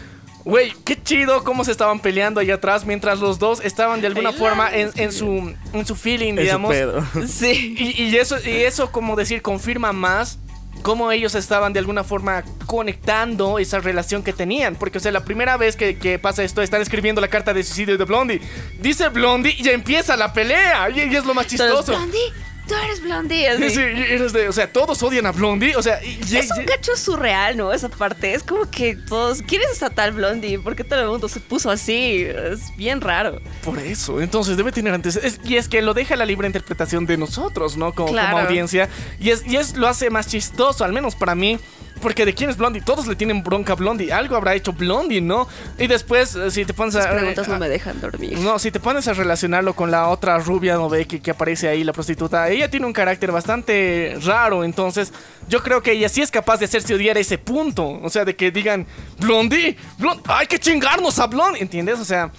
Güey, 0.44 0.72
qué 0.84 1.02
chido 1.02 1.42
cómo 1.42 1.64
se 1.64 1.72
estaban 1.72 1.98
peleando 1.98 2.38
allá 2.38 2.54
atrás 2.54 2.84
mientras 2.84 3.18
los 3.18 3.40
dos 3.40 3.60
estaban 3.64 4.00
de 4.00 4.06
alguna 4.06 4.32
forma 4.32 4.72
en, 4.72 4.92
en 4.94 5.10
su, 5.10 5.52
en 5.72 5.84
su 5.84 5.96
feeling, 5.96 6.34
su 6.34 6.40
digamos. 6.40 6.70
pedo. 6.70 7.04
Sí. 7.26 7.74
Y, 7.76 8.04
y 8.04 8.16
eso, 8.16 8.36
y 8.44 8.50
eso, 8.62 8.92
como 8.92 9.16
decir, 9.16 9.42
confirma 9.42 9.92
más 9.92 10.38
cómo 10.82 11.10
ellos 11.10 11.34
estaban 11.34 11.72
de 11.72 11.80
alguna 11.80 12.04
forma 12.04 12.44
conectando 12.66 13.58
esa 13.58 13.80
relación 13.80 14.22
que 14.22 14.32
tenían. 14.32 14.76
Porque, 14.76 14.98
o 14.98 15.00
sea, 15.00 15.10
la 15.10 15.24
primera 15.24 15.56
vez 15.56 15.74
que, 15.74 15.98
que 15.98 16.20
pasa 16.20 16.44
esto, 16.44 16.62
están 16.62 16.80
escribiendo 16.80 17.20
la 17.20 17.26
carta 17.26 17.52
de 17.52 17.64
suicidio 17.64 17.98
de 17.98 18.04
Blondie. 18.04 18.40
Dice 18.78 19.08
Blondie 19.08 19.56
y 19.58 19.64
ya 19.64 19.72
empieza 19.72 20.16
la 20.16 20.32
pelea. 20.32 20.88
Y, 20.90 21.00
y 21.12 21.16
es 21.16 21.24
lo 21.24 21.34
más 21.34 21.48
chistoso. 21.48 21.90
Blondie, 21.90 22.20
tú 22.66 22.74
eres 22.84 23.00
Blondie. 23.02 23.48
así. 23.48 23.70
Sí, 23.70 23.80
eres 23.80 24.32
de- 24.32 24.48
o 24.48 24.52
sea, 24.52 24.72
todos 24.72 25.02
odian 25.02 25.26
a 25.26 25.32
Blondie. 25.32 25.76
O 25.76 25.82
sea, 25.82 26.02
y- 26.04 26.18
y- 26.30 26.36
Es 26.36 26.50
un 26.56 26.64
cacho 26.64 26.96
surreal, 26.96 27.56
¿no? 27.56 27.72
Esa 27.72 27.88
parte. 27.88 28.34
Es 28.34 28.42
como 28.42 28.70
que 28.70 28.96
todos. 28.96 29.42
¿Quién 29.42 29.62
es 29.70 29.82
tal 29.94 30.12
Blondie? 30.12 30.58
¿Por 30.58 30.74
qué 30.76 30.84
todo 30.84 31.00
el 31.00 31.08
mundo 31.08 31.28
se 31.28 31.40
puso 31.40 31.70
así? 31.70 32.22
Es 32.24 32.76
bien 32.76 33.00
raro. 33.00 33.40
Por 33.64 33.78
eso, 33.78 34.20
entonces 34.20 34.56
debe 34.56 34.72
tener 34.72 34.92
antecedentes. 34.94 35.40
Y 35.44 35.56
es 35.56 35.68
que 35.68 35.82
lo 35.82 35.94
deja 35.94 36.16
la 36.16 36.24
libre 36.24 36.46
interpretación 36.46 37.06
de 37.06 37.16
nosotros, 37.16 37.76
¿no? 37.76 37.92
Como, 37.94 38.08
como 38.08 38.38
audiencia. 38.38 38.88
Y, 39.20 39.30
es, 39.30 39.46
y 39.46 39.56
es 39.56 39.76
lo 39.76 39.88
hace 39.88 40.10
más 40.10 40.26
chistoso, 40.28 40.84
al 40.84 40.92
menos 40.92 41.14
para 41.14 41.34
mí. 41.34 41.58
Porque 42.00 42.24
de 42.24 42.34
quién 42.34 42.50
es 42.50 42.56
Blondie, 42.56 42.80
todos 42.82 43.06
le 43.06 43.16
tienen 43.16 43.42
bronca 43.42 43.72
a 43.72 43.76
Blondie, 43.76 44.12
algo 44.12 44.36
habrá 44.36 44.54
hecho 44.54 44.72
Blondie, 44.72 45.20
¿no? 45.20 45.48
Y 45.78 45.86
después, 45.86 46.34
eh, 46.36 46.50
si 46.50 46.64
te 46.64 46.74
pones 46.74 46.94
Las 46.94 47.06
a... 47.06 47.10
preguntas 47.10 47.48
no 47.48 47.58
me 47.58 47.68
dejan 47.68 48.00
dormir. 48.00 48.38
no, 48.38 48.58
si 48.58 48.70
te 48.70 48.80
pones 48.80 49.08
a 49.08 49.12
relacionarlo 49.14 49.74
con 49.74 49.90
la 49.90 50.08
otra 50.08 50.38
rubia, 50.38 50.74
¿no 50.74 50.88
ve? 50.88 51.06
Que, 51.06 51.20
que 51.20 51.30
aparece 51.30 51.68
ahí, 51.68 51.84
la 51.84 51.92
prostituta. 51.92 52.48
Ella 52.50 52.70
tiene 52.70 52.86
un 52.86 52.92
carácter 52.92 53.32
bastante 53.32 54.16
raro, 54.22 54.64
entonces 54.64 55.12
yo 55.48 55.62
creo 55.62 55.82
que 55.82 55.92
ella 55.92 56.08
sí 56.08 56.22
es 56.22 56.30
capaz 56.30 56.58
de 56.58 56.66
hacerse 56.66 56.94
odiar 56.94 57.16
a 57.16 57.20
ese 57.20 57.38
punto. 57.38 58.00
O 58.02 58.10
sea, 58.10 58.24
de 58.24 58.36
que 58.36 58.50
digan, 58.50 58.86
Blondie, 59.18 59.76
Blondie, 59.98 60.22
hay 60.28 60.46
que 60.46 60.58
chingarnos 60.58 61.18
a 61.18 61.26
Blondie, 61.26 61.62
¿entiendes? 61.62 61.98
O 61.98 62.04
sea, 62.04 62.30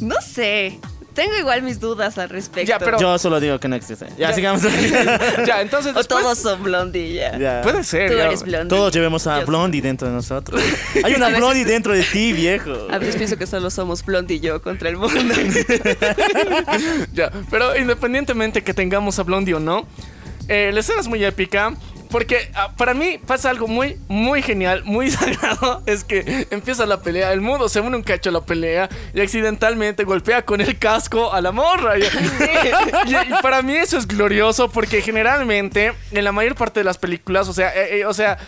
No 0.00 0.16
sé. 0.20 0.78
Tengo 1.14 1.36
igual 1.36 1.62
mis 1.62 1.78
dudas 1.80 2.18
al 2.18 2.28
respecto. 2.28 2.68
Ya, 2.68 2.78
pero- 2.78 2.98
Yo 2.98 3.16
solo 3.18 3.38
digo 3.40 3.58
que 3.60 3.68
no 3.68 3.76
existe. 3.76 4.06
Ya, 4.18 4.30
Ya. 4.30 4.32
sigamos. 4.34 4.62
ya, 5.46 5.62
entonces 5.62 5.94
O 5.96 6.02
todos 6.04 6.36
son 6.38 6.62
blondie 6.64 7.14
ya. 7.14 7.38
Ya. 7.38 7.62
Puede 7.62 7.84
ser. 7.84 8.10
Tú 8.10 8.16
ya. 8.16 8.24
eres 8.26 8.42
blondie. 8.42 8.68
Todos 8.68 8.92
llevemos 8.92 9.26
a 9.28 9.40
Yo- 9.40 9.46
Blondie 9.46 9.80
dentro 9.80 10.08
de 10.08 10.14
nosotros. 10.14 10.60
Hay 11.04 11.14
una 11.16 11.28
Blondie 11.28 11.64
dentro 11.64 11.92
de 11.92 12.02
ti, 12.02 12.32
viejo. 12.32 12.72
A 12.90 12.98
veces 12.98 13.16
pienso 13.16 13.36
que 13.38 13.46
solo 13.46 13.70
somos 13.70 14.04
blondie 14.04 14.36
y 14.36 14.40
yo 14.40 14.60
contra 14.60 14.88
el 14.88 14.96
mundo. 14.96 15.14
Ya, 17.12 17.30
pero 17.50 17.76
independientemente 17.76 18.62
que 18.62 18.74
tengamos 18.74 19.18
a 19.18 19.22
Blondie 19.22 19.54
o 19.54 19.60
no, 19.60 19.86
eh, 20.48 20.70
la 20.72 20.80
escena 20.80 21.00
es 21.00 21.08
muy 21.08 21.24
épica. 21.24 21.74
Porque 22.10 22.50
ah, 22.54 22.72
para 22.76 22.94
mí 22.94 23.18
pasa 23.26 23.50
algo 23.50 23.66
muy, 23.66 23.98
muy 24.08 24.42
genial, 24.42 24.82
muy 24.84 25.10
sagrado. 25.10 25.82
Es 25.86 26.04
que 26.04 26.46
empieza 26.50 26.86
la 26.86 27.00
pelea, 27.02 27.32
el 27.32 27.40
mundo 27.40 27.68
se 27.68 27.80
une 27.80 27.96
un 27.96 28.02
cacho 28.02 28.30
a 28.30 28.32
la 28.32 28.40
pelea 28.40 28.88
y 29.12 29.20
accidentalmente 29.20 30.04
golpea 30.04 30.42
con 30.44 30.60
el 30.60 30.78
casco 30.78 31.32
a 31.32 31.40
la 31.40 31.52
morra. 31.52 31.98
Y, 31.98 32.02
y- 33.06 33.14
y 33.32 33.42
para 33.42 33.62
mí 33.62 33.74
eso 33.76 33.98
es 33.98 34.06
glorioso 34.06 34.68
porque 34.70 35.02
generalmente 35.02 35.92
en 36.12 36.24
la 36.24 36.32
mayor 36.32 36.54
parte 36.54 36.80
de 36.80 36.84
las 36.84 36.98
películas, 36.98 37.48
o 37.48 37.52
sea, 37.52 37.70
eh, 37.74 38.00
eh, 38.00 38.04
o 38.06 38.14
sea, 38.14 38.38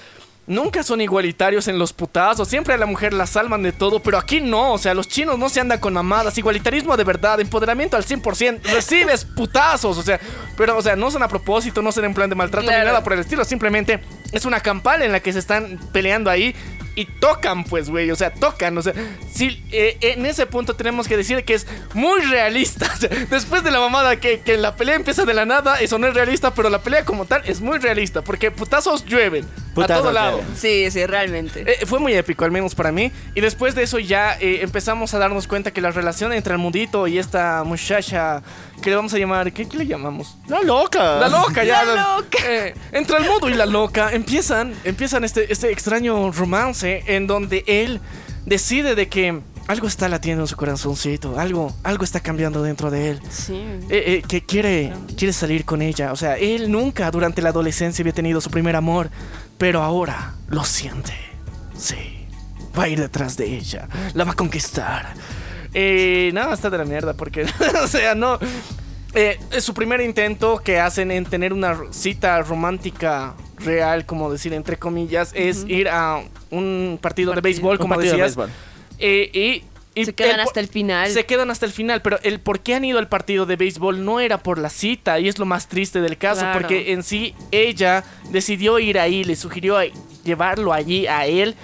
Nunca 0.47 0.85
son 0.85 1.01
igualitarios 1.01 1.67
en 1.67 1.79
los 1.79 1.93
putazos, 1.93 2.47
siempre 2.47 2.75
a 2.75 2.77
la 2.77 2.87
mujer 2.87 3.13
la 3.13 3.27
salvan 3.27 3.63
de 3.63 3.73
todo, 3.73 4.01
pero 4.01 4.17
aquí 4.17 4.41
no, 4.41 4.75
o 4.75 4.79
sea, 4.79 4.95
los 4.95 5.09
chinos 5.09 5.39
no 5.39 5.49
se 5.49 5.59
andan 5.59 5.81
con 5.81 5.93
mamadas, 5.93 6.39
igualitarismo 6.39 6.97
de 6.97 7.03
verdad, 7.03 7.41
empoderamiento 7.41 7.97
al 7.97 8.05
100%, 8.05 8.63
recibes 8.63 9.25
putazos, 9.25 9.99
o 9.99 10.03
sea, 10.03 10.21
pero, 10.57 10.77
o 10.77 10.83
sea, 10.83 10.95
no 10.95 11.11
son 11.11 11.25
a 11.25 11.29
propósito, 11.29 11.83
no 11.83 11.91
son 11.91 12.05
en 12.05 12.15
plan 12.15 12.31
de 12.31 12.37
maltrato 12.37 12.71
ni 12.71 12.77
nada 12.77 13.03
por 13.03 13.15
el 13.15 13.19
estilo, 13.19 13.45
simplemente 13.45 14.01
es 14.31 14.45
una 14.45 14.61
campal 14.61 15.03
en 15.03 15.11
la 15.11 15.19
que 15.19 15.33
se 15.33 15.41
están 15.41 15.81
peleando 15.93 16.31
ahí 16.31 16.55
y 16.97 17.05
tocan, 17.05 17.63
pues, 17.65 17.91
güey, 17.91 18.11
o 18.11 18.17
sea, 18.17 18.33
tocan, 18.33 18.77
o 18.77 18.83
sea, 18.83 18.95
sí, 19.31 19.63
eh, 19.71 19.99
en 20.01 20.27
ese 20.27 20.47
punto 20.47 20.75
tenemos 20.75 21.07
que 21.07 21.17
decir 21.17 21.45
que 21.45 21.55
es 21.55 21.67
muy 21.95 22.23
realista, 22.23 22.91
o 22.95 22.97
sea, 22.97 23.11
después 23.31 23.63
de 23.63 23.71
la 23.71 23.79
mamada 23.79 24.17
que, 24.17 24.41
que 24.41 24.57
la 24.57 24.75
pelea 24.75 24.97
empieza 24.97 25.25
de 25.25 25.35
la 25.35 25.45
nada, 25.45 25.79
eso 25.79 25.99
no 25.99 26.09
es 26.09 26.15
realista, 26.15 26.55
pero 26.55 26.71
la 26.71 26.81
pelea 26.81 27.05
como 27.05 27.27
tal 27.27 27.43
es 27.45 27.61
muy 27.61 27.79
realista, 27.79 28.23
porque 28.23 28.51
putazos 28.51 29.05
llueven 29.05 29.47
a 29.77 29.87
todo 29.87 30.13
lado. 30.13 30.39
llueven. 30.39 30.57
Sí, 30.57 30.91
sí, 30.91 31.05
realmente. 31.07 31.65
Eh, 31.67 31.87
fue 31.87 31.99
muy 31.99 32.15
épico, 32.15 32.45
al 32.45 32.51
menos 32.51 32.75
para 32.75 32.93
mí. 32.93 33.13
Y 33.35 33.41
después 33.41 33.75
de 33.75 33.83
eso 33.83 33.99
ya 33.99 34.37
eh, 34.41 34.61
empezamos 34.63 35.13
a 35.15 35.19
darnos 35.19 35.47
cuenta 35.47 35.71
que 35.71 35.81
la 35.81 35.91
relación 35.91 36.33
entre 36.33 36.53
el 36.55 36.59
mundito 36.59 37.07
y 37.07 37.19
esta 37.19 37.63
muchacha, 37.65 38.43
que 38.81 38.91
le 38.91 38.97
vamos 38.97 39.13
a 39.15 39.19
llamar, 39.19 39.53
¿qué, 39.53 39.69
qué 39.69 39.79
le 39.79 39.87
llamamos? 39.87 40.37
La 40.49 40.63
loca. 40.63 41.19
La 41.19 41.29
loca, 41.29 41.65
ya. 41.65 41.85
La 41.85 42.17
loca. 42.17 42.39
Eh, 42.47 42.75
entre 42.93 43.19
el 43.19 43.25
mundo 43.25 43.49
y 43.49 43.55
la 43.55 43.67
loca 43.67 44.13
empiezan, 44.13 44.75
empiezan 44.85 45.25
este, 45.25 45.53
este 45.53 45.73
extraño 45.73 46.31
romance 46.31 47.03
en 47.07 47.27
donde 47.27 47.65
él 47.67 48.01
decide 48.45 48.95
de 48.95 49.09
que 49.09 49.41
algo 49.67 49.89
está 49.89 50.09
latiendo 50.09 50.45
en 50.45 50.47
su 50.47 50.57
corazoncito, 50.57 51.39
algo, 51.39 51.75
algo 51.83 52.05
está 52.05 52.21
cambiando 52.21 52.63
dentro 52.63 52.91
de 52.91 53.11
él. 53.11 53.21
Sí. 53.29 53.55
Eh, 53.91 54.05
eh, 54.07 54.23
que 54.27 54.43
quiere, 54.43 54.93
quiere 55.17 55.33
salir 55.33 55.65
con 55.65 55.83
ella. 55.83 56.13
O 56.13 56.17
sea, 56.17 56.37
él 56.37 56.71
nunca 56.71 57.11
durante 57.11 57.43
la 57.43 57.49
adolescencia 57.49 58.03
había 58.03 58.13
tenido 58.13 58.41
su 58.41 58.51
primer 58.51 58.77
amor, 58.77 59.11
pero 59.59 59.83
ahora 59.83 60.35
lo 60.49 60.65
siente. 60.65 61.15
Sí, 61.77 62.27
va 62.79 62.85
a 62.85 62.89
ir 62.89 63.01
detrás 63.01 63.37
de 63.37 63.57
ella, 63.57 63.89
la 64.15 64.25
va 64.25 64.33
a 64.33 64.37
conquistar. 64.37 65.15
Eh, 65.79 66.31
nada, 66.33 66.55
está 66.55 66.71
de 66.71 66.79
la 66.79 66.85
mierda, 66.87 67.13
porque, 67.13 67.45
o 67.83 67.87
sea, 67.87 68.15
no. 68.15 68.39
Eh, 69.15 69.39
es 69.53 69.63
su 69.63 69.75
primer 69.75 70.01
intento 70.01 70.59
que 70.65 70.79
hacen 70.79 71.11
en 71.11 71.25
tener 71.27 71.53
una 71.53 71.77
cita 71.91 72.41
romántica 72.43 73.35
real, 73.59 74.07
como 74.07 74.31
decir, 74.33 74.53
entre 74.55 74.79
comillas, 74.79 75.33
es 75.35 75.65
ir 75.69 75.89
a 75.89 76.23
un 76.51 76.99
partido 77.01 77.33
de 77.35 77.41
béisbol, 77.43 77.79
como 77.79 77.95
partido 77.95 78.15
de 78.17 78.23
decías. 78.23 78.37
béisbol. 78.37 78.55
Eh, 78.99 79.63
y, 79.95 80.01
y 80.01 80.05
Se 80.07 80.15
quedan 80.15 80.35
el- 80.35 80.41
hasta 80.41 80.61
el 80.61 80.69
final. 80.69 81.11
Se 81.11 81.25
quedan 81.27 81.51
hasta 81.51 81.65
el 81.67 81.73
final, 81.73 82.01
pero 82.03 82.19
el 82.23 82.41
por 82.41 82.61
qué 82.61 82.75
han 82.75 82.85
ido 82.87 82.99
al 82.99 83.09
partido 83.09 83.45
de 83.47 83.57
béisbol 83.57 84.03
no 84.05 84.21
era 84.21 84.39
por 84.43 84.59
la 84.59 84.69
cita, 84.71 85.19
y 85.21 85.29
es 85.29 85.39
lo 85.39 85.45
más 85.47 85.69
triste 85.69 86.01
del 86.01 86.17
caso, 86.19 86.41
Claro. 86.43 86.61
porque 86.61 86.93
en 86.93 87.03
sí 87.03 87.35
ella 87.53 88.03
decidió 88.31 88.79
ir 88.79 88.99
ahí, 88.99 89.25
le 89.25 89.37
sugirió 89.37 89.77
a- 89.79 89.85
llevarlo 90.25 90.73
allí 90.75 91.07
a 91.07 91.25
él, 91.27 91.55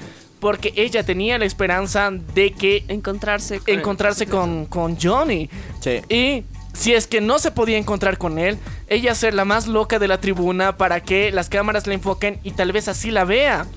porque 0.43 0.73
ella 0.75 1.05
tenía 1.05 1.39
la 1.39 1.45
esperanza 1.45 2.11
de 2.11 2.51
que 2.51 2.85
Encontrarse 2.89 3.61
con 3.61 3.75
encontrarse 3.79 4.27
con, 4.27 4.67
con 4.67 5.01
Johnny. 5.01 5.49
Sí. 5.79 6.01
Y 6.09 6.43
si 6.73 6.95
es 6.95 7.07
que 7.07 7.21
no 7.21 7.39
se 7.39 7.53
podía 7.53 7.79
encontrar 7.79 8.19
con 8.19 8.41
él, 8.41 8.59
ella 8.89 9.15
ser 9.15 9.35
la 9.35 9.45
más 9.45 9.69
loca 9.69 10.01
de 10.01 10.09
la 10.09 10.19
tribuna 10.19 10.77
para 10.77 10.99
que 10.99 11.31
las 11.31 11.49
cámaras 11.49 11.87
la 11.87 11.95
enfoquen 11.95 12.41
y 12.43 12.51
tal 12.51 12.73
vez 12.73 12.89
así 12.89 13.13
la 13.13 13.25
vea. 13.25 13.69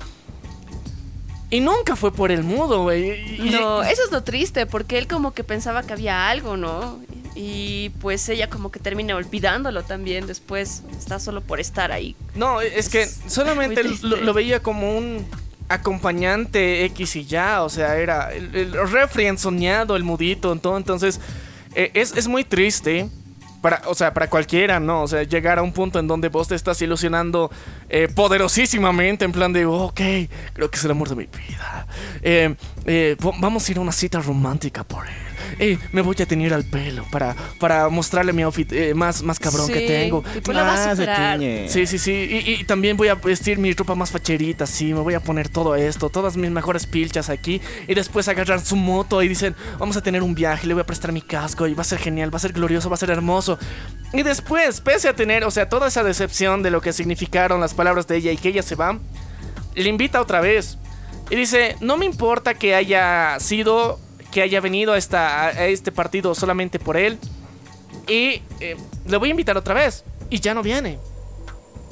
Y 1.50 1.60
nunca 1.60 1.94
fue 1.94 2.12
por 2.12 2.32
el 2.32 2.42
mudo, 2.42 2.82
güey. 2.82 3.38
No, 3.38 3.84
eso 3.84 4.02
es 4.02 4.10
lo 4.10 4.24
triste, 4.24 4.66
porque 4.66 4.98
él 4.98 5.06
como 5.06 5.34
que 5.34 5.44
pensaba 5.44 5.84
que 5.84 5.92
había 5.92 6.28
algo, 6.28 6.56
¿no? 6.56 6.98
Y 7.36 7.90
pues 8.00 8.28
ella 8.28 8.50
como 8.50 8.72
que 8.72 8.80
termina 8.80 9.14
olvidándolo 9.14 9.84
también 9.84 10.26
después. 10.26 10.82
Está 10.98 11.20
solo 11.20 11.42
por 11.42 11.60
estar 11.60 11.92
ahí. 11.92 12.16
No, 12.34 12.60
es 12.60 12.88
que 12.88 13.06
solamente 13.06 13.84
lo 13.84 14.34
veía 14.34 14.60
como 14.60 14.98
un 14.98 15.24
acompañante 15.68 16.84
X 16.86 17.16
y 17.16 17.24
ya, 17.24 17.62
o 17.62 17.68
sea, 17.68 17.96
era 17.96 18.32
el, 18.32 18.54
el 18.54 18.90
refri 18.90 19.26
soñado, 19.36 19.96
el 19.96 20.04
mudito, 20.04 20.54
todo, 20.56 20.76
entonces 20.76 21.20
eh, 21.74 21.90
es, 21.94 22.16
es 22.16 22.28
muy 22.28 22.44
triste. 22.44 23.08
Para, 23.62 23.82
o 23.86 23.94
sea, 23.94 24.12
para 24.14 24.28
cualquiera, 24.28 24.78
¿no? 24.78 25.02
O 25.02 25.08
sea, 25.08 25.24
llegar 25.24 25.58
a 25.58 25.62
un 25.62 25.72
punto 25.72 25.98
en 25.98 26.06
donde 26.06 26.28
vos 26.28 26.46
te 26.46 26.54
estás 26.54 26.80
ilusionando 26.82 27.50
eh, 27.88 28.06
poderosísimamente, 28.06 29.24
en 29.24 29.32
plan 29.32 29.52
de, 29.52 29.66
ok, 29.66 30.00
creo 30.52 30.70
que 30.70 30.76
es 30.76 30.84
el 30.84 30.90
amor 30.92 31.08
de 31.08 31.16
mi 31.16 31.24
vida. 31.24 31.86
Eh, 32.22 32.54
eh, 32.84 33.16
vamos 33.40 33.66
a 33.66 33.72
ir 33.72 33.78
a 33.78 33.80
una 33.80 33.90
cita 33.92 34.20
romántica 34.20 34.84
por 34.84 35.04
él. 35.06 35.14
Eh, 35.58 35.78
me 35.92 36.02
voy 36.02 36.16
a 36.20 36.26
teñir 36.26 36.52
al 36.54 36.64
pelo 36.64 37.04
para, 37.10 37.34
para 37.58 37.88
mostrarle 37.88 38.32
mi 38.32 38.42
outfit 38.42 38.72
eh, 38.72 38.94
más, 38.94 39.22
más 39.22 39.38
cabrón 39.38 39.68
que 39.68 39.80
tengo. 39.80 40.22
y 40.36 40.40
pues 40.40 40.56
la 40.56 40.62
va 40.62 40.74
a 40.74 40.84
se 40.84 40.90
superar. 41.02 41.38
tiñe. 41.38 41.68
Sí, 41.68 41.86
sí, 41.86 41.98
sí. 41.98 42.12
Y, 42.12 42.52
y 42.60 42.64
también 42.64 42.96
voy 42.96 43.08
a 43.08 43.14
vestir 43.14 43.58
mi 43.58 43.72
ropa 43.72 43.94
más 43.94 44.10
facherita, 44.10 44.66
sí. 44.66 44.94
Me 44.94 45.00
voy 45.00 45.14
a 45.14 45.20
poner 45.20 45.48
todo 45.48 45.74
esto, 45.76 46.08
todas 46.08 46.36
mis 46.36 46.50
mejores 46.50 46.86
pilchas 46.86 47.30
aquí. 47.30 47.60
Y 47.88 47.94
después 47.94 48.28
agarrar 48.28 48.60
su 48.60 48.76
moto 48.76 49.22
y 49.22 49.28
dicen, 49.28 49.54
vamos 49.78 49.96
a 49.96 50.02
tener 50.02 50.22
un 50.22 50.34
viaje, 50.34 50.66
le 50.66 50.74
voy 50.74 50.82
a 50.82 50.86
prestar 50.86 51.12
mi 51.12 51.22
casco 51.22 51.66
y 51.66 51.74
va 51.74 51.82
a 51.82 51.84
ser 51.84 51.98
genial, 51.98 52.32
va 52.32 52.36
a 52.36 52.40
ser 52.40 52.52
glorioso, 52.52 52.88
va 52.88 52.94
a 52.94 52.98
ser 52.98 53.10
hermoso. 53.10 53.58
Y 54.12 54.22
después, 54.22 54.80
pese 54.80 55.08
a 55.08 55.14
tener, 55.14 55.44
o 55.44 55.50
sea, 55.50 55.68
toda 55.68 55.88
esa 55.88 56.02
decepción 56.04 56.62
de 56.62 56.70
lo 56.70 56.80
que 56.80 56.92
significaron 56.92 57.60
las 57.60 57.74
palabras 57.74 58.06
de 58.06 58.16
ella 58.16 58.32
y 58.32 58.36
que 58.36 58.48
ella 58.48 58.62
se 58.62 58.74
va, 58.74 58.98
le 59.74 59.88
invita 59.88 60.20
otra 60.20 60.40
vez. 60.40 60.78
Y 61.28 61.34
dice, 61.36 61.76
no 61.80 61.96
me 61.96 62.06
importa 62.06 62.54
que 62.54 62.74
haya 62.74 63.36
sido, 63.40 63.98
que 64.36 64.42
haya 64.42 64.60
venido 64.60 64.92
a, 64.92 64.98
esta, 64.98 65.46
a 65.46 65.66
este 65.66 65.90
partido 65.90 66.34
solamente 66.34 66.78
por 66.78 66.98
él. 66.98 67.18
Y 68.06 68.42
eh, 68.60 68.76
le 69.08 69.16
voy 69.16 69.28
a 69.28 69.30
invitar 69.30 69.56
otra 69.56 69.72
vez. 69.72 70.04
Y 70.28 70.40
ya 70.40 70.52
no 70.52 70.62
viene. 70.62 70.98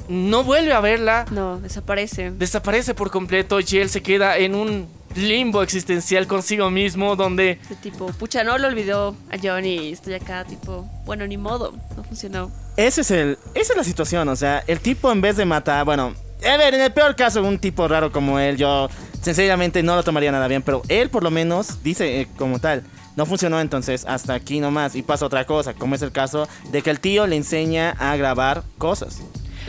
No 0.09 0.43
vuelve 0.43 0.71
a 0.71 0.79
verla. 0.79 1.25
No, 1.31 1.59
desaparece. 1.59 2.29
Desaparece 2.29 2.93
por 2.93 3.09
completo 3.09 3.59
y 3.61 3.77
él 3.77 3.89
se 3.89 4.03
queda 4.03 4.37
en 4.37 4.53
un 4.53 4.87
limbo 5.15 5.63
existencial 5.63 6.27
consigo 6.27 6.69
mismo 6.69 7.15
donde... 7.15 7.57
Este 7.63 7.77
tipo, 7.77 8.05
pucha, 8.13 8.43
no 8.43 8.59
lo 8.59 8.67
olvidó 8.67 9.17
a 9.31 9.39
Johnny. 9.41 9.91
Estoy 9.91 10.13
acá, 10.13 10.45
tipo, 10.45 10.87
bueno, 11.03 11.25
ni 11.25 11.37
modo. 11.37 11.73
No 11.97 12.03
funcionó. 12.03 12.51
Ese 12.77 13.01
es 13.01 13.09
el, 13.09 13.39
esa 13.55 13.73
es 13.73 13.77
la 13.77 13.83
situación, 13.83 14.29
o 14.29 14.35
sea, 14.35 14.63
el 14.67 14.81
tipo 14.81 15.11
en 15.11 15.21
vez 15.21 15.35
de 15.35 15.45
matar, 15.45 15.83
bueno, 15.83 16.13
a 16.45 16.57
ver, 16.57 16.75
en 16.75 16.81
el 16.81 16.93
peor 16.93 17.15
caso, 17.15 17.41
un 17.41 17.57
tipo 17.57 17.87
raro 17.87 18.11
como 18.11 18.37
él, 18.37 18.57
yo 18.57 18.87
sencillamente 19.25 19.81
no 19.81 19.95
lo 19.95 20.03
tomaría 20.03 20.31
nada 20.31 20.47
bien, 20.47 20.61
pero 20.61 20.83
él 20.87 21.09
por 21.09 21.23
lo 21.23 21.31
menos 21.31 21.81
dice 21.83 22.21
eh, 22.21 22.27
como 22.37 22.59
tal, 22.59 22.83
no 23.15 23.25
funcionó 23.25 23.59
entonces, 23.59 24.05
hasta 24.05 24.35
aquí 24.35 24.59
nomás, 24.59 24.95
y 24.95 25.01
pasa 25.01 25.25
otra 25.25 25.45
cosa, 25.45 25.73
como 25.73 25.95
es 25.95 26.03
el 26.03 26.11
caso 26.11 26.47
de 26.71 26.83
que 26.83 26.91
el 26.91 26.99
tío 26.99 27.25
le 27.25 27.35
enseña 27.35 27.91
a 27.97 28.15
grabar 28.17 28.63
cosas. 28.77 29.21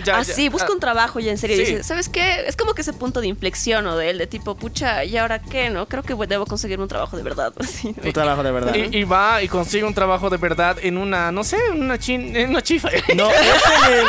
Ya, 0.05 0.18
ah, 0.18 0.22
ya, 0.22 0.51
busca 0.51 0.68
ah, 0.68 0.72
un 0.72 0.80
trabajo 0.80 1.20
ya 1.20 1.30
en 1.30 1.38
serio. 1.38 1.57
sí. 1.57 1.64
Dice, 1.64 1.82
¿sabes 1.82 2.09
qué? 2.09 2.44
Es 2.47 2.57
como 2.57 2.74
que 2.74 2.82
ese 2.82 2.92
punto 2.92 3.20
de 3.20 3.28
inflexión, 3.28 3.84
¿no? 3.84 3.97
De 3.97 4.11
él, 4.11 4.18
de 4.18 4.26
tipo, 4.26 4.55
pucha, 4.57 5.05
¿y 5.05 5.16
ahora 5.16 5.40
qué, 5.40 5.70
no? 5.70 5.86
Creo 5.86 6.03
que 6.03 6.14
debo 6.26 6.47
conseguir 6.47 6.80
un 6.80 6.88
trabajo 6.88 7.16
de 7.16 7.22
verdad. 7.22 7.53
Así, 7.59 7.94
¿no? 7.97 8.03
Un 8.05 8.12
trabajo 8.12 8.42
de 8.42 8.51
verdad. 8.51 8.74
Y, 8.74 8.99
y 8.99 9.05
va 9.05 9.42
y 9.42 9.49
consigue 9.49 9.84
un 9.84 9.94
trabajo 9.94 10.30
de 10.30 10.36
verdad 10.36 10.76
en 10.82 10.99
una, 10.99 11.32
no 11.32 11.44
sé, 11.44 11.57
en 11.70 11.82
una, 11.82 11.99
chin, 11.99 12.36
en 12.36 12.51
una 12.51 12.62
chifa. 12.62 12.90
No, 13.14 13.30
es 13.30 13.62
en 13.88 13.92
el... 13.92 14.07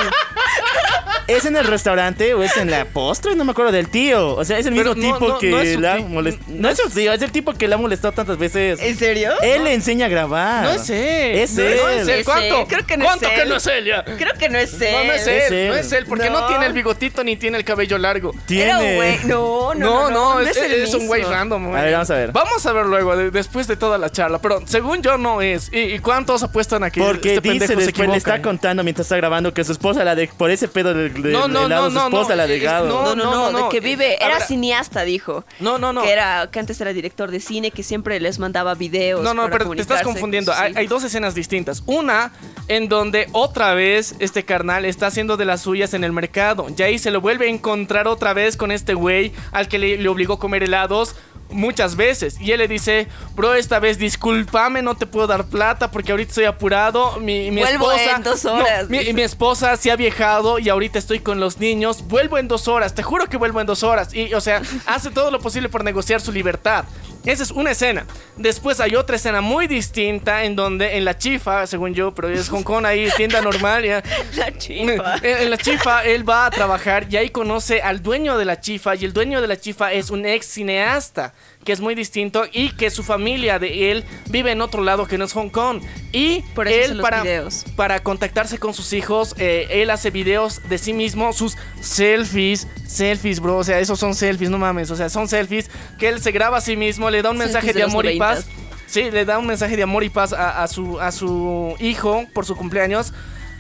¿Es 1.28 1.46
en 1.46 1.58
el 1.58 1.66
restaurante 1.68 2.34
o 2.34 2.42
es 2.42 2.56
en 2.56 2.72
la 2.72 2.86
postre? 2.86 3.36
No 3.36 3.44
me 3.44 3.52
acuerdo 3.52 3.74
del 3.74 3.90
tío. 3.90 4.36
O 4.36 4.46
sea, 4.46 4.60
es 4.60 4.66
el 4.66 4.74
mismo 4.74 4.96
no, 4.96 4.96
tipo 4.96 5.28
no, 5.28 5.38
que 5.38 5.50
no 5.50 5.60
es 5.60 5.78
la 5.78 5.98
molestado. 5.98 6.46
No 6.56 6.70
es 6.70 6.78
su 6.78 6.90
tío, 6.90 7.12
es 7.12 7.22
el 7.22 7.32
tipo 7.34 7.54
que 7.54 7.68
la 7.68 7.76
ha 7.76 7.78
molestado 7.78 8.14
tantas 8.14 8.38
veces. 8.38 8.80
¿En 8.82 8.98
serio? 8.98 9.34
Él 9.42 9.66
le 9.66 9.74
enseña 9.74 10.06
a 10.06 10.10
grabar. 10.10 10.64
No 10.64 10.72
es 10.72 10.90
él. 10.90 11.38
Es 11.38 11.56
no, 11.56 11.64
él. 11.64 11.78
no 11.82 11.90
es 11.90 12.08
él. 12.08 12.10
Es 12.20 12.26
¿Cuánto? 12.26 12.62
él. 12.62 12.66
Creo 12.70 12.86
que 12.86 12.96
no 12.96 13.04
es 13.04 13.10
¿Cuánto 13.10 13.28
que 13.28 13.42
él. 13.42 13.50
no 13.50 13.56
es 13.58 13.68
él 13.68 13.86
ya? 13.86 14.06
Creo 14.06 14.34
que 14.40 14.50
no 14.50 14.58
es 14.58 14.82
él. 14.82 14.94
No, 14.94 15.04
no 15.04 15.12
es 15.12 15.28
Es 15.28 15.52
él, 15.52 15.54
él. 15.54 15.68
no 15.68 15.76
es 15.78 15.92
él, 15.92 16.06
porque 16.08 16.30
no. 16.30 16.42
No. 16.42 16.48
tiene 16.48 16.66
el 16.68 16.74
bigotito 16.74 17.24
ni 17.24 17.36
tiene 17.36 17.58
el 17.58 17.64
cabello 17.64 17.98
largo. 17.98 18.32
Era 18.50 18.78
un 18.78 18.84
Tiene. 18.84 18.96
güey. 18.96 19.20
No, 19.26 19.74
no, 19.74 20.10
No, 20.10 20.12
no, 20.12 20.40
es, 20.40 20.94
un 20.94 21.08
güey 21.08 21.24
random. 21.24 21.68
güey. 21.70 21.80
A 21.80 21.84
ver, 21.84 21.94
vamos 21.94 22.10
a 22.12 22.16
ver. 22.16 22.32
Vamos 22.32 22.66
a 22.66 22.72
ver 22.74 22.86
luego, 22.86 23.16
de- 23.16 23.32
después 23.32 23.68
de 23.68 23.76
toda 23.76 23.98
la 23.98 24.10
charla. 24.12 24.40
Pero 24.40 24.62
según 24.66 25.02
yo 25.02 25.18
no 25.18 25.42
es. 25.42 25.72
¿Y, 25.74 25.80
y 25.80 26.00
cuántos 26.00 26.44
apuestan 26.44 26.84
aquí? 26.84 27.00
Porque 27.00 27.36
este 27.36 27.42
dice 27.42 27.68
pendejo 27.68 27.68
se 27.82 27.86
después, 27.88 28.10
le 28.10 28.18
está 28.18 28.32
equivoca? 28.36 28.50
contando 28.50 28.84
mientras 28.84 29.06
está 29.06 29.18
grabando 29.18 29.54
que 29.54 29.64
su 29.64 29.72
esposa 29.72 30.04
la 30.04 30.16
de 30.16 30.28
por 30.28 30.52
ese 30.52 30.68
pedo 30.68 30.94
de, 30.94 31.10
de- 31.10 31.32
No, 31.32 31.48
no, 31.48 31.64
de 31.64 31.70
lado, 31.70 31.84
no, 31.84 31.90
su 31.90 31.96
no, 31.96 32.06
esposa 32.06 32.30
no, 32.30 32.36
la 32.36 32.44
ha 32.44 32.46
es- 32.46 32.62
dejado. 32.62 32.88
no, 32.88 33.04
No, 33.04 33.16
no, 33.16 33.32
no, 33.32 33.52
no, 33.52 33.64
de 33.66 33.70
que 33.70 33.78
eh, 33.78 33.82
vive, 33.82 34.18
a 34.22 34.26
era 34.26 34.38
ver, 34.40 34.48
cineasta, 34.48 35.04
dijo. 35.04 35.44
No, 35.60 35.78
no, 35.78 35.94
no. 35.94 36.04
Que 36.04 36.12
era, 36.12 36.48
que 36.52 36.60
antes 36.60 36.80
era 36.82 36.94
director 36.94 37.32
de 37.32 37.40
cine, 37.40 37.72
que 37.72 37.84
siempre 37.84 38.20
les 38.20 38.40
mandaba 38.40 38.74
videos. 38.76 39.22
No, 39.24 39.34
no, 39.34 39.44
para 39.50 39.58
pero 39.60 39.72
te 39.76 39.82
estás 39.82 40.02
confundiendo. 40.04 40.54
Hay, 40.54 40.74
hay 40.76 40.88
dos 40.88 41.04
escenas 41.04 41.36
distintas. 41.36 41.84
Una 41.86 42.32
en 42.68 42.90
donde 42.90 43.28
otra 43.34 43.74
vez 43.74 44.16
este 44.20 44.44
carnal 44.44 44.86
está 44.86 45.08
haciendo 45.08 45.38
de 45.38 45.46
las 45.46 45.67
suyas 45.68 45.94
en 45.94 46.06
el 46.06 46.14
mercado. 46.14 46.68
Y 46.76 46.82
ahí 46.82 46.98
se 46.98 47.12
lo 47.12 47.20
vuelve 47.20 47.48
a 47.48 47.50
encontrar 47.50 48.08
otra 48.08 48.34
vez 48.34 48.56
con 48.56 48.72
este 48.72 48.94
güey 48.94 49.34
al 49.52 49.68
que 49.68 49.78
le, 49.78 49.98
le 49.98 50.08
obligó 50.08 50.36
a 50.36 50.40
comer 50.40 50.64
helados 50.64 51.14
muchas 51.50 51.98
veces. 51.98 52.40
Y 52.40 52.54
él 52.54 52.60
le 52.60 52.70
dice, 52.70 53.08
bro, 53.36 53.54
esta 53.54 53.80
vez 53.80 53.98
discúlpame, 53.98 54.82
no 54.82 54.96
te 54.96 55.06
puedo 55.06 55.28
dar 55.28 55.46
plata 55.46 55.92
porque 55.92 56.12
ahorita 56.12 56.30
estoy 56.30 56.46
apurado. 56.46 57.20
Mi, 57.20 57.52
mi 57.52 57.62
Vuelvo 57.62 57.92
esposa... 57.92 58.16
en 58.16 58.24
dos 58.24 58.44
No, 58.46 58.54
horas, 58.54 58.90
mi, 58.90 59.14
mi 59.14 59.22
esposa 59.22 59.76
se 59.76 59.92
ha 59.92 59.96
viajado 59.98 60.58
y 60.60 60.70
ahorita 60.70 61.00
estoy 61.00 61.20
con 61.20 61.40
los 61.42 61.60
niños. 61.60 62.08
Vuelvo 62.08 62.38
en 62.38 62.48
dos 62.48 62.70
horas, 62.70 62.96
te 62.96 63.04
juro 63.04 63.28
que 63.28 63.36
vuelvo 63.36 63.60
en 63.60 63.68
dos 63.68 63.84
horas. 63.84 64.14
Y, 64.14 64.34
o 64.34 64.42
sea, 64.42 64.62
hace 64.86 65.10
todo 65.10 65.32
lo 65.32 65.40
posible 65.42 65.68
por 65.68 65.84
negociar 65.84 66.22
su 66.22 66.32
libertad. 66.32 66.86
Esa 67.28 67.44
es 67.44 67.52
una 67.52 67.72
escena. 67.72 68.06
Después 68.38 68.80
hay 68.80 68.96
otra 68.96 69.18
escena 69.18 69.42
muy 69.42 69.68
distinta 69.68 70.46
en 70.46 70.56
donde 70.56 70.96
en 70.96 71.04
la 71.04 71.18
chifa, 71.18 71.68
según 71.68 71.94
yo, 71.94 72.16
pero 72.16 72.30
es 72.30 72.48
Hong 72.48 72.64
Kong 72.64 72.86
ahí, 72.86 73.10
tienda 73.18 73.42
normal, 73.42 73.84
ya. 73.84 74.02
La 74.38 74.58
chifa. 74.58 75.18
En, 75.22 75.38
en 75.44 75.50
la 75.50 75.58
chifa 75.58 76.06
él 76.06 76.28
va 76.28 76.46
a 76.46 76.50
trabajar 76.50 77.06
y 77.10 77.18
ahí 77.18 77.30
conoce 77.30 77.82
al 77.82 78.02
dueño 78.02 78.38
de 78.38 78.46
la 78.46 78.62
chifa 78.62 78.96
y 78.96 79.04
el 79.04 79.12
dueño 79.12 79.42
de 79.42 79.48
la 79.48 79.58
chifa 79.58 79.92
es 79.92 80.10
un 80.10 80.26
ex 80.26 80.46
cineasta 80.46 81.34
que 81.68 81.74
es 81.74 81.82
muy 81.82 81.96
distinto 81.96 82.46
y 82.54 82.70
que 82.70 82.90
su 82.90 83.04
familia 83.04 83.60
de 83.60 83.92
él 83.92 84.06
vive 84.30 84.54
en 84.54 84.62
otro 84.62 84.82
lado 84.82 85.06
que 85.06 85.18
no 85.18 85.26
es 85.26 85.34
Hong 85.34 85.50
Kong 85.50 85.82
y 86.14 86.40
Por 86.56 86.70
eso 86.70 86.94
él 86.94 87.02
para 87.02 87.24
videos. 87.24 87.66
para 87.76 88.00
contactarse 88.00 88.58
con 88.58 88.74
sus 88.74 88.94
hijos 88.94 89.36
eh, 89.38 89.68
él 89.70 89.90
hace 89.90 90.10
videos 90.10 90.62
de 90.70 90.78
sí 90.78 90.94
mismo 90.94 91.34
sus 91.34 91.58
selfies 91.82 92.70
selfies 92.88 93.42
bro 93.42 93.58
o 93.58 93.64
sea 93.66 93.82
esos 93.82 94.00
son 94.00 94.16
selfies 94.16 94.50
no 94.50 94.58
mames 94.58 94.90
o 94.92 94.96
sea 94.96 95.10
son 95.10 95.28
selfies 95.28 95.70
que 96.00 96.08
él 96.08 96.22
se 96.22 96.32
graba 96.32 96.60
a 96.60 96.62
sí 96.62 96.78
mismo 96.78 97.10
le 97.10 97.22
da 97.22 97.32
un 97.32 97.38
mensaje 97.38 97.74
de 97.74 97.84
amor 97.84 98.06
y 98.06 98.18
paz 98.18 98.46
90s. 98.48 98.68
Sí, 98.88 99.12
le 99.12 99.26
da 99.26 99.38
un 99.38 99.46
mensaje 99.46 99.76
de 99.76 99.84
amor 99.84 100.06
y 100.06 100.10
paz 100.10 100.32
a, 100.32 100.64
a 100.64 100.68
su, 100.70 101.02
a 101.02 101.12
su 101.12 101.76
hijo 101.82 102.26
por 102.34 102.46
su 102.46 102.56
cumpleaños. 102.56 103.12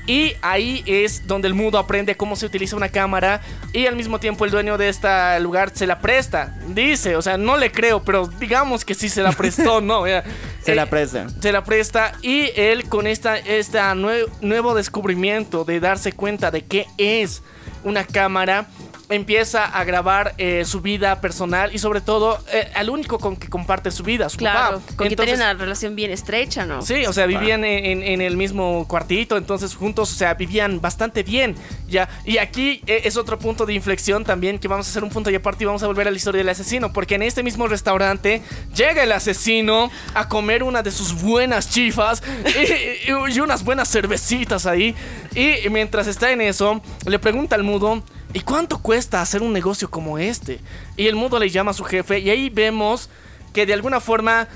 Y 0.08 0.34
ahí 0.42 0.84
es 0.86 1.28
donde 1.28 1.48
el 1.50 1.54
mudo 1.54 1.78
aprende 1.78 2.16
cómo 2.16 2.36
se 2.36 2.46
utiliza 2.46 2.76
una 2.78 2.90
cámara. 2.90 3.42
Y 3.74 3.86
al 3.88 3.96
mismo 3.96 4.20
tiempo 4.20 4.46
el 4.46 4.52
dueño 4.52 4.78
de 4.78 4.88
este 4.90 5.40
lugar 5.42 5.72
se 5.74 5.86
la 5.86 6.00
presta. 6.00 6.58
Dice, 6.70 7.16
o 7.18 7.22
sea, 7.22 7.38
no 7.38 7.58
le 7.58 7.72
creo, 7.72 8.02
pero 8.04 8.26
digamos 8.26 8.86
que 8.86 8.96
sí 8.96 9.10
se 9.10 9.22
la 9.22 9.34
prestó, 9.34 9.82
¿no? 9.82 10.04
Se 10.64 10.72
Eh, 10.72 10.76
la 10.76 10.86
presta. 10.86 11.28
se 11.42 11.52
la 11.52 11.64
presta 11.64 12.14
y 12.22 12.50
él 12.56 12.90
con 12.90 13.06
esta, 13.08 13.38
esta 13.38 13.94
nue- 13.96 14.28
nuevo 14.42 14.74
descubrimiento 14.76 15.64
de 15.66 15.80
darse 15.80 16.12
cuenta 16.14 16.52
de 16.52 16.64
qué 16.66 16.88
es 16.98 17.42
una 17.84 18.04
cámara 18.06 18.68
empieza 19.10 19.64
a 19.66 19.84
grabar 19.86 20.34
eh, 20.38 20.64
su 20.66 20.82
vida 20.82 21.22
personal 21.22 21.74
y 21.74 21.80
sobre 21.80 22.02
todo 22.02 22.40
eh, 22.52 22.70
al 22.76 22.90
único 22.90 23.20
con 23.20 23.38
que 23.38 23.48
comparte 23.50 23.90
su 23.92 24.04
vida, 24.04 24.28
su 24.30 24.38
Claro, 24.38 24.80
papá. 24.80 24.96
con 24.98 25.08
que 25.08 25.14
Entonces, 25.14 25.36
una 25.36 25.54
relación 25.54 25.96
bien 25.96 26.12
estrecha, 26.12 26.66
¿no? 26.66 26.82
Sí, 26.82 27.06
o 27.06 27.14
sea, 27.14 27.26
vivían 27.26 27.64
en, 27.64 27.86
en- 27.86 28.04
en 28.04 28.22
el 28.22 28.36
mismo 28.36 28.86
cuartito, 28.88 29.38
entonces 29.38 29.76
juntos, 29.76 30.12
o 30.12 30.16
sea, 30.16 30.34
vivían 30.34 30.82
bastante 30.82 31.24
bien, 31.24 31.56
ya. 31.88 32.10
Y 32.26 32.38
aquí 32.38 32.82
eh, 32.86 33.02
es 33.06 33.16
otro 33.18 33.40
punto 33.40 33.66
de 33.66 33.74
inflexión 33.74 34.26
también, 34.26 34.60
que 34.60 34.68
vamos 34.68 34.88
a 34.88 34.90
hacer 34.90 35.04
un 35.04 35.10
punto 35.10 35.30
y 35.30 35.36
aparte 35.36 35.64
y 35.64 35.68
vamos 35.68 35.84
a 35.84 35.88
volver 35.88 36.08
a 36.08 36.12
la 36.12 36.18
historia 36.18 36.40
del 36.40 36.50
asesino, 36.50 36.92
porque 36.92 37.16
en 37.16 37.22
este 37.24 37.44
mismo 37.44 37.68
restaurante 37.68 38.42
llega 38.76 39.04
el 39.04 39.12
asesino 39.14 39.90
a 40.16 40.28
comer 40.28 40.64
una 40.64 40.84
de 40.84 40.92
sus 40.92 41.14
buenas 41.22 41.70
chifas 41.70 42.22
y, 42.46 43.10
y- 43.12 43.36
y 43.36 43.40
unas 43.40 43.64
buenas 43.64 43.90
cervecitas 43.90 44.66
ahí. 44.66 44.94
Y 45.34 45.70
mientras 45.70 46.08
está 46.08 46.32
en 46.32 46.42
eso, 46.42 46.82
le 47.06 47.20
pregunta 47.20 47.56
al 47.56 47.64
mudo, 47.64 48.04
¿y 48.38 48.42
cuánto 48.42 48.78
cuesta 48.78 49.20
hacer 49.20 49.42
un 49.42 49.52
negocio 49.52 49.90
como 49.90 50.20
este? 50.20 50.60
Y 50.96 51.08
el 51.08 51.16
mudo 51.16 51.40
le 51.40 51.50
llama 51.50 51.72
a 51.72 51.74
su 51.74 51.84
jefe 51.84 52.20
y 52.20 52.30
ahí 52.30 52.52
vemos 52.52 53.10
que 53.52 53.66
de 53.66 53.74
alguna 53.74 54.00
forma 54.00 54.48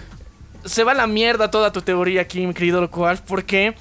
se 0.66 0.84
va 0.84 0.92
a 0.92 0.94
la 0.94 1.08
mierda 1.08 1.50
toda 1.50 1.72
tu 1.72 1.82
teoría 1.82 2.22
aquí, 2.22 2.46
mi 2.46 2.54
querido 2.54 2.80
Locual, 2.80 3.20
porque 3.26 3.74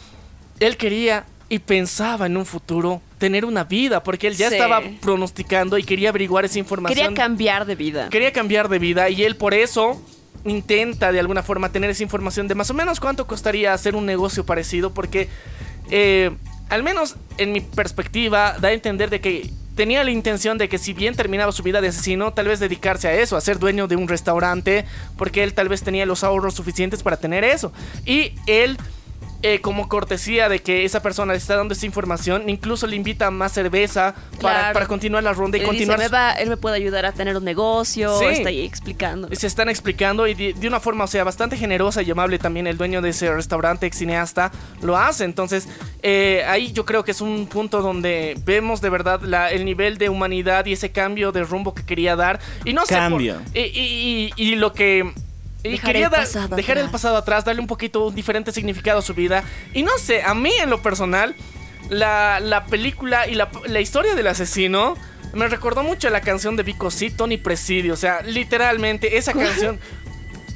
él 0.58 0.78
quería 0.78 1.26
y 1.50 1.58
pensaba 1.58 2.24
en 2.24 2.38
un 2.38 2.46
futuro 2.46 3.02
tener 3.18 3.44
una 3.44 3.64
vida, 3.64 4.02
porque 4.02 4.28
él 4.28 4.36
ya 4.36 4.48
Sí. 4.48 4.54
estaba 4.54 4.80
pronosticando 5.02 5.76
y 5.76 5.84
quería 5.84 6.08
averiguar 6.08 6.46
esa 6.46 6.58
información. 6.58 6.96
Quería 6.98 7.14
cambiar 7.14 7.66
de 7.66 7.74
vida. 7.74 8.08
Quería 8.08 8.32
cambiar 8.32 8.70
de 8.70 8.78
vida 8.78 9.10
y 9.10 9.22
él 9.24 9.36
por 9.36 9.52
eso 9.52 10.00
intenta 10.46 11.12
de 11.12 11.20
alguna 11.20 11.42
forma 11.42 11.70
tener 11.72 11.90
esa 11.90 12.02
información 12.02 12.48
de 12.48 12.54
más 12.54 12.70
o 12.70 12.74
menos 12.74 13.00
cuánto 13.00 13.26
costaría 13.26 13.74
hacer 13.74 13.94
un 13.94 14.06
negocio 14.06 14.46
parecido, 14.46 14.94
porque 14.94 15.28
eh, 15.90 16.30
al 16.70 16.82
menos 16.82 17.16
en 17.36 17.52
mi 17.52 17.60
perspectiva 17.60 18.56
da 18.58 18.68
a 18.68 18.72
entender 18.72 19.10
de 19.10 19.20
que 19.20 19.50
tenía 19.80 20.04
la 20.04 20.10
intención 20.10 20.58
de 20.58 20.68
que 20.68 20.76
si 20.76 20.92
bien 20.92 21.16
terminaba 21.16 21.52
su 21.52 21.62
vida 21.62 21.80
de 21.80 21.88
asesino, 21.88 22.34
tal 22.34 22.48
vez 22.48 22.60
dedicarse 22.60 23.08
a 23.08 23.14
eso, 23.14 23.34
a 23.34 23.40
ser 23.40 23.58
dueño 23.58 23.88
de 23.88 23.96
un 23.96 24.08
restaurante, 24.08 24.84
porque 25.16 25.42
él 25.42 25.54
tal 25.54 25.70
vez 25.70 25.82
tenía 25.82 26.04
los 26.04 26.22
ahorros 26.22 26.52
suficientes 26.52 27.02
para 27.02 27.16
tener 27.16 27.44
eso. 27.44 27.72
Y 28.04 28.34
él, 28.46 28.76
eh, 29.42 29.60
como 29.60 29.88
cortesía 29.88 30.48
de 30.48 30.58
que 30.60 30.84
esa 30.84 31.00
persona 31.02 31.32
le 31.32 31.38
está 31.38 31.56
dando 31.56 31.72
esa 31.74 31.86
información, 31.86 32.48
incluso 32.50 32.86
le 32.86 32.96
invita 32.96 33.26
a 33.28 33.30
más 33.30 33.52
cerveza 33.52 34.14
para, 34.40 34.58
Claro. 34.58 34.74
para 34.74 34.86
continuar 34.86 35.22
la 35.24 35.32
ronda 35.32 35.56
y 35.56 35.60
Él 35.62 35.66
dice, 35.70 35.86
continuar... 35.86 35.98
"Me 35.98 36.08
va- 36.08 36.32
él 36.32 36.48
me 36.50 36.56
puede 36.58 36.76
ayudar 36.76 37.06
a 37.06 37.12
tener 37.12 37.36
un 37.36 37.44
negocio, 37.44 38.18
Sí. 38.18 38.26
está 38.26 38.48
ahí 38.50 38.64
explicando. 38.64 39.28
se 39.34 39.46
están 39.46 39.68
explicando 39.68 40.26
y 40.26 40.34
de, 40.34 40.52
de 40.52 40.68
una 40.68 40.78
forma, 40.80 41.04
o 41.04 41.06
sea, 41.06 41.24
bastante 41.24 41.56
generosa 41.56 42.02
y 42.02 42.10
amable 42.10 42.38
también 42.38 42.66
el 42.66 42.76
dueño 42.76 43.00
de 43.00 43.10
ese 43.10 43.32
restaurante, 43.34 43.86
ex 43.86 43.96
cineasta, 43.98 44.50
lo 44.82 44.96
hace. 44.96 45.24
Entonces, 45.24 45.68
eh, 46.02 46.44
ahí 46.46 46.72
yo 46.72 46.84
creo 46.84 47.04
que 47.04 47.12
es 47.12 47.20
un 47.20 47.46
punto 47.46 47.80
donde 47.82 48.36
vemos 48.44 48.80
de 48.80 48.90
verdad 48.90 49.20
la- 49.22 49.50
el 49.50 49.64
nivel 49.64 49.96
de 49.98 50.08
humanidad 50.10 50.66
y 50.66 50.72
ese 50.74 50.92
cambio 50.92 51.32
de 51.32 51.44
rumbo 51.44 51.72
que 51.74 51.82
quería 51.84 52.14
dar. 52.16 52.40
Y 52.64 52.72
no 52.74 52.82
sé. 52.84 52.94
por- 52.94 53.02
Cambio. 53.04 53.40
y, 53.54 53.60
y- 53.60 54.32
y- 54.36 54.42
y 54.42 54.54
lo 54.56 54.72
que. 54.74 55.12
Y 55.62 55.72
Dejar 55.72 55.92
quería 55.92 56.06
el 56.06 56.10
pasado 56.12 56.56
dejar 56.56 56.78
el 56.78 56.90
pasado 56.90 57.16
atrás, 57.16 57.44
darle 57.44 57.60
un 57.60 57.66
poquito 57.66 58.06
un 58.06 58.14
diferente 58.14 58.52
significado 58.52 59.00
a 59.00 59.02
su 59.02 59.14
vida. 59.14 59.44
Y 59.74 59.82
no 59.82 59.92
sé, 59.98 60.22
a 60.22 60.34
mí 60.34 60.52
en 60.62 60.70
lo 60.70 60.82
personal, 60.82 61.34
la, 61.88 62.40
la 62.40 62.64
película 62.66 63.26
y 63.26 63.34
la, 63.34 63.50
la 63.66 63.80
historia 63.80 64.14
del 64.14 64.26
asesino 64.26 64.96
me 65.32 65.48
recordó 65.48 65.82
mucho 65.82 66.08
a 66.08 66.10
la 66.10 66.20
canción 66.20 66.56
de 66.56 66.62
Vico 66.62 66.90
C, 66.90 67.10
Tony 67.10 67.36
Presidio. 67.36 67.94
O 67.94 67.96
sea, 67.96 68.22
literalmente 68.22 69.16
esa 69.16 69.32
canción. 69.34 69.78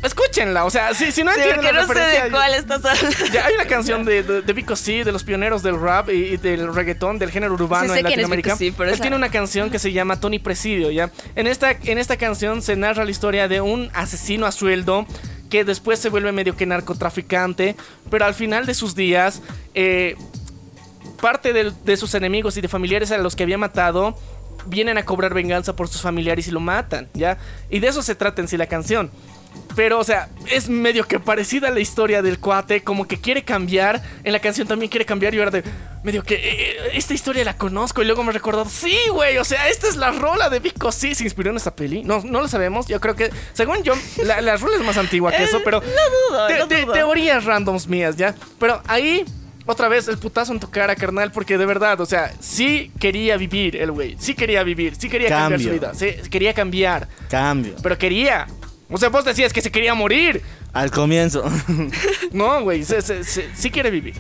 Escúchenla, 0.05 0.65
o 0.65 0.71
sea, 0.71 0.93
si, 0.95 1.11
si 1.13 1.25
no 1.25 1.33
Sí, 1.33 1.41
entienden 1.41 1.67
que 1.67 1.73
la 1.73 1.83
no 1.87 1.93
sé 1.93 1.99
de 1.99 2.31
cuál 2.31 2.55
estás 2.55 2.85
hablando. 2.85 3.17
ya, 3.33 3.47
hay 3.47 3.55
una 3.55 3.65
canción 3.65 4.05
de, 4.05 4.23
de, 4.23 4.43
de 4.43 4.53
Vico 4.53 4.77
C, 4.77 5.03
de 5.05 5.13
los 5.13 5.25
pioneros 5.25 5.63
del 5.63 5.81
rap 5.81 6.11
y, 6.11 6.13
y 6.13 6.37
del 6.37 6.73
reggaetón, 6.75 7.19
del 7.19 7.31
género 7.31 7.55
urbano 7.55 7.85
Sí, 7.85 7.89
sé 7.95 8.01
en 8.01 8.07
es 8.07 8.11
Latinoamérica. 8.11 8.55
Vico 8.55 8.59
C, 8.59 8.75
pero 8.77 8.89
Él 8.91 8.95
esa- 8.95 9.03
tiene 9.03 9.17
una 9.17 9.31
canción 9.31 9.71
que 9.71 9.79
se 9.79 9.93
llama 9.93 10.21
Tony 10.21 10.39
Presidio, 10.39 10.91
¿ya? 10.91 11.11
En 11.37 11.47
esta, 11.47 11.71
en 11.73 11.99
esta 11.99 12.17
canción 12.17 12.61
se 12.63 12.77
narra 12.77 13.05
la 13.05 13.11
historia 13.11 13.49
de 13.49 13.61
un 13.61 13.91
asesino 13.95 14.47
a 14.47 14.53
sueldo 14.53 15.07
que 15.51 15.65
después 15.65 15.99
se 15.99 16.09
vuelve 16.11 16.33
medio 16.33 16.57
que 16.57 16.67
narcotraficante, 16.67 17.77
pero 18.11 18.25
al 18.27 18.35
final 18.35 18.67
de 18.67 18.75
sus 18.75 18.95
días, 18.95 19.41
eh, 19.75 20.17
parte 21.21 21.53
de, 21.53 21.73
de 21.85 21.97
sus 21.97 22.15
enemigos 22.15 22.57
y 22.57 22.61
de 22.61 22.69
familiares 22.69 23.11
a 23.11 23.19
los 23.19 23.37
que 23.37 23.43
había 23.45 23.57
matado 23.59 24.19
vienen 24.67 24.97
a 24.99 25.05
cobrar 25.05 25.35
venganza 25.35 25.77
por 25.77 25.89
sus 25.89 26.01
familiares 26.01 26.49
y 26.49 26.51
lo 26.51 26.61
matan, 26.61 27.09
¿ya? 27.15 27.39
Y 27.71 27.79
de 27.81 27.89
eso 27.89 28.03
se 28.03 28.15
trata 28.15 28.41
en 28.43 28.49
sí 28.49 28.57
la 28.57 28.67
canción. 28.67 29.11
Pero, 29.77 29.99
o 29.99 30.05
sea, 30.05 30.29
es 30.51 30.69
medio 30.69 31.05
que 31.07 31.19
parecida 31.19 31.69
a 31.69 31.71
la 31.73 31.81
historia 31.81 32.23
del 32.23 32.39
cuate, 32.39 32.83
como 32.83 33.09
que 33.09 33.21
quiere 33.21 33.43
cambiar. 33.43 34.01
En 34.23 34.33
la 34.33 34.39
canción 34.39 34.69
también 34.69 34.89
quiere 34.89 35.05
cambiar 35.05 35.35
y 35.35 35.39
ahora 35.39 35.51
de. 35.51 35.65
Medio 36.05 36.23
que. 36.23 36.35
eh, 36.37 36.77
esta 36.93 37.13
historia 37.15 37.45
la 37.45 37.57
conozco 37.57 38.01
y 38.03 38.05
luego 38.05 38.23
me 38.23 38.31
recordó. 38.33 38.65
Sí, 38.67 38.97
güey, 39.11 39.39
o 39.39 39.45
sea, 39.45 39.69
esta 39.69 39.89
es 39.89 39.97
la 39.97 40.13
rola 40.13 40.49
de 40.49 40.61
Vico. 40.61 40.93
Sí, 40.93 41.15
se 41.15 41.25
inspiró 41.25 41.51
en 41.51 41.57
esta 41.57 41.75
peli. 41.75 42.03
No, 42.05 42.23
no 42.25 42.41
lo 42.41 42.47
sabemos. 42.49 42.87
Yo 42.87 43.01
creo 43.01 43.17
que, 43.17 43.31
según 43.53 43.83
yo, 43.83 43.95
la, 44.23 44.41
la 44.41 44.57
rola 44.57 44.77
es 44.77 44.83
más 44.85 44.97
antigua 44.97 45.33
que 45.33 45.43
eso, 45.45 45.61
pero. 45.65 45.81
dudo, 45.81 46.47
te- 46.47 46.67
te- 46.67 46.83
dudo. 46.83 46.93
teorías 46.93 47.45
randoms 47.45 47.89
mías, 47.89 48.17
¿ya? 48.17 48.35
Pero 48.61 48.81
ahí. 48.87 49.25
Otra 49.67 49.89
vez 49.89 50.07
el 50.09 50.19
putazo 50.19 50.53
en 50.53 50.61
tu 50.61 50.69
cara, 50.69 50.95
carnal, 50.95 51.33
porque 51.33 51.57
de 51.57 51.65
verdad, 51.65 51.99
o 51.99 52.05
sea, 52.05 52.31
sí 52.39 52.93
quería 53.01 53.39
vivir 53.39 53.77
el 53.77 53.93
güey, 53.93 54.15
sí 54.21 54.35
quería 54.35 54.63
vivir, 54.63 54.95
sí 54.95 55.09
quería 55.09 55.31
cambiar 55.31 55.59
su 55.59 55.71
vida, 55.71 55.95
sí, 55.95 56.09
quería 56.31 56.53
cambiar, 56.53 57.09
Cambio. 57.31 57.75
pero 57.83 57.97
quería. 57.97 58.47
O 58.91 58.99
sea, 58.99 59.09
vos 59.09 59.25
decías 59.25 59.53
que 59.53 59.61
se 59.61 59.71
quería 59.71 59.95
morir. 59.95 60.43
Al 60.73 60.91
comienzo. 60.91 61.45
No, 62.33 62.63
güey, 62.63 62.85
sí 62.85 63.71
quiere 63.71 63.91
vivir. 63.91 64.15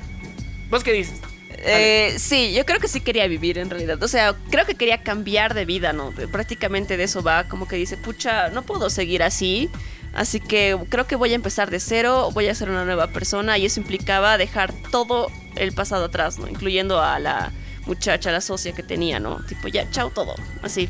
¿Vos 0.70 0.82
qué 0.84 0.92
dices? 0.92 1.20
Eh, 1.66 2.14
sí, 2.18 2.52
yo 2.54 2.64
creo 2.66 2.78
que 2.78 2.88
sí 2.88 3.00
quería 3.00 3.26
vivir 3.26 3.58
en 3.58 3.70
realidad. 3.70 4.02
O 4.02 4.08
sea, 4.08 4.34
creo 4.50 4.66
que 4.66 4.74
quería 4.74 5.02
cambiar 5.02 5.54
de 5.54 5.64
vida, 5.64 5.92
¿no? 5.92 6.10
De- 6.12 6.28
Prácticamente 6.28 6.96
de 6.96 7.04
eso 7.04 7.22
va, 7.22 7.44
como 7.48 7.66
que 7.66 7.76
dice, 7.76 7.96
pucha, 7.96 8.50
no 8.50 8.62
puedo 8.62 8.90
seguir 8.90 9.22
así. 9.22 9.70
Así 10.14 10.38
que 10.40 10.78
creo 10.90 11.06
que 11.06 11.16
voy 11.16 11.32
a 11.32 11.34
empezar 11.34 11.70
de 11.70 11.80
cero, 11.80 12.30
voy 12.32 12.46
a 12.48 12.54
ser 12.54 12.70
una 12.70 12.84
nueva 12.84 13.08
persona 13.08 13.58
y 13.58 13.66
eso 13.66 13.80
implicaba 13.80 14.38
dejar 14.38 14.72
todo 14.92 15.28
el 15.56 15.72
pasado 15.72 16.04
atrás, 16.04 16.38
¿no? 16.38 16.46
Incluyendo 16.48 17.02
a 17.02 17.18
la 17.18 17.52
muchacha, 17.86 18.30
la 18.30 18.40
socia 18.40 18.72
que 18.72 18.82
tenía, 18.84 19.18
¿no? 19.18 19.42
Tipo, 19.46 19.66
ya, 19.68 19.90
chao 19.90 20.10
todo, 20.10 20.34
así, 20.62 20.88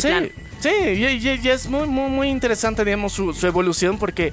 de 0.00 0.02
sí, 0.02 0.08
plan. 0.08 0.30
sí, 0.60 0.68
y, 0.70 1.04
y- 1.06 1.40
y 1.42 1.48
es 1.48 1.68
muy, 1.68 1.86
muy, 1.88 2.10
muy 2.10 2.28
interesante, 2.28 2.84
digamos, 2.84 3.12
su, 3.12 3.32
su 3.34 3.46
evolución 3.46 3.98
porque 3.98 4.32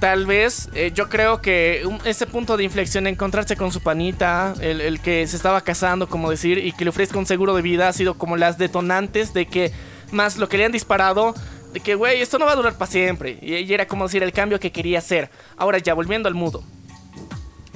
tal 0.00 0.26
vez 0.26 0.68
eh, 0.74 0.92
yo 0.94 1.08
creo 1.08 1.40
que 1.40 1.82
un- 1.84 2.00
ese 2.04 2.26
punto 2.26 2.56
de 2.56 2.64
inflexión, 2.64 3.06
encontrarse 3.06 3.56
con 3.56 3.72
su 3.72 3.80
panita, 3.80 4.54
el, 4.60 4.80
el 4.80 5.00
que 5.00 5.26
se 5.26 5.36
estaba 5.36 5.60
casando, 5.62 6.08
como 6.08 6.30
decir, 6.30 6.58
y 6.58 6.72
que 6.72 6.84
le 6.84 6.90
ofrezca 6.90 7.18
un 7.18 7.26
seguro 7.26 7.54
de 7.54 7.62
vida, 7.62 7.88
ha 7.88 7.92
sido 7.92 8.14
como 8.14 8.36
las 8.36 8.58
detonantes 8.58 9.32
de 9.34 9.46
que, 9.46 9.72
más 10.12 10.36
lo 10.36 10.48
que 10.48 10.56
le 10.58 10.64
han 10.66 10.72
disparado, 10.72 11.34
de 11.72 11.80
que, 11.80 11.94
güey, 11.96 12.22
esto 12.22 12.38
no 12.38 12.46
va 12.46 12.52
a 12.52 12.56
durar 12.56 12.74
para 12.78 12.90
siempre. 12.90 13.38
Y, 13.42 13.56
y 13.56 13.74
era 13.74 13.86
como 13.86 14.04
decir 14.04 14.22
el 14.22 14.32
cambio 14.32 14.58
que 14.60 14.72
quería 14.72 14.98
hacer. 15.00 15.30
Ahora 15.56 15.78
ya, 15.78 15.92
volviendo 15.94 16.28
al 16.28 16.34
mudo. 16.34 16.62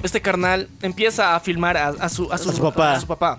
Este 0.01 0.19
carnal 0.21 0.67
empieza 0.81 1.35
a 1.35 1.39
filmar 1.39 1.77
a, 1.77 1.87
a 1.89 2.09
su, 2.09 2.31
a, 2.33 2.37
su, 2.37 2.49
A 2.49 2.53
su 2.53 2.61
papá. 2.61 2.93
a 2.93 2.99
su 2.99 3.07
papá. 3.07 3.37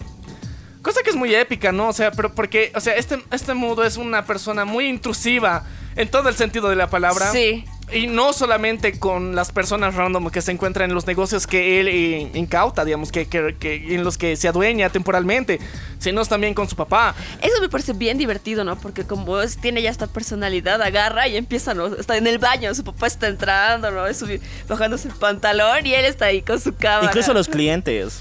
Cosa 0.85 1.01
que 1.03 1.11
es 1.11 1.17
muy 1.17 1.35
épica, 1.35 1.73
¿no? 1.73 1.89
O 1.89 1.93
sea, 1.93 2.13
pero 2.13 2.33
porque, 2.35 2.71
o 2.77 2.81
sea, 2.81 2.95
este, 2.95 3.19
este 3.33 3.55
mudo 3.55 3.83
es 3.85 3.97
una 3.97 4.25
persona 4.27 4.65
muy 4.65 4.87
intrusiva 4.87 5.65
en 5.97 6.09
todo 6.09 6.29
el 6.29 6.35
sentido 6.37 6.69
de 6.69 6.77
la 6.77 6.89
palabra. 6.91 7.33
Sí. 7.33 7.65
Y 7.93 8.07
no 8.07 8.33
solamente 8.33 8.99
con 8.99 9.35
las 9.35 9.51
personas 9.53 9.95
random 9.95 10.31
que 10.31 10.41
se 10.43 10.51
encuentran 10.53 10.91
en 10.91 10.95
los 10.95 11.07
negocios 11.07 11.47
que 11.47 11.81
él 11.81 11.89
eh, 11.89 12.31
incauta, 12.35 12.85
digamos, 12.85 13.13
que, 13.13 13.27
que- 13.29 13.57
que- 13.59 13.95
en 13.95 14.05
los 14.05 14.17
que 14.19 14.37
se 14.37 14.49
adueña 14.49 14.89
temporalmente, 14.91 15.59
sino 15.99 16.25
también 16.25 16.55
con 16.55 16.69
su 16.69 16.77
papá. 16.77 17.15
Eso 17.43 17.61
me 17.61 17.69
parece 17.71 17.93
bien 17.95 18.17
divertido, 18.19 18.65
¿no? 18.65 18.77
Porque 18.77 19.05
como 19.05 19.41
es- 19.41 19.59
tiene 19.59 19.81
ya 19.83 19.91
esta 19.91 20.07
personalidad, 20.07 20.81
agarra 20.83 21.29
y 21.29 21.37
empieza, 21.37 21.73
¿no? 21.75 21.87
Está 21.95 22.17
en 22.19 22.27
el 22.27 22.39
baño, 22.39 22.75
su 22.75 22.85
papá 22.85 23.07
está 23.07 23.29
entrando, 23.29 23.91
¿no? 23.91 24.07
Subi- 24.09 24.41
bajándose 24.69 25.09
el 25.09 25.15
pantalón 25.15 25.87
y 25.87 25.95
él 25.95 26.05
está 26.07 26.27
ahí 26.27 26.43
con 26.43 26.61
su 26.61 26.75
cámara. 26.75 27.07
Incluso 27.07 27.33
los 27.35 27.49
clientes. 27.49 28.21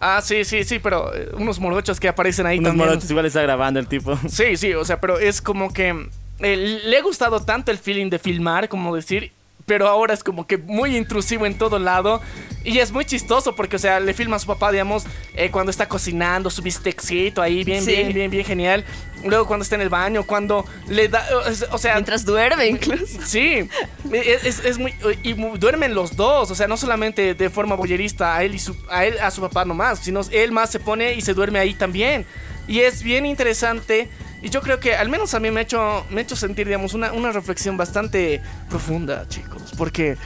Ah, 0.00 0.20
sí, 0.22 0.44
sí, 0.44 0.64
sí, 0.64 0.78
pero 0.78 1.12
eh, 1.14 1.30
unos 1.34 1.58
morochos 1.58 1.98
que 1.98 2.08
aparecen 2.08 2.46
ahí 2.46 2.58
Unos 2.58 2.70
también. 2.70 2.88
morochos 2.88 3.10
igual 3.10 3.26
está 3.26 3.42
grabando 3.42 3.80
el 3.80 3.86
tipo. 3.88 4.16
Sí, 4.28 4.56
sí, 4.56 4.72
o 4.74 4.84
sea, 4.84 5.00
pero 5.00 5.18
es 5.18 5.40
como 5.42 5.72
que 5.72 6.08
eh, 6.40 6.80
le 6.84 6.96
ha 6.98 7.02
gustado 7.02 7.40
tanto 7.40 7.70
el 7.70 7.78
feeling 7.78 8.08
de 8.10 8.18
filmar, 8.18 8.68
como 8.68 8.94
decir, 8.94 9.32
pero 9.66 9.86
ahora 9.88 10.14
es 10.14 10.22
como 10.24 10.46
que 10.46 10.56
muy 10.56 10.96
intrusivo 10.96 11.44
en 11.46 11.58
todo 11.58 11.78
lado. 11.78 12.22
Y 12.64 12.78
es 12.78 12.90
muy 12.92 13.04
chistoso 13.04 13.54
porque, 13.54 13.76
o 13.76 13.78
sea, 13.78 13.98
le 14.00 14.14
filma 14.14 14.36
a 14.36 14.38
su 14.38 14.46
papá, 14.46 14.70
digamos, 14.72 15.04
eh, 15.34 15.50
cuando 15.50 15.70
está 15.70 15.86
cocinando 15.88 16.48
su 16.50 16.62
bistecito 16.62 17.42
ahí, 17.42 17.64
bien, 17.64 17.82
Sí. 17.84 17.92
bien, 17.92 18.12
bien, 18.14 18.30
bien 18.30 18.44
genial. 18.44 18.84
Luego 19.24 19.46
cuando 19.46 19.62
está 19.64 19.74
en 19.74 19.80
el 19.80 19.88
baño, 19.88 20.22
cuando 20.24 20.64
le 20.88 21.08
da, 21.08 21.26
o 21.72 21.78
sea... 21.78 21.94
Mientras 21.94 22.24
duerme, 22.24 22.66
incluso. 22.68 23.18
Sí, 23.26 23.68
es, 24.12 24.64
es- 24.64 24.78
muy. 24.78 24.94
Y 25.22 25.32
duermen 25.58 25.94
los 25.94 26.16
dos, 26.16 26.50
o 26.50 26.54
sea, 26.54 26.68
no 26.68 26.76
solamente 26.76 27.34
de 27.34 27.50
forma 27.50 27.74
boyerista 27.74 28.36
a 28.36 28.44
él 28.44 28.54
y 28.54 28.58
su, 28.58 28.76
a 28.90 29.04
él, 29.04 29.18
a 29.20 29.30
su 29.30 29.40
papá 29.40 29.64
nomás, 29.64 29.98
sino 29.98 30.20
él 30.30 30.52
más 30.52 30.70
se 30.70 30.78
pone 30.80 31.14
y 31.14 31.20
se 31.20 31.34
duerme 31.34 31.58
ahí 31.58 31.74
también. 31.74 32.24
Y 32.68 32.80
es 32.80 33.02
bien 33.02 33.26
interesante. 33.26 34.08
Y 34.40 34.50
yo 34.50 34.60
creo 34.62 34.78
que 34.78 34.94
al 34.94 35.08
menos 35.08 35.34
a 35.34 35.40
mí 35.40 35.50
me 35.50 35.60
ha 35.60 35.62
hecho, 35.64 36.06
me 36.10 36.20
ha 36.20 36.22
hecho 36.22 36.36
sentir, 36.36 36.66
digamos, 36.66 36.94
una, 36.94 37.12
una 37.12 37.32
reflexión 37.32 37.76
bastante 37.76 38.40
profunda, 38.68 39.26
chicos. 39.28 39.72
Porque 39.76 40.16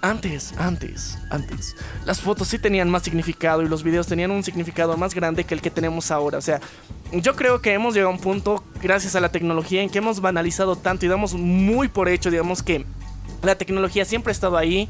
antes, 0.00 0.52
antes, 0.58 1.16
antes, 1.30 1.76
las 2.04 2.20
fotos 2.20 2.48
sí 2.48 2.58
tenían 2.58 2.90
más 2.90 3.04
significado 3.04 3.62
y 3.62 3.68
los 3.68 3.84
videos 3.84 4.08
tenían 4.08 4.32
un 4.32 4.42
significado 4.42 4.96
más 4.96 5.14
grande 5.14 5.44
que 5.44 5.54
el 5.54 5.60
que 5.62 5.70
tenemos 5.70 6.10
ahora. 6.10 6.38
O 6.38 6.42
sea, 6.42 6.60
yo 7.12 7.36
creo 7.36 7.60
que 7.60 7.72
hemos 7.72 7.94
llegado 7.94 8.10
a 8.10 8.14
un 8.14 8.20
punto, 8.20 8.64
gracias 8.82 9.14
a 9.14 9.20
la 9.20 9.30
tecnología, 9.30 9.82
en 9.82 9.90
que 9.90 9.98
hemos 9.98 10.20
banalizado 10.20 10.76
tanto 10.76 11.04
y 11.06 11.08
damos 11.08 11.34
muy 11.34 11.88
por 11.88 12.08
hecho, 12.08 12.30
digamos, 12.30 12.62
que 12.62 12.84
la 13.42 13.54
tecnología 13.56 14.04
siempre 14.04 14.30
ha 14.30 14.32
estado 14.34 14.56
ahí, 14.56 14.88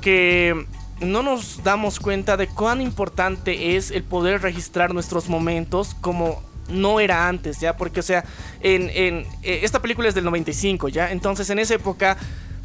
que 0.00 0.66
no 1.00 1.22
nos 1.22 1.62
damos 1.64 1.98
cuenta 2.00 2.36
de 2.36 2.46
cuán 2.46 2.80
importante 2.80 3.76
es 3.76 3.90
el 3.90 4.04
poder 4.04 4.42
registrar 4.42 4.94
nuestros 4.94 5.28
momentos 5.28 5.94
como 6.00 6.42
no 6.68 6.98
era 7.00 7.28
antes, 7.28 7.60
¿ya? 7.60 7.76
Porque, 7.76 8.00
o 8.00 8.02
sea, 8.02 8.24
en, 8.62 8.88
en- 8.90 9.26
eh, 9.42 9.60
esta 9.64 9.82
película 9.82 10.08
es 10.08 10.14
del 10.14 10.24
95, 10.24 10.88
¿ya? 10.88 11.10
Entonces, 11.12 11.50
en 11.50 11.58
esa 11.58 11.74
época, 11.74 12.16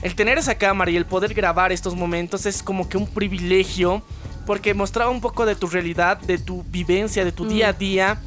el 0.02 0.16
tener 0.16 0.38
esa 0.38 0.56
cámara 0.56 0.90
y 0.92 0.96
el 0.96 1.06
poder 1.06 1.34
grabar 1.34 1.74
estos 1.74 1.96
momentos 1.96 2.46
es 2.46 2.64
como 2.64 2.88
que 2.88 2.98
un 2.98 3.08
privilegio, 3.08 4.02
porque 4.46 4.74
mostraba 4.74 5.12
un 5.12 5.20
poco 5.20 5.46
de 5.46 5.56
tu 5.56 5.68
realidad, 5.68 6.18
de 6.22 6.38
tu 6.38 6.64
vivencia, 6.64 7.26
de 7.26 7.32
tu 7.34 7.46
día 7.46 7.70
a 7.70 7.74
día. 7.74 8.22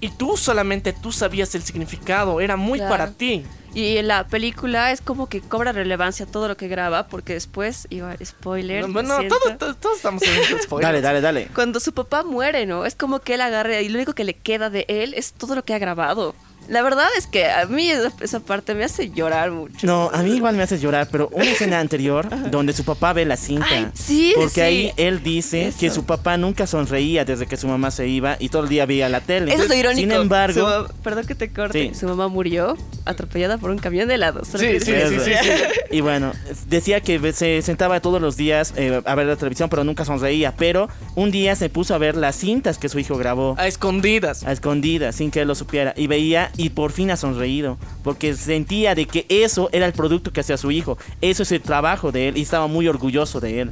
Y 0.00 0.10
tú 0.10 0.36
solamente 0.36 0.92
tú 0.92 1.10
sabías 1.12 1.54
el 1.54 1.62
significado, 1.62 2.40
era 2.40 2.56
muy 2.56 2.78
Claro. 2.78 2.90
para 2.92 3.10
ti. 3.12 3.44
Y 3.74 4.00
la 4.02 4.26
película 4.26 4.92
es 4.92 5.00
como 5.00 5.28
que 5.28 5.40
cobra 5.40 5.72
relevancia 5.72 6.24
todo 6.24 6.48
lo 6.48 6.56
que 6.56 6.68
graba, 6.68 7.06
porque 7.08 7.34
después, 7.34 7.86
iba 7.90 8.14
spoiler. 8.24 8.86
Bueno, 8.86 9.16
todos, 9.28 9.58
todos- 9.58 9.76
todos 9.78 9.96
estamos 9.96 10.22
en 10.22 10.28
spoiler. 10.62 10.86
Dale, 10.88 11.00
dale, 11.00 11.20
dale. 11.20 11.48
Cuando 11.54 11.78
su 11.80 11.92
papá 11.92 12.22
muere, 12.22 12.64
¿no? 12.64 12.86
Es 12.86 12.94
como 12.94 13.18
que 13.20 13.34
él 13.34 13.40
agarre 13.40 13.82
y 13.82 13.88
lo 13.88 13.96
único 13.96 14.14
que 14.14 14.24
le 14.24 14.34
queda 14.34 14.70
de 14.70 14.86
él 14.88 15.14
es 15.14 15.32
todo 15.32 15.54
lo 15.54 15.64
que 15.64 15.74
ha 15.74 15.78
grabado. 15.78 16.34
La 16.68 16.82
verdad 16.82 17.06
es 17.16 17.26
que 17.26 17.46
a 17.50 17.66
mí 17.66 17.88
esa, 17.90 18.12
esa 18.20 18.40
parte 18.40 18.74
me 18.74 18.84
hace 18.84 19.10
llorar 19.10 19.50
mucho. 19.50 19.86
No, 19.86 20.10
a 20.12 20.22
mí 20.22 20.32
igual 20.36 20.54
me 20.56 20.62
hace 20.62 20.78
llorar, 20.78 21.08
pero 21.10 21.28
una 21.32 21.44
escena 21.50 21.80
anterior 21.80 22.28
donde 22.50 22.72
su 22.72 22.84
papá 22.84 23.12
ve 23.12 23.24
la 23.24 23.36
cinta. 23.36 23.66
Ay, 23.70 23.88
sí, 23.94 24.32
Porque 24.36 24.50
sí. 24.54 24.60
ahí 24.60 24.92
él 24.96 25.22
dice 25.22 25.68
Eso. 25.68 25.78
que 25.78 25.90
su 25.90 26.04
papá 26.04 26.36
nunca 26.36 26.66
sonreía 26.66 27.24
desde 27.24 27.46
que 27.46 27.56
su 27.56 27.66
mamá 27.68 27.90
se 27.90 28.06
iba 28.08 28.36
y 28.38 28.48
todo 28.50 28.64
el 28.64 28.68
día 28.68 28.86
veía 28.86 29.08
la 29.08 29.20
tele. 29.20 29.52
Eso 29.52 29.62
es 29.64 29.68
lo 29.68 29.74
irónico. 29.74 30.00
Sin 30.00 30.12
embargo, 30.12 30.86
perdón 31.02 31.26
que 31.26 31.34
te 31.34 31.48
corte. 31.50 31.90
Sí. 31.92 31.98
Su 31.98 32.06
mamá 32.06 32.28
murió 32.28 32.76
atropellada 33.04 33.58
por 33.58 33.70
un 33.70 33.78
camión 33.78 34.08
de 34.08 34.14
helado. 34.14 34.44
Solo 34.44 34.58
Sí, 34.58 34.78
sí, 34.80 34.86
sí, 34.86 34.92
eso. 34.92 35.24
sí, 35.24 35.30
sí. 35.42 35.50
Y 35.90 36.02
bueno, 36.02 36.32
decía 36.66 37.00
que 37.00 37.32
se 37.32 37.62
sentaba 37.62 38.00
todos 38.00 38.20
los 38.20 38.36
días 38.36 38.74
eh, 38.76 39.00
a 39.06 39.14
ver 39.14 39.26
la 39.26 39.36
televisión, 39.36 39.70
pero 39.70 39.84
nunca 39.84 40.04
sonreía. 40.04 40.54
Pero 40.56 40.88
un 41.14 41.30
día 41.30 41.56
se 41.56 41.70
puso 41.70 41.94
a 41.94 41.98
ver 41.98 42.14
las 42.14 42.36
cintas 42.36 42.76
que 42.76 42.90
su 42.90 42.98
hijo 42.98 43.16
grabó. 43.16 43.54
A 43.58 43.66
escondidas. 43.66 44.44
A 44.44 44.52
escondidas, 44.52 45.16
sin 45.16 45.30
que 45.30 45.40
él 45.40 45.48
lo 45.48 45.54
supiera. 45.54 45.94
Y 45.96 46.06
veía 46.06 46.50
y 46.58 46.70
por 46.70 46.92
fin 46.92 47.10
ha 47.10 47.16
sonreído. 47.16 47.78
Porque 48.04 48.34
sentía 48.34 48.94
de 48.94 49.06
que 49.06 49.24
eso 49.30 49.70
era 49.72 49.86
el 49.86 49.94
producto 49.94 50.32
que 50.32 50.40
hacía 50.40 50.58
su 50.58 50.70
hijo. 50.70 50.98
Eso 51.22 51.44
es 51.44 51.52
el 51.52 51.62
trabajo 51.62 52.12
de 52.12 52.28
él 52.28 52.36
y 52.36 52.42
estaba 52.42 52.66
muy 52.66 52.86
orgulloso 52.88 53.40
de 53.40 53.62
él. 53.62 53.70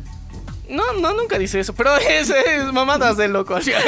No, 0.68 0.92
no, 0.94 1.14
nunca 1.14 1.38
dice 1.38 1.60
eso, 1.60 1.74
pero 1.74 1.96
es, 2.08 2.30
es 2.30 2.72
mamadas 2.72 3.16
de 3.16 3.28
loco. 3.28 3.54
así. 3.54 3.72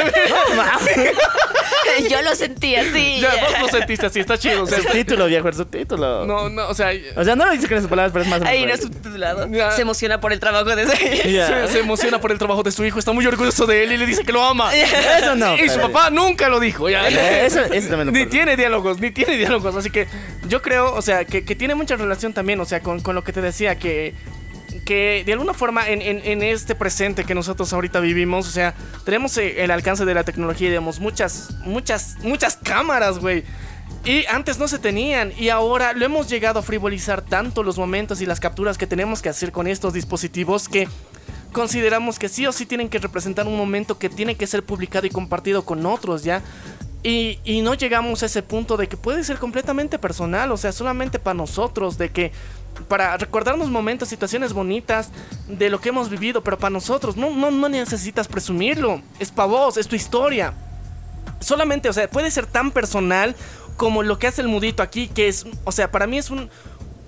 Yo 2.09 2.21
lo 2.21 2.33
sentí 2.35 2.75
así. 2.75 3.19
ya, 3.19 3.31
vos 3.41 3.61
lo 3.61 3.67
sentiste 3.67 4.05
así, 4.05 4.19
está 4.19 4.37
chido. 4.37 4.63
O 4.63 4.67
sea, 4.67 4.81
Subtítulo, 4.81 5.25
viejo, 5.25 5.47
el 5.49 5.53
subtítulo. 5.53 6.25
no, 6.25 6.49
no, 6.49 6.67
o 6.69 6.73
sea, 6.73 6.91
O 7.15 7.23
sea, 7.25 7.35
no 7.35 7.45
lo 7.45 7.51
dice 7.51 7.67
con 7.67 7.77
esas 7.77 7.89
palabras, 7.89 8.13
pero 8.13 8.23
es 8.23 8.29
más. 8.31 8.41
Ahí 8.43 8.65
no 8.65 8.73
es 8.73 8.81
subtitulado. 8.81 9.47
Ya. 9.51 9.71
Se 9.71 9.81
emociona 9.81 10.21
por 10.21 10.31
el 10.31 10.39
trabajo 10.39 10.63
de 10.75 10.83
ese. 10.83 11.31
Ya. 11.33 11.47
se, 11.67 11.73
se 11.73 11.79
emociona 11.79 12.21
por 12.21 12.31
el 12.31 12.37
trabajo 12.37 12.63
de 12.63 12.71
su 12.71 12.85
hijo, 12.85 12.99
está 12.99 13.11
muy 13.11 13.25
orgulloso 13.25 13.65
de 13.65 13.83
él 13.83 13.91
y 13.93 13.97
le 13.97 14.05
dice 14.05 14.23
que 14.23 14.31
lo 14.31 14.43
ama. 14.43 14.73
Eso 14.73 15.35
no. 15.35 15.57
y 15.57 15.67
su 15.69 15.79
papá 15.79 16.09
nunca 16.09 16.47
lo 16.47 16.59
dijo, 16.59 16.89
ya. 16.89 17.07
Eh, 17.09 17.45
Eso, 17.45 17.59
eso 17.61 17.89
también 17.89 18.07
lo 18.07 18.11
Ni 18.13 18.19
puedo- 18.19 18.29
tiene 18.31 18.55
diálogos, 18.55 18.99
ni 18.99 19.11
tiene 19.11 19.35
diálogos. 19.37 19.75
Así 19.75 19.89
que 19.89 20.07
yo 20.47 20.61
creo, 20.61 20.93
o 20.93 21.01
sea, 21.01 21.25
que, 21.25 21.43
que 21.43 21.55
tiene 21.55 21.75
mucha 21.75 21.95
relación 21.95 22.33
también, 22.33 22.59
o 22.59 22.65
sea, 22.65 22.81
con, 22.81 23.01
con 23.01 23.15
lo 23.15 23.23
que 23.23 23.33
te 23.33 23.41
decía, 23.41 23.75
que, 23.77 24.13
que 24.89 25.21
de 25.23 25.33
alguna 25.33 25.53
forma 25.53 25.87
en, 25.87 26.01
en- 26.01 26.41
este 26.41 26.73
presente 26.73 27.23
que 27.23 27.35
nosotros 27.35 27.71
ahorita 27.73 27.99
vivimos, 27.99 28.47
o 28.47 28.49
sea, 28.51 28.73
tenemos 29.05 29.37
eh, 29.37 29.63
el 29.63 29.69
alcance 29.69 30.03
de 30.03 30.15
la 30.15 30.23
tecnología 30.23 30.65
y 30.65 30.71
digamos 30.71 30.99
muchas, 30.99 31.51
muchas, 31.63 32.15
muchas 32.23 32.57
cámaras, 32.57 33.19
güey. 33.19 33.43
Y 34.03 34.25
antes 34.25 34.57
no 34.57 34.67
se 34.67 34.79
tenían 34.79 35.31
y 35.37 35.49
ahora 35.49 35.93
lo 35.93 36.03
hemos 36.05 36.27
llegado 36.27 36.57
a 36.57 36.63
frivolizar 36.63 37.21
tanto 37.21 37.61
los 37.61 37.77
momentos 37.77 38.19
y 38.21 38.25
las 38.25 38.39
capturas 38.39 38.79
que 38.79 38.87
tenemos 38.87 39.21
que 39.21 39.29
hacer 39.29 39.51
con 39.51 39.67
estos 39.67 39.93
dispositivos 39.93 40.67
que 40.67 40.87
consideramos 41.51 42.17
que 42.17 42.27
sí 42.27 42.47
o 42.47 42.51
sí 42.51 42.65
tienen 42.65 42.89
que 42.89 42.97
representar 42.97 43.45
un 43.45 43.57
momento 43.57 43.99
que 43.99 44.09
tiene 44.09 44.33
que 44.33 44.47
ser 44.47 44.63
publicado 44.63 45.05
y 45.05 45.11
compartido 45.11 45.65
con 45.65 45.85
otros, 45.85 46.23
¿ya? 46.23 46.41
Y, 47.03 47.37
y 47.45 47.61
no 47.61 47.75
llegamos 47.75 48.23
a 48.23 48.25
ese 48.25 48.41
punto 48.41 48.75
de 48.75 48.87
que 48.87 48.97
puede 48.97 49.23
ser 49.23 49.37
completamente 49.37 49.99
personal, 49.99 50.51
o 50.51 50.57
sea, 50.57 50.71
solamente 50.71 51.19
para 51.19 51.35
nosotros, 51.35 51.97
de 51.99 52.09
que 52.09 52.31
para 52.87 53.17
recordarnos 53.17 53.69
momentos, 53.69 54.09
situaciones 54.09 54.53
bonitas 54.53 55.11
de 55.47 55.69
lo 55.69 55.79
que 55.79 55.89
hemos 55.89 56.09
vivido, 56.09 56.43
pero 56.43 56.57
para 56.57 56.69
nosotros, 56.69 57.17
no, 57.17 57.29
no, 57.31 57.51
no 57.51 57.69
necesitas 57.69 58.27
presumirlo, 58.27 59.01
es 59.19 59.31
para 59.31 59.47
vos, 59.47 59.77
es 59.77 59.87
tu 59.87 59.95
historia. 59.95 60.53
Solamente, 61.39 61.89
o 61.89 61.93
sea, 61.93 62.09
puede 62.09 62.31
ser 62.31 62.45
tan 62.45 62.71
personal 62.71 63.35
como 63.77 64.03
lo 64.03 64.19
que 64.19 64.27
hace 64.27 64.41
el 64.41 64.47
mudito 64.47 64.83
aquí, 64.83 65.07
que 65.07 65.27
es, 65.27 65.45
o 65.63 65.71
sea, 65.71 65.91
para 65.91 66.07
mí 66.07 66.17
es 66.17 66.29
un... 66.29 66.49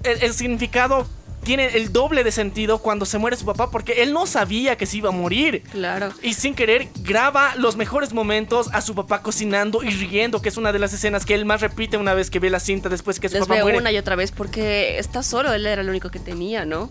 El, 0.04 0.24
el 0.24 0.34
significado 0.34 1.06
tiene 1.44 1.68
el 1.78 1.92
doble 1.92 2.24
de 2.24 2.32
sentido 2.32 2.80
cuando 2.80 3.06
se 3.06 3.18
muere 3.18 3.36
su 3.36 3.46
papá, 3.46 3.72
porque 3.72 4.04
él 4.04 4.14
no 4.14 4.26
sabía 4.26 4.78
que 4.78 4.86
se 4.86 4.98
iba 4.98 5.10
a 5.10 5.12
morir. 5.12 5.64
Claro. 5.72 6.10
Y 6.22 6.34
sin 6.34 6.54
querer 6.54 6.90
graba 7.02 7.56
los 7.56 7.76
mejores 7.76 8.14
momentos 8.14 8.70
a 8.74 8.82
su 8.82 8.96
papá 8.96 9.22
cocinando 9.22 9.84
y 9.84 9.90
riendo, 9.90 10.42
que 10.42 10.50
es 10.50 10.58
una 10.58 10.72
de 10.72 10.80
las 10.80 10.94
escenas 10.94 11.26
que 11.26 11.34
él 11.34 11.46
más 11.46 11.62
repite 11.62 11.98
una 11.98 12.14
vez 12.14 12.30
que 12.30 12.40
ve 12.40 12.50
la 12.50 12.60
cinta 12.60 12.90
después 12.90 13.20
que 13.20 13.30
su 13.30 13.40
papá 13.40 13.56
veo 13.56 13.64
muere. 13.64 13.78
una 13.80 13.92
y 13.92 13.98
otra 13.98 14.16
vez 14.16 14.32
porque 14.32 14.98
está 15.00 15.24
solo, 15.24 15.54
él 15.54 15.66
era 15.66 15.82
el 15.82 15.90
único 15.90 16.10
que 16.10 16.20
tenía, 16.20 16.66
¿no? 16.66 16.90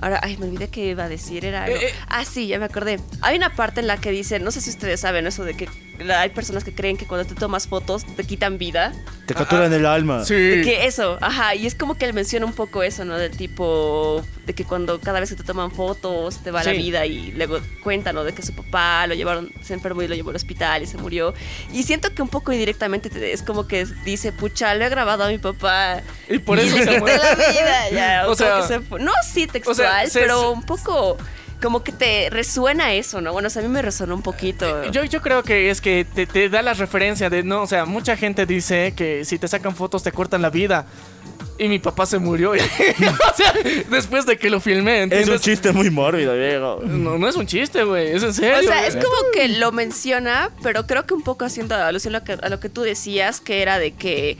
Ahora, 0.00 0.20
ay, 0.22 0.36
me 0.36 0.46
olvidé 0.46 0.68
que 0.68 0.86
iba 0.86 1.04
a 1.04 1.08
decir, 1.08 1.44
era 1.44 1.64
algo. 1.64 1.76
Eh, 1.76 1.86
eh. 1.88 1.94
Ah, 2.08 2.24
sí, 2.24 2.46
ya 2.48 2.58
me 2.58 2.66
acordé. 2.66 3.00
Hay 3.22 3.36
una 3.36 3.54
parte 3.54 3.80
en 3.80 3.86
la 3.86 3.96
que 3.98 4.10
dice, 4.10 4.38
no 4.40 4.50
sé 4.50 4.60
si 4.60 4.70
ustedes 4.70 5.00
saben 5.00 5.26
eso 5.26 5.44
de 5.44 5.56
que 5.56 5.68
la- 5.98 6.20
hay 6.20 6.28
personas 6.28 6.62
que 6.64 6.74
creen 6.74 6.98
que 6.98 7.06
cuando 7.06 7.26
te 7.26 7.34
tomas 7.34 7.66
fotos 7.68 8.04
te 8.16 8.24
quitan 8.24 8.58
vida. 8.58 8.92
Te 9.26 9.34
capturan 9.34 9.72
el 9.72 9.86
alma. 9.86 10.24
Sí. 10.26 10.34
De 10.34 10.62
que 10.62 10.86
eso, 10.86 11.16
ajá, 11.22 11.54
y 11.54 11.66
es 11.66 11.74
como 11.74 11.96
que 11.96 12.04
él 12.04 12.12
menciona 12.12 12.44
un 12.46 12.52
poco 12.52 12.82
eso, 12.82 13.04
¿no? 13.06 13.16
Del 13.16 13.34
tipo, 13.36 14.22
de 14.44 14.54
que 14.54 14.64
cuando 14.64 15.00
cada 15.00 15.18
vez 15.20 15.30
que 15.30 15.36
te 15.36 15.42
toman 15.42 15.70
fotos 15.72 16.42
te 16.44 16.50
va 16.50 16.62
la 16.62 16.72
Sí. 16.72 16.76
vida 16.76 17.06
y 17.06 17.32
luego 17.32 17.58
cuentan, 17.82 18.14
¿no? 18.14 18.22
De 18.24 18.34
que 18.34 18.42
su 18.42 18.54
papá 18.54 19.06
lo 19.06 19.14
llevaron, 19.14 19.50
se 19.62 19.72
enfermó 19.74 20.02
y 20.02 20.08
lo 20.08 20.14
llevó 20.14 20.30
al 20.30 20.36
hospital 20.36 20.82
y 20.82 20.86
se 20.86 20.98
murió. 20.98 21.32
Y 21.72 21.82
siento 21.84 22.14
que 22.14 22.20
un 22.22 22.28
poco 22.28 22.52
indirectamente 22.52 23.08
te- 23.08 23.32
es 23.32 23.42
como 23.42 23.66
que 23.66 23.86
dice, 24.04 24.30
pucha, 24.32 24.74
lo 24.74 24.84
he 24.84 24.88
grabado 24.90 25.24
a 25.24 25.28
mi 25.28 25.38
papá. 25.38 26.02
Y 26.28 26.38
por 26.38 26.58
eso 26.58 26.76
le 26.76 26.82
se 26.84 26.88
quité 26.88 27.00
muere. 27.00 27.18
la 27.18 27.34
vida, 27.34 27.90
ya. 27.90 28.22
O 28.28 28.32
O 28.32 28.34
sea, 28.36 28.62
sea, 28.62 28.80
no 29.00 29.12
así 29.20 29.46
se- 30.08 30.20
pero 30.20 30.40
se- 30.40 30.46
un 30.48 30.62
poco 30.64 31.16
como 31.62 31.82
que 31.82 31.90
te 31.92 32.28
resuena 32.30 32.92
eso, 32.92 33.20
¿no? 33.20 33.32
Bueno, 33.32 33.48
o 33.48 33.50
sea, 33.50 33.62
a 33.62 33.64
mí 33.64 33.70
me 33.70 33.80
resonó 33.82 34.14
un 34.14 34.22
poquito. 34.22 34.84
Yo, 34.90 35.04
yo 35.04 35.22
creo 35.22 35.42
que 35.42 35.70
es 35.70 35.80
que 35.80 36.04
te, 36.04 36.26
te 36.26 36.48
da 36.50 36.60
la 36.62 36.74
referencia 36.74 37.30
de, 37.30 37.42
no, 37.42 37.62
o 37.62 37.66
sea, 37.66 37.86
mucha 37.86 38.16
gente 38.16 38.44
dice 38.44 38.92
que 38.94 39.24
si 39.24 39.38
te 39.38 39.48
sacan 39.48 39.74
fotos 39.74 40.02
te 40.02 40.12
cortan 40.12 40.42
la 40.42 40.50
vida. 40.50 40.86
Y 41.58 41.68
mi 41.68 41.78
papá 41.78 42.04
se 42.04 42.18
murió. 42.18 42.50
o 42.52 42.56
sea, 43.34 43.54
después 43.88 44.26
de 44.26 44.36
que 44.36 44.50
lo 44.50 44.60
filmé. 44.60 44.98
Es 44.98 45.02
Entonces, 45.04 45.28
un 45.30 45.40
chiste 45.40 45.72
muy 45.72 45.88
mórbido, 45.90 46.34
viejo. 46.36 46.80
No, 46.84 47.16
no 47.16 47.26
es 47.26 47.34
un 47.36 47.46
chiste, 47.46 47.82
güey. 47.84 48.08
Es 48.14 48.22
en 48.22 48.34
serio. 48.34 48.58
O 48.58 48.62
sea, 48.62 48.86
es 48.86 48.94
como 48.94 49.16
que 49.32 49.48
lo 49.48 49.72
menciona, 49.72 50.50
pero 50.62 50.86
creo 50.86 51.06
que 51.06 51.14
un 51.14 51.22
poco 51.22 51.46
haciendo 51.46 51.74
alusión 51.74 52.14
a 52.14 52.18
lo 52.18 52.24
que, 52.26 52.32
a 52.34 52.48
lo 52.50 52.60
que 52.60 52.68
tú 52.68 52.82
decías, 52.82 53.40
que 53.40 53.62
era 53.62 53.78
de 53.78 53.92
que 53.92 54.36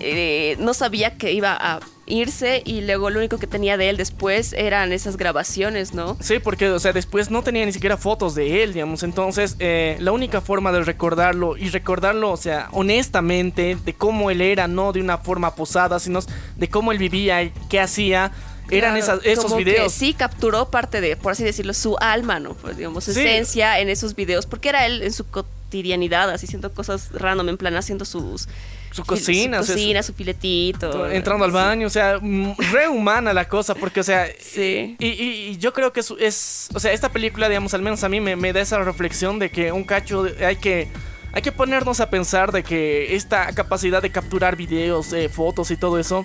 eh, 0.00 0.56
no 0.58 0.74
sabía 0.74 1.16
que 1.16 1.30
iba 1.32 1.56
a 1.56 1.78
irse 2.06 2.62
y 2.64 2.82
luego 2.82 3.10
lo 3.10 3.18
único 3.18 3.38
que 3.38 3.46
tenía 3.48 3.76
de 3.76 3.88
él 3.90 3.96
después 3.96 4.52
eran 4.52 4.92
esas 4.92 5.16
grabaciones, 5.16 5.92
¿no? 5.92 6.16
Sí, 6.20 6.38
porque, 6.38 6.70
o 6.70 6.78
sea, 6.78 6.92
después 6.92 7.30
no 7.30 7.42
tenía 7.42 7.66
ni 7.66 7.72
siquiera 7.72 7.96
fotos 7.96 8.34
de 8.34 8.62
él, 8.62 8.72
digamos. 8.74 9.02
Entonces, 9.02 9.56
eh, 9.58 9.96
la 10.00 10.12
única 10.12 10.40
forma 10.40 10.70
de 10.72 10.84
recordarlo 10.84 11.56
y 11.56 11.68
recordarlo, 11.70 12.30
o 12.30 12.36
sea, 12.36 12.68
honestamente, 12.72 13.76
de 13.84 13.94
cómo 13.94 14.30
él 14.30 14.40
era, 14.40 14.68
no 14.68 14.92
de 14.92 15.00
una 15.00 15.18
forma 15.18 15.54
posada, 15.54 15.98
sino 15.98 16.20
de 16.56 16.68
cómo 16.68 16.92
él 16.92 16.98
vivía 16.98 17.42
y 17.42 17.52
qué 17.68 17.80
hacía, 17.80 18.32
eran 18.70 18.96
esas, 18.96 19.20
esos 19.24 19.44
como 19.44 19.58
que 19.58 19.64
videos. 19.64 19.92
sí 19.92 20.12
capturó 20.12 20.70
parte 20.70 21.00
de, 21.00 21.16
por 21.16 21.32
así 21.32 21.44
decirlo, 21.44 21.72
su 21.74 21.96
alma, 22.00 22.40
¿no? 22.40 22.54
Pues, 22.54 22.76
digamos, 22.76 23.04
su 23.04 23.12
Sí. 23.12 23.20
esencia 23.20 23.78
en 23.80 23.88
esos 23.88 24.14
videos, 24.16 24.46
porque 24.46 24.68
era 24.70 24.86
él 24.86 25.02
en 25.02 25.12
su 25.12 25.24
cotidianidad, 25.28 26.30
así 26.30 26.46
haciendo 26.46 26.72
cosas 26.72 27.10
random, 27.12 27.48
en 27.50 27.56
plan 27.56 27.76
haciendo 27.76 28.04
sus... 28.04 28.48
Su 28.96 29.04
cocina, 29.04 29.58
o 29.60 29.62
su 29.62 29.66
sea, 29.68 29.74
cocina, 29.76 30.02
su 30.02 30.12
filetito. 30.14 31.08
entrando 31.10 31.44
al 31.44 31.50
sí. 31.50 31.54
baño, 31.54 31.86
o 31.86 31.90
sea, 31.90 32.18
mm, 32.20 32.54
re 32.72 32.88
humana 32.88 33.32
la 33.32 33.46
cosa, 33.48 33.74
porque, 33.74 34.00
o 34.00 34.04
sea, 34.04 34.26
Sí. 34.40 34.96
y, 34.98 35.06
y- 35.06 35.48
y 35.50 35.56
yo 35.58 35.72
creo 35.72 35.92
que 35.92 36.00
es, 36.00 36.12
es- 36.18 36.68
o 36.74 36.80
sea, 36.80 36.92
esta 36.92 37.10
película, 37.10 37.48
digamos, 37.48 37.74
al 37.74 37.82
menos 37.82 38.02
a 38.04 38.08
mí 38.08 38.20
me, 38.20 38.36
me 38.36 38.52
da 38.52 38.60
esa 38.60 38.78
reflexión 38.78 39.38
de 39.38 39.50
que 39.50 39.72
un 39.72 39.84
cacho 39.84 40.22
de- 40.22 40.44
hay 40.46 40.56
que, 40.56 40.88
hay 41.32 41.42
que 41.42 41.52
ponernos 41.52 42.00
a 42.00 42.08
pensar 42.10 42.52
de 42.52 42.62
que 42.62 43.14
esta 43.14 43.52
capacidad 43.52 44.00
de 44.00 44.10
capturar 44.10 44.56
videos, 44.56 45.12
eh, 45.12 45.28
fotos 45.28 45.70
y 45.70 45.76
todo 45.76 45.98
eso, 45.98 46.24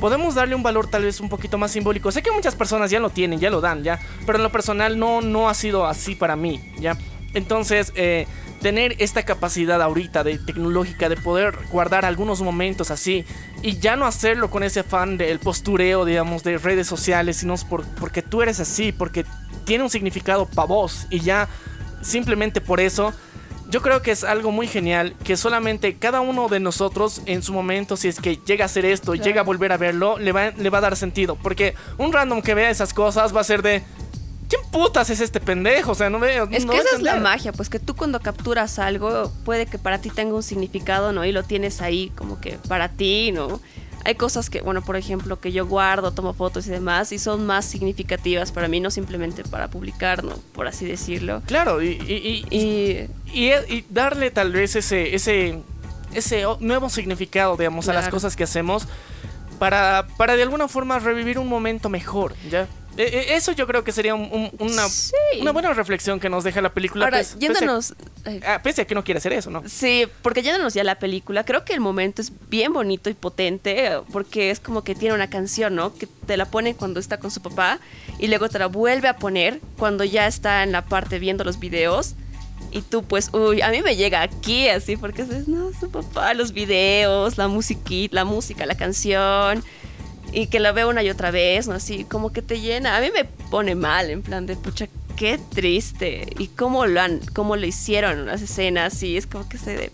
podemos 0.00 0.34
darle 0.34 0.54
un 0.54 0.62
valor 0.62 0.88
tal 0.88 1.04
vez 1.04 1.20
un 1.20 1.28
poquito 1.28 1.58
más 1.58 1.70
simbólico. 1.72 2.10
Sé 2.12 2.22
que 2.22 2.30
muchas 2.30 2.54
personas 2.54 2.90
ya 2.90 3.00
lo 3.00 3.10
tienen, 3.10 3.38
ya 3.40 3.50
lo 3.50 3.60
dan, 3.60 3.82
ya, 3.82 3.98
pero 4.24 4.36
en 4.38 4.42
lo 4.44 4.50
personal 4.52 4.98
no, 4.98 5.20
no 5.20 5.48
ha 5.48 5.54
sido 5.54 5.86
así 5.86 6.14
para 6.14 6.36
mí, 6.36 6.60
ya. 6.78 6.96
Entonces, 7.34 7.92
eh, 7.96 8.26
tener 8.66 8.96
esta 8.98 9.22
capacidad 9.22 9.80
ahorita 9.80 10.24
de 10.24 10.38
tecnológica 10.38 11.08
de 11.08 11.16
poder 11.16 11.56
guardar 11.70 12.04
algunos 12.04 12.42
momentos 12.42 12.90
así 12.90 13.24
y 13.62 13.78
ya 13.78 13.94
no 13.94 14.06
hacerlo 14.06 14.50
con 14.50 14.64
ese 14.64 14.80
afán 14.80 15.18
del 15.18 15.38
postureo, 15.38 16.04
digamos, 16.04 16.42
de 16.42 16.58
redes 16.58 16.88
sociales, 16.88 17.36
sino 17.36 17.54
por, 17.70 17.86
porque 18.00 18.22
tú 18.22 18.42
eres 18.42 18.58
así, 18.58 18.90
porque 18.90 19.24
tiene 19.66 19.84
un 19.84 19.90
significado 19.90 20.46
para 20.46 20.66
vos 20.66 21.06
y 21.10 21.20
ya 21.20 21.48
simplemente 22.02 22.60
por 22.60 22.80
eso. 22.80 23.12
Yo 23.70 23.82
creo 23.82 24.02
que 24.02 24.10
es 24.10 24.24
algo 24.24 24.50
muy 24.50 24.66
genial 24.66 25.14
que 25.22 25.36
solamente 25.36 25.94
cada 25.94 26.20
uno 26.20 26.48
de 26.48 26.58
nosotros 26.58 27.22
en 27.26 27.44
su 27.44 27.52
momento, 27.52 27.96
si 27.96 28.08
es 28.08 28.18
que 28.18 28.40
llega 28.44 28.64
a 28.64 28.66
hacer 28.66 28.84
esto 28.84 29.14
y 29.14 29.20
llega 29.20 29.42
a 29.42 29.44
volver 29.44 29.70
a 29.70 29.76
verlo, 29.76 30.18
le 30.18 30.32
va, 30.32 30.50
le 30.50 30.70
va 30.70 30.78
a 30.78 30.80
dar 30.80 30.96
sentido. 30.96 31.36
Porque 31.40 31.76
un 31.98 32.12
random 32.12 32.42
que 32.42 32.54
vea 32.54 32.68
esas 32.68 32.92
cosas 32.92 33.32
va 33.34 33.42
a 33.42 33.44
ser 33.44 33.62
de... 33.62 33.84
¿Quién 34.48 34.62
putas 34.70 35.10
es 35.10 35.20
este 35.20 35.40
pendejo? 35.40 35.92
O 35.92 35.94
sea, 35.94 36.08
no 36.10 36.18
veo. 36.20 36.48
Es 36.50 36.64
no 36.64 36.72
que 36.72 36.78
esa 36.78 36.96
es 36.96 37.02
la 37.02 37.16
magia, 37.20 37.52
pues 37.52 37.68
que 37.68 37.78
tú 37.80 37.96
cuando 37.96 38.20
capturas 38.20 38.78
algo 38.78 39.32
puede 39.44 39.66
que 39.66 39.78
para 39.78 39.98
ti 40.00 40.10
tenga 40.10 40.34
un 40.34 40.42
significado, 40.42 41.12
¿no? 41.12 41.24
Y 41.24 41.32
lo 41.32 41.42
tienes 41.42 41.82
ahí 41.82 42.12
como 42.16 42.40
que 42.40 42.58
para 42.68 42.88
ti, 42.88 43.32
¿no? 43.32 43.60
Hay 44.04 44.14
cosas 44.14 44.48
que, 44.50 44.60
bueno, 44.62 44.82
por 44.84 44.94
ejemplo, 44.94 45.40
que 45.40 45.50
yo 45.50 45.66
guardo, 45.66 46.12
tomo 46.12 46.32
fotos 46.32 46.68
y 46.68 46.70
demás, 46.70 47.10
y 47.10 47.18
son 47.18 47.44
más 47.44 47.64
significativas 47.64 48.52
para 48.52 48.68
mí, 48.68 48.78
no 48.78 48.92
simplemente 48.92 49.42
para 49.42 49.66
publicar, 49.68 50.22
¿no? 50.22 50.36
Por 50.52 50.68
así 50.68 50.86
decirlo. 50.86 51.42
Claro, 51.46 51.82
y, 51.82 51.88
y- 52.06 52.44
y- 52.48 52.56
Y 52.56 53.08
y, 53.32 53.50
y 53.68 53.84
darle 53.90 54.30
tal 54.30 54.52
vez 54.52 54.76
ese, 54.76 55.12
ese, 55.16 55.58
ese 56.14 56.44
nuevo 56.60 56.88
significado, 56.88 57.56
digamos, 57.56 57.88
a 57.88 57.94
las 57.94 58.08
cosas 58.08 58.36
que 58.36 58.44
hacemos 58.44 58.86
para, 59.58 60.06
para 60.16 60.36
de 60.36 60.42
alguna 60.44 60.68
forma 60.68 61.00
revivir 61.00 61.38
un 61.40 61.48
momento 61.48 61.88
mejor, 61.88 62.34
¿ya? 62.48 62.68
E- 62.96 63.02
e- 63.02 63.34
Eso 63.36 63.52
yo 63.52 63.66
creo 63.66 63.84
que 63.84 63.92
sería 63.92 64.14
un- 64.14 64.28
un- 64.32 64.50
una, 64.58 64.88
Sí. 64.88 65.12
una 65.40 65.52
buena 65.52 65.72
reflexión 65.74 66.18
que 66.20 66.28
nos 66.28 66.44
deja 66.44 66.60
la 66.60 66.72
película. 66.72 67.04
ahora, 67.04 67.18
pese- 67.20 67.34
pese- 67.36 67.40
yéndonos... 67.40 67.94
ah, 68.46 68.60
pese 68.62 68.82
a 68.82 68.84
que 68.86 68.94
no 68.94 69.04
quiere 69.04 69.18
hacer 69.18 69.32
eso, 69.32 69.50
¿no? 69.50 69.62
Sí, 69.68 70.06
porque 70.22 70.42
yéndonos 70.42 70.74
ya 70.74 70.80
a 70.80 70.84
la 70.84 70.98
película, 70.98 71.44
creo 71.44 71.64
que 71.64 71.72
el 71.74 71.80
momento 71.80 72.22
es 72.22 72.32
bien 72.48 72.72
bonito 72.72 73.10
y 73.10 73.14
potente, 73.14 73.86
eh, 73.86 73.98
porque 74.12 74.50
es 74.50 74.60
como 74.60 74.82
que 74.84 74.94
tiene 74.94 75.14
una 75.14 75.28
canción, 75.28 75.74
¿no? 75.74 75.94
Que 75.94 76.06
te 76.06 76.36
la 76.36 76.46
pone 76.46 76.74
cuando 76.74 76.98
está 77.00 77.18
con 77.18 77.30
su 77.30 77.40
papá 77.42 77.78
y 78.18 78.28
luego 78.28 78.48
te 78.48 78.58
la 78.58 78.66
vuelve 78.66 79.08
a 79.08 79.16
poner 79.16 79.60
cuando 79.78 80.04
ya 80.04 80.26
está 80.26 80.62
en 80.62 80.72
la 80.72 80.84
parte 80.86 81.18
viendo 81.18 81.44
los 81.44 81.58
videos. 81.58 82.14
Y 82.72 82.82
tú 82.82 83.04
pues, 83.04 83.30
uy, 83.32 83.60
a 83.62 83.70
mí 83.70 83.80
me 83.82 83.96
llega 83.96 84.22
aquí 84.22 84.68
así, 84.68 84.96
porque 84.96 85.24
dices, 85.24 85.46
no, 85.48 85.70
su 85.78 85.90
papá, 85.90 86.34
los 86.34 86.52
videos, 86.52 87.38
la 87.38 87.48
musiquita, 87.48 88.14
la 88.16 88.24
música, 88.24 88.66
la 88.66 88.74
canción, 88.76 89.62
y 90.36 90.48
que 90.48 90.60
la 90.60 90.70
veo 90.72 90.90
una 90.90 91.02
y 91.02 91.08
otra 91.08 91.30
vez, 91.30 91.66
¿no? 91.66 91.74
Así, 91.76 92.04
como 92.04 92.30
que 92.30 92.42
te 92.42 92.60
llena. 92.60 92.98
A 92.98 93.00
mí 93.00 93.08
me 93.10 93.24
pone 93.24 93.74
mal, 93.74 94.10
en 94.10 94.20
plan 94.20 94.44
de, 94.44 94.54
pucha, 94.54 94.86
qué 95.16 95.40
triste. 95.54 96.26
Y 96.38 96.48
cómo 96.48 96.84
lo 96.84 97.00
han, 97.00 97.20
cómo 97.32 97.56
lo 97.56 97.64
hicieron 97.64 98.26
las 98.26 98.42
escenas, 98.42 99.02
y 99.02 99.16
es 99.16 99.26
como 99.26 99.48
que 99.48 99.56
se 99.56 99.74
de... 99.74 99.90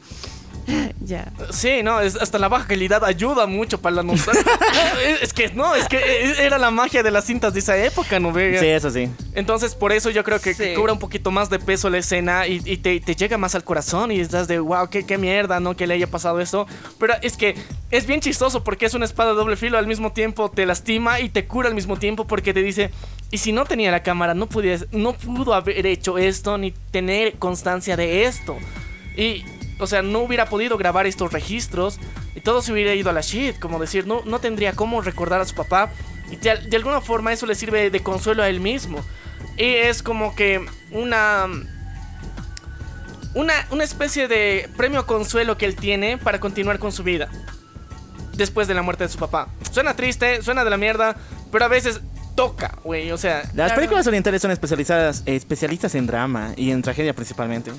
ya. 1.00 1.32
Sí, 1.50 1.82
no, 1.82 2.00
es, 2.00 2.16
hasta 2.16 2.38
la 2.38 2.48
baja 2.48 2.66
calidad 2.66 3.04
ayuda 3.04 3.46
mucho 3.46 3.80
para 3.80 3.96
la 3.96 4.02
nostalgia. 4.02 4.42
es, 5.06 5.22
es 5.22 5.32
que 5.32 5.48
no, 5.50 5.74
es 5.74 5.88
que 5.88 5.96
e- 5.98 6.44
era 6.46 6.58
la 6.58 6.70
magia 6.70 7.02
de 7.02 7.10
las 7.10 7.24
cintas 7.24 7.52
de 7.54 7.60
esa 7.60 7.76
época, 7.76 8.18
¿no? 8.20 8.32
Ve? 8.32 8.58
Sí, 8.58 8.66
eso 8.66 8.90
sí. 8.90 9.08
Entonces, 9.34 9.74
por 9.74 9.92
eso 9.92 10.10
yo 10.10 10.22
creo 10.24 10.40
que, 10.40 10.54
que 10.54 10.68
Sí. 10.70 10.74
cobra 10.74 10.92
un 10.92 10.98
poquito 10.98 11.30
más 11.30 11.50
de 11.50 11.58
peso 11.58 11.90
la 11.90 11.98
escena 11.98 12.46
y, 12.46 12.60
y 12.64 12.76
te, 12.76 13.00
te 13.00 13.14
llega 13.14 13.38
más 13.38 13.54
al 13.54 13.64
corazón 13.64 14.12
y 14.12 14.20
estás 14.20 14.48
de, 14.48 14.58
wow, 14.60 14.88
qué, 14.88 15.04
qué 15.04 15.18
mierda, 15.18 15.60
¿no? 15.60 15.76
Que 15.76 15.86
le 15.86 15.94
haya 15.94 16.06
pasado 16.06 16.40
esto. 16.40 16.66
Pero 16.98 17.14
es 17.22 17.36
que 17.36 17.54
es 17.90 18.06
bien 18.06 18.20
chistoso 18.20 18.62
porque 18.64 18.86
es 18.86 18.94
una 18.94 19.04
espada 19.04 19.30
de 19.30 19.36
doble 19.36 19.56
filo, 19.56 19.78
al 19.78 19.86
mismo 19.86 20.12
tiempo 20.12 20.50
te 20.50 20.66
lastima 20.66 21.20
y 21.20 21.28
te 21.28 21.46
cura 21.46 21.68
al 21.68 21.74
mismo 21.74 21.96
tiempo 21.98 22.26
porque 22.26 22.54
te 22.54 22.62
dice, 22.62 22.90
y 23.30 23.38
si 23.38 23.52
no 23.52 23.64
tenía 23.64 23.90
la 23.90 24.02
cámara, 24.02 24.34
no, 24.34 24.48
pudies- 24.48 24.86
no 24.92 25.14
pudo 25.14 25.54
haber 25.54 25.86
hecho 25.86 26.18
esto 26.18 26.58
ni 26.58 26.70
tener 26.90 27.34
constancia 27.38 27.96
de 27.96 28.24
esto. 28.24 28.56
Y, 29.16 29.44
o 29.78 29.86
sea, 29.86 30.02
no 30.02 30.20
hubiera 30.20 30.46
podido 30.46 30.76
grabar 30.78 31.06
estos 31.06 31.32
registros 31.32 31.98
y 32.34 32.40
todo 32.40 32.62
se 32.62 32.72
hubiera 32.72 32.94
ido 32.94 33.10
a 33.10 33.12
la 33.12 33.20
shit, 33.20 33.58
como 33.58 33.78
decir, 33.78 34.06
no, 34.06 34.22
no 34.24 34.38
tendría 34.38 34.72
cómo 34.72 35.00
recordar 35.02 35.40
a 35.40 35.44
su 35.44 35.54
papá. 35.54 35.90
Y 36.30 36.36
de, 36.36 36.56
de 36.56 36.76
alguna 36.76 37.00
forma 37.00 37.32
eso 37.32 37.46
le 37.46 37.54
sirve 37.54 37.90
de 37.90 38.00
consuelo 38.00 38.42
a 38.42 38.48
él 38.48 38.60
mismo. 38.60 39.04
Y 39.58 39.64
es 39.64 40.02
como 40.02 40.34
que 40.34 40.64
una. 40.92 41.46
Una, 43.34 43.54
una 43.70 43.82
especie 43.84 44.28
de 44.28 44.68
premio 44.76 45.06
consuelo 45.06 45.56
que 45.56 45.64
él 45.64 45.74
tiene 45.74 46.18
para 46.18 46.38
continuar 46.38 46.78
con 46.78 46.92
su 46.92 47.02
vida. 47.02 47.28
Después 48.34 48.68
de 48.68 48.74
la 48.74 48.82
muerte 48.82 49.04
de 49.04 49.08
su 49.08 49.18
papá. 49.18 49.48
Suena 49.70 49.94
triste, 49.96 50.42
suena 50.42 50.64
de 50.64 50.70
la 50.70 50.76
mierda, 50.76 51.16
pero 51.50 51.64
a 51.64 51.68
veces 51.68 52.00
toca, 52.34 52.78
güey. 52.84 53.10
O 53.10 53.16
sea, 53.18 53.38
Las 53.42 53.52
Claro. 53.52 53.74
películas 53.76 54.06
orientales 54.06 54.42
son 54.42 54.50
especializadas, 54.50 55.22
eh, 55.24 55.34
especialistas 55.36 55.94
en 55.94 56.06
drama 56.06 56.52
y 56.56 56.70
en 56.72 56.82
tragedia 56.82 57.14
principalmente. 57.14 57.72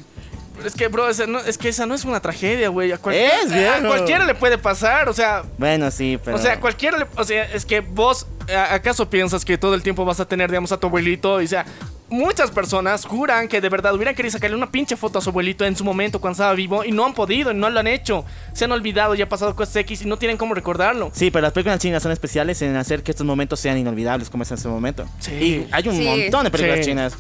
Es 0.65 0.73
que, 0.73 0.87
bro, 0.87 1.09
esa 1.09 1.25
no- 1.27 1.39
es 1.39 1.57
que 1.57 1.69
esa 1.69 1.85
no 1.85 1.93
es 1.95 2.05
una 2.05 2.19
tragedia, 2.19 2.69
güey. 2.69 2.91
A 2.91 2.97
cualquiera, 2.97 3.33
Es, 3.43 3.51
viejo. 3.53 3.73
a 3.73 3.87
cualquiera 3.87 4.25
le 4.25 4.35
puede 4.35 4.57
pasar, 4.57 5.09
o 5.09 5.13
sea. 5.13 5.43
Bueno, 5.57 5.89
sí, 5.91 6.19
pero... 6.23 6.37
O 6.37 6.39
sea, 6.39 6.59
cualquiera 6.59 6.97
le- 6.97 7.07
O 7.15 7.23
sea, 7.23 7.43
es 7.45 7.65
que 7.65 7.79
vos, 7.81 8.27
¿a- 8.53 8.73
¿acaso 8.73 9.09
piensas 9.09 9.43
que 9.45 9.57
todo 9.57 9.75
el 9.75 9.81
tiempo 9.83 10.05
vas 10.05 10.19
a 10.19 10.25
tener, 10.27 10.49
digamos, 10.49 10.71
a 10.71 10.77
tu 10.77 10.87
abuelito? 10.87 11.41
Y, 11.41 11.45
o 11.45 11.47
sea, 11.47 11.65
muchas 12.09 12.51
personas 12.51 13.05
juran 13.05 13.47
que 13.47 13.59
de 13.59 13.69
verdad 13.69 13.93
hubieran 13.95 14.13
querido 14.13 14.31
sacarle 14.33 14.55
una 14.55 14.69
pinche 14.69 14.95
foto 14.95 15.17
a 15.17 15.21
su 15.21 15.29
abuelito 15.31 15.65
en 15.65 15.75
su 15.75 15.83
momento 15.83 16.21
cuando 16.21 16.33
estaba 16.33 16.53
vivo 16.53 16.83
y 16.85 16.91
no 16.91 17.05
han 17.05 17.13
podido 17.13 17.51
y 17.51 17.55
no 17.55 17.69
lo 17.71 17.79
han 17.79 17.87
hecho. 17.87 18.23
Se 18.53 18.65
han 18.65 18.71
olvidado, 18.71 19.15
ya 19.15 19.25
ha 19.25 19.29
pasado 19.29 19.55
cosas 19.55 19.75
X 19.77 20.03
y 20.03 20.05
no 20.05 20.17
tienen 20.17 20.37
cómo 20.37 20.53
recordarlo. 20.53 21.09
Sí, 21.13 21.31
pero 21.31 21.41
las 21.43 21.53
películas 21.53 21.79
chinas 21.79 22.03
son 22.03 22.11
especiales 22.11 22.61
en 22.61 22.75
hacer 22.75 23.01
que 23.01 23.11
estos 23.11 23.25
momentos 23.25 23.59
sean 23.59 23.77
inolvidables 23.79 24.29
como 24.29 24.43
es 24.43 24.51
en 24.51 24.57
ese 24.57 24.67
momento. 24.67 25.05
Sí. 25.19 25.31
Y 25.31 25.67
hay 25.71 25.87
un 25.87 25.95
Sí. 25.97 26.03
montón 26.05 26.43
de 26.43 26.51
películas 26.51 26.79
Sí. 26.79 26.85
chinas. 26.91 27.13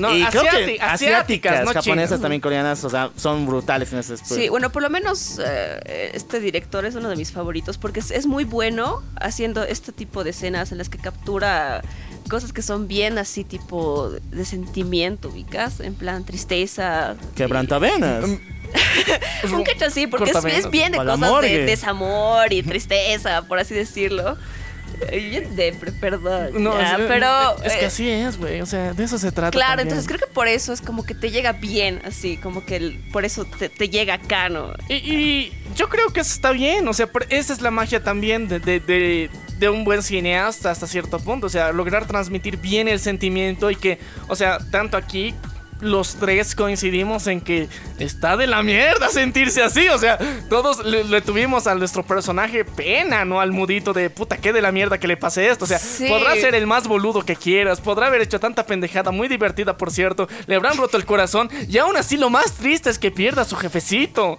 No, 0.00 0.16
y 0.16 0.24
creo 0.24 0.42
que 0.42 0.48
asiáti- 0.48 0.78
asiáticas, 0.80 0.92
asiáticas, 0.94 1.64
no 1.64 1.72
japonesas 1.72 2.20
también 2.20 2.40
coreanas, 2.40 2.82
o 2.84 2.90
sea, 2.90 3.10
son 3.16 3.46
brutales 3.46 3.92
en 3.92 3.98
ese 4.00 4.14
aspecto. 4.14 4.34
Sí, 4.34 4.48
bueno, 4.48 4.70
por 4.70 4.82
lo 4.82 4.90
menos 4.90 5.38
eh, 5.44 6.10
este 6.14 6.40
director 6.40 6.84
es 6.84 6.94
uno 6.94 7.08
de 7.08 7.16
mis 7.16 7.32
favoritos 7.32 7.78
porque 7.78 8.00
es, 8.00 8.10
es 8.10 8.26
muy 8.26 8.44
bueno 8.44 9.02
haciendo 9.20 9.62
este 9.64 9.92
tipo 9.92 10.24
de 10.24 10.30
escenas 10.30 10.72
en 10.72 10.78
las 10.78 10.88
que 10.88 10.98
captura 10.98 11.82
cosas 12.28 12.52
que 12.52 12.62
son 12.62 12.86
bien 12.88 13.18
así 13.18 13.44
tipo 13.44 14.10
de 14.10 14.44
sentimiento, 14.44 15.28
ubicas, 15.28 15.80
en 15.80 15.94
plan 15.94 16.24
tristeza. 16.24 17.16
Quebrantavenas. 17.34 18.28
Y- 18.28 18.40
Un 19.52 19.64
cacho 19.64 19.86
así, 19.86 20.06
porque 20.06 20.30
es, 20.30 20.70
bien 20.70 20.92
de 20.92 20.98
cosas 20.98 21.40
de 21.42 21.64
desamor 21.66 22.52
y 22.52 22.62
tristeza, 22.62 23.42
por 23.42 23.58
así 23.58 23.74
decirlo. 23.74 24.36
Bien 25.10 25.54
depre, 25.56 25.92
perdón. 25.92 26.62
No, 26.62 26.78
ya, 26.78 26.96
es, 26.96 27.00
pero 27.08 27.56
es 27.64 27.72
que 27.74 27.82
eh, 27.84 27.86
así 27.86 28.08
es, 28.08 28.36
güey. 28.36 28.60
O 28.60 28.66
sea, 28.66 28.92
de 28.92 29.04
eso 29.04 29.18
se 29.18 29.32
trata. 29.32 29.50
Claro, 29.50 29.70
también. 29.78 29.88
entonces 29.88 30.06
creo 30.08 30.18
que 30.20 30.32
por 30.32 30.48
eso 30.48 30.72
es 30.72 30.80
como 30.80 31.04
que 31.04 31.14
te 31.14 31.30
llega 31.30 31.52
bien, 31.52 32.00
así, 32.04 32.36
como 32.36 32.64
que 32.64 32.76
el- 32.76 32.98
por 33.12 33.24
eso 33.24 33.44
te, 33.44 33.68
te 33.68 33.88
llega 33.88 34.14
acá, 34.14 34.48
¿no? 34.48 34.72
Y, 34.88 34.94
y 34.94 35.52
yo 35.76 35.88
creo 35.88 36.08
que 36.12 36.20
eso 36.20 36.32
está 36.34 36.52
bien, 36.52 36.86
o 36.88 36.92
sea, 36.92 37.08
esa 37.30 37.52
es 37.52 37.60
la 37.60 37.70
magia 37.70 38.02
también 38.02 38.48
de, 38.48 38.58
de- 38.60 38.80
de- 38.80 39.30
de 39.58 39.68
un 39.68 39.84
buen 39.84 40.02
cineasta 40.02 40.70
hasta 40.70 40.86
cierto 40.86 41.18
punto, 41.18 41.46
o 41.46 41.50
sea, 41.50 41.72
lograr 41.72 42.06
transmitir 42.06 42.56
bien 42.56 42.88
el 42.88 42.98
sentimiento 42.98 43.70
y 43.70 43.76
que, 43.76 43.98
o 44.28 44.34
sea, 44.36 44.58
tanto 44.70 44.96
aquí 44.96 45.34
los 45.80 46.16
tres 46.16 46.54
coincidimos 46.54 47.26
en 47.26 47.40
que 47.40 47.68
está 47.98 48.36
de 48.36 48.46
la 48.46 48.62
mierda 48.62 49.08
sentirse 49.08 49.62
así, 49.62 49.88
o 49.88 49.98
sea, 49.98 50.18
todos 50.48 50.84
le, 50.84 51.04
le 51.04 51.20
tuvimos 51.22 51.66
a 51.66 51.74
nuestro 51.74 52.02
personaje 52.02 52.64
pena, 52.64 53.24
¿no? 53.24 53.40
Al 53.40 53.52
mudito 53.52 53.92
de 53.92 54.10
puta, 54.10 54.36
qué 54.36 54.52
de 54.52 54.60
la 54.62 54.72
mierda 54.72 54.98
que 54.98 55.08
le 55.08 55.16
pase 55.16 55.48
esto, 55.48 55.64
o 55.64 55.68
sea, 55.68 55.78
Sí. 55.78 56.06
podrá 56.08 56.34
ser 56.36 56.54
el 56.54 56.66
más 56.66 56.86
boludo 56.86 57.22
que 57.24 57.36
quieras, 57.36 57.80
podrá 57.80 58.08
haber 58.08 58.20
hecho 58.20 58.38
tanta 58.40 58.66
pendejada, 58.66 59.10
muy 59.10 59.26
divertida 59.28 59.76
por 59.76 59.90
cierto, 59.90 60.28
le 60.46 60.54
habrán 60.54 60.76
roto 60.76 60.96
el 60.96 61.04
corazón 61.06 61.50
y 61.68 61.78
aún 61.78 61.96
así 61.96 62.16
lo 62.16 62.30
más 62.30 62.52
triste 62.52 62.90
es 62.90 62.98
que 62.98 63.10
pierda 63.10 63.42
a 63.42 63.44
su 63.44 63.56
jefecito. 63.56 64.38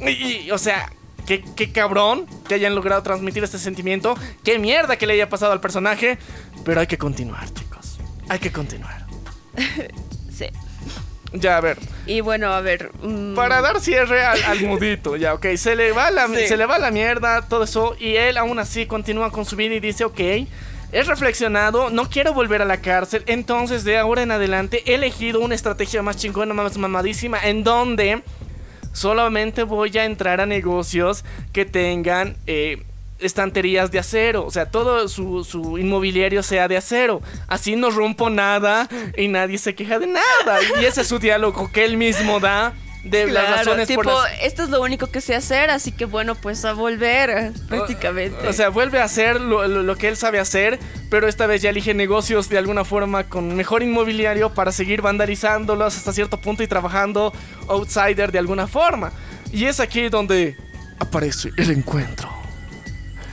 Y, 0.00 0.10
y, 0.46 0.50
o 0.50 0.58
sea, 0.58 0.90
qué, 1.26 1.44
qué 1.56 1.72
cabrón 1.72 2.26
que 2.48 2.54
hayan 2.54 2.74
logrado 2.74 3.02
transmitir 3.02 3.42
este 3.44 3.58
sentimiento, 3.58 4.16
qué 4.44 4.58
mierda 4.58 4.96
que 4.96 5.06
le 5.06 5.14
haya 5.14 5.28
pasado 5.28 5.52
al 5.52 5.60
personaje, 5.60 6.18
pero 6.64 6.80
hay 6.80 6.86
que 6.86 6.96
continuar, 6.98 7.52
chicos, 7.52 7.98
hay 8.28 8.38
que 8.38 8.50
continuar. 8.52 9.06
Ya, 11.32 11.56
a 11.58 11.60
ver, 11.60 11.78
Y 12.06 12.22
bueno, 12.22 12.52
a 12.52 12.60
ver. 12.60 12.90
mm, 13.02 13.34
para 13.36 13.60
dar 13.60 13.80
cierre 13.80 14.24
al, 14.24 14.42
al 14.42 14.60
mudito, 14.62 15.14
ya, 15.16 15.34
ok, 15.34 15.46
se 15.56 15.76
le, 15.76 15.92
va 15.92 16.10
la, 16.10 16.26
Sí. 16.26 16.46
se 16.48 16.56
le 16.56 16.66
va 16.66 16.78
la 16.78 16.90
mierda, 16.90 17.42
todo 17.42 17.64
eso, 17.64 17.94
y 18.00 18.16
él 18.16 18.36
aún 18.36 18.58
así 18.58 18.86
continúa 18.86 19.30
con 19.30 19.44
su 19.44 19.54
vida 19.54 19.74
y 19.74 19.80
dice, 19.80 20.04
ok, 20.04 20.18
es 20.92 21.06
reflexionado, 21.06 21.88
no 21.90 22.10
quiero 22.10 22.34
volver 22.34 22.62
a 22.62 22.64
la 22.64 22.80
cárcel, 22.80 23.22
entonces 23.26 23.84
de 23.84 23.96
ahora 23.96 24.22
en 24.22 24.32
adelante 24.32 24.82
he 24.86 24.94
elegido 24.96 25.38
una 25.38 25.54
estrategia 25.54 26.02
más 26.02 26.16
chingona, 26.16 26.52
más 26.52 26.76
mamadísima, 26.76 27.38
en 27.44 27.62
donde 27.62 28.22
solamente 28.92 29.62
voy 29.62 29.96
a 29.98 30.04
entrar 30.04 30.40
a 30.40 30.46
negocios 30.46 31.24
que 31.52 31.64
tengan... 31.64 32.36
eh, 32.48 32.82
estanterías 33.20 33.90
de 33.90 33.98
acero, 33.98 34.44
o 34.46 34.50
sea, 34.50 34.66
todo 34.70 35.08
su, 35.08 35.44
su 35.44 35.78
inmobiliario 35.78 36.42
sea 36.42 36.68
de 36.68 36.76
acero. 36.76 37.20
Así 37.48 37.76
no 37.76 37.90
rompo 37.90 38.30
nada 38.30 38.88
y 39.16 39.28
nadie 39.28 39.58
se 39.58 39.74
queja 39.74 39.98
de 39.98 40.06
nada. 40.06 40.58
Y 40.80 40.84
ese 40.84 41.02
es 41.02 41.06
su 41.08 41.18
diálogo 41.18 41.70
que 41.72 41.84
él 41.84 41.96
mismo 41.96 42.40
da 42.40 42.72
de 43.04 43.26
las 43.28 43.48
razones 43.56 43.88
tipo, 43.88 44.02
por 44.02 44.12
las 44.12 44.30
esto 44.42 44.62
es 44.62 44.68
lo 44.68 44.82
único 44.82 45.06
que 45.06 45.22
sé 45.22 45.34
hacer, 45.34 45.70
así 45.70 45.90
que 45.90 46.04
bueno, 46.04 46.34
pues 46.34 46.66
a 46.66 46.74
volver, 46.74 47.50
prácticamente. 47.66 48.46
O 48.46 48.52
sea, 48.52 48.68
vuelve 48.68 49.00
a 49.00 49.04
hacer 49.04 49.40
lo, 49.40 49.66
lo- 49.66 49.82
lo 49.82 49.96
que 49.96 50.06
él 50.08 50.18
sabe 50.18 50.38
hacer, 50.38 50.78
pero 51.08 51.26
esta 51.26 51.46
vez 51.46 51.62
ya 51.62 51.70
elige 51.70 51.94
negocios 51.94 52.50
de 52.50 52.58
alguna 52.58 52.84
forma 52.84 53.24
con 53.24 53.56
mejor 53.56 53.82
inmobiliario 53.82 54.52
para 54.52 54.70
seguir 54.70 55.00
vandalizándolos 55.00 55.96
hasta 55.96 56.12
cierto 56.12 56.38
punto 56.42 56.62
y 56.62 56.66
trabajando 56.66 57.32
outsider 57.68 58.32
de 58.32 58.38
alguna 58.38 58.66
forma. 58.66 59.12
Y 59.50 59.64
es 59.64 59.80
aquí 59.80 60.10
donde 60.10 60.56
aparece 60.98 61.48
el 61.56 61.70
encuentro. 61.70 62.28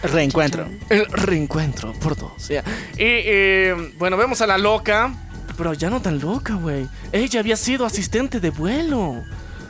Reencuentro. 0.04 0.68
El 0.90 1.06
reencuentro 1.08 1.94
por 1.94 2.16
dos. 2.16 2.48
ya. 2.48 2.62
Y 2.94 2.96
eh, 3.00 3.94
bueno, 3.98 4.18
vemos 4.18 4.42
a 4.42 4.48
la 4.48 4.58
loca, 4.58 5.14
pero 5.58 5.74
ya 5.74 5.90
no 5.90 6.02
tan 6.02 6.20
loca, 6.20 6.54
güey. 6.54 6.88
Ella 7.12 7.40
había 7.40 7.56
sido 7.56 7.86
asistente 7.86 8.40
de 8.40 8.50
vuelo. 8.50 9.24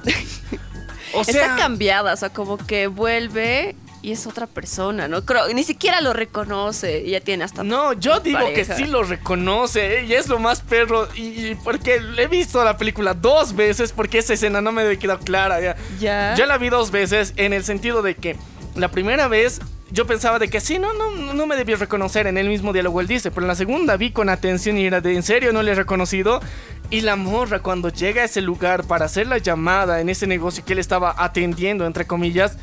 O 1.14 1.24
sea, 1.24 1.44
Está 1.44 1.56
cambiada, 1.56 2.14
o 2.14 2.18
sea, 2.18 2.30
como 2.30 2.58
que 2.58 2.88
vuelve 2.88 3.76
y 4.02 4.12
es 4.12 4.28
otra 4.28 4.46
persona, 4.46 5.08
¿no? 5.08 5.26
Creo, 5.26 5.48
ni 5.54 5.64
siquiera 5.64 6.02
lo 6.02 6.14
reconoce 6.14 7.02
y 7.06 7.12
ya 7.12 7.22
tiene 7.22 7.46
hasta. 7.46 7.64
No, 7.64 7.94
yo 7.94 8.20
digo 8.20 8.40
pareja. 8.40 8.76
que 8.76 8.84
sí 8.84 8.90
lo 8.90 9.04
reconoce 9.04 10.00
¿eh? 10.00 10.06
y 10.06 10.14
es 10.14 10.28
lo 10.28 10.38
más 10.38 10.62
perro. 10.62 11.08
Y, 11.16 11.48
y 11.48 11.56
porque 11.64 12.02
he 12.18 12.28
visto 12.28 12.64
la 12.64 12.78
película 12.78 13.14
dos 13.14 13.56
veces 13.56 13.94
porque 13.94 14.20
esa 14.20 14.34
escena 14.34 14.62
no 14.62 14.72
me 14.72 14.82
había 14.82 15.00
quedado 15.00 15.20
clara. 15.20 15.62
Ya. 15.62 15.76
Ya. 16.00 16.36
Yo 16.36 16.46
la 16.46 16.58
vi 16.58 16.70
dos 16.70 16.92
veces 16.92 17.34
en 17.38 17.54
el 17.54 17.64
sentido 17.64 18.02
de 18.02 18.16
que 18.16 18.36
la 18.78 18.90
primera 18.90 19.28
vez 19.28 19.60
yo 19.92 20.06
pensaba 20.06 20.38
de 20.38 20.50
que 20.50 20.60
sí, 20.60 20.80
no, 20.80 20.94
no, 20.94 21.34
no 21.34 21.48
me 21.48 21.56
debió 21.56 21.78
reconocer 21.78 22.28
en 22.28 22.38
el 22.38 22.50
mismo 22.50 22.74
diálogo 22.74 23.00
él 23.00 23.08
dice, 23.08 23.32
pero 23.32 23.44
en 23.44 23.48
la 23.48 23.56
segunda 23.56 23.96
vi 23.96 24.12
con 24.12 24.28
atención 24.30 24.78
y 24.78 24.86
era 24.86 25.00
de 25.02 25.16
en 25.16 25.24
serio 25.24 25.54
no 25.54 25.64
le 25.64 25.72
he 25.72 25.76
reconocido. 25.76 26.42
Y 26.90 27.02
la 27.02 27.16
morra 27.16 27.60
cuando 27.60 27.90
llega 27.90 28.22
a 28.22 28.26
ese 28.26 28.42
lugar 28.42 28.84
para 28.86 29.06
hacer 29.06 29.28
la 29.28 29.38
llamada 29.40 30.00
en 30.02 30.10
ese 30.10 30.26
negocio 30.28 30.64
que 30.66 30.74
él 30.74 30.80
estaba 30.80 31.16
atendiendo, 31.18 31.86
entre 31.86 32.06
comillas, 32.06 32.58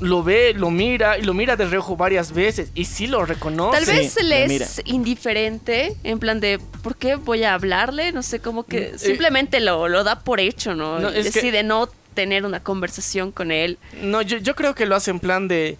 lo 0.00 0.22
ve, 0.22 0.52
lo 0.54 0.70
mira 0.70 1.18
y 1.18 1.22
lo 1.22 1.34
mira 1.34 1.56
de 1.56 1.66
reojo 1.66 1.96
varias 1.96 2.32
veces 2.32 2.70
y 2.74 2.84
sí 2.84 3.08
lo 3.08 3.24
reconoce. 3.24 3.76
Tal 3.84 3.86
vez 3.86 4.12
Sí, 4.12 4.24
le 4.24 4.46
mira. 4.46 4.64
es 4.64 4.80
indiferente, 4.84 5.96
en 6.04 6.18
plan 6.20 6.38
de, 6.38 6.60
¿por 6.82 6.94
qué 6.96 7.16
voy 7.16 7.42
a 7.42 7.54
hablarle? 7.54 8.12
No 8.12 8.22
sé, 8.22 8.38
como 8.40 8.62
que 8.64 8.78
eh, 8.90 8.92
simplemente 8.98 9.58
lo, 9.60 9.88
lo 9.88 10.04
da 10.04 10.20
por 10.20 10.38
hecho, 10.38 10.74
¿no? 10.76 10.98
Es 11.08 11.14
que- 11.14 11.22
decide 11.40 11.62
no 11.64 11.88
tener 12.18 12.44
una 12.44 12.64
conversación 12.64 13.30
con 13.30 13.52
él. 13.52 13.78
No, 14.02 14.22
yo, 14.22 14.38
yo 14.38 14.56
creo 14.56 14.74
que 14.74 14.86
lo 14.86 14.96
hace 14.96 15.12
en 15.12 15.20
plan 15.20 15.46
de. 15.46 15.78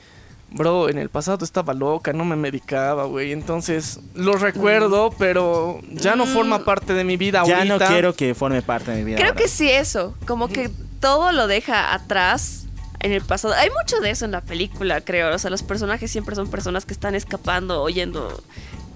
Bro, 0.50 0.88
en 0.88 0.96
el 0.96 1.08
pasado 1.08 1.44
estaba 1.44 1.74
loca, 1.74 2.12
no 2.12 2.24
me 2.24 2.36
medicaba, 2.36 3.06
güey. 3.06 3.32
Entonces, 3.32 3.98
lo 4.14 4.34
recuerdo, 4.34 5.12
pero 5.18 5.80
ya 5.90 6.14
no 6.14 6.26
forma 6.26 6.64
parte 6.64 6.94
de 6.94 7.02
mi 7.02 7.16
vida 7.16 7.42
Ya 7.44 7.56
ahorita. 7.58 7.78
no 7.78 7.86
quiero 7.86 8.14
que 8.14 8.36
forme 8.36 8.62
parte 8.62 8.92
de 8.92 8.98
mi 8.98 9.04
vida. 9.04 9.16
Creo 9.16 9.30
ahora. 9.30 9.42
que 9.42 9.48
sí, 9.48 9.68
eso. 9.68 10.14
Como 10.28 10.46
que 10.46 10.70
todo 11.00 11.32
lo 11.32 11.48
deja 11.48 11.92
atrás 11.92 12.66
en 13.00 13.10
el 13.10 13.22
pasado. 13.22 13.54
Hay 13.54 13.68
mucho 13.70 14.00
de 14.00 14.10
eso 14.10 14.24
en 14.24 14.30
la 14.30 14.40
película, 14.40 15.00
creo. 15.00 15.34
O 15.34 15.38
sea, 15.40 15.50
los 15.50 15.64
personajes 15.64 16.08
siempre 16.08 16.36
son 16.36 16.48
personas 16.48 16.86
que 16.86 16.92
están 16.94 17.16
escapando, 17.16 17.82
oyendo, 17.82 18.40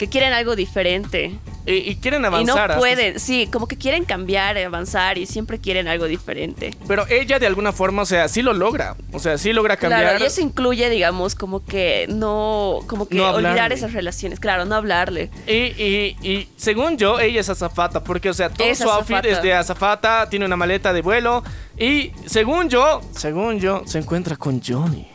que 0.03 0.09
quieren 0.09 0.33
algo 0.33 0.57
diferente. 0.57 1.33
Y, 1.65 1.75
y 1.75 1.95
quieren 1.95 2.23
Y 2.23 2.27
avanzar. 2.27 2.57
no 2.57 2.61
hasta- 2.61 2.79
pueden, 2.79 3.21
sí, 3.21 3.49
como 3.53 3.69
que 3.69 3.77
quieren 3.79 4.05
cambiar, 4.05 4.59
avanzar 4.59 5.17
y 5.17 5.27
siempre 5.27 5.61
quieren 5.61 5.87
algo 5.87 6.07
diferente. 6.07 6.75
Pero 6.89 7.07
ella 7.09 7.39
de 7.39 7.47
alguna 7.47 7.71
forma, 7.73 8.03
o 8.03 8.05
sea, 8.05 8.27
sí 8.27 8.43
lo 8.43 8.53
logra. 8.53 8.97
O 9.13 9.21
sea, 9.21 9.39
sí 9.39 9.53
logra 9.53 9.77
cambiar. 9.77 10.03
Claro, 10.03 10.25
y 10.25 10.27
eso 10.27 10.41
incluye, 10.41 10.91
digamos, 10.91 11.37
como 11.37 11.65
que 11.65 12.07
no, 12.09 12.81
como 12.89 13.07
que 13.07 13.15
No 13.15 13.31
olvidar 13.31 13.73
esas 13.73 13.93
relaciones. 13.93 14.41
Claro, 14.41 14.65
no 14.65 14.75
hablarle. 14.75 15.31
Y, 15.47 15.53
y- 15.53 16.17
y 16.21 16.49
según 16.57 16.97
yo, 16.99 17.21
ella 17.21 17.41
es 17.41 17.49
azafata, 17.49 18.03
porque, 18.03 18.29
o 18.29 18.35
sea, 18.35 18.49
todo 18.51 18.67
Es 18.67 18.79
su 18.79 18.91
outfit 18.91 19.25
es 19.25 19.41
de 19.41 19.55
azafata, 19.55 20.29
tiene 20.29 20.45
una 20.47 20.57
maleta 20.57 20.93
de 20.93 21.01
vuelo, 21.01 21.45
y 21.79 22.11
según 22.27 22.69
yo, 22.71 23.01
según 23.17 23.61
yo, 23.61 23.83
se 23.87 23.99
encuentra 23.99 24.35
con 24.37 24.61
Johnny. 24.61 25.07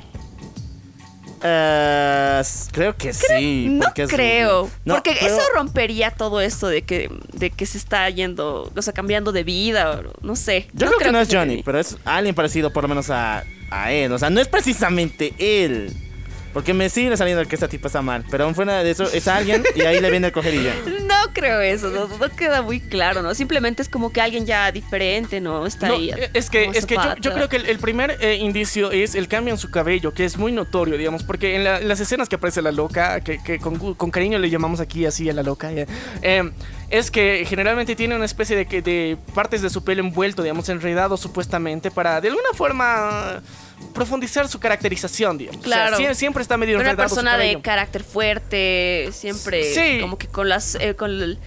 Eh, 1.44 2.42
creo 2.72 2.96
que 2.96 3.14
sí. 3.14 3.68
No 3.70 3.86
porque 3.86 4.04
es- 4.04 4.10
creo, 4.10 4.70
No, 4.86 4.96
porque 4.96 5.12
eso 5.12 5.40
rompería 5.54 6.12
todo 6.12 6.42
esto 6.42 6.68
de 6.68 6.82
que, 6.84 7.10
de 7.34 7.50
que 7.50 7.66
se 7.66 7.78
está 7.78 8.10
yendo, 8.10 8.72
o 8.76 8.82
sea, 8.82 8.94
cambiando 8.94 9.32
de 9.32 9.44
vida, 9.44 9.92
o 10.00 10.26
no 10.26 10.36
sé. 10.36 10.68
Yo 10.74 10.88
creo, 10.88 11.00
que 11.00 11.12
no 11.12 11.20
es 11.20 11.30
Johnny. 11.32 11.62
pero 11.64 11.80
es 11.80 11.98
alguien 12.06 12.34
parecido 12.36 12.72
por 12.72 12.84
lo 12.84 12.90
menos 12.90 13.10
a, 13.10 13.44
a 13.70 13.92
él. 13.92 14.12
O 14.12 14.20
sea, 14.20 14.30
no 14.30 14.40
es 14.42 14.48
precisamente 14.48 15.34
él. 15.38 15.94
Porque 16.58 16.74
me 16.74 16.90
sigue 16.90 17.16
saliendo 17.16 17.46
que 17.46 17.54
esta 17.56 17.68
tipa 17.68 17.86
está 17.88 18.02
mal. 18.02 18.26
Pero 18.32 18.46
aún 18.46 18.56
fuera 18.56 18.82
de 18.82 18.90
eso, 18.90 19.04
es 19.04 19.28
alguien 19.28 19.64
y 19.76 19.82
ahí 19.82 20.02
le 20.02 20.10
viene 20.10 20.26
el 20.28 20.34
coger 20.34 20.56
y 20.56 20.64
ya. 20.64 20.74
No 21.08 21.34
creo 21.34 21.62
eso, 21.62 21.90
no, 21.90 22.08
no 22.08 22.36
queda 22.36 22.62
muy 22.64 22.80
claro, 22.80 23.22
¿no? 23.22 23.36
Simplemente 23.36 23.82
es 23.84 23.90
como 23.90 24.12
que 24.12 24.22
alguien 24.22 24.46
ya 24.48 24.72
diferente, 24.72 25.40
¿no? 25.40 25.68
Está 25.68 25.88
No, 25.88 25.94
ahí. 25.94 26.10
eh, 26.10 26.32
es 26.34 26.50
que, 26.50 26.66
es 26.66 26.86
que 26.88 26.98
yo, 27.22 27.34
creo 27.34 27.48
que 27.48 27.58
el, 27.58 27.68
el 27.68 27.78
primer 27.78 28.18
eh, 28.22 28.36
indicio 28.38 28.90
es 28.92 29.14
el 29.14 29.28
cambio 29.28 29.54
en 29.54 29.60
su 29.60 29.70
cabello, 29.70 30.14
que 30.16 30.26
es 30.26 30.38
muy 30.38 30.52
notorio, 30.52 30.98
digamos, 30.98 31.24
porque 31.24 31.56
en, 31.56 31.64
la- 31.64 31.80
en 31.80 31.88
las 31.88 32.00
escenas 32.00 32.28
que 32.28 32.36
aparece 32.38 32.62
la 32.64 32.72
loca, 32.72 33.20
que, 33.22 33.38
que 33.44 33.60
con, 33.60 34.10
cariño 34.10 34.40
le 34.40 34.50
llamamos 34.50 34.80
aquí 34.80 35.06
así 35.06 35.30
a 35.30 35.34
la 35.34 35.44
loca, 35.44 35.70
eh, 35.72 36.52
es 36.90 37.12
que 37.12 37.46
generalmente 37.48 37.96
tiene 37.96 38.16
una 38.16 38.26
especie 38.26 38.56
de, 38.56 38.66
que- 38.66 38.82
de 38.82 39.18
partes 39.36 39.62
de 39.62 39.70
su 39.70 39.84
pelo 39.84 40.02
envuelto, 40.02 40.42
digamos, 40.42 40.68
enredado 40.70 41.18
supuestamente, 41.18 41.92
para 41.92 42.20
de 42.20 42.30
alguna 42.30 42.50
forma 42.54 43.42
profundizar 43.94 44.48
su 44.48 44.60
caracterización, 44.60 45.38
digamos. 45.38 45.66
O 45.66 45.70
sea, 45.70 45.88
Claro. 45.90 45.98
sie- 45.98 46.14
siempre 46.16 46.42
está 46.42 46.58
medio 46.58 46.80
Una 46.80 46.96
persona 46.96 47.38
de 47.38 47.62
carácter 47.62 48.04
fuerte, 48.04 49.10
siempre 49.12 49.64
Sí. 49.74 50.00
como 50.02 50.18
que 50.18 50.28
con 50.28 50.50
las 50.50 50.76
eh, 50.76 50.96
con 50.96 51.12
l- 51.12 51.38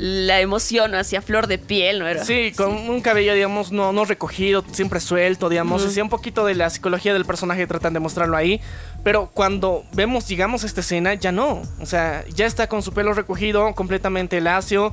la 0.00 0.40
emoción 0.40 0.94
hacia 0.94 1.20
flor 1.22 1.48
de 1.48 1.58
piel, 1.58 1.98
¿no 1.98 2.06
era? 2.06 2.24
Sí, 2.24 2.52
con 2.56 2.70
un 2.72 3.00
cabello, 3.00 3.34
digamos, 3.34 3.72
no, 3.72 3.92
no 3.92 4.04
recogido, 4.04 4.64
siempre 4.70 5.00
suelto, 5.00 5.48
digamos. 5.48 5.82
Decía 5.82 6.04
un 6.04 6.08
poquito 6.08 6.44
de 6.46 6.54
la 6.54 6.70
psicología 6.70 7.12
del 7.12 7.24
personaje, 7.24 7.66
tratan 7.66 7.94
de 7.94 7.98
mostrarlo 8.00 8.36
ahí. 8.36 8.60
Pero 9.02 9.28
cuando 9.34 9.84
vemos, 9.92 10.28
llegamos 10.28 10.62
a 10.62 10.66
esta 10.66 10.82
escena, 10.82 11.14
ya 11.14 11.32
no. 11.32 11.62
O 11.80 11.86
sea, 11.86 12.24
ya 12.32 12.46
está 12.46 12.68
con 12.68 12.82
su 12.82 12.92
pelo 12.92 13.12
recogido, 13.12 13.74
completamente 13.74 14.40
lacio. 14.40 14.92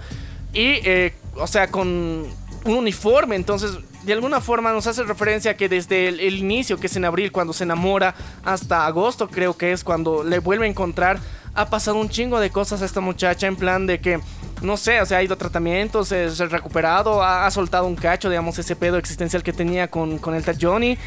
y, 0.53 0.79
eh, 0.85 1.13
o 1.35 1.47
sea, 1.47 1.67
con 1.67 1.87
un 1.89 2.73
uniforme. 2.73 3.35
Entonces, 3.35 3.71
de 4.05 4.13
alguna 4.13 4.39
forma 4.41 4.71
nos 4.71 4.87
hace 4.87 5.03
referencia 5.03 5.51
a 5.51 5.53
que 5.55 5.67
desde 5.69 6.07
el, 6.07 6.19
el 6.19 6.37
inicio, 6.37 6.77
que 6.79 6.87
es 6.87 6.95
en 6.95 7.05
abril, 7.05 7.31
cuando 7.31 7.53
se 7.53 7.63
enamora, 7.63 8.13
hasta 8.43 8.85
agosto 8.85 9.27
creo 9.27 9.57
que 9.57 9.71
es 9.71 9.83
cuando 9.83 10.23
le 10.23 10.39
vuelve 10.39 10.65
a 10.65 10.69
encontrar, 10.69 11.19
ha 11.53 11.69
pasado 11.69 11.97
un 11.97 12.09
chingo 12.09 12.39
de 12.39 12.49
cosas 12.49 12.81
a 12.81 12.85
esta 12.85 13.01
muchacha 13.01 13.47
en 13.47 13.55
plan 13.55 13.87
de 13.87 13.99
que, 13.99 14.19
no 14.61 14.77
sé, 14.77 15.01
o 15.01 15.05
sea, 15.05 15.19
ha 15.19 15.23
ido 15.23 15.33
a 15.33 15.37
tratamientos, 15.37 16.09
se, 16.09 16.29
se 16.29 16.43
ha 16.43 16.47
recuperado, 16.47 17.23
ha, 17.23 17.45
ha 17.45 17.51
soltado 17.51 17.85
un 17.87 17.95
cacho, 17.95 18.29
digamos, 18.29 18.59
ese 18.59 18.75
pedo 18.75 18.97
existencial 18.97 19.41
que 19.41 19.53
tenía 19.53 19.87
con, 19.89 20.17
con 20.17 20.35
el 20.35 20.43
tal 20.43 20.57
Johnny, 20.59 20.97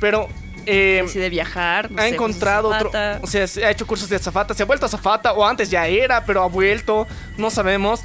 pero... 0.00 0.28
eh, 0.66 1.00
Decide 1.02 1.30
viajar. 1.30 1.90
no 1.90 2.00
ha 2.00 2.04
sé, 2.04 2.14
encontrado 2.14 2.68
otro, 2.68 2.90
o 3.22 3.26
sea, 3.26 3.46
se 3.46 3.64
ha 3.64 3.70
hecho 3.70 3.86
cursos 3.86 4.08
de 4.08 4.16
azafata, 4.16 4.52
se 4.54 4.62
ha 4.62 4.66
vuelto 4.66 4.86
azafata 4.86 5.32
o 5.32 5.44
antes 5.46 5.70
ya 5.70 5.86
era, 5.86 6.24
pero 6.24 6.42
ha 6.42 6.48
vuelto, 6.48 7.06
no 7.38 7.50
sabemos. 7.50 8.00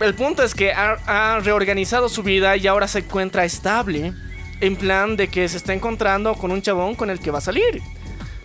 El 0.00 0.14
punto 0.14 0.42
es 0.42 0.54
que 0.54 0.72
ha, 0.72 1.40
reorganizado 1.42 2.08
su 2.08 2.22
vida 2.22 2.56
y 2.56 2.66
ahora 2.66 2.86
se 2.86 3.00
encuentra 3.00 3.44
estable, 3.44 4.12
en 4.60 4.76
plan 4.76 5.16
de 5.16 5.28
que 5.28 5.48
se 5.48 5.56
está 5.56 5.72
encontrando 5.72 6.34
con 6.34 6.50
un 6.50 6.62
chabón 6.62 6.94
con 6.94 7.10
el 7.10 7.20
que 7.20 7.30
va 7.30 7.38
a 7.38 7.42
salir. 7.42 7.82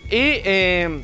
Y, 0.09 0.41
eh, 0.43 1.01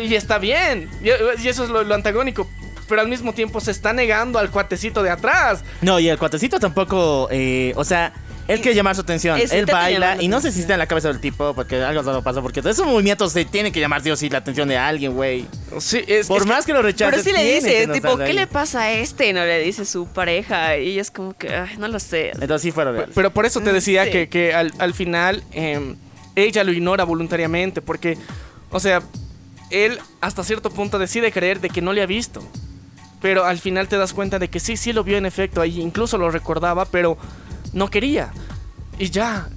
y 0.00 0.14
está 0.14 0.38
bien, 0.38 0.88
y, 1.02 1.08
y 1.42 1.48
eso 1.48 1.64
es 1.64 1.70
lo, 1.70 1.82
lo 1.82 1.94
antagónico, 1.94 2.48
pero 2.88 3.00
al 3.00 3.08
mismo 3.08 3.32
tiempo 3.32 3.60
se 3.60 3.70
está 3.70 3.92
negando 3.92 4.38
al 4.38 4.50
cuatecito 4.50 5.02
de 5.02 5.10
atrás. 5.10 5.64
No, 5.80 5.98
y 5.98 6.08
el 6.08 6.18
cuatecito 6.18 6.60
tampoco, 6.60 7.28
eh, 7.30 7.72
o 7.76 7.84
sea, 7.84 8.12
él 8.52 8.60
quiere 8.60 8.74
llamar 8.74 8.94
su 8.94 9.00
atención. 9.02 9.38
Él 9.38 9.48
te 9.66 9.72
baila 9.72 10.16
la 10.16 10.22
y 10.22 10.28
no 10.28 10.40
sé 10.40 10.52
si 10.52 10.60
está 10.60 10.74
en 10.74 10.78
la 10.78 10.86
cabeza 10.86 11.08
del 11.08 11.20
tipo, 11.20 11.54
porque 11.54 11.82
algo 11.82 12.02
solo 12.02 12.22
pasa, 12.22 12.40
porque 12.42 12.60
esos 12.60 12.86
movimientos 12.86 13.32
se 13.32 13.44
tiene 13.44 13.72
que 13.72 13.80
llamar 13.80 14.02
Dios 14.02 14.22
y 14.22 14.28
la 14.30 14.38
atención 14.38 14.68
de 14.68 14.76
alguien, 14.78 15.14
güey. 15.14 15.46
Sí, 15.78 16.02
es, 16.06 16.26
Por 16.26 16.42
es 16.42 16.46
más 16.46 16.64
que 16.66 16.72
lo 16.72 16.82
rechace. 16.82 17.10
Pero 17.10 17.22
sí 17.22 17.32
le 17.32 17.54
dice, 17.54 17.86
no 17.86 17.94
tipo, 17.94 18.16
¿qué 18.16 18.24
ahí. 18.24 18.32
le 18.32 18.46
pasa 18.46 18.82
a 18.82 18.92
este? 18.92 19.32
No 19.32 19.44
le 19.44 19.60
dice 19.60 19.84
su 19.84 20.06
pareja. 20.06 20.76
Y 20.78 20.98
es 20.98 21.10
como 21.10 21.34
que, 21.34 21.54
ay, 21.54 21.76
no 21.78 21.88
lo 21.88 21.98
sé. 21.98 22.30
Entonces 22.30 22.62
sí 22.62 22.70
fueron 22.72 22.94
real. 22.96 23.10
Pero 23.14 23.30
por 23.32 23.46
eso 23.46 23.60
te 23.60 23.72
decía 23.72 24.04
Sí. 24.04 24.10
que, 24.10 24.28
que 24.28 24.54
al, 24.54 24.72
al 24.78 24.94
final 24.94 25.42
eh, 25.52 25.94
ella 26.36 26.64
lo 26.64 26.72
ignora 26.72 27.04
voluntariamente, 27.04 27.82
porque, 27.82 28.16
o 28.70 28.80
sea, 28.80 29.02
él 29.70 29.98
hasta 30.20 30.44
cierto 30.44 30.70
punto 30.70 30.98
decide 30.98 31.32
creer 31.32 31.60
de 31.60 31.70
que 31.70 31.80
no 31.82 31.92
le 31.92 32.02
ha 32.02 32.06
visto. 32.06 32.42
Pero 33.20 33.44
al 33.44 33.58
final 33.58 33.86
te 33.86 33.96
das 33.96 34.12
cuenta 34.12 34.38
de 34.40 34.48
que 34.48 34.58
sí, 34.58 34.76
sí 34.76 34.92
lo 34.92 35.04
vio 35.04 35.16
en 35.16 35.26
efecto, 35.26 35.60
ahí 35.60 35.80
incluso 35.80 36.18
lo 36.18 36.30
recordaba, 36.30 36.84
pero 36.86 37.16
no 37.72 37.88
quería. 37.88 38.32
Y 38.98 39.10
ya. 39.10 39.48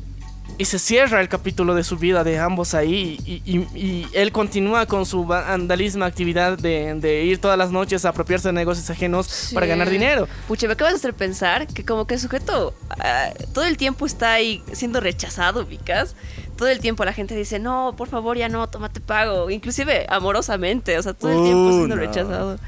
Y 0.58 0.64
se 0.66 0.80
cierra 0.80 1.20
el 1.20 1.28
capítulo 1.28 1.76
de 1.76 1.84
su 1.84 1.98
vida 1.98 2.24
de 2.24 2.40
ambos 2.40 2.74
ahí. 2.76 3.20
Y, 3.26 3.42
y- 3.46 3.68
y 3.78 4.08
él 4.14 4.32
continúa 4.32 4.86
con 4.86 5.06
su 5.06 5.26
vandalismo 5.26 6.06
actividad 6.06 6.58
de, 6.58 6.94
de 6.96 7.26
ir 7.26 7.40
todas 7.42 7.58
las 7.58 7.72
noches 7.72 8.06
a 8.06 8.10
apropiarse 8.10 8.48
de 8.48 8.54
negocios 8.54 8.90
ajenos 8.90 9.50
para 9.54 9.66
ganar 9.66 9.90
dinero. 9.90 10.30
Pucha, 10.48 10.68
me 10.68 10.74
acabas 10.74 10.94
de 10.94 11.00
hacer 11.00 11.14
pensar 11.14 11.68
que 11.68 11.84
como 11.84 12.08
que 12.08 12.14
el 12.14 12.22
sujeto 12.22 12.74
ah, 12.90 13.32
todo 13.54 13.66
el 13.66 13.76
tiempo 13.76 14.06
está 14.06 14.32
ahí 14.34 14.64
siendo 14.72 15.02
rechazado, 15.02 15.64
ubicas. 15.64 16.16
Todo 16.56 16.70
el 16.70 16.80
tiempo 16.80 17.04
la 17.04 17.12
gente 17.12 17.36
dice, 17.36 17.60
no, 17.60 17.94
por 17.98 18.08
favor, 18.08 18.38
ya 18.38 18.48
no, 18.48 18.66
tómate 18.68 19.02
pago. 19.02 19.50
Inclusive 19.50 20.06
amorosamente, 20.08 20.98
o 20.98 21.04
sea, 21.04 21.14
todo 21.14 21.32
el 21.32 21.44
tiempo 21.44 21.66
Uh, 21.68 21.72
siendo 21.80 21.96
no. 21.98 22.02
rechazado. 22.02 22.60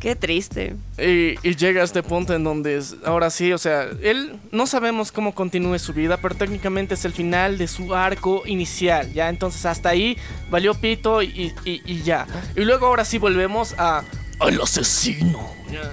Qué 0.00 0.14
triste. 0.14 0.76
Y, 0.98 1.34
y 1.48 1.56
llega 1.56 1.80
a 1.80 1.84
este 1.84 2.02
punto 2.02 2.34
en 2.34 2.44
donde 2.44 2.76
es- 2.76 2.96
ahora 3.04 3.30
sí, 3.30 3.52
o 3.52 3.58
sea, 3.58 3.88
él 4.02 4.38
no 4.52 4.66
sabemos 4.66 5.10
cómo 5.10 5.34
continúe 5.34 5.78
su 5.78 5.92
vida, 5.92 6.18
pero 6.18 6.34
técnicamente 6.34 6.94
es 6.94 7.04
el 7.04 7.12
final 7.12 7.56
de 7.58 7.66
su 7.66 7.94
arco 7.94 8.42
inicial, 8.46 9.12
¿ya? 9.12 9.28
Entonces 9.28 9.64
hasta 9.66 9.88
ahí 9.88 10.16
valió 10.50 10.74
pito 10.74 11.22
y, 11.22 11.52
y- 11.64 11.82
y 11.84 12.02
ya. 12.02 12.26
Y 12.56 12.60
luego 12.64 12.86
ahora 12.86 13.04
sí 13.04 13.18
volvemos 13.18 13.74
a... 13.78 14.04
Al 14.38 14.60
asesino. 14.60 15.50
ya. 15.72 15.92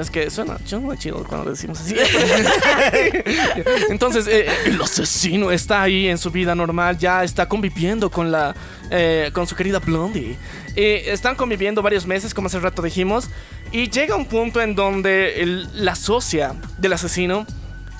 Es 0.00 0.10
que 0.10 0.30
suena, 0.30 0.58
suena 0.64 0.96
chido 0.96 1.22
cuando 1.24 1.50
decimos 1.50 1.80
así. 1.80 1.94
Entonces, 3.90 4.26
eh, 4.26 4.46
el 4.66 4.80
asesino 4.80 5.50
está 5.50 5.82
ahí 5.82 6.08
en 6.08 6.18
su 6.18 6.30
vida 6.30 6.54
normal, 6.54 6.98
ya 6.98 7.24
está 7.24 7.48
conviviendo 7.48 8.10
con 8.10 8.30
la 8.30 8.54
eh, 8.90 9.30
con 9.32 9.46
su 9.46 9.54
querida 9.54 9.78
Blondie. 9.78 10.36
Eh, 10.76 11.04
están 11.06 11.34
conviviendo 11.36 11.82
varios 11.82 12.06
meses, 12.06 12.34
como 12.34 12.46
hace 12.46 12.58
rato 12.60 12.82
dijimos, 12.82 13.28
y 13.72 13.88
llega 13.90 14.16
un 14.16 14.26
punto 14.26 14.60
en 14.60 14.74
donde 14.74 15.40
el- 15.42 15.84
la 15.84 15.94
socia 15.94 16.54
del 16.78 16.92
asesino 16.92 17.46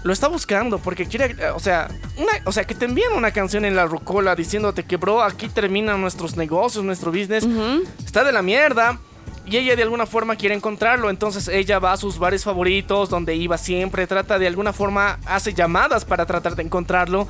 lo 0.02 0.12
está 0.12 0.28
buscando 0.28 0.78
porque 0.78 1.06
quiere, 1.06 1.36
eh, 1.38 1.50
o 1.54 1.60
sea, 1.60 1.88
una, 2.16 2.32
o 2.46 2.52
sea, 2.52 2.64
que 2.64 2.74
te 2.74 2.86
envían 2.86 3.12
una 3.12 3.30
canción 3.32 3.64
en 3.64 3.76
la 3.76 3.84
rocola 3.86 4.34
diciéndote 4.34 4.84
que, 4.84 4.96
bro, 4.96 5.22
aquí 5.22 5.48
terminan 5.48 6.00
nuestros 6.00 6.36
negocios, 6.36 6.84
nuestro 6.84 7.10
business, 7.12 7.46
está 8.04 8.24
de 8.24 8.32
la 8.32 8.42
mierda. 8.42 8.98
Y 9.46 9.56
ella 9.56 9.74
de 9.74 9.82
alguna 9.82 10.06
forma 10.06 10.36
quiere 10.36 10.54
encontrarlo, 10.54 11.10
entonces 11.10 11.48
ella 11.48 11.78
va 11.78 11.92
a 11.92 11.96
sus 11.96 12.18
bares 12.18 12.44
favoritos, 12.44 13.08
donde 13.08 13.34
iba 13.34 13.58
siempre, 13.58 14.06
trata 14.06 14.38
de 14.38 14.46
alguna 14.46 14.72
forma, 14.72 15.18
hace 15.26 15.54
llamadas 15.54 16.04
para 16.04 16.26
tratar 16.26 16.54
de 16.54 16.62
encontrarlo 16.62 17.26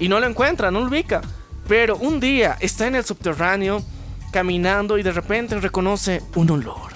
y 0.00 0.08
no 0.08 0.20
lo 0.20 0.26
encuentra, 0.26 0.70
no 0.70 0.80
lo 0.80 0.86
ubica. 0.86 1.20
Pero 1.66 1.96
un 1.96 2.20
día 2.20 2.56
está 2.60 2.86
en 2.86 2.94
el 2.94 3.04
subterráneo, 3.04 3.82
caminando 4.32 4.96
y 4.98 5.02
de 5.02 5.12
repente 5.12 5.58
reconoce 5.60 6.22
un 6.34 6.50
olor, 6.50 6.92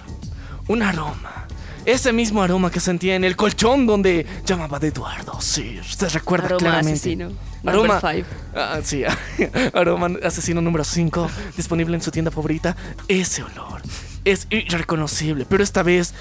un 0.69 0.83
aroma. 0.83 1.47
Ese 1.85 2.13
mismo 2.13 2.43
aroma 2.43 2.71
que 2.71 2.79
sentía 2.79 3.17
en 3.17 3.25
el 3.25 3.35
colchón 3.35 3.87
donde 3.87 4.25
llamaba 4.47 4.79
de 4.79 4.89
Eduardo. 4.89 5.41
Sí, 5.41 5.79
usted 5.81 6.09
recuerda 6.11 6.47
Aroma 6.47 6.59
claramente. 6.61 6.93
asesino. 6.93 7.33
Aroma. 7.67 8.01
five. 8.01 8.25
Ah, 8.55 8.79
sí, 8.83 9.03
aroma 9.75 10.11
asesino 10.23 10.61
número 10.61 10.85
5, 10.85 11.29
disponible 11.57 11.97
en 11.97 12.03
su 12.03 12.13
tienda 12.13 12.31
favorita. 12.31 12.77
Ese 13.09 13.43
olor 13.43 13.83
es 14.25 14.47
irreconocible, 14.51 15.47
pero 15.49 15.63
esta 15.63 15.83
vez 15.83 16.15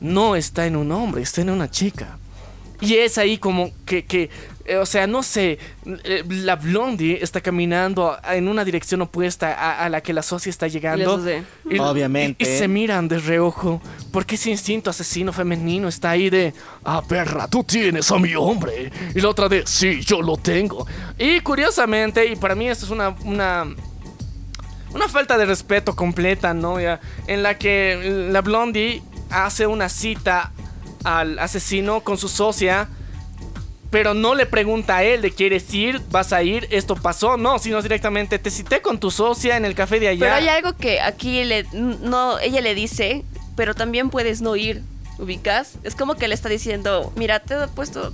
no 0.00 0.34
está 0.36 0.66
en 0.66 0.76
un 0.76 0.90
hombre, 0.92 1.22
está 1.22 1.40
en 1.42 1.50
una 1.50 1.70
chica. 1.70 2.18
Y 2.80 2.94
es 2.94 3.16
ahí 3.16 3.38
como 3.38 3.70
que, 3.86 4.04
que, 4.04 4.28
eh, 4.64 4.76
o 4.76 4.84
sea, 4.86 5.06
no 5.06 5.22
sé, 5.22 5.60
eh, 6.02 6.24
la 6.28 6.56
blondie 6.56 7.20
está 7.22 7.40
caminando 7.40 8.16
en 8.28 8.48
una 8.48 8.64
dirección 8.64 9.02
opuesta 9.02 9.52
a, 9.54 9.84
a 9.84 9.88
la 9.88 10.00
que 10.00 10.12
la 10.12 10.20
socia 10.24 10.50
está 10.50 10.66
llegando. 10.66 11.04
Y- 11.70 11.78
Obviamente. 11.78 12.42
Y, 12.44 12.48
y 12.52 12.58
se 12.58 12.66
miran 12.66 13.06
de 13.06 13.20
reojo 13.20 13.80
porque 14.10 14.34
ese 14.34 14.50
instinto 14.50 14.90
asesino 14.90 15.32
femenino 15.32 15.86
está 15.86 16.10
ahí 16.10 16.28
de, 16.28 16.52
ah, 16.82 17.00
perra, 17.08 17.46
tú 17.46 17.62
tienes 17.62 18.10
a 18.10 18.18
mi 18.18 18.34
hombre. 18.34 18.90
Y 19.14 19.20
la 19.20 19.28
otra 19.28 19.48
de, 19.48 19.64
sí, 19.64 20.00
yo 20.00 20.20
lo 20.20 20.36
tengo. 20.36 20.84
Y 21.16 21.38
curiosamente, 21.38 22.26
y 22.26 22.34
para 22.34 22.56
mí 22.56 22.68
esto 22.68 22.84
es 22.86 22.90
una... 22.90 23.10
una 23.24 23.64
una 24.94 25.08
falta 25.08 25.38
de 25.38 25.46
respeto 25.46 25.96
completa, 25.96 26.54
¿no? 26.54 26.80
Ya, 26.80 27.00
en 27.26 27.42
la 27.42 27.58
que 27.58 28.28
la 28.30 28.40
Blondie 28.40 29.02
hace 29.30 29.66
una 29.66 29.88
cita 29.88 30.52
al 31.04 31.38
asesino 31.38 32.02
con 32.02 32.18
su 32.18 32.28
socia, 32.28 32.88
pero 33.90 34.14
no 34.14 34.34
le 34.34 34.46
pregunta 34.46 34.98
a 34.98 35.04
él 35.04 35.20
de 35.20 35.30
quieres 35.30 35.72
ir, 35.74 36.00
vas 36.10 36.32
a 36.32 36.42
ir, 36.42 36.66
esto 36.70 36.96
pasó, 36.96 37.36
no, 37.36 37.58
sino 37.58 37.82
directamente 37.82 38.38
te 38.38 38.50
cité 38.50 38.80
con 38.80 38.98
tu 38.98 39.10
socia 39.10 39.56
en 39.56 39.64
el 39.64 39.74
café 39.74 40.00
de 40.00 40.08
allá. 40.08 40.20
Pero 40.20 40.34
hay 40.34 40.48
algo 40.48 40.76
que 40.76 41.00
aquí 41.00 41.44
le, 41.44 41.66
no, 41.72 42.38
ella 42.38 42.60
le 42.60 42.74
dice, 42.74 43.24
pero 43.56 43.74
también 43.74 44.08
puedes 44.10 44.40
no 44.40 44.56
ir, 44.56 44.82
ubicas. 45.18 45.74
Es 45.82 45.94
como 45.94 46.14
que 46.14 46.28
le 46.28 46.34
está 46.34 46.48
diciendo, 46.48 47.12
mira, 47.16 47.40
te 47.40 47.54
he 47.54 47.68
puesto, 47.68 48.12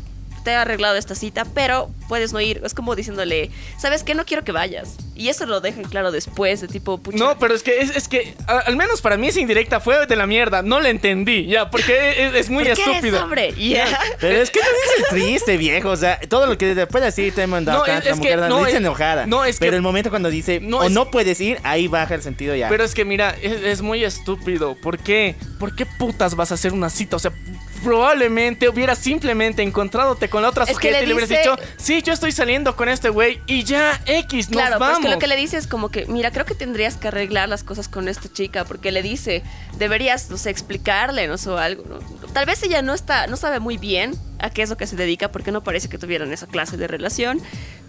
te 0.49 0.53
he 0.53 0.57
arreglado 0.57 0.97
esta 0.97 1.15
cita, 1.15 1.45
pero 1.45 1.91
puedes 2.09 2.33
no 2.33 2.41
ir. 2.41 2.63
Es 2.65 2.73
como 2.73 2.97
diciéndole, 2.97 3.51
¿sabes 3.79 4.03
qué? 4.03 4.15
No 4.15 4.25
quiero 4.25 4.45
que 4.45 4.53
vayas. 4.53 4.97
Y 5.15 5.29
eso 5.29 5.45
lo 5.45 5.61
dejan 5.61 5.85
claro 5.85 6.11
después, 6.11 6.63
de 6.63 6.69
tipo, 6.69 6.97
pucha. 6.97 7.19
No, 7.19 7.39
pero 7.39 7.55
es 7.55 7.63
que 7.63 7.81
es, 7.83 7.95
es 7.95 8.09
que 8.09 8.35
a- 8.47 8.61
al 8.61 8.77
menos 8.77 9.03
para 9.03 9.19
mí 9.19 9.29
esa 9.29 9.41
indirecta 9.41 9.79
fue 9.79 10.07
de 10.07 10.17
la 10.17 10.27
mierda, 10.27 10.63
no 10.63 10.81
la 10.81 10.89
entendí, 10.89 11.47
ya, 11.47 11.69
porque 11.71 12.27
es, 12.29 12.35
es 12.35 12.49
muy 12.51 12.65
¿por 12.65 12.73
qué 12.75 12.81
eres 12.83 12.95
estúpido. 12.95 13.23
hombre? 13.25 13.53
Ya. 13.59 13.87
Pero 14.21 14.41
es 14.41 14.51
que 14.51 14.61
no 14.61 14.67
dice 14.67 15.05
triste, 15.11 15.57
viejo. 15.59 15.91
O 15.91 15.97
sea, 15.97 16.19
todo 16.31 16.47
lo 16.47 16.57
que 16.57 16.75
después 16.75 17.05
decir 17.05 17.35
te 17.35 17.47
manda 17.47 17.75
No, 17.75 17.83
acá, 17.83 17.99
es- 17.99 18.05
la 18.07 18.11
es 18.13 18.17
mujer 18.17 18.41
que- 18.41 18.49
no, 18.49 18.59
dice 18.61 18.71
es- 18.71 18.77
enojada. 18.77 19.27
no, 19.27 19.45
es 19.45 19.59
que- 19.59 19.67
Pero 19.67 19.77
el 19.77 19.83
momento 19.83 20.09
cuando 20.09 20.31
dice 20.31 20.61
No, 20.61 20.79
o 20.79 20.85
es- 20.85 20.93
no 20.93 21.11
puedes 21.11 21.39
ir, 21.43 21.59
ahí 21.63 21.89
baja 21.89 22.15
el 22.15 22.23
sentido 22.23 22.55
ya. 22.55 22.71
Pero 22.71 22.85
es 22.85 22.95
que 22.95 23.05
mira, 23.05 23.37
es, 23.43 23.53
es 23.65 23.83
muy 23.83 24.03
estúpido. 24.03 24.77
¿Por 24.77 24.97
qué? 24.99 25.35
¿Por 25.61 25.77
qué 25.77 25.85
putas 25.85 26.37
vas 26.37 26.53
a 26.53 26.55
hacer 26.55 26.73
una 26.73 26.89
cita? 26.89 27.17
O 27.17 27.19
sea, 27.19 27.33
probablemente 27.79 28.69
hubieras 28.69 28.99
simplemente 28.99 29.63
encontrándote 29.63 30.29
con 30.29 30.43
la 30.43 30.49
otra 30.51 30.65
Es 30.65 30.71
sujeta 30.71 31.03
y 31.03 31.07
le 31.07 31.15
hubieras 31.15 31.29
dice- 31.29 31.41
dicho, 31.43 31.57
sí, 31.77 32.03
yo 32.03 32.13
estoy 32.13 32.33
saliendo 32.33 32.77
con 32.77 32.89
este 32.89 33.09
güey 33.09 33.41
y 33.47 33.65
ya, 33.65 34.01
X, 34.07 34.49
nos 34.51 34.57
Claro, 34.61 34.77
pero 34.79 34.91
vamos. 34.93 34.99
que 35.01 35.09
lo 35.09 35.19
que 35.19 35.27
le 35.27 35.37
dice 35.37 35.57
es 35.57 35.67
como 35.67 35.91
que, 35.91 36.07
mira, 36.07 36.31
creo 36.31 36.45
que 36.47 36.55
tendrías 36.55 36.97
que 36.97 37.09
arreglar 37.09 37.49
las 37.49 37.65
cosas 37.65 37.89
con 37.89 38.09
esta 38.09 38.33
chica, 38.33 38.65
porque 38.65 38.93
le 38.93 39.03
dice, 39.03 39.43
deberías, 39.77 40.31
no 40.31 40.37
sé, 40.37 40.51
explicarle, 40.51 41.27
no 41.29 41.39
sé, 41.39 41.51
algo, 41.51 41.85
¿no? 41.89 41.99
Tal 42.33 42.47
vez 42.47 42.63
ella 42.63 42.83
no 42.83 42.95
está, 42.95 43.27
no 43.27 43.37
sabe 43.37 43.61
muy 43.61 43.79
bien 43.79 44.15
a 44.39 44.51
qué 44.51 44.63
es 44.63 44.71
lo 44.71 44.77
que 44.77 44.87
se 44.87 44.97
dedica, 44.97 45.33
porque 45.33 45.51
no 45.51 45.63
parece 45.65 45.89
que 45.89 45.99
tuvieran 45.99 46.33
esa 46.33 46.47
clase 46.47 46.77
de 46.77 46.87
relación, 46.87 47.41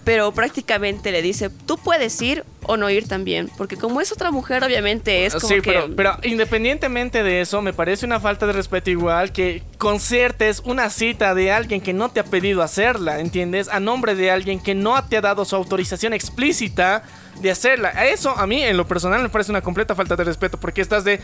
pero 0.09 0.31
prácticamente 0.31 1.11
le 1.11 1.21
dice, 1.21 1.51
tú 1.67 1.77
puedes 1.77 2.19
ir 2.19 2.43
o 2.63 2.77
no 2.77 2.89
ir 2.89 3.07
también, 3.07 3.47
porque 3.59 3.77
como 3.77 4.01
es 4.01 4.11
otra 4.11 4.31
mujer, 4.31 4.63
obviamente 4.63 5.27
es 5.27 5.35
como 5.35 5.47
sí, 5.47 5.61
que... 5.61 5.71
pero, 5.71 5.95
pero 5.95 6.17
independientemente 6.23 7.21
de 7.21 7.41
eso, 7.41 7.61
me 7.61 7.73
parece 7.73 8.07
una 8.07 8.19
falta 8.19 8.47
de 8.47 8.53
respeto 8.53 8.89
igual 8.89 9.31
que 9.31 9.61
concertes 9.77 10.63
una 10.65 10.89
cita 10.89 11.35
de 11.35 11.51
alguien 11.51 11.79
que 11.79 11.93
no 11.93 12.09
te 12.09 12.19
ha 12.21 12.23
pedido 12.23 12.63
hacerla, 12.63 13.19
¿entiendes? 13.19 13.69
A 13.69 13.79
nombre 13.79 14.15
de 14.15 14.31
alguien 14.31 14.59
que 14.59 14.73
no 14.73 14.99
te 15.07 15.15
ha 15.17 15.21
dado 15.21 15.45
su 15.45 15.55
autorización 15.55 16.13
explícita 16.13 17.03
de 17.39 17.51
hacerla. 17.51 17.89
A 17.95 18.07
Eso 18.07 18.31
a 18.35 18.47
mí 18.47 18.63
en 18.63 18.77
lo 18.77 18.87
personal 18.87 19.21
me 19.21 19.29
parece 19.29 19.51
una 19.51 19.61
completa 19.61 19.93
falta 19.93 20.15
de 20.15 20.23
respeto 20.23 20.59
porque 20.59 20.81
estás 20.81 21.03
de, 21.03 21.19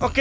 ok, 0.00 0.18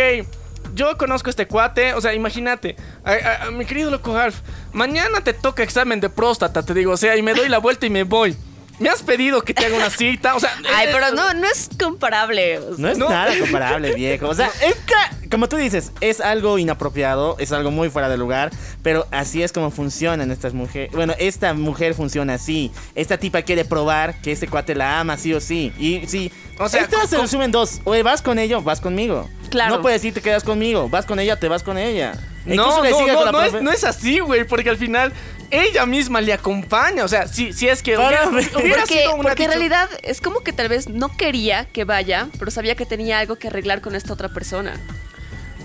yo 0.75 0.97
conozco 0.97 1.29
a 1.29 1.31
este 1.31 1.47
cuate, 1.47 1.93
o 1.93 1.99
sea, 2.01 2.13
imagínate, 2.13 2.75
a- 3.03 3.11
a- 3.11 3.43
a 3.47 3.51
mi 3.51 3.65
querido 3.65 3.89
loco 3.91 4.15
Alf, 4.15 4.37
mañana 4.73 5.21
te 5.21 5.33
toca 5.33 5.63
examen 5.63 5.99
de 5.99 6.09
próstata, 6.09 6.63
te 6.63 6.73
digo, 6.73 6.91
o 6.93 6.97
sea, 6.97 7.15
y 7.15 7.21
me 7.21 7.33
doy 7.33 7.49
la 7.49 7.59
vuelta 7.59 7.85
y 7.85 7.89
me 7.89 8.03
voy. 8.03 8.35
Me 8.79 8.89
has 8.89 9.03
pedido 9.03 9.43
que 9.43 9.53
te 9.53 9.65
haga 9.65 9.77
una 9.77 9.89
cita, 9.91 10.35
o 10.35 10.39
sea... 10.39 10.51
Ay, 10.73 10.87
eh, 10.87 10.89
pero 10.91 11.11
no, 11.11 11.33
no 11.35 11.47
es 11.47 11.69
comparable. 11.79 12.57
o 12.57 12.75
sea, 12.75 12.77
No 12.79 12.89
es 12.89 12.97
No. 12.97 13.09
nada 13.09 13.37
comparable, 13.37 13.93
viejo. 13.93 14.27
O 14.27 14.33
sea, 14.33 14.47
es 14.65 14.75
que, 14.75 15.22
como 15.33 15.49
tú 15.49 15.57
dices, 15.57 15.91
es 16.01 16.21
algo 16.21 16.57
inapropiado, 16.57 17.35
es 17.39 17.51
algo 17.51 17.71
muy 17.71 17.89
fuera 17.89 18.07
de 18.09 18.17
lugar, 18.17 18.51
pero 18.81 19.05
así 19.11 19.43
es 19.43 19.51
como 19.51 19.71
funcionan 19.71 20.31
estas 20.31 20.53
mujeres. 20.53 20.91
Bueno, 20.93 21.13
esta 21.19 21.53
mujer 21.53 21.93
funciona 21.93 22.35
así. 22.35 22.71
Esta 22.95 23.17
tipa 23.17 23.41
quiere 23.41 23.65
probar 23.65 24.21
que 24.21 24.31
este 24.31 24.47
cuate 24.47 24.75
la 24.75 24.99
ama, 24.99 25.17
sí 25.17 25.33
o 25.33 25.41
sí. 25.41 25.73
Y 25.77 26.07
sí, 26.07 26.31
O 26.59 26.69
sea, 26.69 26.81
esta 26.81 27.01
co- 27.01 27.07
se 27.07 27.15
co- 27.17 27.21
resumen 27.23 27.51
dos. 27.51 27.81
O 27.83 28.01
vas 28.03 28.21
con 28.21 28.39
ella 28.39 28.57
o 28.57 28.61
vas 28.61 28.79
conmigo. 28.81 29.29
Claro. 29.49 29.75
No 29.75 29.81
puedes 29.81 30.01
decir 30.01 30.13
te 30.13 30.21
quedas 30.21 30.43
conmigo. 30.43 30.89
Vas 30.89 31.05
con 31.05 31.19
ella, 31.19 31.39
te 31.39 31.47
vas 31.47 31.63
con 31.63 31.77
ella. 31.77 32.13
No, 32.45 32.83
no, 32.83 33.07
no, 33.07 33.31
no 33.31 33.41
es, 33.43 33.53
no 33.61 33.71
es 33.71 33.83
así, 33.85 34.19
güey, 34.19 34.45
porque 34.45 34.69
al 34.69 34.75
final 34.77 35.13
ella 35.49 35.85
misma 35.85 36.19
le 36.19 36.33
acompaña, 36.33 37.05
o 37.05 37.07
sea, 37.07 37.25
si, 37.27 37.53
si 37.53 37.69
es 37.69 37.81
que 37.81 37.95
hubiera, 37.97 38.27
hubiera 38.27 38.49
Porque, 38.81 38.99
sido 38.99 39.13
una 39.13 39.23
porque 39.23 39.43
en 39.45 39.49
realidad 39.51 39.87
es 40.01 40.19
como 40.19 40.41
que 40.41 40.51
tal 40.51 40.67
vez 40.67 40.89
no 40.89 41.15
quería 41.15 41.65
que 41.71 41.85
vaya, 41.85 42.27
pero 42.39 42.51
sabía 42.51 42.75
que 42.75 42.85
tenía 42.85 43.19
algo 43.19 43.37
que 43.37 43.47
arreglar 43.47 43.79
con 43.79 43.95
esta 43.95 44.11
otra 44.11 44.27
persona. 44.29 44.77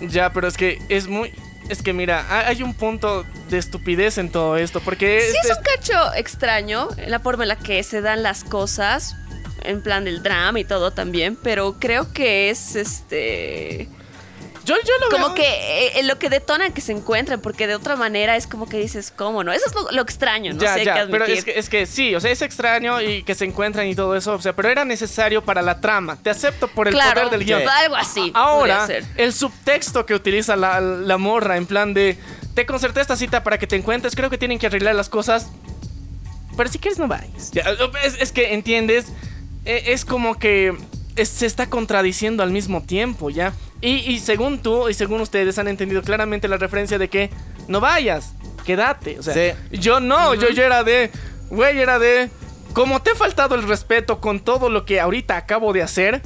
Ya, 0.00 0.32
pero 0.32 0.48
es 0.48 0.56
que 0.56 0.80
es 0.88 1.06
muy... 1.08 1.32
Es 1.68 1.82
que 1.82 1.92
mira, 1.92 2.24
ha- 2.30 2.48
hay 2.48 2.62
un 2.62 2.72
punto 2.72 3.26
de 3.50 3.58
estupidez 3.58 4.16
en 4.18 4.30
todo 4.30 4.56
esto, 4.56 4.80
porque... 4.80 5.20
Sí, 5.20 5.36
este- 5.36 5.48
es 5.52 5.58
un 5.58 5.62
cacho 5.64 6.14
extraño 6.14 6.88
la 7.06 7.20
forma 7.20 7.44
en 7.44 7.48
la 7.48 7.56
que 7.56 7.82
se 7.82 8.00
dan 8.00 8.22
las 8.22 8.42
cosas, 8.44 9.16
en 9.64 9.82
plan 9.82 10.04
del 10.04 10.22
drama 10.22 10.60
y 10.60 10.64
todo 10.64 10.92
también, 10.92 11.36
pero 11.42 11.76
creo 11.78 12.12
que 12.12 12.48
es 12.48 12.74
este. 12.76 13.88
Yo, 14.68 14.76
yo 14.84 14.92
lo 15.00 15.08
Como 15.10 15.26
veo- 15.28 15.34
que 15.34 15.98
eh, 15.98 16.02
lo 16.04 16.18
que 16.18 16.28
detona 16.30 16.70
que 16.70 16.80
se 16.80 16.92
encuentren, 16.92 17.40
porque 17.40 17.66
de 17.66 17.74
otra 17.74 17.96
manera 17.96 18.36
es 18.36 18.46
como 18.46 18.68
que 18.68 18.78
dices, 18.78 19.12
¿cómo 19.14 19.42
no? 19.42 19.52
Eso 19.52 19.64
es 19.66 19.74
lo, 19.74 19.90
lo 19.90 20.02
extraño, 20.02 20.52
¿no? 20.54 20.60
ya, 20.60 20.74
sé 20.74 20.84
ya, 20.84 20.94
qué 20.94 21.06
pero 21.10 21.24
es 21.24 21.44
que, 21.44 21.58
es 21.58 21.68
que 21.68 21.86
sí, 21.86 22.14
o 22.14 22.20
sea, 22.20 22.30
es 22.30 22.42
extraño 22.42 23.00
y 23.00 23.22
que 23.22 23.34
se 23.34 23.44
encuentran 23.44 23.86
y 23.88 23.94
todo 23.94 24.14
eso, 24.16 24.34
o 24.34 24.40
sea, 24.40 24.54
pero 24.54 24.68
era 24.68 24.84
necesario 24.84 25.42
para 25.44 25.62
la 25.62 25.80
trama. 25.80 26.16
Te 26.22 26.30
acepto 26.30 26.68
por 26.68 26.86
el 26.88 26.94
claro, 26.94 27.22
poder 27.24 27.38
del 27.38 27.46
guion. 27.46 27.68
algo 27.68 27.96
así. 27.96 28.30
Ahora, 28.34 28.86
el 29.16 29.32
subtexto 29.32 30.06
que 30.06 30.14
utiliza 30.14 30.54
la, 30.56 30.80
la 30.80 31.18
morra 31.18 31.56
en 31.56 31.66
plan 31.66 31.94
de 31.94 32.16
te 32.54 32.66
concerté 32.66 33.00
esta 33.00 33.16
cita 33.16 33.42
para 33.42 33.58
que 33.58 33.66
te 33.66 33.76
encuentres, 33.76 34.14
creo 34.14 34.30
que 34.30 34.38
tienen 34.38 34.58
que 34.58 34.66
arreglar 34.66 34.94
las 34.94 35.08
cosas. 35.08 35.48
Pero 36.56 36.68
si 36.70 36.78
quieres 36.78 36.98
no 36.98 37.06
vayas. 37.06 37.52
Ya, 37.52 37.62
es, 38.02 38.16
es 38.20 38.32
que 38.32 38.52
entiendes, 38.54 39.06
E- 39.64 39.92
es 39.92 40.04
como 40.04 40.38
que 40.38 40.76
es- 41.20 41.28
se 41.28 41.46
está 41.46 41.68
contradiciendo 41.68 42.42
al 42.42 42.50
mismo 42.50 42.82
tiempo, 42.82 43.30
¿ya? 43.30 43.52
Y, 43.80 43.96
y 44.10 44.18
según 44.20 44.58
tú 44.60 44.88
y 44.88 44.94
según 44.94 45.20
ustedes 45.20 45.58
han 45.58 45.68
entendido 45.68 46.02
claramente 46.02 46.48
la 46.48 46.56
referencia 46.56 46.98
de 46.98 47.08
que 47.08 47.30
no 47.68 47.80
vayas, 47.80 48.32
quédate. 48.64 49.18
O 49.18 49.22
sea, 49.22 49.34
Sí. 49.34 49.78
yo 49.78 50.00
no, 50.00 50.34
yo, 50.34 50.48
yo 50.50 50.62
era 50.64 50.82
de, 50.84 51.10
güey, 51.50 51.78
era 51.78 51.98
de, 51.98 52.30
como 52.72 53.00
te 53.02 53.10
he 53.12 53.14
faltado 53.14 53.54
el 53.54 53.62
respeto 53.68 54.20
con 54.20 54.40
todo 54.40 54.68
lo 54.68 54.84
que 54.84 55.00
ahorita 55.00 55.36
acabo 55.36 55.72
de 55.72 55.82
hacer, 55.82 56.22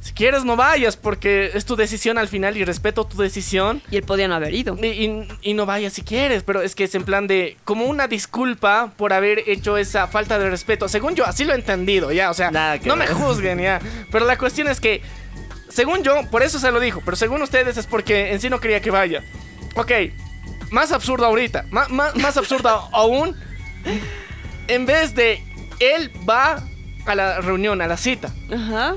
si 0.00 0.12
quieres 0.12 0.44
no 0.44 0.54
vayas 0.56 0.96
porque 0.96 1.50
es 1.54 1.64
tu 1.64 1.74
decisión 1.76 2.18
al 2.18 2.28
final 2.28 2.56
y 2.56 2.64
respeto 2.64 3.04
tu 3.04 3.16
decisión. 3.18 3.82
Y 3.90 3.96
él 3.96 4.04
podía 4.04 4.28
no 4.28 4.34
haber 4.36 4.54
ido. 4.54 4.76
Y, 4.80 4.86
y- 4.86 5.28
y 5.42 5.54
no 5.54 5.66
vayas 5.66 5.92
si 5.92 6.02
quieres, 6.02 6.42
pero 6.44 6.62
es 6.62 6.74
que 6.74 6.84
es 6.84 6.94
en 6.94 7.04
plan 7.04 7.26
de 7.26 7.56
como 7.64 7.84
una 7.86 8.06
disculpa 8.08 8.92
por 8.96 9.12
haber 9.12 9.42
hecho 9.48 9.76
esa 9.76 10.06
falta 10.06 10.38
de 10.38 10.48
respeto. 10.50 10.88
Según 10.88 11.14
yo, 11.14 11.26
así 11.26 11.44
lo 11.44 11.52
he 11.52 11.56
entendido, 11.56 12.12
ya, 12.12 12.30
o 12.30 12.34
sea, 12.34 12.50
Nada 12.50 12.78
que 12.78 12.88
no 12.88 12.96
me 12.96 13.06
juzguen, 13.06 13.58
ya. 13.58 13.80
Pero 14.12 14.24
la 14.24 14.38
cuestión 14.38 14.68
es 14.68 14.80
que, 14.80 15.02
según 15.68 16.02
yo, 16.02 16.22
por 16.30 16.42
eso 16.42 16.58
se 16.58 16.70
lo 16.70 16.80
dijo, 16.80 17.02
pero 17.04 17.16
según 17.16 17.42
ustedes 17.42 17.76
es 17.76 17.86
porque 17.86 18.32
en 18.32 18.40
sí 18.40 18.48
no 18.48 18.60
quería 18.60 18.80
que 18.80 18.90
vaya. 18.90 19.22
Ok, 19.74 19.90
más 20.70 20.92
absurdo 20.92 21.26
ahorita, 21.26 21.66
más, 21.70 21.90
más, 21.90 22.14
más 22.16 22.36
absurdo 22.36 22.68
aún, 22.92 23.36
en 24.68 24.86
vez 24.86 25.14
de 25.14 25.42
él 25.80 26.10
va 26.28 26.62
a 27.06 27.14
la 27.14 27.40
reunión, 27.40 27.80
a 27.80 27.86
la 27.86 27.96
cita 27.96 28.32
Ajá. 28.52 28.94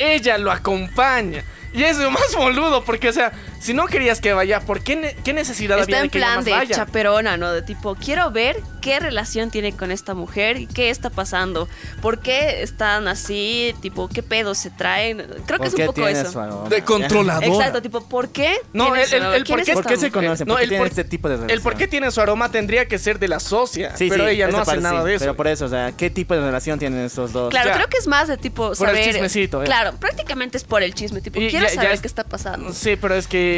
Ella 0.00 0.38
lo 0.38 0.50
acompaña. 0.50 1.44
Y 1.72 1.84
es 1.84 1.98
lo 1.98 2.10
más 2.10 2.34
boludo, 2.34 2.82
porque, 2.84 3.10
o 3.10 3.12
sea, 3.12 3.32
si 3.60 3.74
no 3.74 3.86
querías 3.86 4.20
que 4.20 4.32
vaya, 4.32 4.60
¿por 4.60 4.82
qué, 4.82 4.96
ne- 4.96 5.16
qué 5.22 5.32
necesidad 5.32 5.78
Está 5.78 5.84
había 5.84 5.98
de 5.98 6.04
en 6.06 6.10
que 6.10 6.18
ella 6.18 6.26
plan 6.26 6.36
más 6.38 6.44
de 6.46 6.50
vaya? 6.52 6.74
chaperona, 6.76 7.36
¿no? 7.36 7.52
De 7.52 7.62
tipo, 7.62 7.94
quiero 7.94 8.30
ver 8.32 8.56
qué 8.80 8.98
relación 8.98 9.50
tiene 9.50 9.76
con 9.76 9.90
esta 9.92 10.14
mujer 10.14 10.56
y 10.56 10.66
qué 10.66 10.90
está 10.90 11.10
pasando. 11.10 11.68
¿Por 12.00 12.20
qué 12.20 12.62
están 12.62 13.06
así? 13.08 13.74
Tipo, 13.82 14.08
¿qué 14.08 14.22
pedos 14.22 14.56
se 14.58 14.70
traen? 14.70 15.18
Creo 15.46 15.58
que 15.60 15.68
es 15.68 15.74
un 15.74 15.76
¿Por 15.76 15.76
qué 15.76 15.86
poco 15.86 15.92
tiene 16.06 16.20
eso. 16.20 16.32
su 16.32 16.40
aroma? 16.40 16.68
De 16.68 16.82
controladora. 16.82 17.46
Exacto, 17.46 17.82
tipo, 17.82 18.08
¿por 18.08 18.30
qué? 18.30 18.56
No, 18.72 18.84
tiene 18.86 19.02
el- 19.02 19.08
su 19.08 19.16
el- 19.16 19.22
aroma? 19.22 19.36
el 19.36 19.44
¿Quién 19.44 19.58
por 19.58 19.66
qué- 19.66 19.72
¿Por 19.74 19.82
qué 19.84 19.90
se 19.90 19.96
mujer? 20.06 20.12
conocen? 20.12 20.46
No, 20.48 20.54
¿Por 20.54 20.58
qué 20.58 20.64
el 20.64 20.68
tienen 20.70 20.88
por- 20.88 20.98
este 20.98 21.04
tipo 21.04 21.28
de 21.28 21.34
relación? 21.36 21.56
El 21.58 21.62
por 21.62 21.76
qué 21.76 21.86
tiene 21.88 22.10
su 22.10 22.20
aroma 22.22 22.50
tendría 22.50 22.86
que 22.88 22.98
ser 22.98 23.18
de 23.18 23.28
la 23.28 23.38
socia, 23.40 23.94
Sí, 23.96 24.08
pero 24.08 24.24
sí, 24.24 24.30
ella 24.30 24.48
no 24.48 24.56
hace 24.58 24.66
parte 24.66 24.80
nada 24.82 25.02
sí, 25.02 25.08
de 25.08 25.14
eso. 25.16 25.24
Pero 25.24 25.36
por 25.36 25.46
eso, 25.48 25.66
o 25.66 25.68
sea, 25.68 25.92
¿qué 25.92 26.08
tipo 26.08 26.34
de 26.34 26.40
relación 26.40 26.78
tienen 26.78 27.00
esos 27.04 27.32
dos? 27.32 27.50
Claro, 27.50 27.68
Ya. 27.68 27.74
creo 27.74 27.88
que 27.88 27.98
es 27.98 28.06
más 28.06 28.28
de 28.28 28.38
tipo 28.38 28.72
Por 28.72 28.88
el 28.88 28.94
saber. 28.96 29.04
chismecito, 29.04 29.62
eh. 29.62 29.66
Claro, 29.66 29.92
prácticamente 30.00 30.56
es 30.56 30.64
por 30.64 30.82
el 30.82 30.94
chisme. 30.94 31.20
Tipo, 31.20 31.38
Y 31.38 31.50
quiero 31.50 31.66
ya- 31.66 31.74
ya 31.74 31.76
saber 31.76 31.92
es- 31.92 32.00
qué 32.00 32.06
está 32.06 32.24
pasando. 32.24 32.72
Sí, 32.72 32.96
pero 32.96 33.14
es 33.14 33.26
que... 33.26 33.49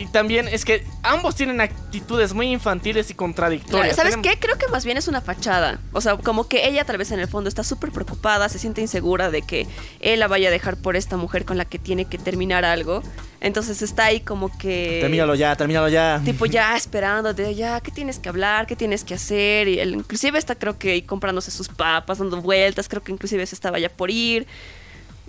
Y 0.00 0.06
también 0.06 0.48
es 0.48 0.64
que 0.64 0.82
ambos 1.02 1.34
tienen 1.34 1.60
actitudes 1.60 2.32
muy 2.32 2.46
infantiles 2.50 3.10
y 3.10 3.14
contradictorias. 3.14 3.96
¿Sabes 3.96 4.14
Tienen- 4.14 4.22
qué? 4.22 4.38
Creo 4.38 4.56
que 4.56 4.66
más 4.68 4.86
bien 4.86 4.96
es 4.96 5.08
una 5.08 5.20
fachada. 5.20 5.78
O 5.92 6.00
sea, 6.00 6.16
como 6.16 6.48
que 6.48 6.66
ella 6.66 6.86
tal 6.86 6.96
vez 6.96 7.10
en 7.10 7.20
el 7.20 7.28
fondo 7.28 7.48
está 7.48 7.64
súper 7.64 7.90
preocupada, 7.90 8.48
se 8.48 8.58
siente 8.58 8.80
insegura 8.80 9.30
de 9.30 9.42
que 9.42 9.66
él 10.00 10.20
la 10.20 10.26
vaya 10.26 10.48
a 10.48 10.50
dejar 10.50 10.78
por 10.78 10.96
esta 10.96 11.18
mujer 11.18 11.44
con 11.44 11.58
la 11.58 11.66
que 11.66 11.78
tiene 11.78 12.06
que 12.06 12.16
terminar 12.16 12.64
algo. 12.64 13.02
Entonces 13.42 13.82
está 13.82 14.06
ahí 14.06 14.20
como 14.20 14.56
que... 14.56 15.00
Termínalo 15.02 15.34
ya, 15.34 15.54
termínalo 15.54 15.90
ya. 15.90 16.22
Tipo 16.24 16.46
ya 16.46 16.76
esperando 16.76 17.34
de 17.34 17.54
ya, 17.54 17.80
¿qué 17.80 17.90
tienes 17.90 18.18
que 18.18 18.30
hablar? 18.30 18.66
¿Qué 18.66 18.76
tienes 18.76 19.04
que 19.04 19.12
hacer? 19.12 19.68
Y 19.68 19.80
él 19.80 19.94
inclusive 19.94 20.38
está 20.38 20.54
creo 20.54 20.78
que 20.78 20.92
ahí 20.92 21.02
comprándose 21.02 21.50
sus 21.50 21.68
papas, 21.68 22.18
dando 22.18 22.40
vueltas, 22.40 22.88
creo 22.88 23.02
que 23.02 23.12
inclusive 23.12 23.44
se 23.44 23.54
estaba 23.54 23.78
ya 23.78 23.90
por 23.90 24.10
ir. 24.10 24.46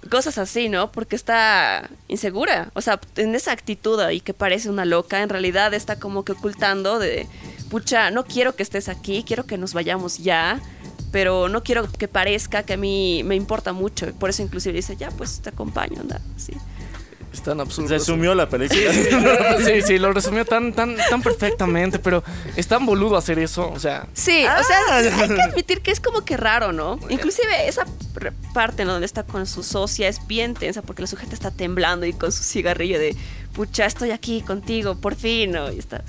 Cosas 0.10 0.38
así, 0.38 0.68
¿no? 0.68 0.91
Porque 0.91 1.15
está 1.15 1.90
insegura. 2.07 2.72
O 2.73 2.82
sea, 2.82 2.99
en 3.18 3.36
esa 3.36 3.52
actitud 3.52 3.99
ahí 3.99 4.19
que 4.19 4.34
parece 4.34 4.69
una 4.69 4.86
loca, 4.86 5.22
en 5.22 5.30
realidad 5.30 5.73
está 5.73 5.99
como 5.99 6.26
que 6.26 6.32
ocultando 6.32 6.99
de, 6.99 7.28
pucha, 7.69 8.11
no 8.11 8.26
quiero 8.26 8.56
que 8.56 8.64
estés 8.64 8.90
aquí, 8.90 9.23
quiero 9.26 9.45
que 9.45 9.57
nos 9.57 9.73
vayamos 9.73 10.18
ya, 10.18 10.60
pero 11.11 11.49
no 11.49 11.64
quiero 11.64 11.91
que 11.91 12.07
parezca 12.07 12.64
que 12.64 12.73
a 12.73 12.78
mí 12.78 13.22
me 13.23 13.36
importa 13.36 13.73
mucho. 13.73 14.14
Por 14.15 14.30
eso 14.30 14.41
inclusive 14.41 14.76
dice, 14.76 14.95
ya, 14.95 15.11
pues 15.11 15.41
te 15.41 15.49
acompaño, 15.49 16.02
anda, 16.02 16.19
sí. 16.38 16.53
Es 17.34 17.41
tan 17.41 17.62
absurdo. 17.62 17.90
Resumió 17.90 18.36
la 18.36 18.49
película. 18.49 18.82
Sí, 19.66 19.82
sí, 19.82 19.99
lo 19.99 20.12
resumió 20.12 20.45
tan, 20.45 20.74
tan, 20.74 20.95
tan 21.10 21.22
perfectamente, 21.22 21.99
pero 21.99 22.24
es 22.56 22.68
tan 22.68 22.86
boludo 22.86 23.16
hacer 23.16 23.40
eso, 23.40 23.70
o 23.72 23.80
sea... 23.80 24.08
Sí, 24.14 24.44
o 24.44 24.64
sea, 24.64 24.95
hay 24.95 25.30
que 25.30 25.41
admitir 25.41 25.82
que 25.82 25.91
es 25.91 25.99
como 25.99 26.22
que 26.22 26.36
raro, 26.36 26.74
¿no? 26.74 26.99
Inclusive 27.10 27.68
esa 27.68 27.86
parte 28.53 28.86
¿no? 28.86 28.94
donde 28.94 29.06
está 29.06 29.24
con 29.24 29.45
su 29.45 29.64
socia 29.64 30.08
es 30.08 30.26
bien 30.28 30.56
tensa 30.56 30.82
porque 30.82 31.03
la 31.03 31.08
sujeta 31.08 31.34
está 31.34 31.52
temblando 31.52 32.06
y 32.06 32.14
con 32.14 32.32
su 32.32 32.44
cigarrillo 32.44 32.99
de, 32.99 33.16
pucha, 33.53 33.86
estoy 33.86 34.12
aquí 34.12 34.41
contigo, 34.41 34.95
por 34.95 35.16
fin, 35.16 35.52
¿no? 35.52 35.72
Y 35.72 35.80
está 35.80 36.03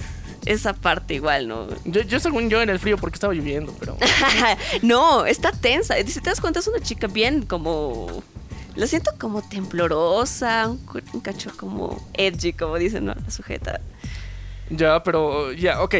esa 0.46 0.72
parte 0.72 1.14
igual, 1.14 1.46
¿no? 1.46 1.68
Yo, 1.84 2.02
yo 2.02 2.18
según 2.18 2.50
yo 2.50 2.62
en 2.62 2.70
el 2.70 2.78
frío 2.78 2.96
porque 2.96 3.16
estaba 3.16 3.32
lloviendo, 3.32 3.74
pero... 3.78 3.96
no, 4.82 5.24
está 5.26 5.52
tensa. 5.52 5.94
Si 6.06 6.20
te 6.20 6.30
das 6.30 6.40
cuenta, 6.40 6.60
es 6.60 6.66
una 6.66 6.80
chica 6.80 7.06
bien 7.06 7.42
como... 7.42 8.22
Lo 8.76 8.86
siento 8.86 9.10
como 9.18 9.42
temblorosa, 9.42 10.68
un, 10.68 10.80
un 11.12 11.20
cacho 11.20 11.50
como 11.56 12.08
edgy, 12.14 12.52
como 12.52 12.76
dicen, 12.78 13.04
¿no? 13.06 13.14
La 13.14 13.30
sujeta. 13.30 13.80
Ya, 14.70 15.02
pero 15.02 15.52
ya, 15.52 15.82
ok. 15.82 15.96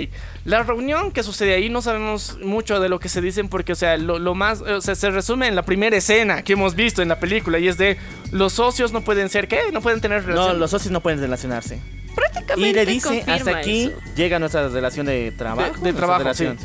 La 0.47 0.63
reunión 0.63 1.13
que 1.13 1.23
sucede 1.23 1.53
ahí 1.55 1.69
no 1.69 1.83
sabemos 1.83 2.39
mucho 2.43 2.81
de 2.81 2.89
lo 2.89 2.99
que 2.99 3.11
se 3.11 3.21
dicen 3.21 3.51
porque, 3.51 3.73
o 3.73 3.75
sea, 3.75 3.99
lo, 3.99 4.19
lo 4.19 4.35
más, 4.35 4.63
o 4.63 4.81
sea, 4.81 4.95
se 4.95 5.11
resume 5.11 5.49
en 5.49 5.55
la 5.57 5.63
primera 5.65 5.95
escena 5.95 6.43
que 6.43 6.55
hemos 6.55 6.75
visto 6.75 7.03
en 7.03 7.09
la 7.09 7.21
película 7.21 7.59
y 7.59 7.69
es 7.69 7.77
de 7.77 7.99
los 8.31 8.55
socios 8.55 8.93
no 8.93 9.03
pueden 9.03 9.29
ser, 9.29 9.47
¿qué? 9.49 9.61
No 9.73 9.83
pueden 9.83 10.01
tener 10.01 10.23
No, 10.23 10.29
relación. 10.29 10.59
los 10.59 10.71
socios 10.71 10.91
no 10.91 11.03
pueden 11.03 11.21
relacionarse. 11.21 11.81
Prácticamente 12.15 12.69
Y 12.71 12.73
le 12.73 12.87
dice, 12.87 13.25
hasta 13.27 13.59
aquí 13.59 13.85
eso. 13.85 13.99
llega 14.17 14.39
nuestra 14.39 14.69
relación 14.69 15.05
de 15.05 15.33
trabajo. 15.33 15.75
De- 15.83 15.93
de 15.93 15.99
trabajo, 15.99 16.21
relación. 16.21 16.57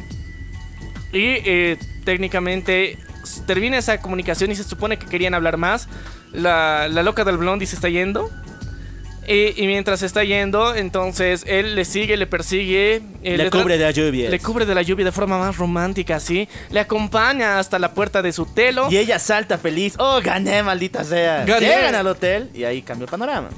Y 1.11 1.19
eh, 1.23 1.77
técnicamente 2.05 2.97
termina 3.45 3.77
esa 3.77 3.99
comunicación 4.01 4.51
y 4.51 4.55
se 4.55 4.63
supone 4.63 4.97
que 4.97 5.05
querían 5.07 5.33
hablar 5.33 5.57
más. 5.57 5.87
La, 6.33 6.87
la 6.89 7.03
loca 7.03 7.23
del 7.23 7.37
blondie 7.37 7.67
se 7.67 7.75
está 7.75 7.89
yendo. 7.89 8.29
Y, 9.29 9.61
y 9.61 9.67
mientras 9.67 9.99
se 9.99 10.05
está 10.05 10.23
yendo, 10.23 10.73
entonces 10.73 11.43
él 11.47 11.75
le 11.75 11.83
sigue, 11.83 12.15
le 12.15 12.27
persigue. 12.27 13.01
eh, 13.23 13.37
Le 13.37 13.49
cubre 13.49 13.77
de 13.77 13.83
la 13.83 13.91
lluvia. 13.91 14.29
Le 14.29 14.39
cubre 14.39 14.65
de 14.65 14.73
la 14.73 14.81
lluvia 14.83 15.03
de 15.03 15.11
forma 15.11 15.37
más 15.37 15.57
romántica, 15.57 16.15
así. 16.15 16.47
Le 16.71 16.79
acompaña 16.79 17.59
hasta 17.59 17.77
la 17.77 17.93
puerta 17.93 18.21
de 18.21 18.31
su 18.31 18.45
telo. 18.45 18.87
Y 18.89 18.97
ella 18.97 19.19
salta 19.19 19.57
feliz. 19.57 19.95
Oh, 19.97 20.21
gané, 20.23 20.63
maldita 20.63 21.03
sea. 21.03 21.43
Gané. 21.43 21.67
Llegan 21.67 21.95
al 21.95 22.07
hotel 22.07 22.49
y 22.53 22.63
ahí 22.63 22.81
cambia 22.81 23.03
el 23.03 23.11
panorama. 23.11 23.49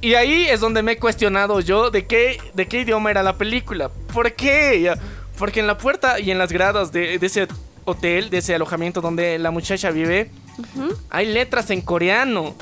Y 0.00 0.14
ahí 0.14 0.46
es 0.48 0.60
donde 0.60 0.84
me 0.84 0.92
he 0.92 0.98
cuestionado 0.98 1.58
yo 1.58 1.90
de 1.90 2.06
qué, 2.06 2.38
de 2.54 2.68
qué 2.68 2.82
idioma 2.82 3.10
era 3.10 3.24
la 3.24 3.36
película. 3.36 3.90
¿Por 4.14 4.32
qué? 4.34 4.94
Porque 5.36 5.58
en 5.58 5.66
la 5.66 5.76
puerta 5.76 6.20
y 6.20 6.30
en 6.30 6.38
las 6.38 6.52
gradas 6.52 6.92
de, 6.92 7.18
de 7.18 7.26
ese 7.26 7.48
hotel, 7.88 8.30
de 8.30 8.38
ese 8.38 8.54
alojamiento 8.54 9.00
donde 9.00 9.38
la 9.38 9.50
muchacha 9.50 9.90
vive, 9.90 10.30
hay 11.10 11.26
letras 11.26 11.70
en 11.70 11.80
coreano. 11.80 12.54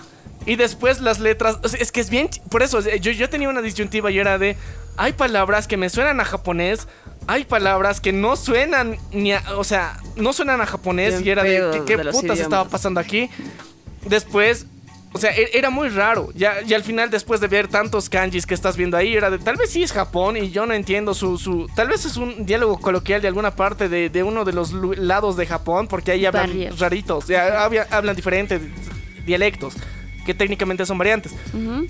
Y 0.45 0.55
después 0.55 1.01
las 1.01 1.19
letras, 1.19 1.59
o 1.65 1.69
sea, 1.69 1.81
es 1.81 1.91
que 1.91 2.01
es 2.01 2.09
bien, 2.09 2.31
por 2.51 2.63
eso, 2.63 2.81
yo, 2.81 3.11
yo 3.11 3.29
tenía 3.29 3.49
una 3.49 3.63
disyuntiva 3.63 4.13
y 4.13 4.19
era 4.21 4.39
de, 4.39 4.57
hay 4.97 5.13
palabras 5.13 5.67
que 5.67 5.77
me 5.77 5.91
suenan 5.91 6.21
a 6.21 6.25
japonés, 6.25 6.87
hay 7.27 7.45
palabras 7.45 8.01
que 8.01 8.13
no 8.13 8.37
suenan 8.37 8.97
ni 9.11 9.33
a, 9.33 9.43
o 9.57 9.65
sea, 9.65 9.99
no 10.15 10.33
suenan 10.33 10.61
a 10.61 10.67
japonés 10.67 11.15
Bien 11.15 11.27
y 11.27 11.31
era 11.31 11.43
de, 11.43 11.71
¿qué, 11.73 11.85
qué 11.85 11.97
de 11.97 12.13
putas 12.13 12.39
estaba 12.39 12.69
pasando 12.69 13.01
aquí? 13.01 13.29
Después, 14.05 14.67
o 15.13 15.19
sea, 15.19 15.31
e- 15.31 15.51
era 15.55 15.71
muy 15.71 15.89
raro. 15.89 16.31
Ya, 16.35 16.57
y 16.67 16.75
al 16.75 16.83
final, 16.83 17.11
después 17.11 17.41
de 17.41 17.47
ver 17.49 17.69
tantos 17.69 18.09
kanjis 18.11 18.45
que 18.47 18.55
estás 18.55 18.77
viendo 18.77 18.97
ahí, 18.97 19.15
era 19.17 19.31
de 19.31 19.39
tal 19.39 19.57
vez 19.57 19.71
sí 19.71 19.83
es 19.83 19.93
Japón 19.93 20.37
y 20.37 20.51
yo 20.51 20.67
no 20.67 20.75
entiendo 20.75 21.15
su. 21.15 21.39
su 21.39 21.69
tal 21.75 21.89
vez 21.89 22.05
es 22.05 22.17
un 22.17 22.45
diálogo 22.45 22.79
coloquial 22.79 23.23
de 23.23 23.29
alguna 23.29 23.55
parte 23.57 23.89
de, 23.89 24.11
de 24.11 24.23
uno 24.23 24.45
de 24.45 24.53
los 24.53 24.73
lados 24.73 25.37
de 25.37 25.47
Japón, 25.47 25.87
porque 25.89 26.13
ahí 26.13 26.27
hablan 26.27 26.49
Barrios. 26.49 26.79
raritos, 26.79 27.27
ya, 27.29 27.65
hablan 27.91 28.15
diferentes 28.17 28.61
dialectos, 29.25 29.75
que 30.27 30.35
técnicamente 30.35 30.85
son 30.85 30.99
variantes. 30.99 31.33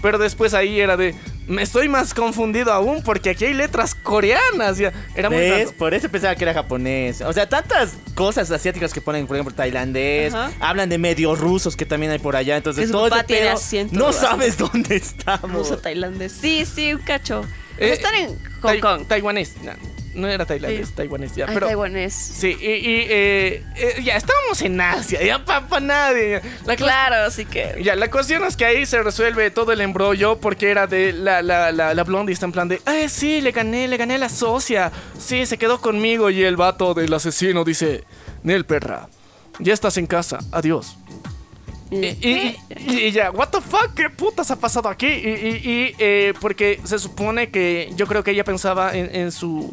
Pero 0.00 0.18
después 0.18 0.54
ahí 0.54 0.78
era 0.78 0.96
de. 0.96 1.14
Me 1.48 1.62
estoy 1.62 1.88
más 1.88 2.12
confundido 2.12 2.72
aún 2.72 3.02
porque 3.02 3.30
aquí 3.30 3.46
hay 3.46 3.54
letras 3.54 3.94
coreanas. 3.94 4.78
Ya, 4.78 4.92
era 5.14 5.30
muy 5.30 5.38
¿Ves? 5.38 5.72
Por 5.72 5.94
eso 5.94 6.08
pensaba 6.08 6.34
que 6.34 6.44
era 6.44 6.54
japonés. 6.54 7.20
O 7.22 7.32
sea, 7.32 7.48
tantas 7.48 7.94
cosas 8.14 8.50
asiáticas 8.50 8.92
que 8.92 9.00
ponen, 9.00 9.26
por 9.26 9.36
ejemplo, 9.36 9.54
tailandés. 9.54 10.34
Ajá. 10.34 10.52
Hablan 10.60 10.88
de 10.88 10.98
medio 10.98 11.34
rusos 11.34 11.76
que 11.76 11.86
también 11.86 12.12
hay 12.12 12.18
por 12.18 12.36
allá. 12.36 12.56
Entonces, 12.56 12.90
todo 12.90 13.08
ese 13.08 13.24
tiene 13.24 13.54
No 13.92 14.12
sabes 14.12 14.58
dónde 14.58 14.96
estamos. 14.96 15.50
Ruso 15.50 15.78
tailandés. 15.78 16.32
Sí, 16.32 16.64
sí, 16.64 16.92
un 16.92 17.00
cacho. 17.00 17.44
Eh, 17.78 17.92
Están 17.92 18.14
en 18.14 18.38
Hong 18.62 18.80
Kong. 18.80 19.06
Taiwanés. 19.06 19.54
No, 19.62 19.72
no 20.16 20.28
era 20.28 20.44
tailandés, 20.47 20.88
Sí. 20.88 20.94
taiwanés. 20.94 21.34
Ya, 21.36 21.44
Ay, 21.47 21.55
pero, 21.55 21.66
taiwanés. 21.66 22.12
Sí, 22.14 22.56
y, 22.60 22.64
y, 22.64 23.06
eh, 23.09 23.64
eh, 23.76 24.02
ya 24.02 24.16
estábamos 24.16 24.60
en 24.62 24.80
Asia, 24.80 25.22
ya 25.22 25.44
para 25.44 25.80
nadie. 25.80 26.40
La 26.64 26.74
cla- 26.74 26.86
Claro, 26.86 27.16
así 27.26 27.44
que. 27.44 27.80
Ya, 27.82 27.94
la 27.97 28.10
cuestión 28.10 28.44
es 28.44 28.56
que 28.56 28.64
ahí 28.64 28.86
se 28.86 29.02
resuelve 29.02 29.51
todo 29.51 29.72
el 29.72 29.80
embrollo 29.80 30.38
porque 30.40 30.70
era 30.70 30.86
de 30.86 31.12
la, 31.12 31.43
la, 31.43 31.70
la, 31.72 31.94
la 31.94 32.05
blondie 32.05 32.32
está 32.32 32.47
en 32.47 32.52
plan 32.52 32.68
de, 32.68 32.80
eh, 32.86 33.09
sí, 33.09 33.40
le 33.40 33.52
gané, 33.52 33.86
le 33.88 33.97
gané 33.97 34.14
a 34.14 34.18
la 34.18 34.28
socia. 34.28 34.90
Sí, 35.18 35.47
se 35.47 35.59
quedó 35.59 35.80
conmigo 35.80 36.30
y 36.30 36.43
el 36.43 36.56
vato 36.56 36.94
del 36.94 37.12
asesino 37.12 37.64
dice, 37.64 38.05
Nel 38.43 38.64
perra, 38.64 39.09
ya 39.59 39.74
estás 39.74 39.97
en 39.98 40.06
casa, 40.06 40.38
adiós. 40.52 40.97
Y, 41.88 41.97
y- 42.05 42.56
y- 42.88 42.98
y 43.06 43.10
ya, 43.12 43.30
what 43.30 43.51
the 43.51 43.60
fuck, 43.60 43.94
qué 43.94 44.10
putas 44.10 44.51
ha 44.51 44.56
pasado 44.56 44.88
aquí. 44.88 45.06
Y, 45.06 45.28
y- 45.28 45.70
y, 45.70 45.94
eh, 46.01 46.34
porque 46.40 46.80
se 46.84 46.98
supone 46.98 47.51
que 47.51 47.93
yo 47.94 48.06
creo 48.09 48.24
que 48.24 48.32
ella 48.32 48.43
pensaba 48.43 48.97
en, 48.97 49.14
en 49.14 49.30
su 49.30 49.72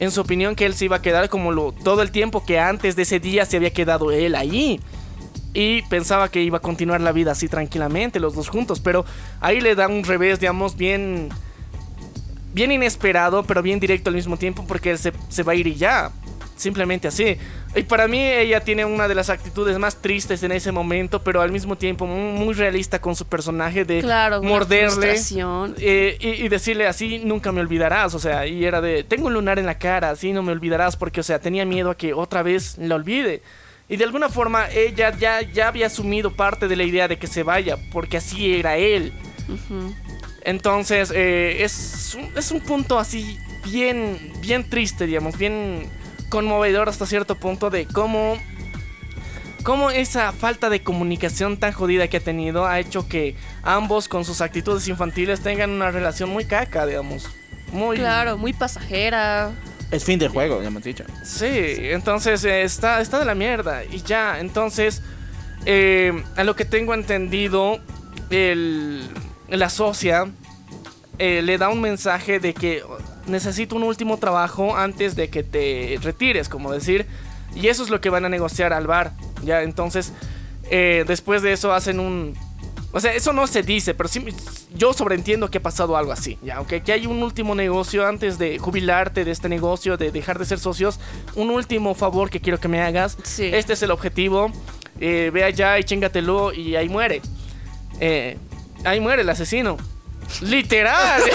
en 0.00 0.10
su 0.10 0.20
opinión 0.22 0.56
que 0.56 0.66
él 0.66 0.74
se 0.74 0.86
iba 0.86 0.96
a 0.96 1.02
quedar 1.02 1.28
como 1.28 1.52
lo 1.52 1.72
todo 1.72 2.02
el 2.02 2.10
tiempo 2.10 2.44
que 2.44 2.58
antes 2.58 2.96
de 2.96 3.02
ese 3.02 3.20
día 3.20 3.44
se 3.44 3.58
había 3.58 3.72
quedado 3.72 4.10
él 4.10 4.34
ahí. 4.34 4.80
Y 5.52 5.82
pensaba 5.82 6.30
que 6.30 6.42
iba 6.42 6.58
a 6.58 6.62
continuar 6.62 7.00
la 7.00 7.12
vida 7.12 7.32
así 7.32 7.48
tranquilamente, 7.48 8.18
los 8.18 8.34
dos 8.34 8.48
juntos. 8.48 8.80
Pero 8.80 9.04
ahí 9.40 9.60
le 9.60 9.74
da 9.74 9.88
un 9.88 10.02
revés, 10.04 10.40
digamos, 10.40 10.76
bien. 10.76 11.28
Bien 12.52 12.72
inesperado, 12.72 13.44
pero 13.44 13.62
bien 13.62 13.78
directo 13.78 14.10
al 14.10 14.16
mismo 14.16 14.36
tiempo, 14.36 14.64
porque 14.66 14.90
él 14.90 14.98
se, 14.98 15.12
se 15.28 15.44
va 15.44 15.52
a 15.52 15.54
ir 15.54 15.68
y 15.68 15.76
ya. 15.76 16.10
Simplemente 16.60 17.08
así. 17.08 17.38
Y 17.74 17.84
para 17.84 18.06
mí 18.06 18.22
ella 18.22 18.60
tiene 18.60 18.84
una 18.84 19.08
de 19.08 19.14
las 19.14 19.30
actitudes 19.30 19.78
más 19.78 19.96
tristes 19.96 20.42
en 20.42 20.52
ese 20.52 20.72
momento, 20.72 21.22
pero 21.22 21.40
al 21.40 21.50
mismo 21.50 21.74
tiempo 21.74 22.06
muy, 22.06 22.52
realista 22.52 23.00
con 23.00 23.16
su 23.16 23.24
personaje 23.24 23.86
de 23.86 24.00
Claro, 24.00 24.42
morderle 24.42 25.14
eh, 25.78 26.18
y, 26.20 26.28
y 26.28 26.48
decirle 26.50 26.86
así, 26.86 27.20
nunca 27.20 27.50
me 27.50 27.62
olvidarás. 27.62 28.14
O 28.14 28.18
sea, 28.18 28.46
y 28.46 28.62
era 28.66 28.82
de, 28.82 29.04
tengo 29.04 29.28
un 29.28 29.32
lunar 29.32 29.58
en 29.58 29.64
la 29.64 29.78
cara, 29.78 30.10
así 30.10 30.34
no 30.34 30.42
me 30.42 30.52
olvidarás, 30.52 30.96
porque, 30.96 31.20
o 31.20 31.22
sea, 31.22 31.38
tenía 31.38 31.64
miedo 31.64 31.88
a 31.88 31.96
que 31.96 32.12
otra 32.12 32.42
vez 32.42 32.76
la 32.76 32.96
olvide. 32.96 33.40
Y 33.88 33.96
de 33.96 34.04
alguna 34.04 34.28
forma 34.28 34.68
ella 34.68 35.16
ya, 35.16 35.40
ya 35.40 35.68
había 35.68 35.86
asumido 35.86 36.30
parte 36.36 36.68
de 36.68 36.76
la 36.76 36.84
idea 36.84 37.08
de 37.08 37.18
que 37.18 37.26
se 37.26 37.42
vaya, 37.42 37.78
porque 37.90 38.18
así 38.18 38.54
era 38.54 38.76
él. 38.76 39.14
Entonces, 40.42 41.10
eh, 41.14 41.62
es, 41.64 42.14
un, 42.18 42.36
es 42.36 42.50
un 42.50 42.60
punto 42.60 42.98
así 42.98 43.38
bien, 43.64 44.32
bien 44.40 44.68
triste, 44.68 45.06
digamos, 45.06 45.38
bien 45.38 45.88
conmovedor 46.30 46.88
hasta 46.88 47.04
cierto 47.04 47.34
punto 47.34 47.68
de 47.68 47.86
cómo, 47.86 48.38
cómo 49.62 49.90
esa 49.90 50.32
falta 50.32 50.70
de 50.70 50.82
comunicación 50.82 51.58
tan 51.58 51.72
jodida 51.72 52.08
que 52.08 52.16
ha 52.16 52.20
tenido 52.20 52.66
ha 52.66 52.80
hecho 52.80 53.06
que 53.06 53.36
ambos 53.62 54.08
con 54.08 54.24
sus 54.24 54.40
actitudes 54.40 54.88
infantiles 54.88 55.42
tengan 55.42 55.70
una 55.70 55.90
relación 55.90 56.30
muy 56.30 56.46
caca, 56.46 56.86
digamos. 56.86 57.28
Muy... 57.72 57.98
Claro, 57.98 58.38
muy 58.38 58.54
pasajera. 58.54 59.50
Es 59.90 60.04
fin 60.04 60.18
de 60.18 60.28
juego, 60.28 60.62
ya 60.62 60.68
hemos 60.68 60.84
dicho. 60.84 61.04
Sí, 61.24 61.48
entonces 61.48 62.44
eh, 62.44 62.62
está, 62.62 63.00
está 63.00 63.18
de 63.18 63.24
la 63.24 63.34
mierda. 63.34 63.84
Y 63.84 64.02
ya, 64.02 64.38
entonces, 64.38 65.02
eh, 65.66 66.22
a 66.36 66.44
lo 66.44 66.54
que 66.54 66.64
tengo 66.64 66.94
entendido, 66.94 67.80
el, 68.30 69.08
la 69.48 69.68
socia 69.68 70.28
eh, 71.18 71.42
le 71.42 71.58
da 71.58 71.68
un 71.68 71.80
mensaje 71.80 72.38
de 72.38 72.54
que 72.54 72.82
necesito 73.30 73.76
un 73.76 73.82
último 73.84 74.18
trabajo 74.18 74.76
antes 74.76 75.16
de 75.16 75.28
que 75.28 75.42
te 75.42 75.98
retires, 76.02 76.48
como 76.48 76.72
decir. 76.72 77.06
Y 77.54 77.68
eso 77.68 77.82
es 77.82 77.90
lo 77.90 78.00
que 78.00 78.10
van 78.10 78.24
a 78.24 78.28
negociar 78.28 78.72
al 78.72 78.86
bar. 78.86 79.12
Ya, 79.44 79.62
entonces, 79.62 80.12
eh, 80.70 81.04
después 81.06 81.42
de 81.42 81.52
eso 81.52 81.72
hacen 81.72 82.00
un... 82.00 82.34
O 82.92 82.98
sea, 82.98 83.14
eso 83.14 83.32
no 83.32 83.46
se 83.46 83.62
dice, 83.62 83.94
pero 83.94 84.08
sí, 84.08 84.24
yo 84.74 84.92
sobreentiendo 84.92 85.48
que 85.48 85.58
ha 85.58 85.62
pasado 85.62 85.96
algo 85.96 86.10
así. 86.10 86.38
Ya, 86.42 86.56
aunque 86.56 86.82
que 86.82 86.92
hay 86.92 87.06
un 87.06 87.22
último 87.22 87.54
negocio 87.54 88.06
antes 88.06 88.36
de 88.36 88.58
jubilarte 88.58 89.24
de 89.24 89.30
este 89.30 89.48
negocio, 89.48 89.96
de 89.96 90.10
dejar 90.10 90.40
de 90.40 90.44
ser 90.44 90.58
socios. 90.58 90.98
Un 91.36 91.50
último 91.50 91.94
favor 91.94 92.30
que 92.30 92.40
quiero 92.40 92.58
que 92.58 92.66
me 92.66 92.82
hagas. 92.82 93.16
Sí. 93.22 93.50
Este 93.52 93.74
es 93.74 93.82
el 93.82 93.92
objetivo. 93.92 94.50
Eh, 95.00 95.30
ve 95.32 95.44
allá 95.44 95.78
y 95.78 95.84
chingatelo 95.84 96.52
y 96.52 96.74
ahí 96.74 96.88
muere. 96.88 97.22
Eh, 98.00 98.36
ahí 98.84 98.98
muere 98.98 99.22
el 99.22 99.28
asesino. 99.28 99.76
Literal. 100.42 101.22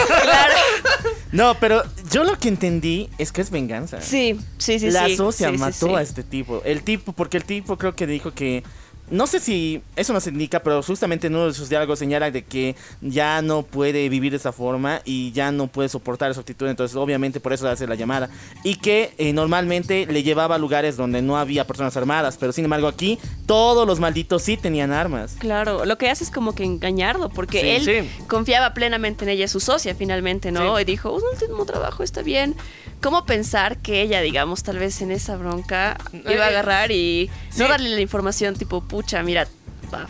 No, 1.32 1.54
pero 1.60 1.84
yo 2.12 2.24
lo 2.24 2.38
que 2.40 2.48
entendí 2.48 3.10
es 3.18 3.34
que 3.34 3.42
es 3.42 3.52
venganza. 3.52 4.00
Sí, 4.00 4.40
sí, 4.58 4.80
sí, 4.80 4.90
la 4.90 5.08
sí. 5.08 5.18
socia 5.18 5.50
Sí, 5.50 5.56
sí, 5.56 5.60
mató 5.60 5.88
sí. 5.88 5.96
a 5.96 6.02
este 6.02 6.24
tipo. 6.24 6.62
El 6.64 6.82
tipo, 6.84 7.12
porque 7.12 7.36
el 7.36 7.44
tipo 7.44 7.78
creo 7.78 7.94
que 7.94 8.08
dijo 8.08 8.32
que. 8.34 8.64
No 9.12 9.28
sé 9.28 9.40
si 9.40 9.82
eso 9.96 10.14
nos 10.14 10.26
indica, 10.28 10.62
pero 10.64 10.82
justamente 10.82 11.28
en 11.28 11.36
uno 11.36 11.48
de 11.48 11.54
sus 11.54 11.70
diálogos 11.70 12.00
señala 12.00 12.32
de 12.32 12.44
que 12.44 12.76
ya 13.02 13.42
no 13.42 13.62
puede 13.64 14.10
vivir 14.10 14.32
de 14.32 14.38
esa 14.38 14.52
forma 14.52 15.02
y 15.06 15.32
ya 15.32 15.52
no 15.52 15.68
puede 15.68 15.90
soportar 15.90 16.32
esa 16.32 16.40
actitud. 16.42 16.68
Entonces, 16.68 16.98
obviamente, 16.98 17.40
por 17.40 17.54
eso 17.54 17.68
hace 17.70 17.86
la 17.88 17.96
llamada. 17.96 18.30
Y 18.64 18.76
que 18.76 19.14
eh, 19.18 19.32
normalmente 19.34 20.08
le 20.08 20.24
llevaba 20.24 20.56
a 20.56 20.58
lugares 20.58 20.98
donde 20.98 21.22
no 21.22 21.38
había 21.38 21.68
personas 21.68 21.96
armadas. 21.98 22.38
Pero 22.40 22.52
sin 22.52 22.64
embargo, 22.66 22.88
aquí 22.88 23.20
todos 23.46 23.86
los 23.86 24.00
malditos 24.00 24.42
sí 24.42 24.58
tenían 24.58 24.92
armas. 24.92 25.36
Claro, 25.40 25.86
lo 25.86 25.98
que 25.98 26.10
hace 26.10 26.24
es 26.24 26.32
como 26.32 26.56
que 26.56 26.64
engañarlo, 26.64 27.30
porque 27.30 27.62
Sí, 27.62 27.68
él 27.70 27.86
sí. 28.10 28.26
confiaba 28.28 28.74
plenamente 28.74 29.24
en 29.26 29.30
ella, 29.30 29.48
su 29.48 29.60
socia 29.60 29.94
finalmente, 29.96 30.52
¿no? 30.52 30.76
Sí. 30.78 30.82
Y 30.82 30.86
dijo, 30.86 31.12
un 31.14 31.22
último 31.32 31.66
trabajo 31.66 32.02
está 32.04 32.22
bien. 32.24 32.56
¿Cómo 33.02 33.26
pensar 33.26 33.78
que 33.78 34.02
ella, 34.02 34.22
digamos, 34.22 34.64
tal 34.64 34.80
vez 34.80 35.02
en 35.02 35.12
esa 35.12 35.36
bronca 35.38 35.98
iba 36.14 36.46
a 36.46 36.50
Eh, 36.50 36.56
agarrar 36.56 36.92
y 36.92 37.30
no 37.58 37.68
darle 37.68 37.90
la 37.90 38.02
información 38.02 38.56
tipo, 38.56 38.82
pucha, 38.96 39.22
mira, 39.24 39.46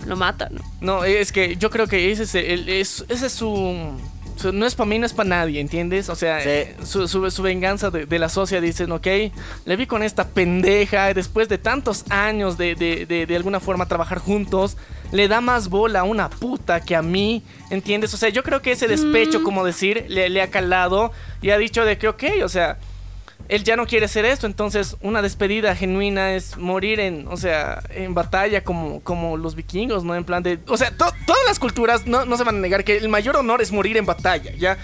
lo 0.06 0.16
mata, 0.16 0.48
¿no? 0.52 0.62
No, 0.80 1.04
es 1.04 1.32
que 1.32 1.56
yo 1.58 1.70
creo 1.72 1.88
que 1.88 2.12
ese 2.12 2.24
es, 2.24 2.36
el- 2.36 2.70
es- 2.70 3.04
ese 3.10 3.26
es 3.26 3.32
su, 3.34 3.92
su- 4.36 4.52
No 4.54 4.66
es 4.68 4.76
para 4.76 4.88
mí, 4.88 5.00
no 5.00 5.06
es 5.08 5.14
para 5.14 5.30
nadie, 5.30 5.60
¿entiendes? 5.60 6.08
O 6.10 6.16
sea, 6.16 6.40
Sí. 6.42 6.72
su, 6.86 7.08
su- 7.08 7.32
su 7.32 7.42
venganza 7.42 7.90
de, 7.90 8.06
de 8.06 8.20
la 8.20 8.30
socia 8.30 8.62
dicen, 8.62 8.92
ok, 8.92 9.08
le 9.66 9.76
vi 9.76 9.88
con 9.88 10.04
esta 10.04 10.28
pendeja 10.28 11.14
después 11.16 11.50
de 11.50 11.58
tantos 11.58 12.06
años 12.10 12.58
de, 12.58 12.76
de, 12.76 13.06
de, 13.08 13.26
de 13.26 13.36
alguna 13.36 13.60
forma 13.60 13.88
trabajar 13.88 14.20
juntos. 14.20 14.78
Le 15.12 15.28
da 15.28 15.42
más 15.42 15.70
bola 15.70 16.02
a 16.02 16.04
una 16.04 16.30
puta 16.30 16.80
que 16.82 16.96
a 16.96 17.02
mí, 17.02 17.42
¿entiendes? 17.72 18.14
O 18.14 18.18
sea, 18.18 18.30
yo 18.30 18.44
creo 18.44 18.62
que 18.62 18.72
ese 18.74 18.88
despecho, 18.88 19.42
como 19.44 19.66
decir, 19.66 20.06
le, 20.10 20.30
le 20.30 20.42
ha 20.44 20.50
calado 20.52 21.12
y 21.42 21.50
ha 21.50 21.58
dicho 21.58 21.86
de 21.86 21.98
que, 21.98 22.08
ok, 22.08 22.24
o 22.44 22.50
sea, 22.50 22.78
él 23.50 23.64
ya 23.64 23.76
no 23.76 23.86
quiere 23.86 24.06
hacer 24.06 24.26
esto, 24.26 24.48
entonces 24.48 24.98
una 25.02 25.22
despedida 25.22 25.76
genuina 25.76 26.34
es 26.34 26.58
morir 26.58 27.00
en, 27.00 27.28
o 27.28 27.38
sea, 27.38 27.82
en 27.90 28.14
batalla 28.14 28.64
como, 28.64 29.02
como 29.02 29.38
los 29.38 29.56
vikingos, 29.56 30.04
¿no? 30.04 30.16
En 30.16 30.24
plan 30.24 30.44
de, 30.44 30.60
o 30.68 30.78
sea, 30.78 30.92
to- 30.92 31.14
todas 31.26 31.42
las 31.48 31.60
culturas 31.60 32.08
no, 32.08 32.26
no 32.26 32.38
se 32.38 32.44
van 32.44 32.56
a 32.56 32.60
negar 32.60 32.84
que 32.84 32.98
el 32.98 33.10
mayor 33.10 33.36
honor 33.38 33.62
es 33.62 33.72
morir 33.72 33.98
en 33.98 34.06
batalla, 34.06 34.52
¿ya? 34.56 34.78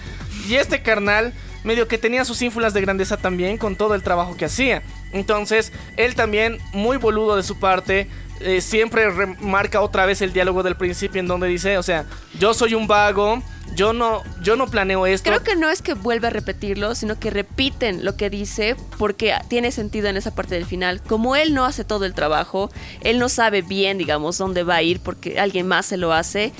Y 0.48 0.54
este 0.56 0.82
carnal 0.82 1.32
medio 1.64 1.86
que 1.86 1.98
tenía 1.98 2.24
sus 2.24 2.42
ínfulas 2.42 2.74
de 2.74 2.80
grandeza 2.80 3.16
también 3.16 3.56
con 3.56 3.76
todo 3.76 3.94
el 3.94 4.02
trabajo 4.02 4.36
que 4.36 4.46
hacía. 4.46 4.82
Entonces, 5.12 5.72
él 5.96 6.14
también, 6.14 6.58
muy 6.72 6.96
boludo 6.96 7.36
de 7.36 7.42
su 7.42 7.58
parte, 7.60 8.08
eh, 8.42 8.60
siempre 8.60 9.10
remarca 9.10 9.80
otra 9.80 10.06
vez 10.06 10.22
el 10.22 10.32
diálogo 10.32 10.62
del 10.62 10.76
principio 10.76 11.20
en 11.20 11.26
donde 11.26 11.46
dice, 11.46 11.78
o 11.78 11.82
sea, 11.82 12.04
yo 12.38 12.54
soy 12.54 12.74
un 12.74 12.86
vago, 12.86 13.42
yo 13.74 13.92
no, 13.92 14.22
yo 14.42 14.56
no 14.56 14.66
planeo 14.66 15.06
esto. 15.06 15.30
Creo 15.30 15.42
que 15.42 15.56
no 15.56 15.70
es 15.70 15.82
que 15.82 15.94
vuelva 15.94 16.28
a 16.28 16.30
repetirlo, 16.30 16.94
sino 16.94 17.18
que 17.18 17.30
repiten 17.30 18.04
lo 18.04 18.16
que 18.16 18.30
dice 18.30 18.76
porque 18.98 19.34
tiene 19.48 19.72
sentido 19.72 20.08
en 20.08 20.16
esa 20.16 20.34
parte 20.34 20.54
del 20.54 20.66
final. 20.66 21.00
Como 21.02 21.36
él 21.36 21.54
no 21.54 21.64
hace 21.64 21.84
todo 21.84 22.04
el 22.04 22.14
trabajo, 22.14 22.70
él 23.02 23.18
no 23.18 23.28
sabe 23.28 23.62
bien, 23.62 23.98
digamos, 23.98 24.38
dónde 24.38 24.62
va 24.62 24.76
a 24.76 24.82
ir 24.82 25.00
porque 25.00 25.40
alguien 25.40 25.66
más 25.66 25.86
se 25.86 25.96
lo 25.96 26.12
hace. 26.12 26.52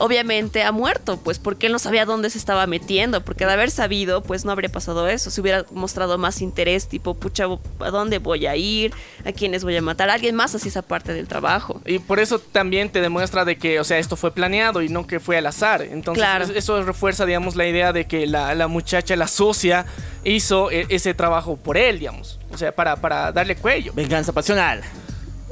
Obviamente 0.00 0.62
ha 0.62 0.72
muerto, 0.72 1.18
pues 1.18 1.38
porque 1.38 1.66
él 1.66 1.72
no 1.72 1.78
sabía 1.78 2.04
dónde 2.04 2.30
se 2.30 2.38
estaba 2.38 2.66
metiendo, 2.66 3.22
porque 3.22 3.46
de 3.46 3.52
haber 3.52 3.70
sabido, 3.70 4.22
pues 4.22 4.44
no 4.44 4.52
habría 4.52 4.70
pasado 4.70 5.08
eso, 5.08 5.30
se 5.30 5.40
hubiera 5.40 5.64
mostrado 5.70 6.18
más 6.18 6.42
interés, 6.42 6.88
tipo, 6.88 7.14
pucha, 7.14 7.46
¿a 7.78 7.90
dónde 7.90 8.18
voy 8.18 8.46
a 8.46 8.56
ir? 8.56 8.92
¿A 9.24 9.32
quiénes 9.32 9.64
voy 9.64 9.76
a 9.76 9.82
matar? 9.82 10.10
alguien 10.10 10.34
más 10.34 10.54
así 10.54 10.68
esa 10.68 10.82
parte 10.82 11.12
del 11.12 11.28
trabajo. 11.28 11.80
Y 11.86 11.98
por 11.98 12.20
eso 12.20 12.38
también 12.38 12.90
te 12.90 13.00
demuestra 13.00 13.44
de 13.44 13.56
que, 13.56 13.80
o 13.80 13.84
sea, 13.84 13.98
esto 13.98 14.16
fue 14.16 14.32
planeado 14.32 14.82
y 14.82 14.88
no 14.88 15.06
que 15.06 15.20
fue 15.20 15.36
al 15.36 15.46
azar. 15.46 15.82
Entonces, 15.82 16.24
eso 16.54 16.82
refuerza, 16.82 17.26
digamos, 17.26 17.56
la 17.56 17.66
idea 17.66 17.92
de 17.92 18.06
que 18.06 18.26
la, 18.26 18.54
la 18.54 18.68
muchacha, 18.68 19.16
la 19.16 19.28
socia, 19.28 19.86
hizo 20.24 20.70
e, 20.70 20.86
ese 20.88 21.14
trabajo 21.14 21.56
por 21.56 21.76
él, 21.76 21.98
digamos. 21.98 22.38
O 22.52 22.58
sea, 22.58 22.72
para, 22.72 22.96
para 22.96 23.32
darle 23.32 23.56
cuello. 23.56 23.92
Venganza 23.94 24.32
pasional. 24.32 24.82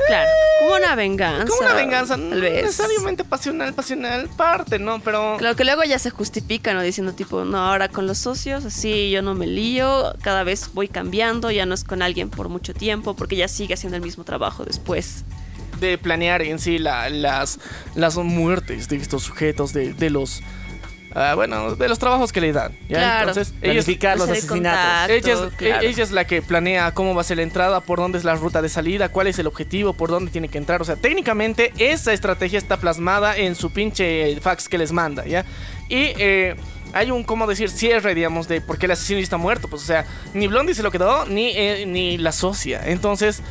Claro, 0.06 0.30
como 0.60 0.76
una 0.76 0.94
venganza. 0.94 1.46
Como 1.46 1.60
una 1.60 1.74
venganza, 1.74 2.16
no 2.16 2.34
necesariamente 2.36 3.24
pasional, 3.24 3.74
pasional, 3.74 4.28
parte, 4.36 4.78
¿no? 4.78 5.00
Pero. 5.00 5.36
Claro 5.38 5.56
que 5.56 5.64
luego 5.64 5.84
ya 5.84 5.98
se 5.98 6.10
justifica, 6.10 6.74
¿no? 6.74 6.82
Diciendo, 6.82 7.12
tipo, 7.12 7.44
no, 7.44 7.58
ahora 7.58 7.88
con 7.88 8.06
los 8.06 8.18
socios, 8.18 8.64
así 8.64 9.10
yo 9.10 9.22
no 9.22 9.34
me 9.34 9.46
lío, 9.46 10.14
cada 10.22 10.44
vez 10.44 10.70
voy 10.72 10.88
cambiando, 10.88 11.50
ya 11.50 11.66
no 11.66 11.74
es 11.74 11.84
con 11.84 12.02
alguien 12.02 12.30
por 12.30 12.48
mucho 12.48 12.74
tiempo, 12.74 13.14
porque 13.14 13.36
ya 13.36 13.48
sigue 13.48 13.74
haciendo 13.74 13.96
el 13.96 14.02
mismo 14.02 14.24
trabajo 14.24 14.64
después. 14.64 15.24
De 15.80 15.96
planear 15.96 16.42
en 16.42 16.58
sí 16.58 16.78
las, 16.78 17.58
las 17.94 18.16
muertes 18.16 18.88
de 18.88 18.96
estos 18.96 19.22
sujetos, 19.22 19.72
de, 19.72 19.92
de 19.92 20.10
los 20.10 20.42
Ah, 21.14 21.34
bueno, 21.34 21.74
de 21.74 21.88
los 21.88 21.98
trabajos 21.98 22.32
que 22.32 22.40
le 22.40 22.52
dan. 22.52 22.72
Entonces, 22.88 23.52
planificar 23.60 24.18
los 24.18 24.28
asesinatos. 24.28 25.10
ella, 25.60 26.02
es, 26.02 26.10
la 26.10 26.26
que 26.26 26.42
planea 26.42 26.92
cómo 26.92 27.14
va 27.14 27.22
a 27.22 27.24
ser 27.24 27.38
la 27.38 27.42
entrada, 27.42 27.80
por 27.80 27.98
dónde 27.98 28.18
es 28.18 28.24
la 28.24 28.34
ruta 28.34 28.62
de 28.62 28.68
salida, 28.68 29.08
cuál 29.08 29.26
es 29.26 29.38
el 29.38 29.46
objetivo, 29.46 29.94
por 29.94 30.10
dónde 30.10 30.30
tiene 30.30 30.48
que 30.48 30.58
entrar. 30.58 30.82
O 30.82 30.84
sea, 30.84 30.96
técnicamente 30.96 31.72
esa 31.78 32.12
estrategia 32.12 32.58
está 32.58 32.76
plasmada 32.76 33.36
en 33.36 33.54
su 33.54 33.70
pinche 33.72 34.38
fax 34.40 34.68
que 34.68 34.78
les 34.78 34.92
manda, 34.92 35.24
¿ya? 35.26 35.44
Y 35.88 36.12
eh, 36.18 36.56
hay 36.92 37.10
un, 37.10 37.24
¿cómo 37.24 37.46
decir? 37.46 37.70
Cierre, 37.70 38.14
digamos, 38.14 38.48
de 38.48 38.60
por 38.60 38.78
qué 38.78 38.86
el 38.86 38.92
asesino 38.92 39.20
está 39.20 39.36
muerto. 39.36 39.68
Pues, 39.68 39.82
o 39.82 39.86
sea, 39.86 40.04
ni 40.34 40.46
Blondie 40.46 40.74
se 40.74 40.82
lo 40.82 40.90
quedó, 40.90 41.26
ni, 41.26 41.50
eh, 41.56 41.84
ni 41.86 42.18
la 42.18 42.32
socia. 42.32 42.82
Entonces, 42.84 43.42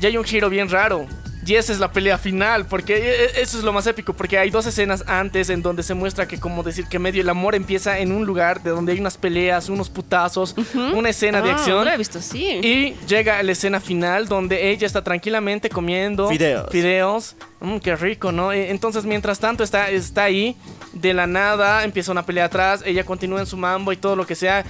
ya 0.00 0.08
hay 0.08 0.16
un 0.16 0.24
giro 0.24 0.50
bien 0.50 0.68
raro. 0.68 1.06
Y 1.44 1.56
esa 1.56 1.72
es 1.72 1.80
la 1.80 1.90
pelea 1.90 2.18
final, 2.18 2.66
porque 2.66 2.96
e, 2.96 3.24
e, 3.24 3.42
eso 3.42 3.58
es 3.58 3.64
lo 3.64 3.72
más 3.72 3.86
épico, 3.86 4.12
porque 4.12 4.38
hay 4.38 4.50
dos 4.50 4.64
escenas 4.66 5.02
antes 5.08 5.50
en 5.50 5.60
donde 5.60 5.82
se 5.82 5.94
muestra 5.94 6.28
que 6.28 6.38
como 6.38 6.62
decir 6.62 6.86
que 6.86 7.00
medio 7.00 7.20
el 7.20 7.28
amor 7.28 7.54
empieza 7.54 7.98
en 7.98 8.12
un 8.12 8.24
lugar 8.24 8.62
de 8.62 8.70
donde 8.70 8.92
hay 8.92 9.00
unas 9.00 9.16
peleas, 9.16 9.68
unos 9.68 9.90
putazos, 9.90 10.54
una 10.94 11.08
escena 11.08 11.42
de 11.42 11.50
ah, 11.50 11.54
acción. 11.54 11.84
lo 11.84 11.90
he 11.90 11.96
visto, 11.96 12.20
sí. 12.20 12.60
Y 12.62 12.94
llega 13.06 13.42
la 13.42 13.52
escena 13.52 13.80
final 13.80 14.28
donde 14.28 14.70
ella 14.70 14.86
está 14.86 15.02
tranquilamente 15.02 15.68
comiendo 15.68 16.28
fideos. 16.28 16.70
Fideos. 16.70 17.36
Mm, 17.60 17.78
qué 17.78 17.96
rico, 17.96 18.30
¿no? 18.30 18.52
E, 18.52 18.70
entonces, 18.70 19.04
mientras 19.04 19.40
tanto 19.40 19.64
está, 19.64 19.90
está 19.90 20.24
ahí, 20.24 20.56
de 20.92 21.12
la 21.12 21.26
nada 21.26 21.82
empieza 21.82 22.12
una 22.12 22.24
pelea 22.24 22.44
atrás, 22.44 22.82
ella 22.86 23.04
continúa 23.04 23.40
en 23.40 23.46
su 23.46 23.56
mambo 23.56 23.92
y 23.92 23.96
todo 23.96 24.14
lo 24.14 24.26
que 24.26 24.36
sea. 24.36 24.64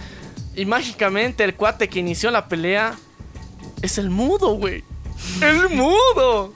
Y 0.55 0.65
mágicamente 0.65 1.45
el 1.45 1.55
cuate 1.55 1.89
que 1.89 1.99
inició 1.99 2.31
la 2.31 2.49
pelea 2.49 2.95
es 3.83 3.99
el 3.99 4.09
mudo, 4.09 4.55
güey. 4.55 4.85
¡El 5.41 5.69
mudo! 5.71 6.55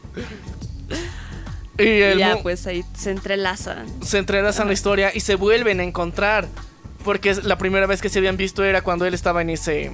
Y 1.78 2.18
ya, 2.18 2.38
pues 2.42 2.66
ahí 2.66 2.84
se 2.94 3.10
entrelazan. 3.10 3.86
Se 4.02 4.18
entrelazan 4.18 4.66
la 4.66 4.72
historia 4.72 5.12
y 5.14 5.20
se 5.20 5.34
vuelven 5.34 5.80
a 5.80 5.84
encontrar. 5.84 6.48
Porque 7.04 7.34
la 7.34 7.58
primera 7.58 7.86
vez 7.86 8.00
que 8.00 8.08
se 8.08 8.18
habían 8.18 8.36
visto 8.36 8.64
era 8.64 8.82
cuando 8.82 9.04
él 9.06 9.14
estaba 9.14 9.42
en 9.42 9.50
ese. 9.50 9.92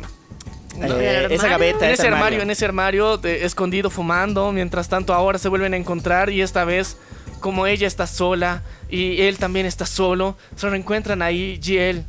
Eh, 0.81 1.29
esa 1.31 1.49
gaveta, 1.49 1.87
en 1.87 1.93
ese 1.93 2.09
armario, 2.09 2.41
en 2.41 2.51
ese 2.51 2.65
armario 2.65 3.23
escondido 3.23 3.91
fumando. 3.91 4.53
Mientras 4.53 4.89
tanto, 4.89 5.13
ahora 5.13 5.39
se 5.39 5.49
vuelven 5.49 5.75
a 5.75 5.77
encontrar 5.77 6.31
y 6.31 6.41
esta 6.41 6.65
vez, 6.65 6.97
como 7.41 7.67
ella 7.67 7.87
está 7.87 8.07
sola 8.07 8.63
y 8.89 9.21
él 9.23 9.39
también 9.39 9.67
está 9.67 9.85
solo, 9.85 10.37
se 10.57 10.71
reencuentran 10.71 11.21
ahí 11.21 11.61
y 11.63 11.77
él 11.77 12.05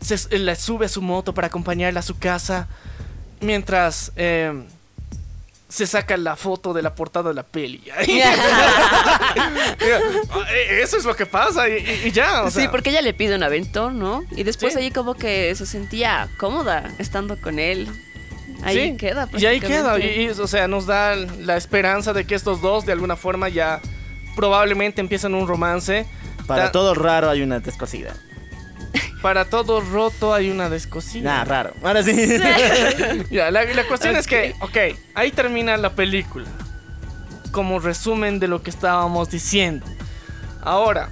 se, 0.00 0.38
le 0.38 0.56
sube 0.56 0.86
a 0.86 0.88
su 0.88 1.02
moto 1.02 1.34
para 1.34 1.46
acompañarla 1.48 2.00
a 2.00 2.02
su 2.02 2.18
casa. 2.18 2.68
Mientras 3.40 4.12
eh, 4.16 4.64
se 5.68 5.86
saca 5.86 6.16
la 6.16 6.34
foto 6.36 6.72
de 6.72 6.80
la 6.82 6.94
portada 6.94 7.30
de 7.30 7.34
la 7.34 7.42
peli. 7.42 7.82
Eso 10.70 10.98
es 10.98 11.04
lo 11.04 11.16
que 11.16 11.26
pasa 11.26 11.68
y, 11.68 12.12
ya. 12.12 12.48
sí, 12.50 12.68
porque 12.70 12.90
ella 12.90 13.02
le 13.02 13.12
pide 13.14 13.34
un 13.36 13.42
aventón, 13.42 13.98
¿no? 13.98 14.22
Y 14.32 14.44
después 14.44 14.76
allí 14.76 14.90
como 14.90 15.14
que 15.14 15.54
se 15.54 15.66
sentía 15.66 16.28
cómoda 16.38 16.92
estando 16.98 17.40
con 17.40 17.58
él. 17.58 17.88
Ahí 18.62 18.96
queda. 18.96 19.28
Y 19.36 19.46
ahí 19.46 19.60
queda. 19.60 19.98
Y, 19.98 20.28
o 20.28 20.46
sea, 20.46 20.68
nos 20.68 20.86
da 20.86 21.16
la 21.16 21.56
esperanza 21.56 22.12
de 22.12 22.26
que 22.26 22.34
estos 22.34 22.60
dos 22.62 22.86
de 22.86 22.92
alguna 22.92 23.16
forma 23.16 23.48
ya 23.48 23.80
probablemente 24.36 25.00
empiezan 25.00 25.34
un 25.34 25.48
romance. 25.48 26.06
Para 26.46 26.72
todo 26.72 26.94
raro 26.94 27.30
hay 27.30 27.42
una 27.42 27.60
descosida. 27.60 28.14
Para 29.22 29.46
todo 29.46 29.80
roto 29.80 30.34
hay 30.34 30.50
una 30.50 30.68
descosida. 30.68 31.38
Nah, 31.38 31.44
raro. 31.44 31.72
Ahora 31.82 32.02
sí. 32.02 32.12
ya, 33.30 33.50
la, 33.50 33.86
cuestión 33.86 34.16
es 34.16 34.26
que, 34.26 34.54
ok, 34.60 34.98
ahí 35.14 35.30
termina 35.30 35.76
la 35.76 35.94
película. 35.94 36.46
Como 37.50 37.78
resumen 37.80 38.38
de 38.38 38.48
lo 38.48 38.62
que 38.62 38.70
estábamos 38.70 39.30
diciendo. 39.30 39.86
Ahora, 40.60 41.10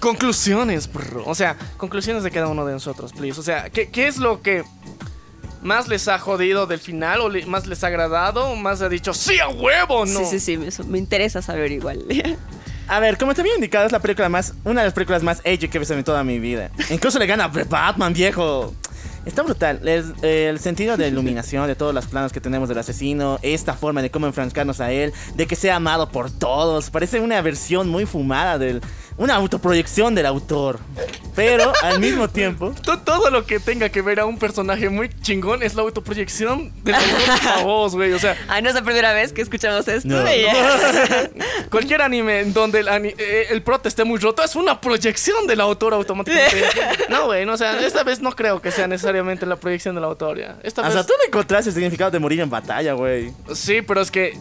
conclusiones, 0.00 0.90
bro. 0.92 1.24
O 1.26 1.34
sea, 1.34 1.56
conclusiones 1.76 2.22
de 2.22 2.30
cada 2.30 2.48
uno 2.48 2.64
de 2.64 2.72
nosotros, 2.72 3.12
please. 3.12 3.38
O 3.38 3.42
sea, 3.42 3.70
¿qué, 3.70 3.90
qué 3.90 4.06
es 4.06 4.18
lo 4.18 4.40
que 4.40 4.64
más 5.62 5.88
les 5.88 6.08
ha 6.08 6.18
jodido 6.18 6.66
del 6.66 6.78
final 6.78 7.20
o 7.20 7.30
más 7.48 7.66
les 7.66 7.82
ha 7.84 7.88
agradado 7.88 8.50
o 8.50 8.56
más 8.56 8.82
ha 8.82 8.88
dicho, 8.88 9.14
sí, 9.14 9.38
a 9.40 9.48
huevo, 9.48 10.06
no? 10.06 10.20
Sí, 10.20 10.38
sí, 10.38 10.40
sí, 10.40 10.56
me, 10.56 10.68
me 10.88 10.98
interesa 10.98 11.42
saber 11.42 11.72
igual. 11.72 12.04
A 12.86 13.00
ver, 13.00 13.16
como 13.16 13.34
te 13.34 13.40
había 13.40 13.54
indicado, 13.54 13.86
es 13.86 13.92
la 13.92 14.00
película 14.00 14.28
más. 14.28 14.54
Una 14.64 14.82
de 14.82 14.88
las 14.88 14.94
películas 14.94 15.22
más 15.22 15.40
edgy 15.44 15.68
que 15.68 15.78
he 15.78 15.80
visto 15.80 15.94
en 15.94 16.04
toda 16.04 16.22
mi 16.22 16.38
vida. 16.38 16.70
Incluso 16.90 17.18
le 17.18 17.26
gana 17.26 17.48
Batman, 17.48 18.12
viejo. 18.12 18.74
Está 19.24 19.42
brutal. 19.42 19.80
el 19.86 20.58
sentido 20.58 20.98
de 20.98 21.08
iluminación, 21.08 21.66
de 21.66 21.74
todos 21.74 21.94
los 21.94 22.06
planos 22.06 22.30
que 22.30 22.42
tenemos 22.42 22.68
del 22.68 22.76
asesino, 22.76 23.38
esta 23.40 23.72
forma 23.72 24.02
de 24.02 24.10
cómo 24.10 24.26
enfrascarnos 24.26 24.82
a 24.82 24.92
él, 24.92 25.14
de 25.34 25.46
que 25.46 25.56
sea 25.56 25.76
amado 25.76 26.10
por 26.10 26.30
todos. 26.30 26.90
Parece 26.90 27.20
una 27.20 27.40
versión 27.40 27.88
muy 27.88 28.04
fumada 28.04 28.58
del, 28.58 28.82
una 29.16 29.36
autoproyección 29.36 30.14
del 30.14 30.26
autor. 30.26 30.80
Pero 31.34 31.72
al 31.82 31.98
mismo 32.00 32.28
tiempo. 32.28 32.74
Todo 33.04 33.30
lo 33.30 33.44
que 33.44 33.58
tenga 33.58 33.88
que 33.88 34.02
ver 34.02 34.20
a 34.20 34.26
un 34.26 34.38
personaje 34.38 34.88
muy 34.88 35.10
chingón 35.22 35.62
es 35.62 35.74
la 35.74 35.82
autoproyección 35.82 36.72
del 36.84 36.94
autor 36.94 37.48
a 37.48 37.62
voz, 37.64 37.94
güey. 37.94 38.12
O 38.12 38.18
sea. 38.18 38.36
Ay, 38.48 38.62
no 38.62 38.68
es 38.68 38.74
la 38.74 38.82
primera 38.82 39.12
vez 39.12 39.32
que 39.32 39.42
escuchamos 39.42 39.86
esto. 39.88 40.14
Cualquier 41.70 42.02
anime 42.02 42.44
donde 42.44 42.80
el, 42.80 42.88
eh, 42.88 43.46
el 43.50 43.62
prota 43.62 43.88
esté 43.88 44.04
muy 44.04 44.18
roto 44.20 44.42
es 44.44 44.54
una 44.54 44.80
proyección 44.80 45.46
del 45.46 45.60
autor 45.60 45.94
automáticamente. 45.94 46.68
no, 47.08 47.26
güey, 47.26 47.44
no, 47.44 47.54
o 47.54 47.56
sea, 47.56 47.80
esta 47.80 48.04
vez 48.04 48.20
no 48.20 48.32
creo 48.32 48.60
que 48.62 48.70
sea 48.70 48.86
necesariamente 48.86 49.44
la 49.46 49.56
proyección 49.56 49.94
del 49.94 50.04
autor, 50.04 50.38
ya. 50.38 50.58
Esta 50.62 50.86
o 50.86 50.90
sea, 50.90 51.04
tú 51.04 51.12
le 51.20 51.28
encontraste 51.28 51.70
el 51.70 51.74
significado 51.74 52.10
de 52.10 52.18
morir 52.18 52.40
en 52.40 52.50
batalla, 52.50 52.92
güey. 52.92 53.32
Sí, 53.52 53.82
pero 53.82 54.00
es 54.00 54.10
que 54.10 54.38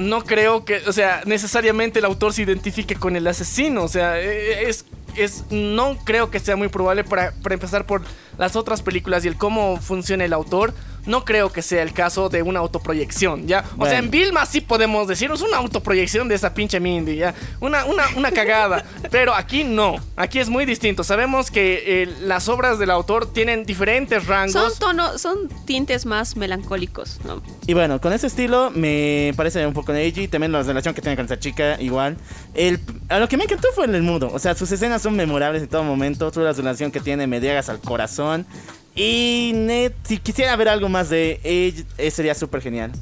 no 0.00 0.24
creo 0.24 0.64
que, 0.64 0.82
o 0.86 0.92
sea, 0.92 1.22
necesariamente 1.26 1.98
el 1.98 2.04
autor 2.04 2.32
se 2.32 2.42
identifique 2.42 2.96
con 2.96 3.16
el 3.16 3.26
asesino. 3.26 3.84
O 3.84 3.88
sea, 3.88 4.20
e, 4.20 4.64
e, 4.64 4.68
es, 4.68 4.84
es 5.16 5.44
no 5.50 5.96
creo 6.04 6.30
que 6.30 6.40
sea 6.40 6.56
muy 6.56 6.68
probable 6.68 7.04
para, 7.04 7.32
para 7.42 7.54
empezar 7.54 7.86
por 7.86 8.02
las 8.38 8.56
otras 8.56 8.82
películas 8.82 9.24
y 9.24 9.28
el 9.28 9.36
cómo 9.36 9.76
funciona 9.76 10.24
el 10.24 10.32
autor 10.32 10.74
no 11.06 11.24
creo 11.24 11.50
que 11.50 11.62
sea 11.62 11.82
el 11.82 11.92
caso 11.92 12.28
de 12.28 12.42
una 12.42 12.60
autoproyección, 12.60 13.46
¿ya? 13.46 13.64
O 13.78 13.86
sea, 13.86 13.98
en 13.98 14.10
Vilma 14.10 14.46
sí 14.46 14.60
podemos 14.60 15.08
decir, 15.08 15.30
es 15.30 15.40
una 15.40 15.58
autoproyección 15.58 16.28
de 16.28 16.34
esa 16.34 16.52
pinche 16.54 16.80
Mindy, 16.80 17.16
¿ya? 17.16 17.34
Una, 17.60 17.84
una, 17.84 18.04
una 18.16 18.30
cagada. 18.30 18.84
pero 19.10 19.34
aquí 19.34 19.64
no. 19.64 19.96
Aquí 20.16 20.38
es 20.38 20.48
muy 20.48 20.64
distinto. 20.64 21.04
Sabemos 21.04 21.50
que 21.50 22.02
eh, 22.02 22.06
las 22.22 22.48
obras 22.48 22.78
del 22.78 22.90
autor 22.90 23.32
tienen 23.32 23.64
diferentes 23.64 24.26
rangos. 24.26 24.52
Son, 24.52 24.78
tono, 24.78 25.18
son 25.18 25.48
tintes 25.64 26.06
más 26.06 26.36
melancólicos, 26.36 27.20
¿no? 27.24 27.42
Y 27.66 27.74
bueno, 27.74 28.00
con 28.00 28.12
ese 28.12 28.26
estilo 28.26 28.70
me 28.70 29.32
parece 29.36 29.66
un 29.66 29.72
poco 29.72 29.92
edgy. 29.92 30.28
También 30.28 30.52
la 30.52 30.62
relación 30.62 30.94
que 30.94 31.00
tiene 31.00 31.16
con 31.16 31.26
esa 31.26 31.38
chica, 31.38 31.80
igual. 31.80 32.16
El, 32.54 32.80
a 33.08 33.18
lo 33.18 33.28
que 33.28 33.36
me 33.36 33.44
encantó 33.44 33.68
fue 33.74 33.86
el 33.86 34.02
mudo. 34.02 34.30
O 34.32 34.38
sea, 34.38 34.54
sus 34.54 34.70
escenas 34.70 34.99
son 35.00 35.16
memorables 35.16 35.62
en 35.62 35.68
todo 35.68 35.82
momento. 35.82 36.30
Toda 36.30 36.46
la 36.46 36.52
relación 36.52 36.90
que 36.90 37.00
tiene 37.00 37.26
me 37.26 37.40
llegas 37.40 37.68
al 37.68 37.80
corazón. 37.80 38.46
Y 38.94 39.52
net, 39.54 39.94
si 40.04 40.18
quisiera 40.18 40.54
ver 40.56 40.68
algo 40.68 40.88
más 40.88 41.08
de 41.10 41.40
ella, 41.42 41.84
eh, 41.98 42.10
sería 42.10 42.34
súper 42.34 42.60
genial. 42.60 42.92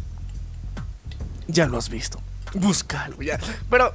Ya 1.47 1.67
lo 1.67 1.79
has 1.79 1.89
visto. 1.89 2.21
Búscalo, 2.55 3.21
ya. 3.23 3.39
Pero 3.71 3.93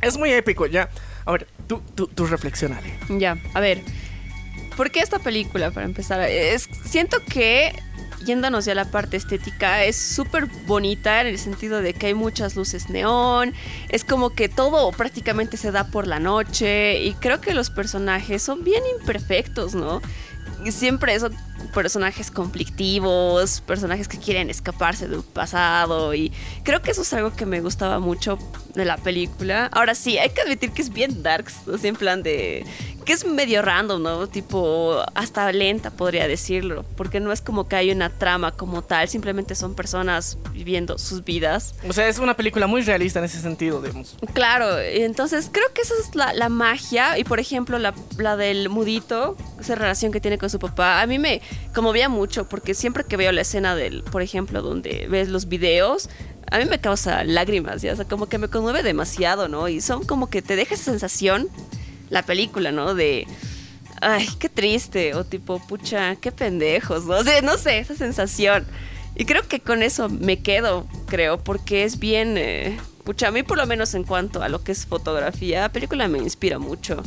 es 0.00 0.16
muy 0.16 0.30
épico, 0.30 0.66
ya. 0.66 0.88
A 1.24 1.32
ver, 1.32 1.46
tú, 1.66 1.82
tú, 1.94 2.06
tú 2.06 2.26
reflexionale. 2.26 2.98
Ya, 3.08 3.36
a 3.54 3.60
ver. 3.60 3.82
¿Por 4.76 4.90
qué 4.90 5.00
esta 5.00 5.18
película, 5.18 5.70
para 5.70 5.86
empezar? 5.86 6.20
Es, 6.22 6.68
siento 6.84 7.18
que, 7.28 7.72
yéndonos 8.24 8.64
ya 8.64 8.72
a 8.72 8.74
la 8.74 8.84
parte 8.84 9.16
estética, 9.16 9.84
es 9.84 9.96
súper 9.96 10.46
bonita 10.66 11.20
en 11.20 11.26
el 11.28 11.38
sentido 11.38 11.80
de 11.82 11.94
que 11.94 12.06
hay 12.06 12.14
muchas 12.14 12.56
luces 12.56 12.90
neón. 12.90 13.54
Es 13.88 14.04
como 14.04 14.30
que 14.30 14.48
todo 14.48 14.90
prácticamente 14.92 15.56
se 15.56 15.70
da 15.70 15.88
por 15.88 16.06
la 16.06 16.18
noche. 16.18 17.02
Y 17.02 17.14
creo 17.14 17.40
que 17.40 17.54
los 17.54 17.70
personajes 17.70 18.42
son 18.42 18.64
bien 18.64 18.82
imperfectos, 18.98 19.74
¿no? 19.74 20.00
siempre 20.70 21.18
son 21.18 21.34
personajes 21.74 22.30
conflictivos, 22.30 23.62
personajes 23.62 24.06
que 24.06 24.18
quieren 24.18 24.50
escaparse 24.50 25.08
del 25.08 25.22
pasado 25.22 26.14
y 26.14 26.32
creo 26.62 26.82
que 26.82 26.90
eso 26.90 27.02
es 27.02 27.12
algo 27.14 27.32
que 27.32 27.46
me 27.46 27.60
gustaba 27.60 27.98
mucho 27.98 28.38
de 28.74 28.84
la 28.84 28.96
película. 28.96 29.66
Ahora 29.72 29.94
sí, 29.94 30.18
hay 30.18 30.30
que 30.30 30.42
admitir 30.42 30.70
que 30.72 30.82
es 30.82 30.90
bien 30.90 31.22
darks, 31.22 31.66
o 31.66 31.78
sea, 31.78 31.88
en 31.88 31.96
plan 31.96 32.22
de 32.22 32.64
que 33.04 33.12
es 33.12 33.26
medio 33.26 33.62
random, 33.62 34.02
¿no? 34.02 34.26
Tipo 34.26 35.02
hasta 35.14 35.50
lenta 35.52 35.90
podría 35.90 36.28
decirlo, 36.28 36.84
porque 36.96 37.20
no 37.20 37.32
es 37.32 37.40
como 37.40 37.68
que 37.68 37.76
hay 37.76 37.90
una 37.90 38.10
trama 38.10 38.52
como 38.52 38.82
tal, 38.82 39.08
simplemente 39.08 39.54
son 39.54 39.74
personas 39.74 40.38
viviendo 40.52 40.98
sus 40.98 41.24
vidas. 41.24 41.74
O 41.88 41.92
sea, 41.92 42.08
es 42.08 42.18
una 42.18 42.34
película 42.34 42.66
muy 42.66 42.82
realista 42.82 43.18
en 43.18 43.24
ese 43.26 43.40
sentido, 43.40 43.80
digamos. 43.80 44.16
Claro, 44.32 44.78
entonces 44.78 45.48
creo 45.50 45.72
que 45.74 45.82
esa 45.82 45.94
es 46.00 46.14
la, 46.14 46.32
la 46.32 46.48
magia 46.48 47.18
y 47.18 47.24
por 47.24 47.40
ejemplo 47.40 47.78
la, 47.78 47.94
la 48.18 48.36
del 48.36 48.68
mudito, 48.68 49.36
esa 49.60 49.74
relación 49.74 50.12
que 50.12 50.20
tiene 50.20 50.38
con 50.38 50.50
su 50.50 50.58
papá, 50.58 51.00
a 51.00 51.06
mí 51.06 51.18
me 51.18 51.40
conmovía 51.74 52.08
mucho 52.08 52.48
porque 52.48 52.74
siempre 52.74 53.04
que 53.04 53.16
veo 53.16 53.32
la 53.32 53.42
escena 53.42 53.74
del, 53.74 54.02
por 54.04 54.22
ejemplo, 54.22 54.62
donde 54.62 55.06
ves 55.08 55.28
los 55.28 55.48
videos, 55.48 56.08
a 56.50 56.58
mí 56.58 56.66
me 56.66 56.80
causa 56.80 57.24
lágrimas, 57.24 57.82
ya, 57.82 57.92
o 57.92 57.96
sea, 57.96 58.04
como 58.04 58.26
que 58.26 58.38
me 58.38 58.48
conmueve 58.48 58.82
demasiado, 58.82 59.48
¿no? 59.48 59.68
Y 59.68 59.80
son 59.80 60.04
como 60.04 60.28
que 60.28 60.42
te 60.42 60.54
deja 60.54 60.74
esa 60.74 60.84
sensación 60.84 61.48
la 62.12 62.22
película, 62.22 62.70
¿no? 62.70 62.94
De 62.94 63.26
ay, 64.00 64.28
qué 64.38 64.48
triste 64.48 65.14
o 65.14 65.24
tipo, 65.24 65.58
pucha, 65.66 66.16
qué 66.16 66.30
pendejos, 66.30 67.06
¿no? 67.06 67.16
O 67.16 67.24
sea, 67.24 67.40
no 67.40 67.56
sé, 67.56 67.78
esa 67.78 67.96
sensación. 67.96 68.66
Y 69.16 69.24
creo 69.24 69.48
que 69.48 69.60
con 69.60 69.82
eso 69.82 70.08
me 70.08 70.42
quedo, 70.42 70.86
creo, 71.06 71.42
porque 71.42 71.84
es 71.84 71.98
bien 71.98 72.36
eh, 72.36 72.78
pucha, 73.04 73.28
a 73.28 73.30
mí 73.30 73.42
por 73.42 73.56
lo 73.56 73.66
menos 73.66 73.94
en 73.94 74.04
cuanto 74.04 74.42
a 74.42 74.48
lo 74.48 74.62
que 74.62 74.72
es 74.72 74.86
fotografía, 74.86 75.62
la 75.62 75.72
película 75.72 76.06
me 76.06 76.18
inspira 76.18 76.58
mucho. 76.58 77.02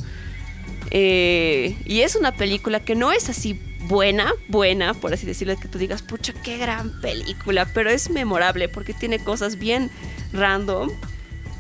Eh, 0.92 1.78
y 1.86 2.02
es 2.02 2.16
una 2.16 2.32
película 2.32 2.80
que 2.80 2.96
no 2.96 3.12
es 3.12 3.30
así 3.30 3.60
buena, 3.88 4.34
buena, 4.48 4.94
por 4.96 5.14
así 5.14 5.26
decirlo, 5.26 5.56
que 5.60 5.68
tú 5.68 5.78
digas, 5.78 6.02
pucha, 6.02 6.34
qué 6.44 6.58
gran 6.58 7.00
película, 7.02 7.68
pero 7.74 7.90
es 7.90 8.10
memorable 8.10 8.70
porque 8.70 8.94
tiene 8.94 9.20
cosas 9.20 9.58
bien 9.58 9.92
random 10.34 10.90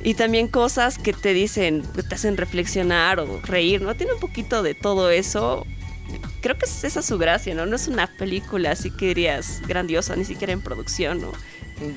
y 0.06 0.14
también 0.14 0.48
cosas 0.48 0.99
que 0.99 1.14
te 1.14 1.34
dicen, 1.34 1.82
que 1.95 2.03
te 2.03 2.14
hacen 2.14 2.38
reflexionar 2.38 3.19
o 3.19 3.41
reír, 3.41 3.82
¿no? 3.82 3.95
Tiene 3.95 4.14
un 4.14 4.19
poquito 4.19 4.61
de 4.61 4.76
todo 4.76 5.10
eso. 5.10 5.65
Creo 6.41 6.56
que 6.60 6.65
es 6.65 6.84
esa 6.84 7.02
su 7.02 7.18
gracia, 7.18 7.56
¿no? 7.56 7.65
No 7.65 7.76
es 7.76 7.88
una 7.88 8.06
película 8.06 8.69
así 8.69 8.91
que 8.91 9.07
dirías 9.07 9.64
grandiosa, 9.68 10.15
ni 10.15 10.23
siquiera 10.23 10.53
en 10.53 10.61
producción, 10.61 11.22
¿no? 11.22 11.32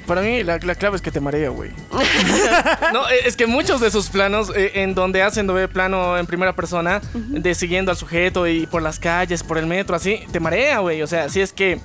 Para 0.07 0.23
mí 0.23 0.43
la, 0.43 0.57
la 0.57 0.75
clave 0.75 0.97
es 0.97 1.03
que 1.03 1.11
te 1.11 1.21
marea, 1.21 1.51
güey. 1.51 1.71
no, 2.95 3.07
es 3.11 3.37
que 3.37 3.47
muchos 3.47 3.79
de 3.83 3.91
sus 3.91 4.09
planos 4.09 4.51
eh, 4.57 4.73
en 4.77 4.95
donde 4.95 5.21
hacen 5.21 5.47
doble 5.47 5.69
plano 5.69 6.17
en 6.17 6.25
primera 6.25 6.57
persona, 6.57 7.03
de 7.13 7.55
siguiendo 7.55 7.91
al 7.91 7.99
sujeto 7.99 8.47
y 8.47 8.67
por 8.67 8.81
las 8.81 8.99
calles, 8.99 9.43
por 9.43 9.59
el 9.59 9.67
metro, 9.67 9.95
así, 9.95 10.21
te 10.33 10.41
marea, 10.41 10.79
güey. 10.79 11.03
O 11.03 11.07
sea, 11.07 11.29
si 11.29 11.43
es 11.43 11.53
que 11.53 11.79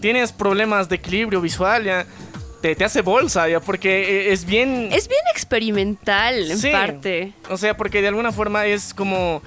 tienes 0.00 0.30
problemas 0.30 0.88
de 0.88 0.96
equilibrio 0.96 1.40
visual, 1.40 1.82
ya 1.82 2.06
te, 2.64 2.74
te 2.74 2.82
hace 2.82 3.02
bolsa, 3.02 3.46
ya, 3.46 3.60
porque 3.60 4.28
eh, 4.28 4.32
es 4.32 4.46
bien... 4.46 4.88
Es 4.90 5.06
bien 5.06 5.20
experimental, 5.34 6.50
en 6.50 6.56
Sí. 6.58 6.70
parte. 6.70 7.34
O 7.50 7.58
sea, 7.58 7.76
porque 7.76 8.00
de 8.00 8.08
alguna 8.08 8.32
forma 8.32 8.64
es 8.64 8.94
como... 8.94 9.42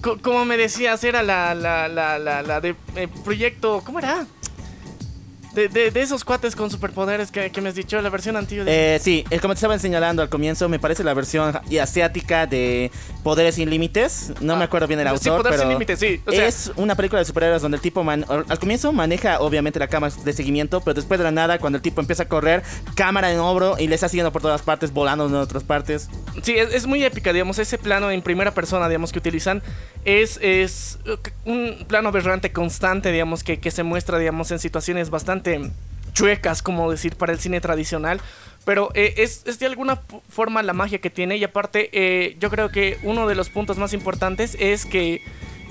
co- 0.00 0.18
Como 0.22 0.44
me 0.44 0.56
decías, 0.56 1.02
era 1.02 1.24
la, 1.24 1.52
la, 1.56 1.88
la, 1.88 2.16
la, 2.20 2.42
la 2.42 2.60
de 2.60 2.76
eh, 2.94 3.08
proyecto... 3.24 3.82
¿Cómo 3.84 3.98
era? 3.98 4.24
De, 5.54 5.68
de, 5.68 5.90
de 5.90 6.00
esos 6.02 6.24
cuates 6.24 6.56
con 6.56 6.70
superpoderes 6.70 7.30
que, 7.30 7.50
que 7.50 7.60
me 7.60 7.68
has 7.68 7.74
dicho, 7.74 8.00
la 8.02 8.10
versión 8.10 8.36
antigua 8.36 8.64
de... 8.64 8.96
Eh, 8.96 8.98
sí, 8.98 9.24
como 9.40 9.54
te 9.54 9.58
estaban 9.58 9.78
señalando 9.78 10.20
al 10.22 10.28
comienzo, 10.28 10.68
me 10.68 10.78
parece 10.78 11.04
la 11.04 11.14
versión 11.14 11.54
asiática 11.80 12.46
de 12.46 12.90
Poderes 13.22 13.54
sin 13.54 13.70
Límites. 13.70 14.32
No 14.40 14.56
me 14.56 14.64
acuerdo 14.64 14.86
bien 14.88 14.98
el 15.00 15.06
sí, 15.18 15.28
autor, 15.28 15.42
Poder 15.42 15.52
Sin 15.54 15.60
pero 15.60 15.70
Límites, 15.70 15.98
sí, 15.98 16.20
o 16.26 16.32
sea- 16.32 16.46
es 16.46 16.72
una 16.76 16.94
película 16.96 17.20
de 17.20 17.24
superhéroes 17.24 17.62
donde 17.62 17.76
el 17.76 17.80
tipo 17.82 18.02
man- 18.02 18.24
al 18.28 18.58
comienzo 18.58 18.92
maneja 18.92 19.38
obviamente 19.40 19.78
la 19.78 19.86
cámara 19.88 20.12
de 20.24 20.32
seguimiento, 20.32 20.80
pero 20.80 20.94
después 20.94 21.18
de 21.18 21.24
la 21.24 21.30
nada 21.30 21.58
cuando 21.58 21.76
el 21.76 21.82
tipo 21.82 22.00
empieza 22.00 22.24
a 22.24 22.28
correr, 22.28 22.62
cámara 22.96 23.32
en 23.32 23.38
hombro 23.38 23.76
y 23.78 23.86
le 23.86 23.94
está 23.94 24.08
siguiendo 24.08 24.32
por 24.32 24.42
todas 24.42 24.62
partes, 24.62 24.92
volando 24.92 25.26
en 25.26 25.34
otras 25.34 25.62
partes. 25.62 26.08
Sí, 26.42 26.56
es, 26.56 26.74
es 26.74 26.86
muy 26.86 27.04
épica, 27.04 27.32
digamos, 27.32 27.58
ese 27.58 27.78
plano 27.78 28.10
en 28.10 28.22
primera 28.22 28.52
persona, 28.52 28.88
digamos, 28.88 29.12
que 29.12 29.18
utilizan 29.20 29.62
es, 30.04 30.38
es 30.42 30.98
uh, 31.06 31.50
un 31.50 31.84
plano 31.86 32.08
aberrante 32.08 32.52
constante, 32.52 33.12
digamos, 33.12 33.44
que, 33.44 33.60
que 33.60 33.70
se 33.70 33.82
muestra, 33.84 34.18
digamos, 34.18 34.50
en 34.50 34.58
situaciones 34.58 35.10
bastante 35.10 35.43
chuecas, 36.12 36.62
como 36.62 36.90
decir, 36.90 37.16
para 37.16 37.32
el 37.32 37.38
cine 37.38 37.60
tradicional. 37.60 38.20
Pero 38.64 38.90
eh, 38.94 39.14
es, 39.18 39.44
de 39.58 39.66
alguna 39.66 40.00
forma 40.28 40.62
la 40.62 40.72
magia 40.72 40.98
que 40.98 41.10
tiene 41.10 41.36
y 41.36 41.44
aparte 41.44 41.90
eh, 41.92 42.36
yo 42.40 42.50
creo 42.50 42.70
que 42.70 42.98
uno 43.02 43.26
de 43.26 43.34
los 43.34 43.50
puntos 43.50 43.76
más 43.76 43.92
importantes 43.92 44.56
es 44.58 44.86
que 44.86 45.20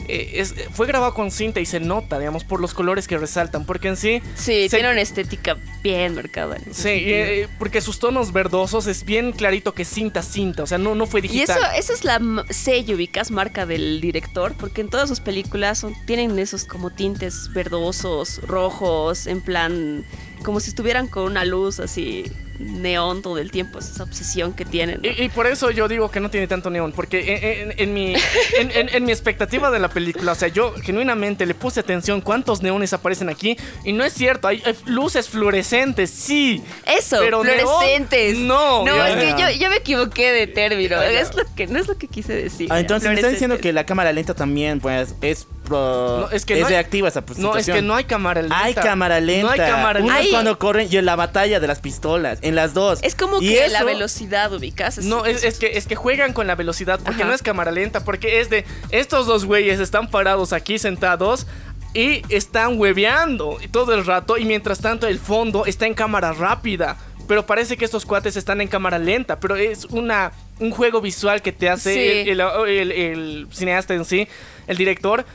eh, 0.07 0.31
es- 0.35 0.53
fue 0.73 0.87
grabado 0.87 1.13
con 1.13 1.31
cinta 1.31 1.59
y 1.59 1.65
se 1.65 1.79
nota, 1.79 2.19
digamos, 2.19 2.43
por 2.43 2.59
los 2.61 2.73
colores 2.73 3.07
que 3.07 3.17
resaltan, 3.17 3.65
porque 3.65 3.87
en 3.89 3.97
sí... 3.97 4.21
Sí, 4.35 4.69
se- 4.69 4.77
tiene 4.77 4.91
una 4.91 5.01
estética 5.01 5.57
bien 5.83 6.15
marcada. 6.15 6.57
Sí, 6.59 6.73
sentido. 6.73 7.17
eh, 7.17 7.47
porque 7.59 7.81
sus 7.81 7.99
tonos 7.99 8.31
verdosos 8.33 8.87
es 8.87 9.03
bien 9.05 9.31
clarito 9.31 9.73
que 9.73 9.85
cinta 9.85 10.21
cinta, 10.23 10.63
o 10.63 10.67
sea, 10.67 10.77
no, 10.77 10.95
no 10.95 11.05
fue 11.05 11.19
Y 11.19 11.23
digital. 11.23 11.57
eso, 11.57 11.67
eso 11.77 11.93
es 11.93 12.03
la 12.03 12.19
sello, 12.49 12.95
ubicas, 12.95 13.31
marca 13.31 13.65
del 13.65 14.01
director, 14.01 14.53
porque 14.59 14.81
en 14.81 14.89
todas 14.89 15.09
sus 15.09 15.19
películas 15.19 15.79
son, 15.79 15.93
tienen 16.05 16.37
esos 16.39 16.65
como 16.65 16.89
tintes 16.89 17.49
verdosos, 17.53 18.41
rojos, 18.47 19.27
en 19.27 19.41
plan, 19.41 20.05
como 20.43 20.59
si 20.59 20.69
estuvieran 20.69 21.07
con 21.07 21.23
una 21.23 21.45
luz 21.45 21.79
así 21.79 22.25
neón 22.59 23.21
todo 23.21 23.37
el 23.39 23.51
tiempo, 23.51 23.79
es 23.79 23.89
esa 23.89 24.03
obsesión 24.03 24.53
que 24.53 24.65
tienen. 24.65 25.01
¿no? 25.01 25.09
Y, 25.09 25.23
y 25.23 25.29
por 25.29 25.47
eso 25.47 25.71
yo 25.71 25.87
digo 25.87 26.09
que 26.11 26.19
no 26.19 26.29
tiene 26.29 26.47
tanto 26.47 26.69
neón, 26.69 26.91
porque 26.91 27.35
en, 27.35 27.71
en- 27.71 27.79
en 27.79 27.93
mi, 27.93 28.13
en, 28.59 28.71
en- 28.71 28.89
en 28.95 29.05
mi 29.05 29.11
expectativa 29.11 29.71
de 29.71 29.79
la 29.79 29.89
película, 29.89 30.31
o 30.33 30.35
sea, 30.35 30.47
yo 30.49 30.73
genuinamente 30.81 31.45
le 31.45 31.55
puse 31.55 31.79
atención 31.79 32.21
cuántos 32.21 32.61
neones 32.61 32.93
aparecen 32.93 33.29
aquí, 33.29 33.57
y 33.83 33.93
no 33.93 34.03
es 34.03 34.13
cierto, 34.13 34.47
hay, 34.47 34.61
hay 34.65 34.75
luces 34.85 35.29
fluorescentes, 35.29 36.09
sí. 36.09 36.63
Eso, 36.85 37.17
pero 37.19 37.43
neón, 37.43 37.59
fluorescentes. 37.59 38.37
no, 38.37 38.85
no, 38.85 39.05
es 39.05 39.15
que 39.35 39.41
yo, 39.41 39.49
yo 39.59 39.69
me 39.69 39.77
equivoqué 39.77 40.31
de 40.31 40.47
término. 40.47 41.01
Es 41.01 41.35
lo 41.35 41.43
que, 41.55 41.67
no 41.67 41.79
es 41.79 41.87
lo 41.87 41.97
que 41.97 42.07
quise 42.07 42.33
decir. 42.33 42.67
Ah, 42.71 42.79
entonces 42.79 43.09
me 43.09 43.15
están 43.15 43.31
diciendo 43.31 43.55
que 43.57 43.61
fluorescentes. 43.63 43.75
la 43.75 43.85
cámara 43.85 44.11
lenta 44.13 44.33
también 44.33 44.79
pues 44.79 45.15
es 45.21 45.47
pro- 45.65 46.21
No, 46.21 46.29
es 46.31 46.45
que 46.45 46.55
no 46.59 46.65
hay- 46.67 46.71
reactiva 46.73 47.07
esa 47.07 47.25
pues, 47.25 47.39
No, 47.39 47.49
es 47.51 47.57
que 47.57 47.61
situación. 47.63 47.87
no 47.87 47.95
hay 47.95 48.03
cámara 48.05 48.41
lenta. 48.41 48.63
Hay 48.63 48.73
cámara 48.73 49.19
lenta. 49.19 49.43
No 49.45 49.49
hay 49.51 49.59
cámara 49.59 49.99
Uno 49.99 50.07
lenta. 50.09 50.21
Hay- 50.23 50.31
cuando 50.31 50.59
corren 50.59 50.87
y 50.91 50.97
en 50.97 51.05
la 51.05 51.15
batalla 51.15 51.59
de 51.59 51.67
las 51.67 51.79
pistolas, 51.79 52.39
en 52.43 52.55
las 52.55 52.73
dos. 52.73 52.99
Es 53.01 53.15
como 53.15 53.41
Y 53.41 53.49
que 53.49 53.67
la 53.69 53.83
velocidad, 53.83 54.53
ubicas. 54.53 54.99
No, 54.99 55.25
es, 55.25 55.43
es 55.43 55.57
que, 55.57 55.77
es 55.77 55.87
que 55.87 55.95
juegan 55.95 56.33
con 56.33 56.45
la 56.47 56.55
velocidad 56.55 56.99
porque 57.03 57.21
Ajá. 57.21 57.29
no 57.29 57.33
es 57.33 57.41
cámara 57.41 57.71
lenta, 57.71 58.03
porque 58.03 58.39
es 58.39 58.49
de 58.49 58.65
estos 58.91 59.25
dos 59.25 59.45
güeyes 59.45 59.79
están 59.79 60.09
parados 60.09 60.53
aquí 60.53 60.77
sentados 60.77 61.47
y 61.93 62.21
están 62.29 62.79
hueveando 62.79 63.57
todo 63.71 63.93
el 63.93 64.05
rato 64.05 64.37
y 64.37 64.45
mientras 64.45 64.79
tanto 64.79 65.07
el 65.07 65.19
fondo 65.19 65.65
está 65.65 65.85
en 65.87 65.93
cámara 65.93 66.33
rápida. 66.33 66.97
Pero 67.27 67.45
parece 67.45 67.77
que 67.77 67.85
estos 67.85 68.05
cuates 68.05 68.35
están 68.35 68.59
en 68.59 68.67
cámara 68.67 68.99
lenta, 68.99 69.39
pero 69.39 69.55
es 69.55 69.85
una, 69.85 70.33
un 70.59 70.71
juego 70.71 70.99
visual 70.99 71.41
que 71.41 71.53
te 71.53 71.69
hace 71.69 71.93
Sí. 72.25 72.29
el, 72.29 72.41
el- 72.41 72.67
el- 72.67 72.91
el 72.91 73.47
cineasta 73.51 73.93
en 73.93 74.03
sí, 74.03 74.27
el 74.67 74.75
director, 74.75 75.25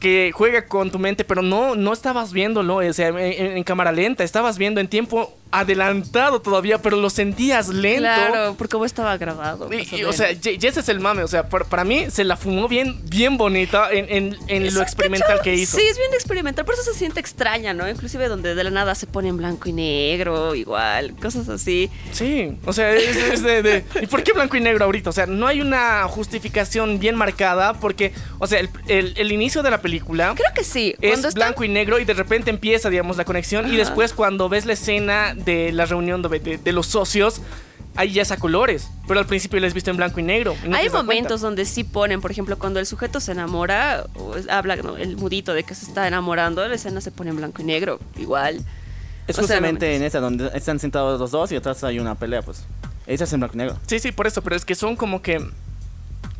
que 0.00 0.32
juega 0.34 0.66
con 0.66 0.90
tu 0.90 0.98
mente, 0.98 1.24
pero 1.24 1.40
no, 1.42 1.74
no 1.76 1.92
estabas 1.92 2.32
viéndolo 2.32 2.76
o 2.76 2.92
sea, 2.92 3.08
en, 3.08 3.62
cámara 3.64 3.90
lenta, 3.92 4.22
estabas 4.24 4.58
viendo 4.58 4.80
en 4.80 4.88
tiempo 4.88 5.34
adelantado 5.50 6.40
todavía, 6.40 6.78
pero 6.82 6.96
lo 6.96 7.08
sentías 7.10 7.68
lento. 7.68 8.00
Claro, 8.02 8.54
por 8.54 8.68
cómo 8.68 8.84
estaba 8.84 9.16
grabado. 9.16 9.72
Y- 9.72 9.82
o 9.94 9.96
y, 9.98 10.04
o 10.04 10.12
sea, 10.12 10.32
y- 10.32 10.58
ese 10.60 10.80
es 10.80 10.88
el 10.88 10.98
mame. 10.98 11.22
O 11.22 11.28
sea, 11.28 11.48
para, 11.48 11.64
para 11.64 11.84
mí 11.84 12.06
se 12.10 12.24
la 12.24 12.36
fumó 12.36 12.66
bien, 12.68 13.00
bien 13.08 13.36
bonita 13.36 13.88
en, 13.92 14.36
en- 14.48 14.74
lo 14.74 14.82
experimental 14.82 15.40
que 15.42 15.54
hizo. 15.54 15.76
Sí, 15.78 15.84
es 15.88 15.96
bien 15.96 16.12
experimental, 16.12 16.64
por 16.64 16.74
eso 16.74 16.82
se 16.82 16.94
siente 16.98 17.20
extraña, 17.20 17.72
¿no? 17.72 17.88
Inclusive 17.88 18.26
donde 18.28 18.54
de 18.56 18.64
la 18.64 18.70
nada 18.70 18.94
se 18.96 19.06
pone 19.06 19.28
en 19.28 19.36
blanco 19.36 19.68
y 19.68 19.72
negro, 19.72 20.54
igual, 20.56 21.14
cosas 21.22 21.48
así. 21.48 21.88
Sí, 22.12 22.58
o 22.66 22.72
sea, 22.72 22.92
es, 22.92 23.16
es 23.16 23.42
de, 23.42 23.62
de- 23.62 23.84
¿Y 24.02 24.06
por 24.08 24.22
qué 24.24 24.32
blanco 24.32 24.56
y 24.56 24.60
negro 24.60 24.84
ahorita? 24.86 25.10
O 25.10 25.12
sea, 25.12 25.26
no 25.26 25.46
hay 25.46 25.60
una 25.60 26.02
justificación 26.08 26.98
bien 26.98 27.14
marcada 27.14 27.74
porque, 27.74 28.12
o 28.40 28.46
sea, 28.48 28.58
el, 28.58 28.70
el- 28.88 29.14
el 29.16 29.30
inicio 29.32 29.62
de 29.62 29.70
la 29.70 29.80
película 29.88 30.32
Creo 30.34 30.52
que 30.54 30.64
sí. 30.64 30.94
es 31.00 31.10
Cuando 31.10 31.28
están- 31.28 31.40
blanco 31.40 31.62
y 31.64 31.68
negro 31.68 31.98
y 32.00 32.04
de 32.04 32.14
repente 32.14 32.50
empieza, 32.50 32.88
digamos, 32.90 33.16
la 33.18 33.24
conexión 33.24 33.72
y 33.72 33.76
después 33.76 34.12
cuando 34.14 34.48
ves 34.48 34.64
la 34.66 34.72
escena 34.72 35.34
de 35.34 35.70
la 35.72 35.84
reunión 35.86 36.22
de, 36.22 36.40
de- 36.40 36.58
de 36.58 36.72
los 36.72 36.86
socios, 36.86 37.40
ahí 37.96 38.12
ya 38.14 38.22
es 38.22 38.30
a 38.32 38.38
colores, 38.38 38.88
pero 39.06 39.20
al 39.20 39.26
principio 39.26 39.64
has 39.64 39.74
visto 39.74 39.90
en 39.90 39.96
blanco 39.98 40.18
y 40.18 40.22
negro. 40.22 40.56
y 40.64 40.68
no 40.68 40.76
te 40.76 40.82
Hay 40.82 40.88
momentos 40.90 41.06
cuenta. 41.28 41.36
donde 41.46 41.64
sí 41.66 41.84
ponen, 41.84 42.20
por 42.20 42.30
ejemplo, 42.30 42.58
cuando 42.58 42.80
el 42.80 42.86
sujeto 42.86 43.20
se 43.20 43.32
enamora, 43.32 44.06
o 44.14 44.36
es- 44.36 44.48
habla 44.48 44.76
¿no? 44.76 44.96
el 44.96 45.16
mudito 45.16 45.52
de 45.54 45.62
que 45.64 45.74
se 45.74 45.86
está 45.86 46.08
enamorando, 46.08 46.66
la 46.66 46.74
escena 46.74 47.00
se 47.00 47.10
pone 47.12 47.30
en 47.30 47.36
blanco 47.36 47.60
y 47.62 47.66
negro, 47.66 48.00
igual. 48.18 48.56
Es 49.26 49.38
o 49.38 49.42
sea, 49.42 49.56
justamente 49.56 49.94
en 49.96 50.02
esa 50.02 50.20
donde 50.20 50.50
están 50.54 50.78
sentados 50.80 51.20
los 51.20 51.30
dos 51.30 51.52
y 51.52 51.56
atrás 51.56 51.84
hay 51.84 51.98
una 51.98 52.14
pelea, 52.14 52.42
pues. 52.42 52.64
Esa 53.06 53.24
es 53.24 53.32
en 53.34 53.40
blanco 53.40 53.54
y 53.54 53.58
negro. 53.58 53.78
Sí, 53.86 53.98
sí, 53.98 54.12
por 54.12 54.26
eso, 54.26 54.40
pero 54.42 54.56
es 54.56 54.64
que 54.64 54.74
son 54.74 54.96
como 54.96 55.20
que 55.22 55.38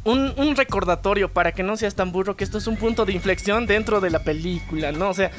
un, 0.05 0.35
un 0.37 0.55
recordatorio 0.55 1.33
para 1.33 1.53
que 1.53 1.63
no 1.63 1.77
seas 1.77 1.95
tan 1.95 2.13
burro 2.13 2.37
que 2.37 2.45
esto 2.45 2.59
es 2.59 2.67
un 2.67 2.77
punto 2.77 3.05
de 3.05 3.13
inflexión 3.13 3.67
dentro 3.67 4.01
de 4.01 4.11
la 4.11 4.23
película, 4.23 4.93
¿no? 4.93 5.11
O 5.11 5.15
sea, 5.15 5.31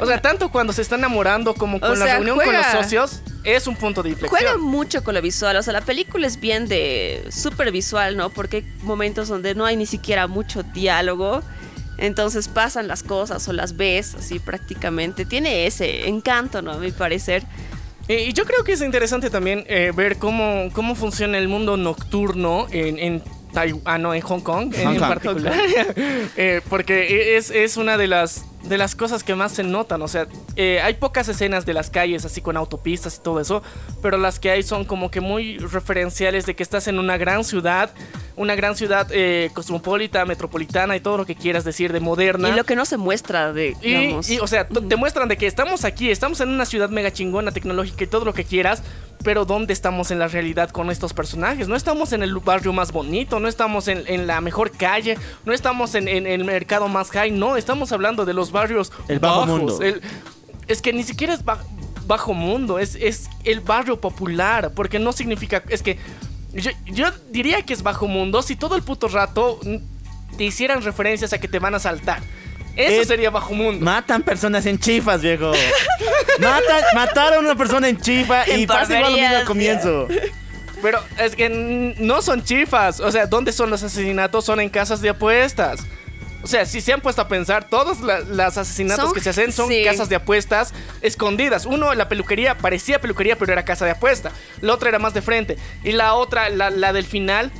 o 0.00 0.06
sea 0.06 0.20
tanto 0.20 0.50
cuando 0.50 0.72
se 0.72 0.82
está 0.82 0.96
enamorando 0.96 1.54
como 1.54 1.80
con 1.80 1.98
la 1.98 2.04
sea, 2.04 2.14
reunión 2.16 2.38
con 2.38 2.52
los 2.52 2.66
socios, 2.66 3.22
es 3.44 3.66
un 3.66 3.76
punto 3.76 4.02
de 4.02 4.10
inflexión. 4.10 4.40
Juega 4.40 4.58
mucho 4.58 5.04
con 5.04 5.14
lo 5.14 5.22
visual, 5.22 5.56
o 5.56 5.62
sea, 5.62 5.72
la 5.72 5.80
película 5.80 6.26
es 6.26 6.40
bien 6.40 6.66
de 6.66 7.24
súper 7.30 7.70
visual, 7.70 8.16
¿no? 8.16 8.30
Porque 8.30 8.58
hay 8.58 8.64
momentos 8.82 9.28
donde 9.28 9.54
no 9.54 9.64
hay 9.64 9.76
ni 9.76 9.86
siquiera 9.86 10.26
mucho 10.26 10.62
diálogo. 10.62 11.42
Entonces 11.98 12.48
pasan 12.48 12.88
las 12.88 13.02
cosas 13.02 13.46
o 13.46 13.52
las 13.52 13.76
ves 13.76 14.14
así 14.14 14.38
prácticamente. 14.38 15.26
Tiene 15.26 15.66
ese 15.66 16.08
encanto, 16.08 16.62
¿no? 16.62 16.72
A 16.72 16.78
mi 16.78 16.92
parecer. 16.92 17.42
Y 18.08 18.32
yo 18.32 18.44
creo 18.46 18.64
que 18.64 18.72
es 18.72 18.80
interesante 18.80 19.28
también 19.28 19.64
eh, 19.68 19.92
ver 19.94 20.16
cómo, 20.16 20.70
cómo 20.72 20.94
funciona 20.94 21.36
el 21.36 21.46
mundo 21.46 21.76
nocturno 21.76 22.66
en, 22.70 22.98
en 22.98 23.22
Taiwán, 23.52 23.82
ah, 23.84 23.98
no, 23.98 24.14
en 24.14 24.20
Hong 24.20 24.40
Kong 24.40 24.72
en, 24.74 24.84
Hong 24.84 24.94
en 24.94 24.98
Kong. 25.00 25.08
particular. 25.08 25.54
Eh, 26.36 26.60
porque 26.68 27.36
es, 27.36 27.50
es 27.50 27.76
una 27.76 27.96
de 27.96 28.06
las, 28.06 28.44
de 28.62 28.78
las 28.78 28.94
cosas 28.94 29.24
que 29.24 29.34
más 29.34 29.52
se 29.52 29.62
notan. 29.62 30.02
O 30.02 30.08
sea, 30.08 30.26
eh, 30.56 30.80
hay 30.82 30.94
pocas 30.94 31.28
escenas 31.28 31.66
de 31.66 31.74
las 31.74 31.90
calles 31.90 32.24
así 32.24 32.40
con 32.40 32.56
autopistas 32.56 33.16
y 33.16 33.20
todo 33.20 33.40
eso, 33.40 33.62
pero 34.02 34.18
las 34.18 34.38
que 34.38 34.50
hay 34.50 34.62
son 34.62 34.84
como 34.84 35.10
que 35.10 35.20
muy 35.20 35.58
referenciales 35.58 36.46
de 36.46 36.54
que 36.54 36.62
estás 36.62 36.88
en 36.88 36.98
una 36.98 37.16
gran 37.16 37.44
ciudad, 37.44 37.90
una 38.36 38.54
gran 38.54 38.76
ciudad 38.76 39.06
eh, 39.10 39.50
cosmopolita, 39.54 40.24
metropolitana 40.24 40.96
y 40.96 41.00
todo 41.00 41.18
lo 41.18 41.26
que 41.26 41.34
quieras 41.34 41.64
decir 41.64 41.92
de 41.92 42.00
moderna. 42.00 42.48
Y 42.48 42.52
lo 42.52 42.64
que 42.64 42.76
no 42.76 42.84
se 42.84 42.96
muestra 42.96 43.52
de, 43.52 43.76
Y, 43.82 43.94
digamos. 43.94 44.30
y, 44.30 44.38
o 44.38 44.46
sea, 44.46 44.66
te 44.66 44.96
muestran 44.96 45.28
de 45.28 45.36
que 45.36 45.46
estamos 45.46 45.84
aquí, 45.84 46.10
estamos 46.10 46.40
en 46.40 46.50
una 46.50 46.64
ciudad 46.64 46.90
mega 46.90 47.12
chingona, 47.12 47.52
tecnológica 47.52 48.04
y 48.04 48.06
todo 48.06 48.24
lo 48.24 48.34
que 48.34 48.44
quieras, 48.44 48.82
pero 49.22 49.44
¿dónde 49.44 49.72
estamos 49.72 50.10
en 50.10 50.18
la 50.18 50.28
realidad 50.28 50.70
con 50.70 50.90
estos 50.90 51.12
personajes? 51.12 51.68
No 51.68 51.76
estamos 51.76 52.12
en 52.12 52.22
el 52.22 52.34
barrio 52.38 52.72
más 52.72 52.92
bonito, 52.92 53.38
no 53.40 53.48
estamos 53.48 53.88
en, 53.88 54.04
en 54.06 54.26
la 54.26 54.40
mejor 54.40 54.70
calle, 54.70 55.18
no 55.44 55.52
estamos 55.52 55.94
en, 55.94 56.08
en 56.08 56.26
el 56.26 56.44
mercado 56.44 56.88
más 56.88 57.10
high, 57.10 57.30
no, 57.30 57.56
estamos 57.56 57.92
hablando 57.92 58.24
de 58.24 58.32
los 58.32 58.49
barrios 58.52 58.92
El 59.08 59.18
bajo 59.18 59.40
bajos, 59.40 59.58
mundo. 59.58 59.82
el- 59.82 60.00
es 60.68 60.80
que 60.82 60.92
ni 60.92 61.02
siquiera 61.02 61.34
es 61.34 61.44
ba- 61.44 61.64
bajo 62.06 62.32
mundo, 62.34 62.78
es, 62.78 62.94
es 62.96 63.28
el 63.44 63.60
barrio 63.60 64.00
popular, 64.00 64.72
porque 64.74 64.98
no 64.98 65.12
significa, 65.12 65.62
es 65.68 65.82
que 65.82 65.98
yo, 66.52 66.70
yo 66.86 67.06
diría 67.30 67.62
que 67.62 67.72
es 67.72 67.82
bajo 67.82 68.06
mundo 68.08 68.42
si 68.42 68.56
todo 68.56 68.74
el 68.76 68.82
puto 68.82 69.08
rato 69.08 69.60
te 70.36 70.44
hicieran 70.44 70.82
referencias 70.82 71.32
a 71.32 71.38
que 71.38 71.48
te 71.48 71.58
van 71.58 71.74
a 71.74 71.78
saltar. 71.78 72.20
Eso 72.76 73.02
Es- 73.02 73.08
sería 73.08 73.30
bajo 73.30 73.52
mundo. 73.52 73.84
Matan 73.84 74.22
personas 74.22 74.64
en 74.66 74.78
chifas, 74.78 75.20
viejo. 75.22 75.52
Matan, 76.38 76.82
mataron 76.94 77.38
a 77.44 77.48
una 77.50 77.54
persona 77.56 77.88
en 77.88 78.00
chifa 78.00 78.48
y 78.48 78.66
pasa 78.66 78.96
igual 78.96 79.12
lo 79.12 79.18
mismo 79.18 79.36
al 79.36 79.44
comienzo. 79.44 80.06
Pero 80.82 80.98
es 81.18 81.36
que 81.36 81.94
no 81.98 82.22
son 82.22 82.42
chifas. 82.42 83.00
O 83.00 83.10
sea, 83.12 83.26
¿dónde 83.26 83.52
son 83.52 83.68
los 83.70 83.82
asesinatos? 83.82 84.44
Son 84.44 84.60
en 84.60 84.70
casas 84.70 85.00
de 85.02 85.10
apuestas. 85.10 85.80
O 86.42 86.46
sea, 86.46 86.64
si 86.64 86.80
se 86.80 86.92
han 86.92 87.00
puesto 87.00 87.20
a 87.22 87.28
pensar, 87.28 87.68
todos 87.68 88.00
la- 88.00 88.20
los 88.20 88.56
asesinatos 88.56 89.06
Son- 89.06 89.14
que 89.14 89.20
se 89.20 89.30
hacen 89.30 89.52
son 89.52 89.68
sí. 89.68 89.82
casas 89.84 90.08
de 90.08 90.16
apuestas 90.16 90.72
escondidas. 91.02 91.66
Uno, 91.66 91.94
la 91.94 92.08
peluquería, 92.08 92.56
parecía 92.56 93.00
peluquería, 93.00 93.36
pero 93.36 93.52
era 93.52 93.64
casa 93.64 93.84
de 93.84 93.90
apuesta. 93.92 94.30
La 94.60 94.72
otra 94.72 94.88
era 94.88 94.98
más 94.98 95.12
de 95.14 95.22
frente. 95.22 95.58
Y 95.84 95.92
la 95.92 96.14
otra, 96.14 96.48
la, 96.48 96.70
la 96.70 96.92
del 96.92 97.04
final, 97.04 97.52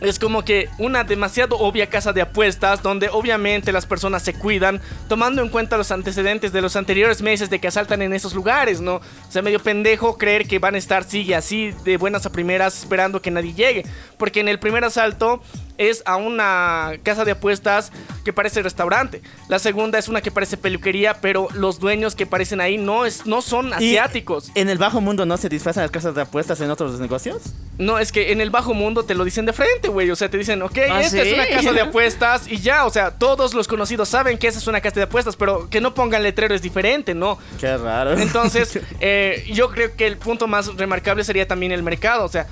es 0.00 0.20
como 0.20 0.44
que 0.44 0.68
una 0.78 1.02
demasiado 1.02 1.58
obvia 1.58 1.88
casa 1.90 2.12
de 2.12 2.20
apuestas 2.22 2.84
donde 2.84 3.08
obviamente 3.08 3.72
las 3.72 3.84
personas 3.84 4.22
se 4.22 4.32
cuidan 4.32 4.80
tomando 5.08 5.42
en 5.42 5.48
cuenta 5.48 5.76
los 5.76 5.90
antecedentes 5.90 6.52
de 6.52 6.60
los 6.62 6.76
anteriores 6.76 7.20
meses 7.20 7.50
de 7.50 7.58
que 7.58 7.66
asaltan 7.66 8.00
en 8.02 8.12
esos 8.12 8.32
lugares, 8.32 8.80
¿no? 8.80 8.94
O 8.96 9.02
sea, 9.28 9.42
medio 9.42 9.58
pendejo 9.60 10.16
creer 10.16 10.46
que 10.46 10.60
van 10.60 10.76
a 10.76 10.78
estar 10.78 11.02
sigue 11.02 11.34
así 11.34 11.74
de 11.84 11.96
buenas 11.96 12.24
a 12.26 12.30
primeras 12.30 12.78
esperando 12.78 13.20
que 13.20 13.32
nadie 13.32 13.52
llegue, 13.54 13.84
porque 14.18 14.38
en 14.38 14.46
el 14.46 14.60
primer 14.60 14.84
asalto 14.84 15.42
es 15.78 16.02
a 16.04 16.16
una 16.16 16.92
casa 17.02 17.24
de 17.24 17.30
apuestas 17.30 17.92
que 18.24 18.32
parece 18.32 18.62
restaurante. 18.62 19.22
La 19.48 19.58
segunda 19.58 19.98
es 19.98 20.08
una 20.08 20.20
que 20.20 20.30
parece 20.30 20.56
peluquería, 20.56 21.14
pero 21.20 21.48
los 21.54 21.78
dueños 21.78 22.14
que 22.14 22.24
aparecen 22.24 22.60
ahí 22.60 22.76
no 22.76 23.06
es 23.06 23.24
no 23.24 23.40
son 23.40 23.68
Y 23.68 23.96
asiáticos. 23.96 24.50
¿En 24.54 24.68
el 24.68 24.76
bajo 24.76 25.00
mundo 25.00 25.24
no 25.24 25.36
se 25.36 25.48
disfrazan 25.48 25.82
las 25.82 25.90
casas 25.90 26.14
de 26.14 26.22
apuestas 26.22 26.60
en 26.60 26.70
otros 26.70 26.98
negocios? 27.00 27.42
No, 27.78 27.98
es 27.98 28.10
que 28.10 28.32
en 28.32 28.40
el 28.40 28.50
bajo 28.50 28.74
mundo 28.74 29.04
te 29.04 29.14
lo 29.14 29.24
dicen 29.24 29.46
de 29.46 29.52
frente, 29.52 29.88
güey. 29.88 30.10
O 30.10 30.16
sea, 30.16 30.28
te 30.28 30.36
dicen, 30.36 30.60
ok, 30.62 30.78
¿Ah, 30.90 31.00
esta 31.00 31.22
es 31.22 31.32
una 31.32 31.46
casa 31.46 31.72
de 31.72 31.80
apuestas 31.88 32.48
y 32.48 32.58
ya, 32.58 32.84
o 32.84 32.90
sea, 32.90 33.12
todos 33.12 33.54
los 33.54 33.68
conocidos 33.68 34.08
saben 34.08 34.36
que 34.36 34.48
esa 34.48 34.58
es 34.58 34.66
una 34.66 34.80
casa 34.80 34.96
de 34.96 35.02
apuestas, 35.02 35.36
pero 35.36 35.70
que 35.70 35.80
no 35.80 35.94
pongan 35.94 36.22
letrero 36.22 36.54
es 36.54 36.60
diferente, 36.62 37.14
¿no? 37.14 37.38
Qué 37.60 37.76
raro. 37.76 38.18
Entonces, 38.18 38.80
eh, 39.00 39.44
yo 39.52 39.70
creo 39.70 39.94
que 39.94 40.06
el 40.06 40.16
punto 40.16 40.48
más 40.48 40.76
remarcable 40.76 41.22
sería 41.22 41.46
también 41.46 41.70
el 41.70 41.84
mercado. 41.84 42.24
O 42.24 42.28
sea, 42.28 42.48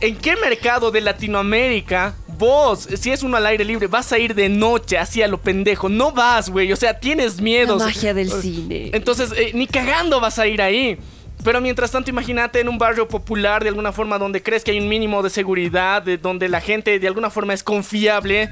¿en 0.00 0.16
qué 0.16 0.34
mercado 0.36 0.90
de 0.90 1.00
Latinoamérica 1.00 2.14
vos, 2.40 2.88
si 2.98 3.12
es 3.12 3.22
uno 3.22 3.36
al 3.36 3.46
aire 3.46 3.64
libre, 3.64 3.86
vas 3.86 4.12
a 4.12 4.18
ir 4.18 4.34
de 4.34 4.48
noche 4.48 4.98
hacia 4.98 5.28
lo 5.28 5.38
pendejo? 5.38 5.88
No 5.88 6.10
vas, 6.10 6.50
güey. 6.50 6.72
O 6.72 6.76
sea, 6.76 6.98
tienes 6.98 7.40
miedo. 7.40 7.78
La 7.78 7.84
magia 7.84 8.12
del 8.12 8.32
cine. 8.32 8.90
Entonces, 8.92 9.30
eh, 9.36 9.52
ni 9.54 9.68
cagando 9.68 10.18
vas 10.18 10.40
a 10.40 10.48
ir 10.48 10.60
ahí. 10.60 10.98
Pero 11.44 11.60
mientras 11.60 11.90
tanto, 11.90 12.10
imagínate 12.10 12.60
en 12.60 12.68
un 12.68 12.78
barrio 12.78 13.08
popular, 13.08 13.62
de 13.62 13.68
alguna 13.68 13.92
forma, 13.92 14.18
donde 14.18 14.42
crees 14.42 14.64
que 14.64 14.72
hay 14.72 14.78
un 14.78 14.88
mínimo 14.88 15.22
de 15.22 15.30
seguridad, 15.30 16.02
de 16.02 16.18
donde 16.18 16.48
la 16.48 16.60
gente 16.60 16.98
de 16.98 17.06
alguna 17.06 17.30
forma 17.30 17.54
es 17.54 17.62
confiable, 17.62 18.50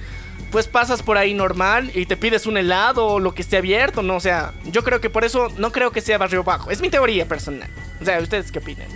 pues 0.50 0.66
pasas 0.66 1.02
por 1.02 1.18
ahí 1.18 1.34
normal 1.34 1.90
y 1.94 2.06
te 2.06 2.16
pides 2.16 2.46
un 2.46 2.56
helado 2.56 3.06
o 3.06 3.20
lo 3.20 3.34
que 3.34 3.42
esté 3.42 3.58
abierto, 3.58 4.02
¿no? 4.02 4.16
O 4.16 4.20
sea, 4.20 4.54
yo 4.72 4.82
creo 4.84 5.00
que 5.00 5.10
por 5.10 5.24
eso 5.24 5.48
no 5.58 5.70
creo 5.72 5.90
que 5.90 6.00
sea 6.00 6.16
barrio 6.16 6.44
bajo. 6.44 6.70
Es 6.70 6.80
mi 6.80 6.88
teoría 6.88 7.26
personal. 7.26 7.68
O 8.00 8.04
sea, 8.04 8.20
¿ustedes 8.20 8.50
qué 8.50 8.58
opinan? 8.58 8.88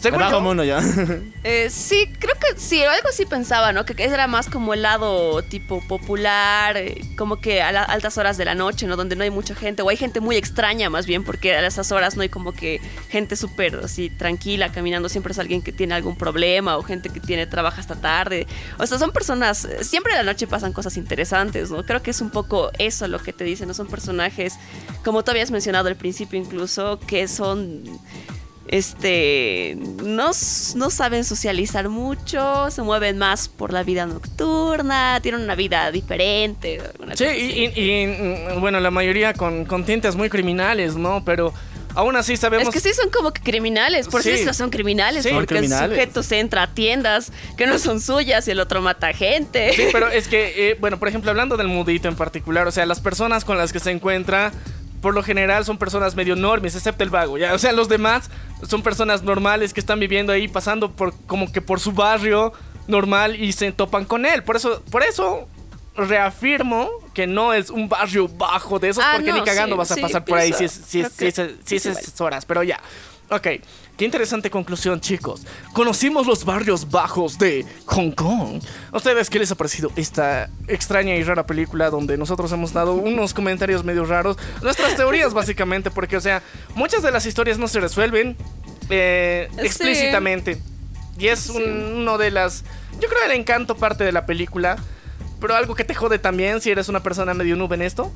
Según 0.00 0.20
bajo 0.20 0.32
yo- 0.32 0.40
mundo 0.40 0.64
ya. 0.64 0.80
Eh, 1.42 1.70
sí, 1.70 2.06
creo 2.18 2.34
que 2.34 2.58
sí, 2.60 2.82
algo 2.82 3.08
así 3.08 3.24
pensaba, 3.24 3.72
¿no? 3.72 3.86
Que, 3.86 3.94
era 4.04 4.26
más 4.26 4.48
como 4.50 4.74
el 4.74 4.82
lado 4.82 5.42
tipo 5.42 5.80
popular, 5.88 6.76
eh, 6.76 7.00
como 7.16 7.40
que 7.40 7.62
a 7.62 7.72
las 7.72 7.88
altas 7.88 8.18
horas 8.18 8.36
de 8.36 8.44
la 8.44 8.54
noche, 8.54 8.86
¿no? 8.86 8.96
Donde 8.96 9.16
no 9.16 9.24
hay 9.24 9.30
mucha 9.30 9.54
gente, 9.54 9.80
o 9.80 9.88
hay 9.88 9.96
gente 9.96 10.20
muy 10.20 10.36
extraña 10.36 10.90
más 10.90 11.06
bien, 11.06 11.24
porque 11.24 11.54
a 11.54 11.66
esas 11.66 11.92
horas 11.92 12.16
no 12.16 12.22
hay 12.22 12.28
como 12.28 12.52
que 12.52 12.80
gente 13.08 13.36
súper 13.36 13.76
así 13.76 14.10
tranquila 14.10 14.70
caminando, 14.70 15.08
siempre 15.08 15.32
es 15.32 15.38
alguien 15.38 15.62
que 15.62 15.72
tiene 15.72 15.94
algún 15.94 16.16
problema 16.16 16.76
o 16.76 16.82
gente 16.82 17.08
que 17.08 17.20
tiene 17.20 17.46
trabaja 17.46 17.80
hasta 17.80 17.96
tarde. 17.96 18.46
O 18.78 18.86
sea, 18.86 18.98
son 18.98 19.12
personas, 19.12 19.66
siempre 19.80 20.12
en 20.12 20.18
la 20.18 20.24
noche 20.24 20.46
pasan 20.46 20.74
cosas 20.74 20.98
interesantes, 20.98 21.70
¿no? 21.70 21.84
Creo 21.86 22.02
que 22.02 22.10
es 22.10 22.20
un 22.20 22.30
poco 22.30 22.70
eso 22.78 23.08
lo 23.08 23.18
que 23.18 23.32
te 23.32 23.44
dicen, 23.44 23.66
¿no? 23.68 23.72
Son 23.74 23.86
personajes, 23.86 24.54
como 25.04 25.24
tú 25.24 25.30
habías 25.30 25.50
mencionado 25.50 25.88
al 25.88 25.96
principio 25.96 26.38
incluso, 26.38 27.00
que 27.06 27.28
son 27.28 27.82
este 28.68 29.76
no, 30.02 30.30
no 30.76 30.90
saben 30.90 31.24
socializar 31.24 31.88
mucho, 31.88 32.70
se 32.70 32.82
mueven 32.82 33.18
más 33.18 33.48
por 33.48 33.72
la 33.72 33.82
vida 33.82 34.06
nocturna, 34.06 35.18
tienen 35.22 35.40
una 35.42 35.54
vida 35.54 35.90
diferente. 35.90 36.80
Sí, 37.14 37.24
y, 37.24 37.28
así. 37.66 37.72
y- 37.80 38.02
y, 38.02 38.06
mm, 38.56 38.60
bueno, 38.60 38.80
la 38.80 38.90
mayoría 38.90 39.34
con, 39.34 39.64
con 39.64 39.84
tintes 39.84 40.14
muy 40.16 40.28
criminales, 40.30 40.96
¿no? 40.96 41.24
Pero 41.24 41.52
aún 41.96 42.14
así 42.14 42.36
sabemos... 42.36 42.68
es 42.68 42.74
que 42.82 42.88
sí 42.88 42.94
son 42.94 43.10
como 43.10 43.32
que 43.32 43.42
criminales, 43.42 44.06
por 44.06 44.22
Sí. 44.22 44.30
eso 44.30 44.52
son 44.54 44.70
criminales, 44.70 45.24
Sí. 45.24 45.30
porque 45.32 45.56
criminales. 45.56 45.90
el 45.90 46.04
sujeto 46.04 46.22
se 46.22 46.38
entra 46.38 46.62
a 46.62 46.66
tiendas 46.72 47.32
que 47.56 47.66
no 47.66 47.78
son 47.80 48.00
suyas 48.00 48.46
y 48.46 48.52
el 48.52 48.60
otro 48.60 48.80
mata 48.80 49.12
gente. 49.12 49.72
Sí, 49.74 49.86
pero 49.90 50.08
es 50.12 50.28
que, 50.28 50.70
eh, 50.70 50.76
bueno, 50.78 50.98
por 51.00 51.08
ejemplo, 51.08 51.30
hablando 51.32 51.56
del 51.56 51.66
mudito 51.66 52.06
en 52.06 52.14
particular, 52.14 52.68
o 52.68 52.70
sea, 52.70 52.86
las 52.86 53.00
personas 53.00 53.44
con 53.44 53.58
las 53.58 53.72
que 53.72 53.80
se 53.80 53.90
encuentra, 53.90 54.52
por 55.00 55.14
lo 55.14 55.22
general 55.22 55.64
son 55.64 55.78
personas 55.78 56.14
medio 56.14 56.36
normes, 56.36 56.74
excepto 56.74 57.04
el 57.04 57.10
vago, 57.10 57.38
¿ya? 57.38 57.54
O 57.54 57.58
sea, 57.58 57.72
los 57.72 57.88
demás 57.88 58.30
son 58.68 58.82
personas 58.82 59.22
normales 59.22 59.72
que 59.72 59.80
están 59.80 59.98
viviendo 60.00 60.32
ahí, 60.32 60.48
pasando 60.48 60.92
por 60.92 61.14
como 61.26 61.50
que 61.50 61.60
por 61.60 61.80
su 61.80 61.92
barrio 61.92 62.52
normal 62.86 63.36
y 63.36 63.52
se 63.52 63.72
topan 63.72 64.04
con 64.04 64.26
él. 64.26 64.42
Por 64.42 64.56
eso, 64.56 64.82
por 64.90 65.02
eso 65.02 65.48
reafirmo 65.96 66.88
que 67.14 67.26
no 67.26 67.52
es 67.52 67.70
un 67.70 67.88
barrio 67.88 68.28
bajo 68.28 68.78
de 68.78 68.90
esos, 68.90 69.04
Ah, 69.04 69.12
porque 69.16 69.30
no, 69.30 69.38
ni 69.38 69.44
cagando 69.44 69.74
sí, 69.74 69.78
vas 69.78 69.90
a 69.90 69.94
sí, 69.94 70.00
pasar 70.02 70.24
por 70.24 70.38
ahí 70.38 70.52
si 70.52 70.64
es, 70.64 70.72
si 70.72 71.00
es, 71.00 71.12
si 71.12 71.26
es, 71.26 71.34
si 71.64 71.76
es 71.76 71.86
esas 71.86 72.20
horas, 72.20 72.44
pero 72.44 72.62
ya. 72.62 72.80
Ok, 73.30 73.46
qué 74.00 74.06
interesante 74.06 74.48
conclusión, 74.50 74.98
chicos. 74.98 75.42
Conocimos 75.74 76.26
los 76.26 76.46
barrios 76.46 76.90
bajos 76.90 77.38
de 77.38 77.66
Hong 77.84 78.12
Kong. 78.12 78.62
¿A 78.92 78.96
ustedes 78.96 79.28
qué 79.28 79.38
les 79.38 79.50
ha 79.52 79.56
parecido 79.56 79.92
esta 79.94 80.48
extraña 80.68 81.14
y 81.16 81.22
rara 81.22 81.44
película 81.44 81.90
donde 81.90 82.16
nosotros 82.16 82.50
hemos 82.52 82.72
dado 82.72 82.94
unos 82.94 83.34
comentarios 83.34 83.84
medio 83.84 84.06
raros? 84.06 84.38
Nuestras 84.62 84.96
teorías, 84.96 85.34
básicamente, 85.34 85.90
porque, 85.90 86.16
o 86.16 86.20
sea, 86.22 86.42
muchas 86.74 87.02
de 87.02 87.10
las 87.10 87.26
historias 87.26 87.58
no 87.58 87.68
se 87.68 87.78
resuelven 87.78 88.38
eh, 88.88 89.48
Sí. 89.52 89.60
explícitamente. 89.66 90.58
Y 91.18 91.26
es 91.28 91.50
un- 91.50 91.92
uno 91.98 92.16
de 92.16 92.30
las. 92.30 92.64
Yo 93.00 93.08
creo 93.10 93.22
el 93.26 93.32
encanto 93.32 93.76
parte 93.76 94.02
de 94.02 94.12
la 94.12 94.24
película. 94.24 94.76
Pero 95.42 95.54
algo 95.56 95.74
que 95.74 95.84
te 95.84 95.94
jode 95.94 96.18
también 96.18 96.62
si 96.62 96.70
eres 96.70 96.88
una 96.88 97.02
persona 97.02 97.34
medio 97.34 97.54
nube 97.54 97.74
en 97.76 97.82
esto. 97.82 98.10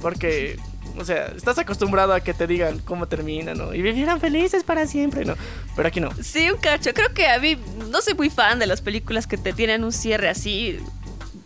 Porque, 0.00 0.58
o 0.98 1.04
sea, 1.04 1.26
estás 1.36 1.58
acostumbrado 1.58 2.12
a 2.12 2.20
que 2.20 2.34
te 2.34 2.46
digan 2.46 2.78
cómo 2.80 3.06
termina, 3.06 3.54
¿no? 3.54 3.74
Y 3.74 3.82
vivieran 3.82 4.20
felices 4.20 4.64
para 4.64 4.86
siempre, 4.86 5.24
¿no? 5.24 5.34
Pero 5.74 5.88
aquí 5.88 6.00
no. 6.00 6.10
Sí, 6.22 6.50
un 6.50 6.58
cacho. 6.58 6.92
Creo 6.94 7.12
que 7.14 7.28
a 7.28 7.38
mí 7.38 7.56
no 7.90 8.00
soy 8.00 8.14
muy 8.14 8.30
fan 8.30 8.58
de 8.58 8.66
las 8.66 8.80
películas 8.80 9.26
que 9.26 9.36
te 9.36 9.52
tienen 9.52 9.84
un 9.84 9.92
cierre 9.92 10.28
así 10.28 10.78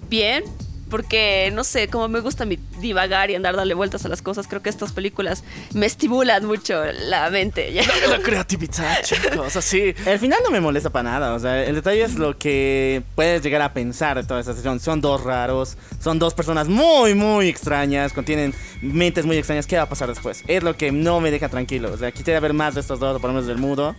bien. 0.08 0.44
Porque, 0.88 1.50
no 1.52 1.64
sé, 1.64 1.88
como 1.88 2.06
me 2.08 2.20
gusta 2.20 2.44
mi 2.44 2.58
divagar 2.78 3.30
y 3.30 3.34
andar 3.34 3.56
darle 3.56 3.74
vueltas 3.74 4.04
a 4.04 4.08
las 4.08 4.22
cosas, 4.22 4.46
creo 4.46 4.62
que 4.62 4.70
estas 4.70 4.92
películas 4.92 5.42
me 5.74 5.86
estimulan 5.86 6.44
mucho 6.44 6.84
la 7.08 7.28
mente. 7.30 7.72
¿ya? 7.72 7.82
La, 8.08 8.18
la 8.18 8.22
creatividad, 8.22 9.02
chicos, 9.02 9.56
así. 9.56 9.94
El 10.06 10.18
final 10.18 10.38
no 10.44 10.50
me 10.50 10.60
molesta 10.60 10.90
para 10.90 11.10
nada, 11.10 11.34
o 11.34 11.38
sea, 11.40 11.64
el 11.64 11.74
detalle 11.74 12.04
es 12.04 12.14
lo 12.14 12.38
que 12.38 13.02
puedes 13.14 13.42
llegar 13.42 13.62
a 13.62 13.72
pensar 13.72 14.16
de 14.16 14.24
toda 14.24 14.40
esta 14.40 14.54
sesión. 14.54 14.78
Son 14.78 15.00
dos 15.00 15.24
raros, 15.24 15.76
son 16.00 16.18
dos 16.18 16.34
personas 16.34 16.68
muy, 16.68 17.14
muy 17.14 17.48
extrañas, 17.48 18.12
contienen 18.12 18.54
mentes 18.80 19.24
muy 19.26 19.36
extrañas. 19.36 19.66
¿Qué 19.66 19.76
va 19.76 19.82
a 19.82 19.88
pasar 19.88 20.08
después? 20.08 20.42
Es 20.46 20.62
lo 20.62 20.76
que 20.76 20.92
no 20.92 21.20
me 21.20 21.30
deja 21.30 21.48
tranquilo. 21.48 21.92
O 21.92 21.96
sea, 21.96 22.12
quisiera 22.12 22.40
ver 22.40 22.52
más 22.52 22.74
de 22.74 22.80
estos 22.80 23.00
dos, 23.00 23.20
por 23.20 23.30
lo 23.30 23.34
menos 23.34 23.48
del 23.48 23.58
mudo. 23.58 23.96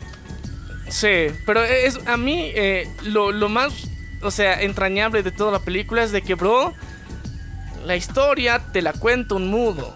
Sí, 0.89 1.27
pero 1.45 1.63
es 1.63 1.99
a 2.05 2.15
mí 2.15 2.51
eh, 2.55 2.89
lo, 3.03 3.31
lo 3.31 3.49
más, 3.49 3.73
o 4.21 4.31
sea, 4.31 4.61
entrañable 4.61 5.23
de 5.23 5.31
toda 5.31 5.51
la 5.51 5.59
película 5.59 6.03
es 6.03 6.11
de 6.11 6.21
que, 6.21 6.35
bro, 6.35 6.73
la 7.85 7.95
historia 7.95 8.61
te 8.71 8.81
la 8.81 8.93
cuenta 8.93 9.35
un 9.35 9.47
mudo. 9.47 9.95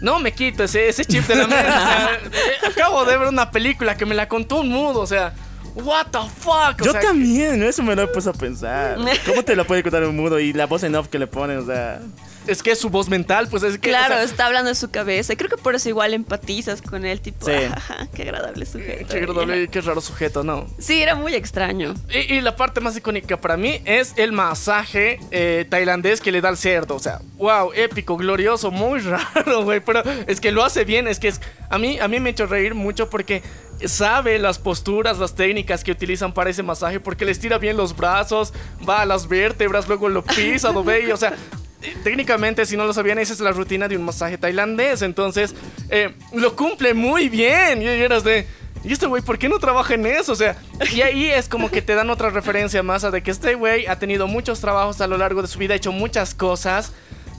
No 0.00 0.18
me 0.20 0.32
quito 0.32 0.64
ese, 0.64 0.88
ese 0.88 1.04
chip 1.04 1.26
de 1.26 1.36
la 1.36 1.46
mente. 1.46 1.68
o 1.68 1.72
sea, 1.72 2.20
acabo 2.70 3.04
de 3.04 3.16
ver 3.16 3.28
una 3.28 3.50
película 3.50 3.96
que 3.96 4.04
me 4.04 4.14
la 4.14 4.28
contó 4.28 4.60
un 4.60 4.68
mudo, 4.68 5.00
o 5.00 5.06
sea, 5.06 5.32
what 5.74 6.06
the 6.10 6.18
fuck. 6.38 6.80
O 6.80 6.84
Yo 6.84 6.92
sea, 6.92 7.00
también, 7.00 7.62
eso 7.62 7.82
me 7.82 7.94
lo 7.94 8.02
he 8.02 8.06
puesto 8.08 8.30
a 8.30 8.34
pensar. 8.34 8.98
¿Cómo 9.26 9.42
te 9.42 9.56
lo 9.56 9.66
puede 9.66 9.82
contar 9.82 10.04
un 10.04 10.16
mudo 10.16 10.38
y 10.38 10.52
la 10.52 10.66
voz 10.66 10.82
en 10.82 10.94
off 10.96 11.08
que 11.08 11.18
le 11.18 11.26
ponen? 11.26 11.58
O 11.58 11.66
sea, 11.66 12.00
Es 12.46 12.62
que 12.62 12.70
es 12.72 12.78
su 12.78 12.90
voz 12.90 13.08
mental, 13.08 13.48
pues 13.48 13.62
es 13.62 13.74
que. 13.78 13.88
Claro, 13.90 14.14
o 14.14 14.18
sea, 14.18 14.22
está 14.22 14.46
hablando 14.46 14.70
en 14.70 14.76
su 14.76 14.90
cabeza. 14.90 15.32
Y 15.32 15.36
creo 15.36 15.50
que 15.50 15.56
por 15.56 15.74
eso 15.74 15.88
igual 15.88 16.14
empatizas 16.14 16.80
con 16.82 17.04
él, 17.04 17.20
tipo, 17.20 17.46
Sí. 17.46 17.52
"Ajá, 17.52 18.08
qué 18.14 18.22
agradable 18.22 18.66
sujeto. 18.66 19.06
qué, 19.12 19.18
agradable 19.18 19.62
y 19.64 19.68
qué 19.68 19.80
raro 19.80 20.00
sujeto, 20.00 20.44
¿no? 20.44 20.66
Sí, 20.78 21.02
era 21.02 21.14
muy 21.14 21.34
extraño. 21.34 21.94
Y, 22.10 22.34
y 22.34 22.40
la 22.40 22.56
parte 22.56 22.80
más 22.80 22.96
icónica 22.96 23.40
para 23.40 23.56
mí 23.56 23.80
es 23.84 24.14
el 24.16 24.32
masaje 24.32 25.18
eh, 25.30 25.66
tailandés 25.68 26.20
que 26.20 26.32
le 26.32 26.40
da 26.40 26.48
al 26.48 26.56
cerdo. 26.56 26.94
O 26.96 27.00
sea, 27.00 27.20
wow, 27.36 27.72
épico, 27.74 28.16
glorioso, 28.16 28.70
muy 28.70 29.00
raro, 29.34 29.64
güey. 29.64 29.80
Pero 29.80 30.02
es 30.26 30.40
que 30.40 30.52
lo 30.52 30.64
hace 30.64 30.84
bien. 30.84 31.08
Es 31.08 31.18
que 31.18 31.28
es, 31.28 31.40
a, 31.70 31.78
mí, 31.78 31.98
a 31.98 32.08
mí 32.08 32.20
me 32.20 32.30
ha 32.30 32.32
hecho 32.32 32.46
reír 32.46 32.74
mucho 32.74 33.10
porque 33.10 33.42
sabe 33.84 34.38
las 34.38 34.58
posturas, 34.58 35.18
las 35.18 35.34
técnicas 35.34 35.84
que 35.84 35.92
utilizan 35.92 36.32
para 36.32 36.50
ese 36.50 36.62
masaje. 36.62 37.00
Porque 37.00 37.24
les 37.24 37.38
tira 37.38 37.58
bien 37.58 37.76
los 37.76 37.96
brazos, 37.96 38.52
va 38.88 39.02
a 39.02 39.06
las 39.06 39.28
vértebras, 39.28 39.88
luego 39.88 40.08
lo 40.08 40.22
pisa, 40.24 40.70
lo 40.72 40.84
ve 40.84 41.04
y, 41.08 41.10
o 41.12 41.16
sea. 41.16 41.34
Técnicamente, 42.02 42.66
si 42.66 42.76
no 42.76 42.86
lo 42.86 42.92
sabían, 42.92 43.18
esa 43.18 43.32
es 43.32 43.40
la 43.40 43.52
rutina 43.52 43.88
de 43.88 43.96
un 43.96 44.04
masaje 44.04 44.38
tailandés. 44.38 45.02
Entonces, 45.02 45.54
eh, 45.90 46.14
lo 46.32 46.56
cumple 46.56 46.94
muy 46.94 47.28
bien. 47.28 47.82
Y 47.82 47.86
eras 47.86 48.24
de. 48.24 48.46
¿Y 48.84 48.92
este 48.92 49.06
güey 49.06 49.22
por 49.22 49.38
qué 49.38 49.48
no 49.48 49.58
trabaja 49.58 49.94
en 49.94 50.06
eso? 50.06 50.32
O 50.32 50.36
sea, 50.36 50.56
y 50.92 51.00
ahí 51.00 51.26
es 51.26 51.48
como 51.48 51.70
que 51.70 51.82
te 51.82 51.94
dan 51.94 52.08
otra 52.08 52.30
referencia 52.30 52.82
más 52.82 53.02
a 53.04 53.10
de 53.10 53.22
que 53.22 53.30
este 53.32 53.54
güey 53.54 53.86
ha 53.86 53.98
tenido 53.98 54.28
muchos 54.28 54.60
trabajos 54.60 55.00
a 55.00 55.08
lo 55.08 55.18
largo 55.18 55.42
de 55.42 55.48
su 55.48 55.58
vida, 55.58 55.74
ha 55.74 55.76
hecho 55.76 55.92
muchas 55.92 56.34
cosas. 56.34 56.92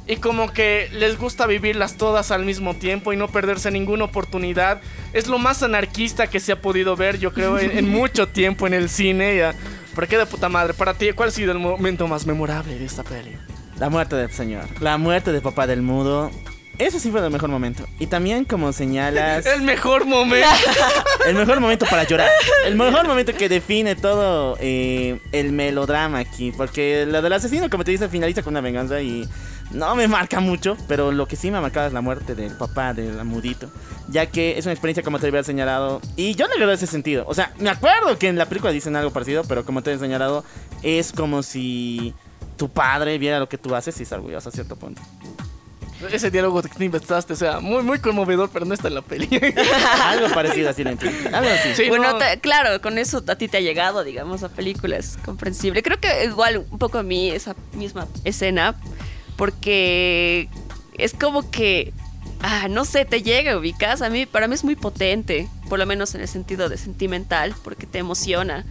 Y 0.08 0.18
como 0.18 0.54
que 0.54 0.90
les 0.94 1.18
gusta 1.18 1.48
vivirlas 1.48 1.98
todas 1.98 2.32
al 2.32 2.46
mismo 2.46 2.74
tiempo 2.74 3.12
y 3.12 3.18
no 3.18 3.28
perderse 3.28 3.72
ninguna 3.72 4.06
oportunidad. 4.06 4.82
Es 5.12 5.28
lo 5.28 5.38
más 5.38 5.64
anarquista 5.64 6.28
que 6.28 6.40
se 6.40 6.54
ha 6.54 6.62
podido 6.62 6.96
ver, 6.96 7.20
yo 7.20 7.34
creo, 7.34 7.60
en, 7.60 7.78
en 7.78 7.90
mucho 7.90 8.28
tiempo 8.28 8.68
en 8.68 8.74
el 8.74 8.90
cine. 8.90 9.36
Ya. 9.36 9.54
Pero 9.96 10.08
qué 10.08 10.18
de 10.18 10.26
puta 10.26 10.48
madre. 10.48 10.74
Para 10.74 10.94
ti, 10.94 11.12
¿cuál 11.12 11.30
ha 11.30 11.32
sido 11.32 11.52
el 11.52 11.60
momento 11.60 12.08
más 12.08 12.26
memorable 12.26 12.78
de 12.78 12.86
esta 12.86 13.04
peli? 13.04 13.36
La 13.80 13.90
muerte 13.90 14.16
del 14.16 14.32
señor. 14.32 14.66
La 14.82 14.98
muerte 14.98 15.32
de 15.32 15.41
papá 15.41 15.68
del 15.68 15.82
mudo. 15.82 16.32
Ese 16.80 16.99
sí 16.99 17.10
fue 17.10 17.24
el 17.26 17.32
mejor 17.32 17.49
momento. 17.49 17.88
Y 17.99 18.06
también, 18.06 18.45
como 18.45 18.72
señalas, 18.72 19.45
El 19.48 19.64
mejor 19.64 20.06
momento. 20.06 20.48
el 21.28 21.36
mejor 21.36 21.60
momento 21.60 21.88
para 21.90 22.04
llorar. 22.04 22.30
El 22.66 22.76
mejor 22.76 23.08
momento 23.08 23.34
que 23.34 23.49
define 23.49 23.95
todo 23.95 24.58
eh, 24.60 25.20
el 25.32 25.54
melodrama 25.54 26.20
aquí. 26.20 26.52
Porque 26.52 27.08
lo 27.08 27.22
del 27.22 27.34
asesino, 27.34 27.70
como 27.70 27.84
te 27.84 27.91
dice, 27.91 28.10
finaliza 28.10 28.44
con 28.44 28.54
una 28.54 28.62
venganza 28.62 29.02
y 29.02 29.28
no 29.72 29.95
me 29.95 30.08
marca 30.08 30.40
mucho. 30.40 30.78
Pero 30.88 31.12
lo 31.12 31.28
que 31.28 31.36
sí 31.36 31.49
me 31.49 31.58
ha 31.58 31.62
marcado 31.62 31.88
es 31.88 31.94
la 31.94 32.02
muerte 32.02 32.36
del 32.36 32.56
papá 32.56 32.94
del 32.94 33.20
amudito. 33.20 33.72
Ya 34.08 34.28
que 34.28 34.60
es 34.60 34.66
una 34.66 34.74
experiencia, 34.74 35.02
como 35.02 35.18
te 35.18 35.28
había 35.28 35.44
señalado. 35.44 35.99
Y 36.16 36.36
yo 36.36 36.48
no 36.48 36.64
le 36.64 36.72
ese 36.72 36.86
sentido. 36.86 37.26
O 37.28 37.34
sea, 37.34 37.54
me 37.58 37.72
acuerdo 37.72 38.20
que 38.20 38.28
en 38.28 38.38
la 38.38 38.45
película 38.45 38.72
dicen 38.72 38.95
algo 38.95 39.10
parecido. 39.10 39.44
Pero 39.45 39.66
como 39.66 39.82
te 39.82 39.91
he 39.91 39.98
señalado, 39.98 40.44
es 40.84 41.12
como 41.12 41.41
si 41.41 42.14
tu 42.58 42.70
padre 42.70 43.18
viera 43.18 43.40
lo 43.40 43.48
que 43.48 43.58
tú 43.58 43.74
haces 43.76 44.00
y 44.00 44.04
está 44.04 44.16
orgulloso 44.16 44.50
a 44.50 44.52
cierto 44.52 44.76
punto. 44.76 45.02
Ese 46.12 46.30
diálogo 46.30 46.62
que 46.62 46.70
te 46.70 46.86
inventaste, 46.86 47.34
o 47.34 47.36
sea, 47.36 47.60
muy, 47.60 47.82
muy 47.82 47.98
conmovedor, 47.98 48.52
pero 48.54 48.66
no 48.66 48.74
está 48.76 48.88
en 48.88 48.94
la 48.94 49.02
peli. 49.02 49.28
algo 50.04 50.30
parecido 50.30 50.70
así. 50.70 50.84
Algo 50.84 51.50
así. 51.50 51.74
Sí, 51.76 51.90
bueno, 51.90 52.12
no. 52.14 52.18
te- 52.20 52.40
claro, 52.40 52.80
con 52.82 53.00
eso 53.00 53.24
a 53.28 53.36
ti 53.36 53.48
te 53.48 53.58
ha 53.58 53.62
llegado, 53.62 54.04
digamos, 54.04 54.42
la 54.42 54.50
película 54.50 54.96
es 54.98 55.18
comprensible. 55.26 55.82
Creo 55.82 56.00
que 56.00 56.26
igual 56.26 56.66
un 56.70 56.78
poco 56.78 57.00
a 57.00 57.04
mí 57.04 57.32
esa 57.32 57.56
misma 57.74 58.08
escena, 58.26 58.76
porque 59.38 60.50
es 61.00 61.14
como 61.14 61.50
que, 61.50 61.94
ah, 62.42 62.68
no 62.70 62.86
sé, 62.86 63.06
te 63.06 63.24
llega, 63.24 63.58
ubicas. 63.58 64.04
A 64.04 64.10
mí, 64.12 64.28
para 64.28 64.48
mí 64.48 64.54
es 64.54 64.64
muy 64.64 64.76
potente, 64.76 65.48
por 65.68 65.80
lo 65.80 65.86
menos 65.88 66.14
en 66.14 66.22
el 66.22 66.28
sentido 66.28 66.70
de 66.70 66.78
sentimental, 66.78 67.56
porque 67.64 67.88
te 67.88 67.98
emociona. 67.98 68.66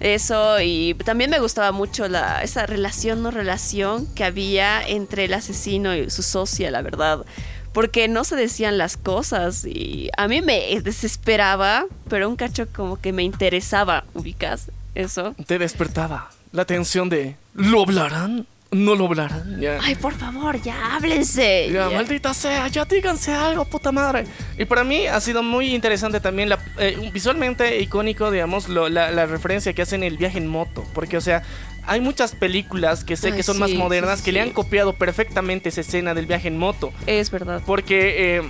Eso, 0.00 0.60
y 0.60 0.94
también 1.04 1.30
me 1.30 1.40
gustaba 1.40 1.72
mucho 1.72 2.08
la, 2.08 2.42
esa 2.42 2.66
relación, 2.66 3.22
no 3.22 3.30
relación 3.30 4.06
que 4.14 4.24
había 4.24 4.86
entre 4.86 5.24
el 5.24 5.34
asesino 5.34 5.94
y 5.94 6.08
su 6.10 6.22
socia, 6.22 6.70
la 6.70 6.82
verdad. 6.82 7.24
Porque 7.72 8.08
no 8.08 8.24
se 8.24 8.36
decían 8.36 8.78
las 8.78 8.96
cosas 8.96 9.64
y 9.64 10.10
a 10.16 10.28
mí 10.28 10.40
me 10.40 10.80
desesperaba, 10.80 11.86
pero 12.08 12.28
un 12.28 12.36
cacho 12.36 12.66
como 12.74 13.00
que 13.00 13.12
me 13.12 13.24
interesaba, 13.24 14.04
ubicas 14.14 14.70
eso. 14.94 15.34
Te 15.46 15.58
despertaba 15.58 16.30
la 16.52 16.64
tensión 16.64 17.08
de 17.08 17.36
¿lo 17.54 17.82
hablarán? 17.82 18.46
¿No 18.70 18.94
lo 18.94 19.06
hablarán? 19.06 19.58
Ya. 19.60 19.78
Ay, 19.82 19.94
por 19.94 20.12
favor, 20.14 20.60
ya 20.60 20.94
háblense. 20.96 21.70
Ya, 21.72 21.88
Ya. 21.88 21.96
maldita 21.96 22.34
sea, 22.34 22.68
ya 22.68 22.84
díganse 22.84 23.32
algo, 23.32 23.64
puta 23.64 23.92
madre. 23.92 24.24
Y 24.58 24.66
para 24.66 24.84
mí 24.84 25.06
ha 25.06 25.18
sido 25.20 25.42
muy 25.42 25.74
interesante 25.74 26.20
también, 26.20 26.50
la, 26.50 26.58
eh, 26.78 27.10
visualmente 27.12 27.80
icónico, 27.80 28.30
digamos, 28.30 28.68
lo- 28.68 28.90
la, 28.90 29.10
la 29.10 29.24
referencia 29.24 29.72
que 29.72 29.80
hacen 29.80 30.02
el 30.02 30.18
viaje 30.18 30.36
en 30.36 30.46
moto. 30.48 30.84
Porque, 30.92 31.16
o 31.16 31.20
sea, 31.22 31.42
hay 31.86 32.02
muchas 32.02 32.34
películas 32.34 33.04
que 33.04 33.16
sé 33.16 33.28
Ay, 33.28 33.36
que 33.38 33.42
son 33.42 33.54
sí, 33.54 33.60
más 33.60 33.72
modernas 33.72 34.18
sí, 34.18 34.26
que 34.26 34.32
le 34.32 34.42
han 34.42 34.50
copiado 34.50 34.92
perfectamente 34.92 35.70
esa 35.70 35.80
escena 35.80 36.12
del 36.12 36.26
viaje 36.26 36.48
en 36.48 36.58
moto. 36.58 36.92
Es 37.06 37.30
verdad. 37.30 37.62
Porque 37.64 38.36
eh, 38.36 38.42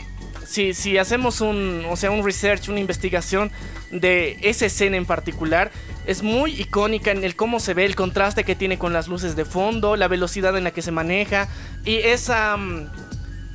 si, 0.49 0.73
si 0.73 0.97
hacemos 0.97 1.43
un, 1.43 1.85
o 1.91 1.97
sea, 1.97 2.11
un 2.11 2.25
research, 2.25 2.71
una 2.71 2.81
investigación 2.81 3.51
de 3.91 4.39
esa 4.41 4.65
escena 4.65 4.97
en 4.97 5.05
particular, 5.05 5.71
es 6.07 6.23
muy 6.23 6.59
icónica 6.59 7.11
en 7.11 7.23
el 7.23 7.37
cómo 7.37 7.61
se 7.61 7.75
ve, 7.75 7.85
el 7.85 7.95
contraste 7.95 8.45
que 8.45 8.55
tiene 8.55 8.79
con 8.79 8.95
las 8.95 9.09
luces 9.09 9.37
de 9.37 9.45
fondo, 9.45 9.95
la 9.95 10.09
velocidad 10.09 10.57
en 10.57 10.65
la 10.65 10.71
que 10.71 10.81
se 10.81 10.91
maneja 10.91 11.49
y 11.85 11.97
esa... 11.97 12.57
mm, 12.57 12.87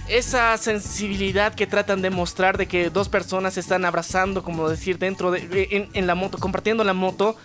esa 0.09 0.57
sensibilidad 0.57 1.55
que 1.55 1.65
tratan 1.65 2.01
de 2.01 2.09
mostrar 2.09 2.57
de 2.57 2.67
que 2.67 2.89
dos 2.89 3.07
personas 3.07 3.53
se 3.53 3.61
están 3.61 3.85
abrazando, 3.85 4.43
como 4.43 4.67
decir, 4.67 4.99
dentro 4.99 5.31
de 5.31 5.69
en, 5.71 5.87
en 5.93 6.07
la 6.07 6.13
moto, 6.13 6.37
compartiendo 6.37 6.83
la 6.83 6.93
moto, 6.93 7.37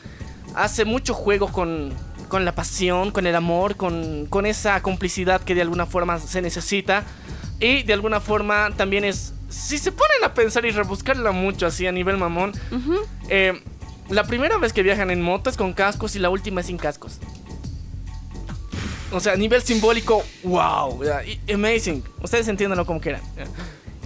hace 0.57 0.85
mucho 0.85 1.15
juego 1.15 1.53
con, 1.53 1.95
con 2.29 2.45
la 2.45 2.57
pasión, 2.57 3.13
con 3.13 3.29
el 3.29 3.37
amor, 3.37 3.77
con, 3.77 4.27
con 4.27 4.45
esa 4.45 4.83
complicidad 4.83 5.41
que 5.41 5.55
de 5.55 5.63
alguna 5.63 5.87
forma 5.87 6.19
se 6.19 6.43
necesita. 6.43 7.05
Y 7.61 7.83
de 7.85 7.93
alguna 7.93 8.21
forma 8.21 8.71
también 8.77 9.05
es, 9.05 9.35
si 9.49 9.79
se 9.79 9.93
ponen 9.93 10.25
a 10.25 10.35
pensar 10.35 10.65
y 10.65 10.71
rebuscarla 10.71 11.33
mucho 11.33 11.67
así 11.67 11.87
a 11.87 11.93
nivel 11.93 12.17
mamón, 12.17 12.53
eh, 13.29 13.63
la 14.09 14.25
primera 14.25 14.59
vez 14.59 14.73
que 14.73 14.83
viajan 14.83 15.11
en 15.11 15.23
moto 15.23 15.51
es 15.51 15.57
con 15.57 15.73
cascos 15.73 16.17
y 16.17 16.19
la 16.19 16.31
última 16.31 16.61
es 16.61 16.67
sin 16.67 16.79
cascos. 16.79 17.19
O 19.11 19.21
sea, 19.21 19.33
a 19.33 19.37
nivel 19.37 19.63
simbólico, 19.63 20.23
wow, 20.45 21.01
amazing. 21.53 22.05
Ustedes 22.23 22.47
entiéndanlo 22.49 22.85
como 22.85 23.01
quieran. 23.01 23.23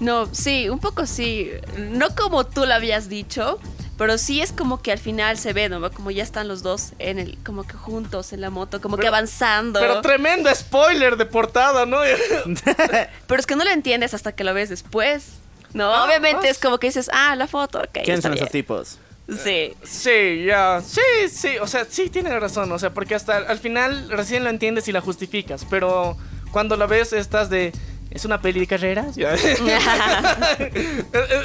No, 0.01 0.33
sí, 0.33 0.69
un 0.69 0.79
poco 0.79 1.07
sí. 1.07 1.51
No 1.77 2.15
como 2.15 2.45
tú 2.45 2.67
lo 2.67 2.75
habías 2.75 3.09
dicho, 3.09 3.59
pero 4.03 4.19
sí 4.19 4.43
es 4.43 4.51
como 4.51 4.83
que 4.83 4.91
al 4.91 4.99
final 4.99 5.39
se 5.39 5.53
ve, 5.53 5.69
¿no? 5.69 5.89
Como 5.93 6.11
ya 6.11 6.25
están 6.25 6.49
los 6.49 6.65
dos 6.65 6.93
en 6.99 7.21
el, 7.21 7.39
como 7.45 7.63
que 7.65 7.75
juntos 7.75 8.33
en 8.33 8.41
la 8.41 8.51
moto, 8.51 8.81
como 8.81 8.97
que 8.97 9.07
avanzando. 9.07 9.79
Pero 9.79 10.01
tremendo 10.01 10.53
spoiler 10.53 11.17
de 11.17 11.25
portada, 11.25 11.87
¿no? 11.87 11.99
Pero 13.29 13.41
es 13.41 13.47
que 13.47 13.55
no 13.55 13.63
lo 13.63 13.71
entiendes 13.71 14.13
hasta 14.13 14.33
que 14.33 14.43
lo 14.43 14.55
ves 14.55 14.71
después. 14.71 15.35
No, 15.73 15.95
Ah, 15.95 16.05
obviamente 16.05 16.49
ah. 16.49 16.51
es 16.51 16.59
como 16.59 16.79
que 16.79 16.89
dices, 16.89 17.09
ah, 17.13 17.37
la 17.37 17.47
foto, 17.47 17.79
ok. 17.79 17.93
¿Quiénes 17.93 18.17
está 18.19 18.29
son 18.31 18.35
esos 18.39 18.51
bien". 18.51 18.65
tipos? 18.65 18.99
Sí. 19.29 19.73
Sí, 19.85 20.45
ya. 20.47 20.83
Sí, 20.85 21.29
sí. 21.31 21.59
O 21.59 21.69
sea, 21.69 21.87
sí 21.89 22.11
tiene 22.11 22.37
razón. 22.41 22.73
O 22.73 22.79
sea, 22.81 22.91
porque 22.93 23.15
hasta 23.15 23.37
al 23.37 23.59
final 23.61 24.11
recién 24.11 24.43
lo 24.43 24.51
entiendes 24.51 24.89
y 24.89 24.93
la 24.93 25.01
justificas. 25.01 25.65
Pero 25.71 26.17
cuando 26.51 26.77
la 26.77 26.87
ves, 26.87 27.13
estás 27.13 27.49
de. 27.51 27.73
¿Es 28.15 28.25
una 28.25 28.41
peli 28.41 28.61
de 28.61 28.67
carreras? 28.67 29.17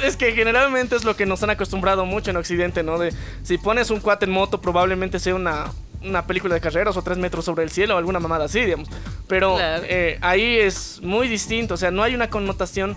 Es, 0.04 0.16
que 0.16 0.32
generalmente 0.32 0.96
es 0.96 1.04
lo 1.04 1.16
que 1.16 1.26
nos 1.26 1.42
han 1.42 1.50
acostumbrado 1.50 2.04
mucho 2.06 2.30
en 2.30 2.36
Occidente, 2.36 2.82
¿no? 2.82 2.98
De 2.98 3.12
si 3.42 3.58
pones 3.58 3.90
un 3.90 4.00
cuate 4.00 4.26
en 4.26 4.32
moto, 4.32 4.60
probablemente 4.60 5.18
sea 5.18 5.34
una, 5.34 5.66
una 6.02 6.26
película 6.26 6.54
de 6.54 6.60
carreras 6.60 6.96
o 6.96 7.02
tres 7.02 7.18
metros 7.18 7.44
sobre 7.44 7.64
el 7.64 7.70
cielo 7.70 7.94
o 7.94 7.98
alguna 7.98 8.20
mamada 8.20 8.46
así, 8.46 8.60
digamos. 8.60 8.88
Pero 9.26 9.56
Claro. 9.56 9.82
eh, 9.86 10.18
ahí 10.20 10.58
es 10.58 11.00
muy 11.02 11.28
distinto. 11.28 11.74
O 11.74 11.76
sea, 11.76 11.90
no 11.90 12.02
hay 12.02 12.14
una 12.14 12.30
connotación 12.30 12.96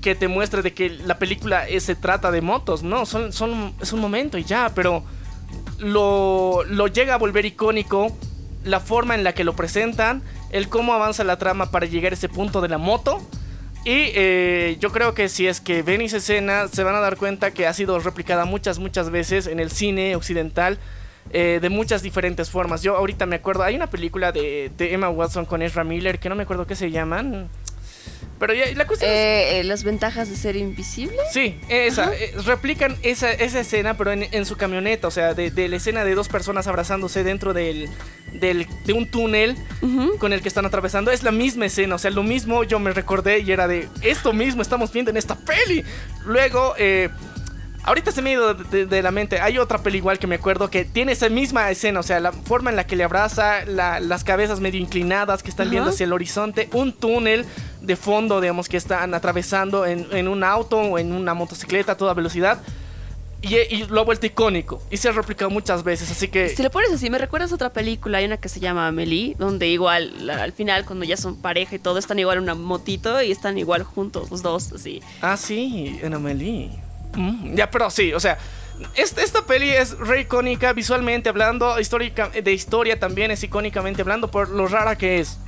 que 0.00 0.14
te 0.14 0.28
muestre 0.28 0.62
de 0.62 0.72
que 0.74 0.90
la 0.90 1.18
película 1.18 1.68
eh, 1.68 1.80
se 1.80 1.94
trata 1.94 2.30
de 2.30 2.40
motos, 2.40 2.82
no, 2.82 3.04
son, 3.04 3.32
son, 3.32 3.74
es 3.82 3.92
un 3.92 4.00
momento 4.00 4.38
y 4.38 4.44
ya, 4.44 4.70
pero 4.74 5.02
lo, 5.78 6.62
lo 6.68 6.86
llega 6.86 7.14
a 7.14 7.18
volver 7.18 7.44
icónico 7.46 8.16
la 8.64 8.80
forma 8.80 9.14
en 9.16 9.24
la 9.24 9.34
que 9.34 9.44
lo 9.44 9.54
presentan, 9.54 10.22
el 10.50 10.68
cómo 10.68 10.92
avanza 10.92 11.24
la 11.24 11.38
trama 11.38 11.70
para 11.70 11.86
llegar 11.86 12.12
a 12.12 12.14
ese 12.14 12.28
punto 12.28 12.60
de 12.60 12.68
la 12.68 12.78
moto. 12.78 13.20
Y 13.84 14.10
eh, 14.14 14.76
yo 14.80 14.90
creo 14.90 15.14
que 15.14 15.28
si 15.28 15.46
es 15.46 15.60
que 15.60 15.82
ven 15.82 16.00
esa 16.00 16.18
escena, 16.18 16.68
se 16.68 16.82
van 16.82 16.94
a 16.94 17.00
dar 17.00 17.16
cuenta 17.16 17.52
que 17.52 17.66
ha 17.66 17.72
sido 17.72 17.98
replicada 18.00 18.44
muchas, 18.44 18.78
muchas 18.78 19.10
veces 19.10 19.46
en 19.46 19.60
el 19.60 19.70
cine 19.70 20.16
occidental. 20.16 20.78
eh, 21.30 21.58
de 21.60 21.68
muchas 21.68 22.02
diferentes 22.02 22.50
formas. 22.50 22.82
Yo 22.82 22.96
ahorita 22.96 23.26
me 23.26 23.36
acuerdo, 23.36 23.62
hay 23.62 23.76
una 23.76 23.88
película 23.88 24.32
de, 24.32 24.70
de 24.76 24.94
Emma 24.94 25.10
Watson 25.10 25.44
con 25.44 25.62
Ezra 25.62 25.84
Miller 25.84 26.18
que 26.18 26.28
no 26.28 26.34
me 26.34 26.44
acuerdo 26.44 26.66
qué 26.66 26.76
se 26.76 26.90
llaman. 26.90 27.48
Pero 28.38 28.54
ya, 28.54 28.66
la 28.74 28.86
cuestión 28.86 29.10
es... 29.10 29.16
Eh, 29.16 29.60
eh, 29.60 29.64
las 29.64 29.82
ventajas 29.84 30.30
de 30.30 30.36
ser 30.36 30.56
invisible. 30.56 31.16
Sí, 31.32 31.58
esa. 31.68 32.14
eh, 32.14 32.32
replican 32.46 32.96
esa, 33.02 33.30
esa 33.32 33.60
escena, 33.60 33.96
pero 33.96 34.12
en, 34.12 34.26
en 34.30 34.44
su 34.46 34.56
camioneta. 34.56 35.08
O 35.08 35.10
sea, 35.10 35.34
de, 35.34 35.50
de 35.50 35.68
la 35.68 35.76
escena 35.76 36.04
de 36.04 36.14
dos 36.14 36.28
personas 36.28 36.66
abrazándose 36.68 37.24
dentro 37.24 37.52
del, 37.52 37.88
del- 38.32 38.66
de 38.84 38.92
un 38.92 39.10
túnel 39.10 39.56
con 40.18 40.32
el 40.32 40.40
que 40.40 40.48
están 40.48 40.66
atravesando. 40.66 41.10
Es 41.10 41.22
la 41.22 41.32
misma 41.32 41.66
escena. 41.66 41.96
O 41.96 41.98
sea, 41.98 42.10
lo 42.12 42.22
mismo 42.22 42.62
yo 42.64 42.78
me 42.78 42.92
recordé 42.92 43.40
y 43.40 43.50
era 43.50 43.66
de 43.66 43.88
esto 44.02 44.32
mismo 44.32 44.62
estamos 44.62 44.92
viendo 44.92 45.10
en 45.10 45.16
esta 45.16 45.34
peli. 45.36 45.84
Luego, 46.24 46.74
eh, 46.78 47.08
Ahorita 47.84 48.12
se 48.12 48.20
me 48.20 48.30
ha 48.30 48.32
ido 48.34 48.52
de, 48.52 48.64
de- 48.64 48.86
de 48.86 49.02
la 49.02 49.10
mente. 49.10 49.40
Hay 49.40 49.56
otra 49.56 49.78
peli 49.78 49.96
igual 49.98 50.18
que 50.18 50.26
me 50.26 50.34
acuerdo 50.34 50.68
que 50.68 50.84
tiene 50.84 51.12
esa 51.12 51.30
misma 51.30 51.70
escena. 51.70 52.00
O 52.00 52.02
sea, 52.02 52.20
la 52.20 52.32
forma 52.32 52.68
en 52.68 52.76
la 52.76 52.86
que 52.86 52.96
le 52.96 53.04
abraza, 53.04 53.64
la- 53.64 53.98
las 53.98 54.24
cabezas 54.24 54.60
medio 54.60 54.78
inclinadas 54.78 55.42
que 55.42 55.48
están 55.48 55.70
viendo 55.70 55.88
hacia 55.88 56.04
el 56.04 56.12
horizonte, 56.12 56.68
un 56.72 56.92
túnel 56.92 57.46
de 57.88 57.96
fondo, 57.96 58.40
digamos, 58.40 58.68
que 58.68 58.76
están 58.76 59.14
atravesando 59.14 59.84
en, 59.86 60.06
en 60.12 60.28
un 60.28 60.44
auto 60.44 60.78
o 60.78 60.98
en 60.98 61.12
una 61.12 61.34
motocicleta 61.34 61.92
a 61.92 61.96
toda 61.96 62.14
velocidad. 62.14 62.60
Y, 63.40 63.54
y 63.56 63.84
lo 63.88 64.00
ha 64.00 64.04
vuelto 64.04 64.26
icónico. 64.26 64.82
Y 64.90 64.96
se 64.96 65.08
ha 65.08 65.12
replicado 65.12 65.48
muchas 65.50 65.82
veces. 65.84 66.10
Así 66.10 66.26
que. 66.28 66.48
Si 66.50 66.62
lo 66.62 66.70
pones 66.70 66.92
así, 66.92 67.08
me 67.08 67.18
recuerdas 67.18 67.50
a 67.52 67.54
otra 67.54 67.72
película, 67.72 68.18
hay 68.18 68.24
una 68.26 68.36
que 68.36 68.48
se 68.48 68.58
llama 68.60 68.88
Amelie, 68.88 69.36
donde 69.38 69.68
igual 69.68 70.26
la- 70.26 70.42
al 70.42 70.52
final 70.52 70.84
cuando 70.84 71.04
ya 71.04 71.16
son 71.16 71.40
pareja 71.40 71.76
y 71.76 71.78
todo, 71.78 71.98
están 71.98 72.18
igual 72.18 72.38
en 72.38 72.42
una 72.44 72.54
motito 72.54 73.22
y 73.22 73.30
están 73.32 73.56
igual 73.56 73.84
juntos 73.84 74.30
los 74.30 74.42
dos, 74.42 74.72
así. 74.72 75.00
Ah, 75.22 75.36
sí, 75.36 75.98
en 76.02 76.14
Amelie. 76.14 76.70
Mm, 77.14 77.54
ya, 77.54 77.70
pero 77.70 77.88
sí, 77.90 78.12
o 78.12 78.20
sea, 78.20 78.38
esta, 78.96 79.22
esta 79.22 79.46
peli 79.46 79.70
es 79.70 79.96
re 79.98 80.20
icónica 80.22 80.72
visualmente 80.72 81.28
hablando, 81.28 81.78
histórica, 81.80 82.28
de 82.30 82.52
historia 82.52 82.98
también 82.98 83.30
es 83.30 83.42
icónicamente 83.44 84.02
hablando 84.02 84.30
por 84.30 84.50
lo 84.50 84.66
rara 84.68 84.98
que 84.98 85.20
es. 85.20 85.38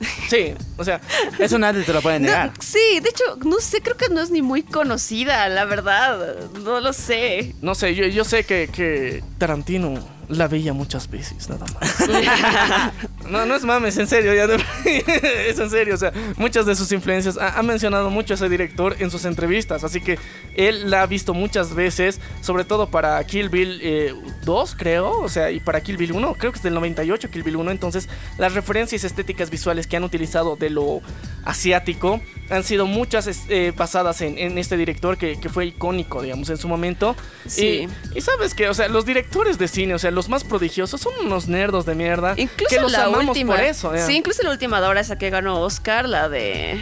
Sí, 0.28 0.52
o 0.76 0.84
sea, 0.84 1.00
Eso 1.38 1.58
nadie 1.58 1.82
te 1.84 1.92
lo 1.92 2.02
puede 2.02 2.20
negar. 2.20 2.48
No, 2.48 2.54
sí, 2.60 3.00
de 3.02 3.08
hecho, 3.08 3.24
no 3.44 3.60
sé, 3.60 3.80
creo 3.80 3.96
que 3.96 4.08
no 4.10 4.20
es 4.20 4.30
ni 4.30 4.42
muy 4.42 4.62
conocida, 4.62 5.48
la 5.48 5.64
verdad. 5.64 6.36
No 6.62 6.80
lo 6.80 6.92
sé. 6.92 7.54
no 7.62 7.74
sé, 7.74 7.94
yo, 7.94 8.06
yo 8.06 8.24
sé 8.24 8.44
que, 8.44 8.68
que 8.70 9.22
Tarantino 9.38 10.17
la 10.28 10.46
veía 10.48 10.72
muchas 10.72 11.10
veces, 11.10 11.48
nada 11.48 11.66
más. 11.74 11.96
No, 13.28 13.44
no 13.44 13.54
es 13.56 13.62
mames, 13.62 13.98
en 13.98 14.06
serio, 14.06 14.32
ya 14.34 14.46
de- 14.46 14.56
es 15.50 15.58
en 15.58 15.68
serio, 15.68 15.94
o 15.94 15.98
sea, 15.98 16.12
muchas 16.36 16.64
de 16.64 16.74
sus 16.74 16.90
influencias, 16.92 17.36
ha, 17.36 17.58
ha 17.58 17.62
mencionado 17.62 18.08
mucho 18.08 18.32
a 18.32 18.36
ese 18.36 18.48
director 18.48 18.96
en 19.00 19.10
sus 19.10 19.26
entrevistas, 19.26 19.84
así 19.84 20.00
que 20.00 20.18
él 20.56 20.90
la 20.90 21.02
ha 21.02 21.06
visto 21.06 21.34
muchas 21.34 21.74
veces, 21.74 22.20
sobre 22.40 22.64
todo 22.64 22.88
para 22.90 23.22
Kill 23.24 23.50
Bill 23.50 23.80
eh, 23.82 24.14
2, 24.46 24.74
creo, 24.78 25.10
o 25.20 25.28
sea, 25.28 25.50
y 25.50 25.60
para 25.60 25.82
Kill 25.82 25.98
Bill 25.98 26.12
1, 26.12 26.34
creo 26.38 26.52
que 26.52 26.56
es 26.56 26.62
del 26.62 26.72
98 26.72 27.30
Kill 27.30 27.42
Bill 27.42 27.56
1, 27.56 27.70
entonces 27.70 28.08
las 28.38 28.54
referencias 28.54 29.04
estéticas 29.04 29.50
visuales 29.50 29.86
que 29.86 29.98
han 29.98 30.04
utilizado 30.04 30.56
de 30.56 30.70
lo 30.70 31.02
asiático 31.44 32.20
han 32.50 32.64
sido 32.64 32.86
muchas 32.86 33.28
eh, 33.50 33.72
basadas 33.76 34.22
en, 34.22 34.38
en 34.38 34.56
este 34.56 34.78
director 34.78 35.18
que, 35.18 35.38
que 35.38 35.50
fue 35.50 35.66
icónico, 35.66 36.22
digamos, 36.22 36.48
en 36.48 36.56
su 36.56 36.66
momento. 36.66 37.14
Sí. 37.46 37.86
Y, 38.14 38.18
y 38.18 38.20
sabes 38.22 38.54
que, 38.54 38.68
o 38.70 38.74
sea, 38.74 38.88
los 38.88 39.04
directores 39.04 39.58
de 39.58 39.68
cine, 39.68 39.92
o 39.94 39.98
sea, 39.98 40.10
los 40.18 40.28
más 40.28 40.42
prodigiosos 40.42 41.00
son 41.00 41.12
unos 41.24 41.46
nerdos 41.46 41.86
de 41.86 41.94
mierda. 41.94 42.34
Incluso 42.36 42.74
que 42.74 42.80
los 42.80 42.90
la 42.90 43.04
amamos 43.04 43.28
última. 43.28 43.54
por 43.54 43.64
eso. 43.64 43.92
Sí, 44.04 44.16
incluso 44.16 44.42
la 44.42 44.50
última 44.50 44.80
de 44.80 44.86
ahora 44.88 45.00
esa 45.00 45.16
que 45.16 45.30
ganó 45.30 45.60
Oscar, 45.60 46.08
la 46.08 46.28
de. 46.28 46.72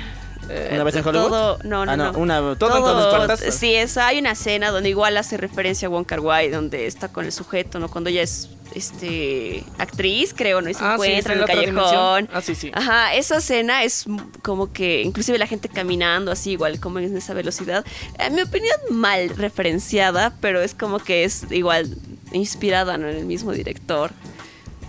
eh, 0.48 0.70
¿Una 0.72 0.84
vez 0.84 0.96
en 0.96 1.06
Hollywood? 1.06 1.28
Todo, 1.28 1.58
no, 1.64 1.84
no, 1.84 1.92
Ah, 1.92 1.96
no, 1.98 2.12
no. 2.12 2.18
una- 2.18 2.38
todo 2.56 2.76
en 2.78 2.82
todas 2.82 3.26
partes. 3.28 3.54
Sí, 3.54 3.74
esa, 3.74 4.06
hay 4.06 4.18
una 4.20 4.30
escena 4.30 4.70
donde 4.70 4.88
igual 4.88 5.18
hace 5.18 5.36
referencia 5.36 5.86
a 5.86 5.90
Wong 5.90 6.06
Kar 6.06 6.20
Wai, 6.20 6.48
donde 6.48 6.86
está 6.86 7.08
con 7.08 7.26
el 7.26 7.32
sujeto, 7.32 7.78
¿no? 7.78 7.90
Cuando 7.90 8.08
ella 8.08 8.22
es 8.22 8.48
este 8.74 9.64
actriz, 9.78 10.32
creo, 10.34 10.60
¿no? 10.60 10.68
Y 10.70 10.74
se 10.74 10.84
Ah, 10.84 10.94
encuentra 10.94 11.34
en 11.34 11.40
el 11.40 11.44
callejón. 11.46 12.28
Ah, 12.32 12.40
sí, 12.40 12.54
sí. 12.54 12.70
Ajá, 12.74 13.14
esa 13.14 13.36
escena 13.38 13.84
es 13.84 14.04
como 14.42 14.72
que, 14.72 15.02
inclusive 15.02 15.36
la 15.38 15.46
gente 15.46 15.68
caminando 15.68 16.30
así, 16.32 16.52
igual 16.52 16.80
como 16.80 16.98
en 16.98 17.16
esa 17.16 17.34
velocidad. 17.34 17.84
En 18.18 18.34
mi 18.34 18.42
opinión, 18.42 18.76
mal 18.90 19.28
referenciada, 19.36 20.32
pero 20.40 20.60
es 20.62 20.74
como 20.74 20.98
que 20.98 21.24
es 21.24 21.44
igual 21.50 21.96
inspirada 22.36 22.96
¿no? 22.98 23.08
en 23.08 23.16
el 23.16 23.24
mismo 23.26 23.52
director. 23.52 24.12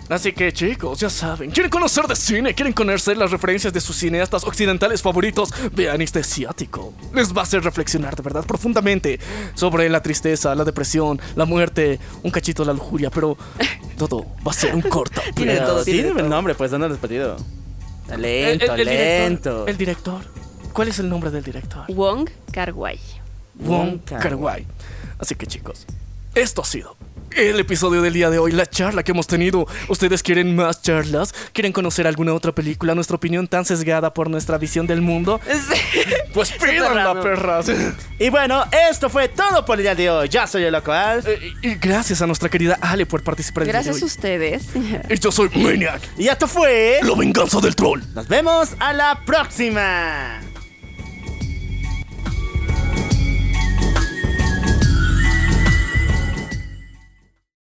Así 0.08 0.32
que 0.32 0.50
chicos, 0.54 1.00
ya 1.00 1.10
saben, 1.10 1.50
¿quieren 1.50 1.68
conocer 1.70 2.06
de 2.06 2.16
cine? 2.16 2.54
¿Quieren 2.54 2.72
conocer 2.72 3.18
las 3.18 3.30
referencias 3.30 3.74
de 3.74 3.80
sus 3.82 3.94
cineastas 3.94 4.42
occidentales 4.44 5.02
favoritos? 5.02 5.50
Vean 5.74 6.00
este 6.00 6.20
asiático. 6.20 6.94
Les 7.12 7.30
va 7.36 7.42
a 7.42 7.44
hacer 7.44 7.62
reflexionar 7.62 8.16
de 8.16 8.22
verdad 8.22 8.46
profundamente 8.46 9.20
sobre 9.54 9.86
la 9.90 10.02
tristeza, 10.02 10.54
la 10.54 10.64
depresión, 10.64 11.20
la 11.36 11.44
muerte, 11.44 12.00
un 12.22 12.30
cachito 12.30 12.62
de 12.62 12.68
la 12.68 12.72
lujuria, 12.72 13.10
pero 13.10 13.36
todo 13.98 14.24
va 14.46 14.52
a 14.52 14.54
ser 14.54 14.74
un 14.74 14.80
corto. 14.80 15.20
Tiene 15.34 15.56
todo, 15.58 15.84
tiene 15.84 16.08
el 16.18 16.28
nombre, 16.30 16.54
pues, 16.54 16.70
¿dónde 16.70 16.88
lo 16.88 16.94
has 16.94 17.00
pedido? 17.00 17.36
El- 18.10 18.22
Lento, 18.22 18.74
el- 18.74 18.80
el 18.80 18.86
lento. 18.86 19.50
Director, 19.66 19.68
el 19.70 19.76
director. 19.76 20.20
¿Cuál 20.72 20.88
es 20.88 20.98
el 21.00 21.10
nombre 21.10 21.30
del 21.30 21.44
director? 21.44 21.84
Wong 21.92 22.30
Kar 22.50 22.72
Wai. 22.72 22.98
Wong 23.56 23.98
Kar 24.06 24.34
Wai. 24.36 24.64
Así 25.18 25.34
que 25.34 25.46
chicos, 25.46 25.84
esto 26.34 26.62
ha 26.62 26.64
sido 26.64 26.96
el 27.36 27.60
episodio 27.60 28.02
del 28.02 28.12
día 28.14 28.30
de 28.30 28.38
hoy, 28.38 28.52
la 28.52 28.66
charla 28.66 29.02
que 29.02 29.12
hemos 29.12 29.26
tenido. 29.26 29.66
¿Ustedes 29.88 30.22
quieren 30.22 30.56
más 30.56 30.82
charlas? 30.82 31.34
¿Quieren 31.52 31.72
conocer 31.72 32.06
alguna 32.06 32.34
otra 32.34 32.52
película? 32.52 32.94
¿Nuestra 32.94 33.16
opinión 33.16 33.46
tan 33.48 33.64
sesgada 33.64 34.12
por 34.14 34.28
nuestra 34.30 34.58
visión 34.58 34.86
del 34.86 35.00
mundo? 35.02 35.40
Pues 36.34 36.52
pídanla, 36.52 37.20
perras. 37.20 37.66
Y 38.18 38.30
bueno, 38.30 38.62
esto 38.90 39.08
fue 39.08 39.28
todo 39.28 39.64
por 39.64 39.78
el 39.78 39.82
día 39.84 39.94
de 39.94 40.08
hoy. 40.10 40.28
Ya 40.28 40.46
soy 40.46 40.62
el 40.62 40.72
local. 40.72 41.22
Eh, 41.26 41.52
y 41.62 41.74
gracias 41.76 42.22
a 42.22 42.26
nuestra 42.26 42.48
querida 42.48 42.78
Ale 42.80 43.06
por 43.06 43.22
participar 43.24 43.62
el 43.62 43.66
día 43.68 43.78
de 43.80 43.84
Gracias 43.84 44.02
a 44.02 44.06
ustedes. 44.06 44.66
Y 45.08 45.18
yo 45.18 45.32
soy 45.32 45.48
Maniac, 45.56 46.00
Y 46.16 46.28
esto 46.28 46.46
fue. 46.46 47.00
la 47.02 47.14
venganza 47.16 47.60
del 47.60 47.74
troll. 47.74 48.00
Nos 48.14 48.28
vemos 48.28 48.70
a 48.78 48.92
la 48.92 49.20
próxima. 49.24 50.40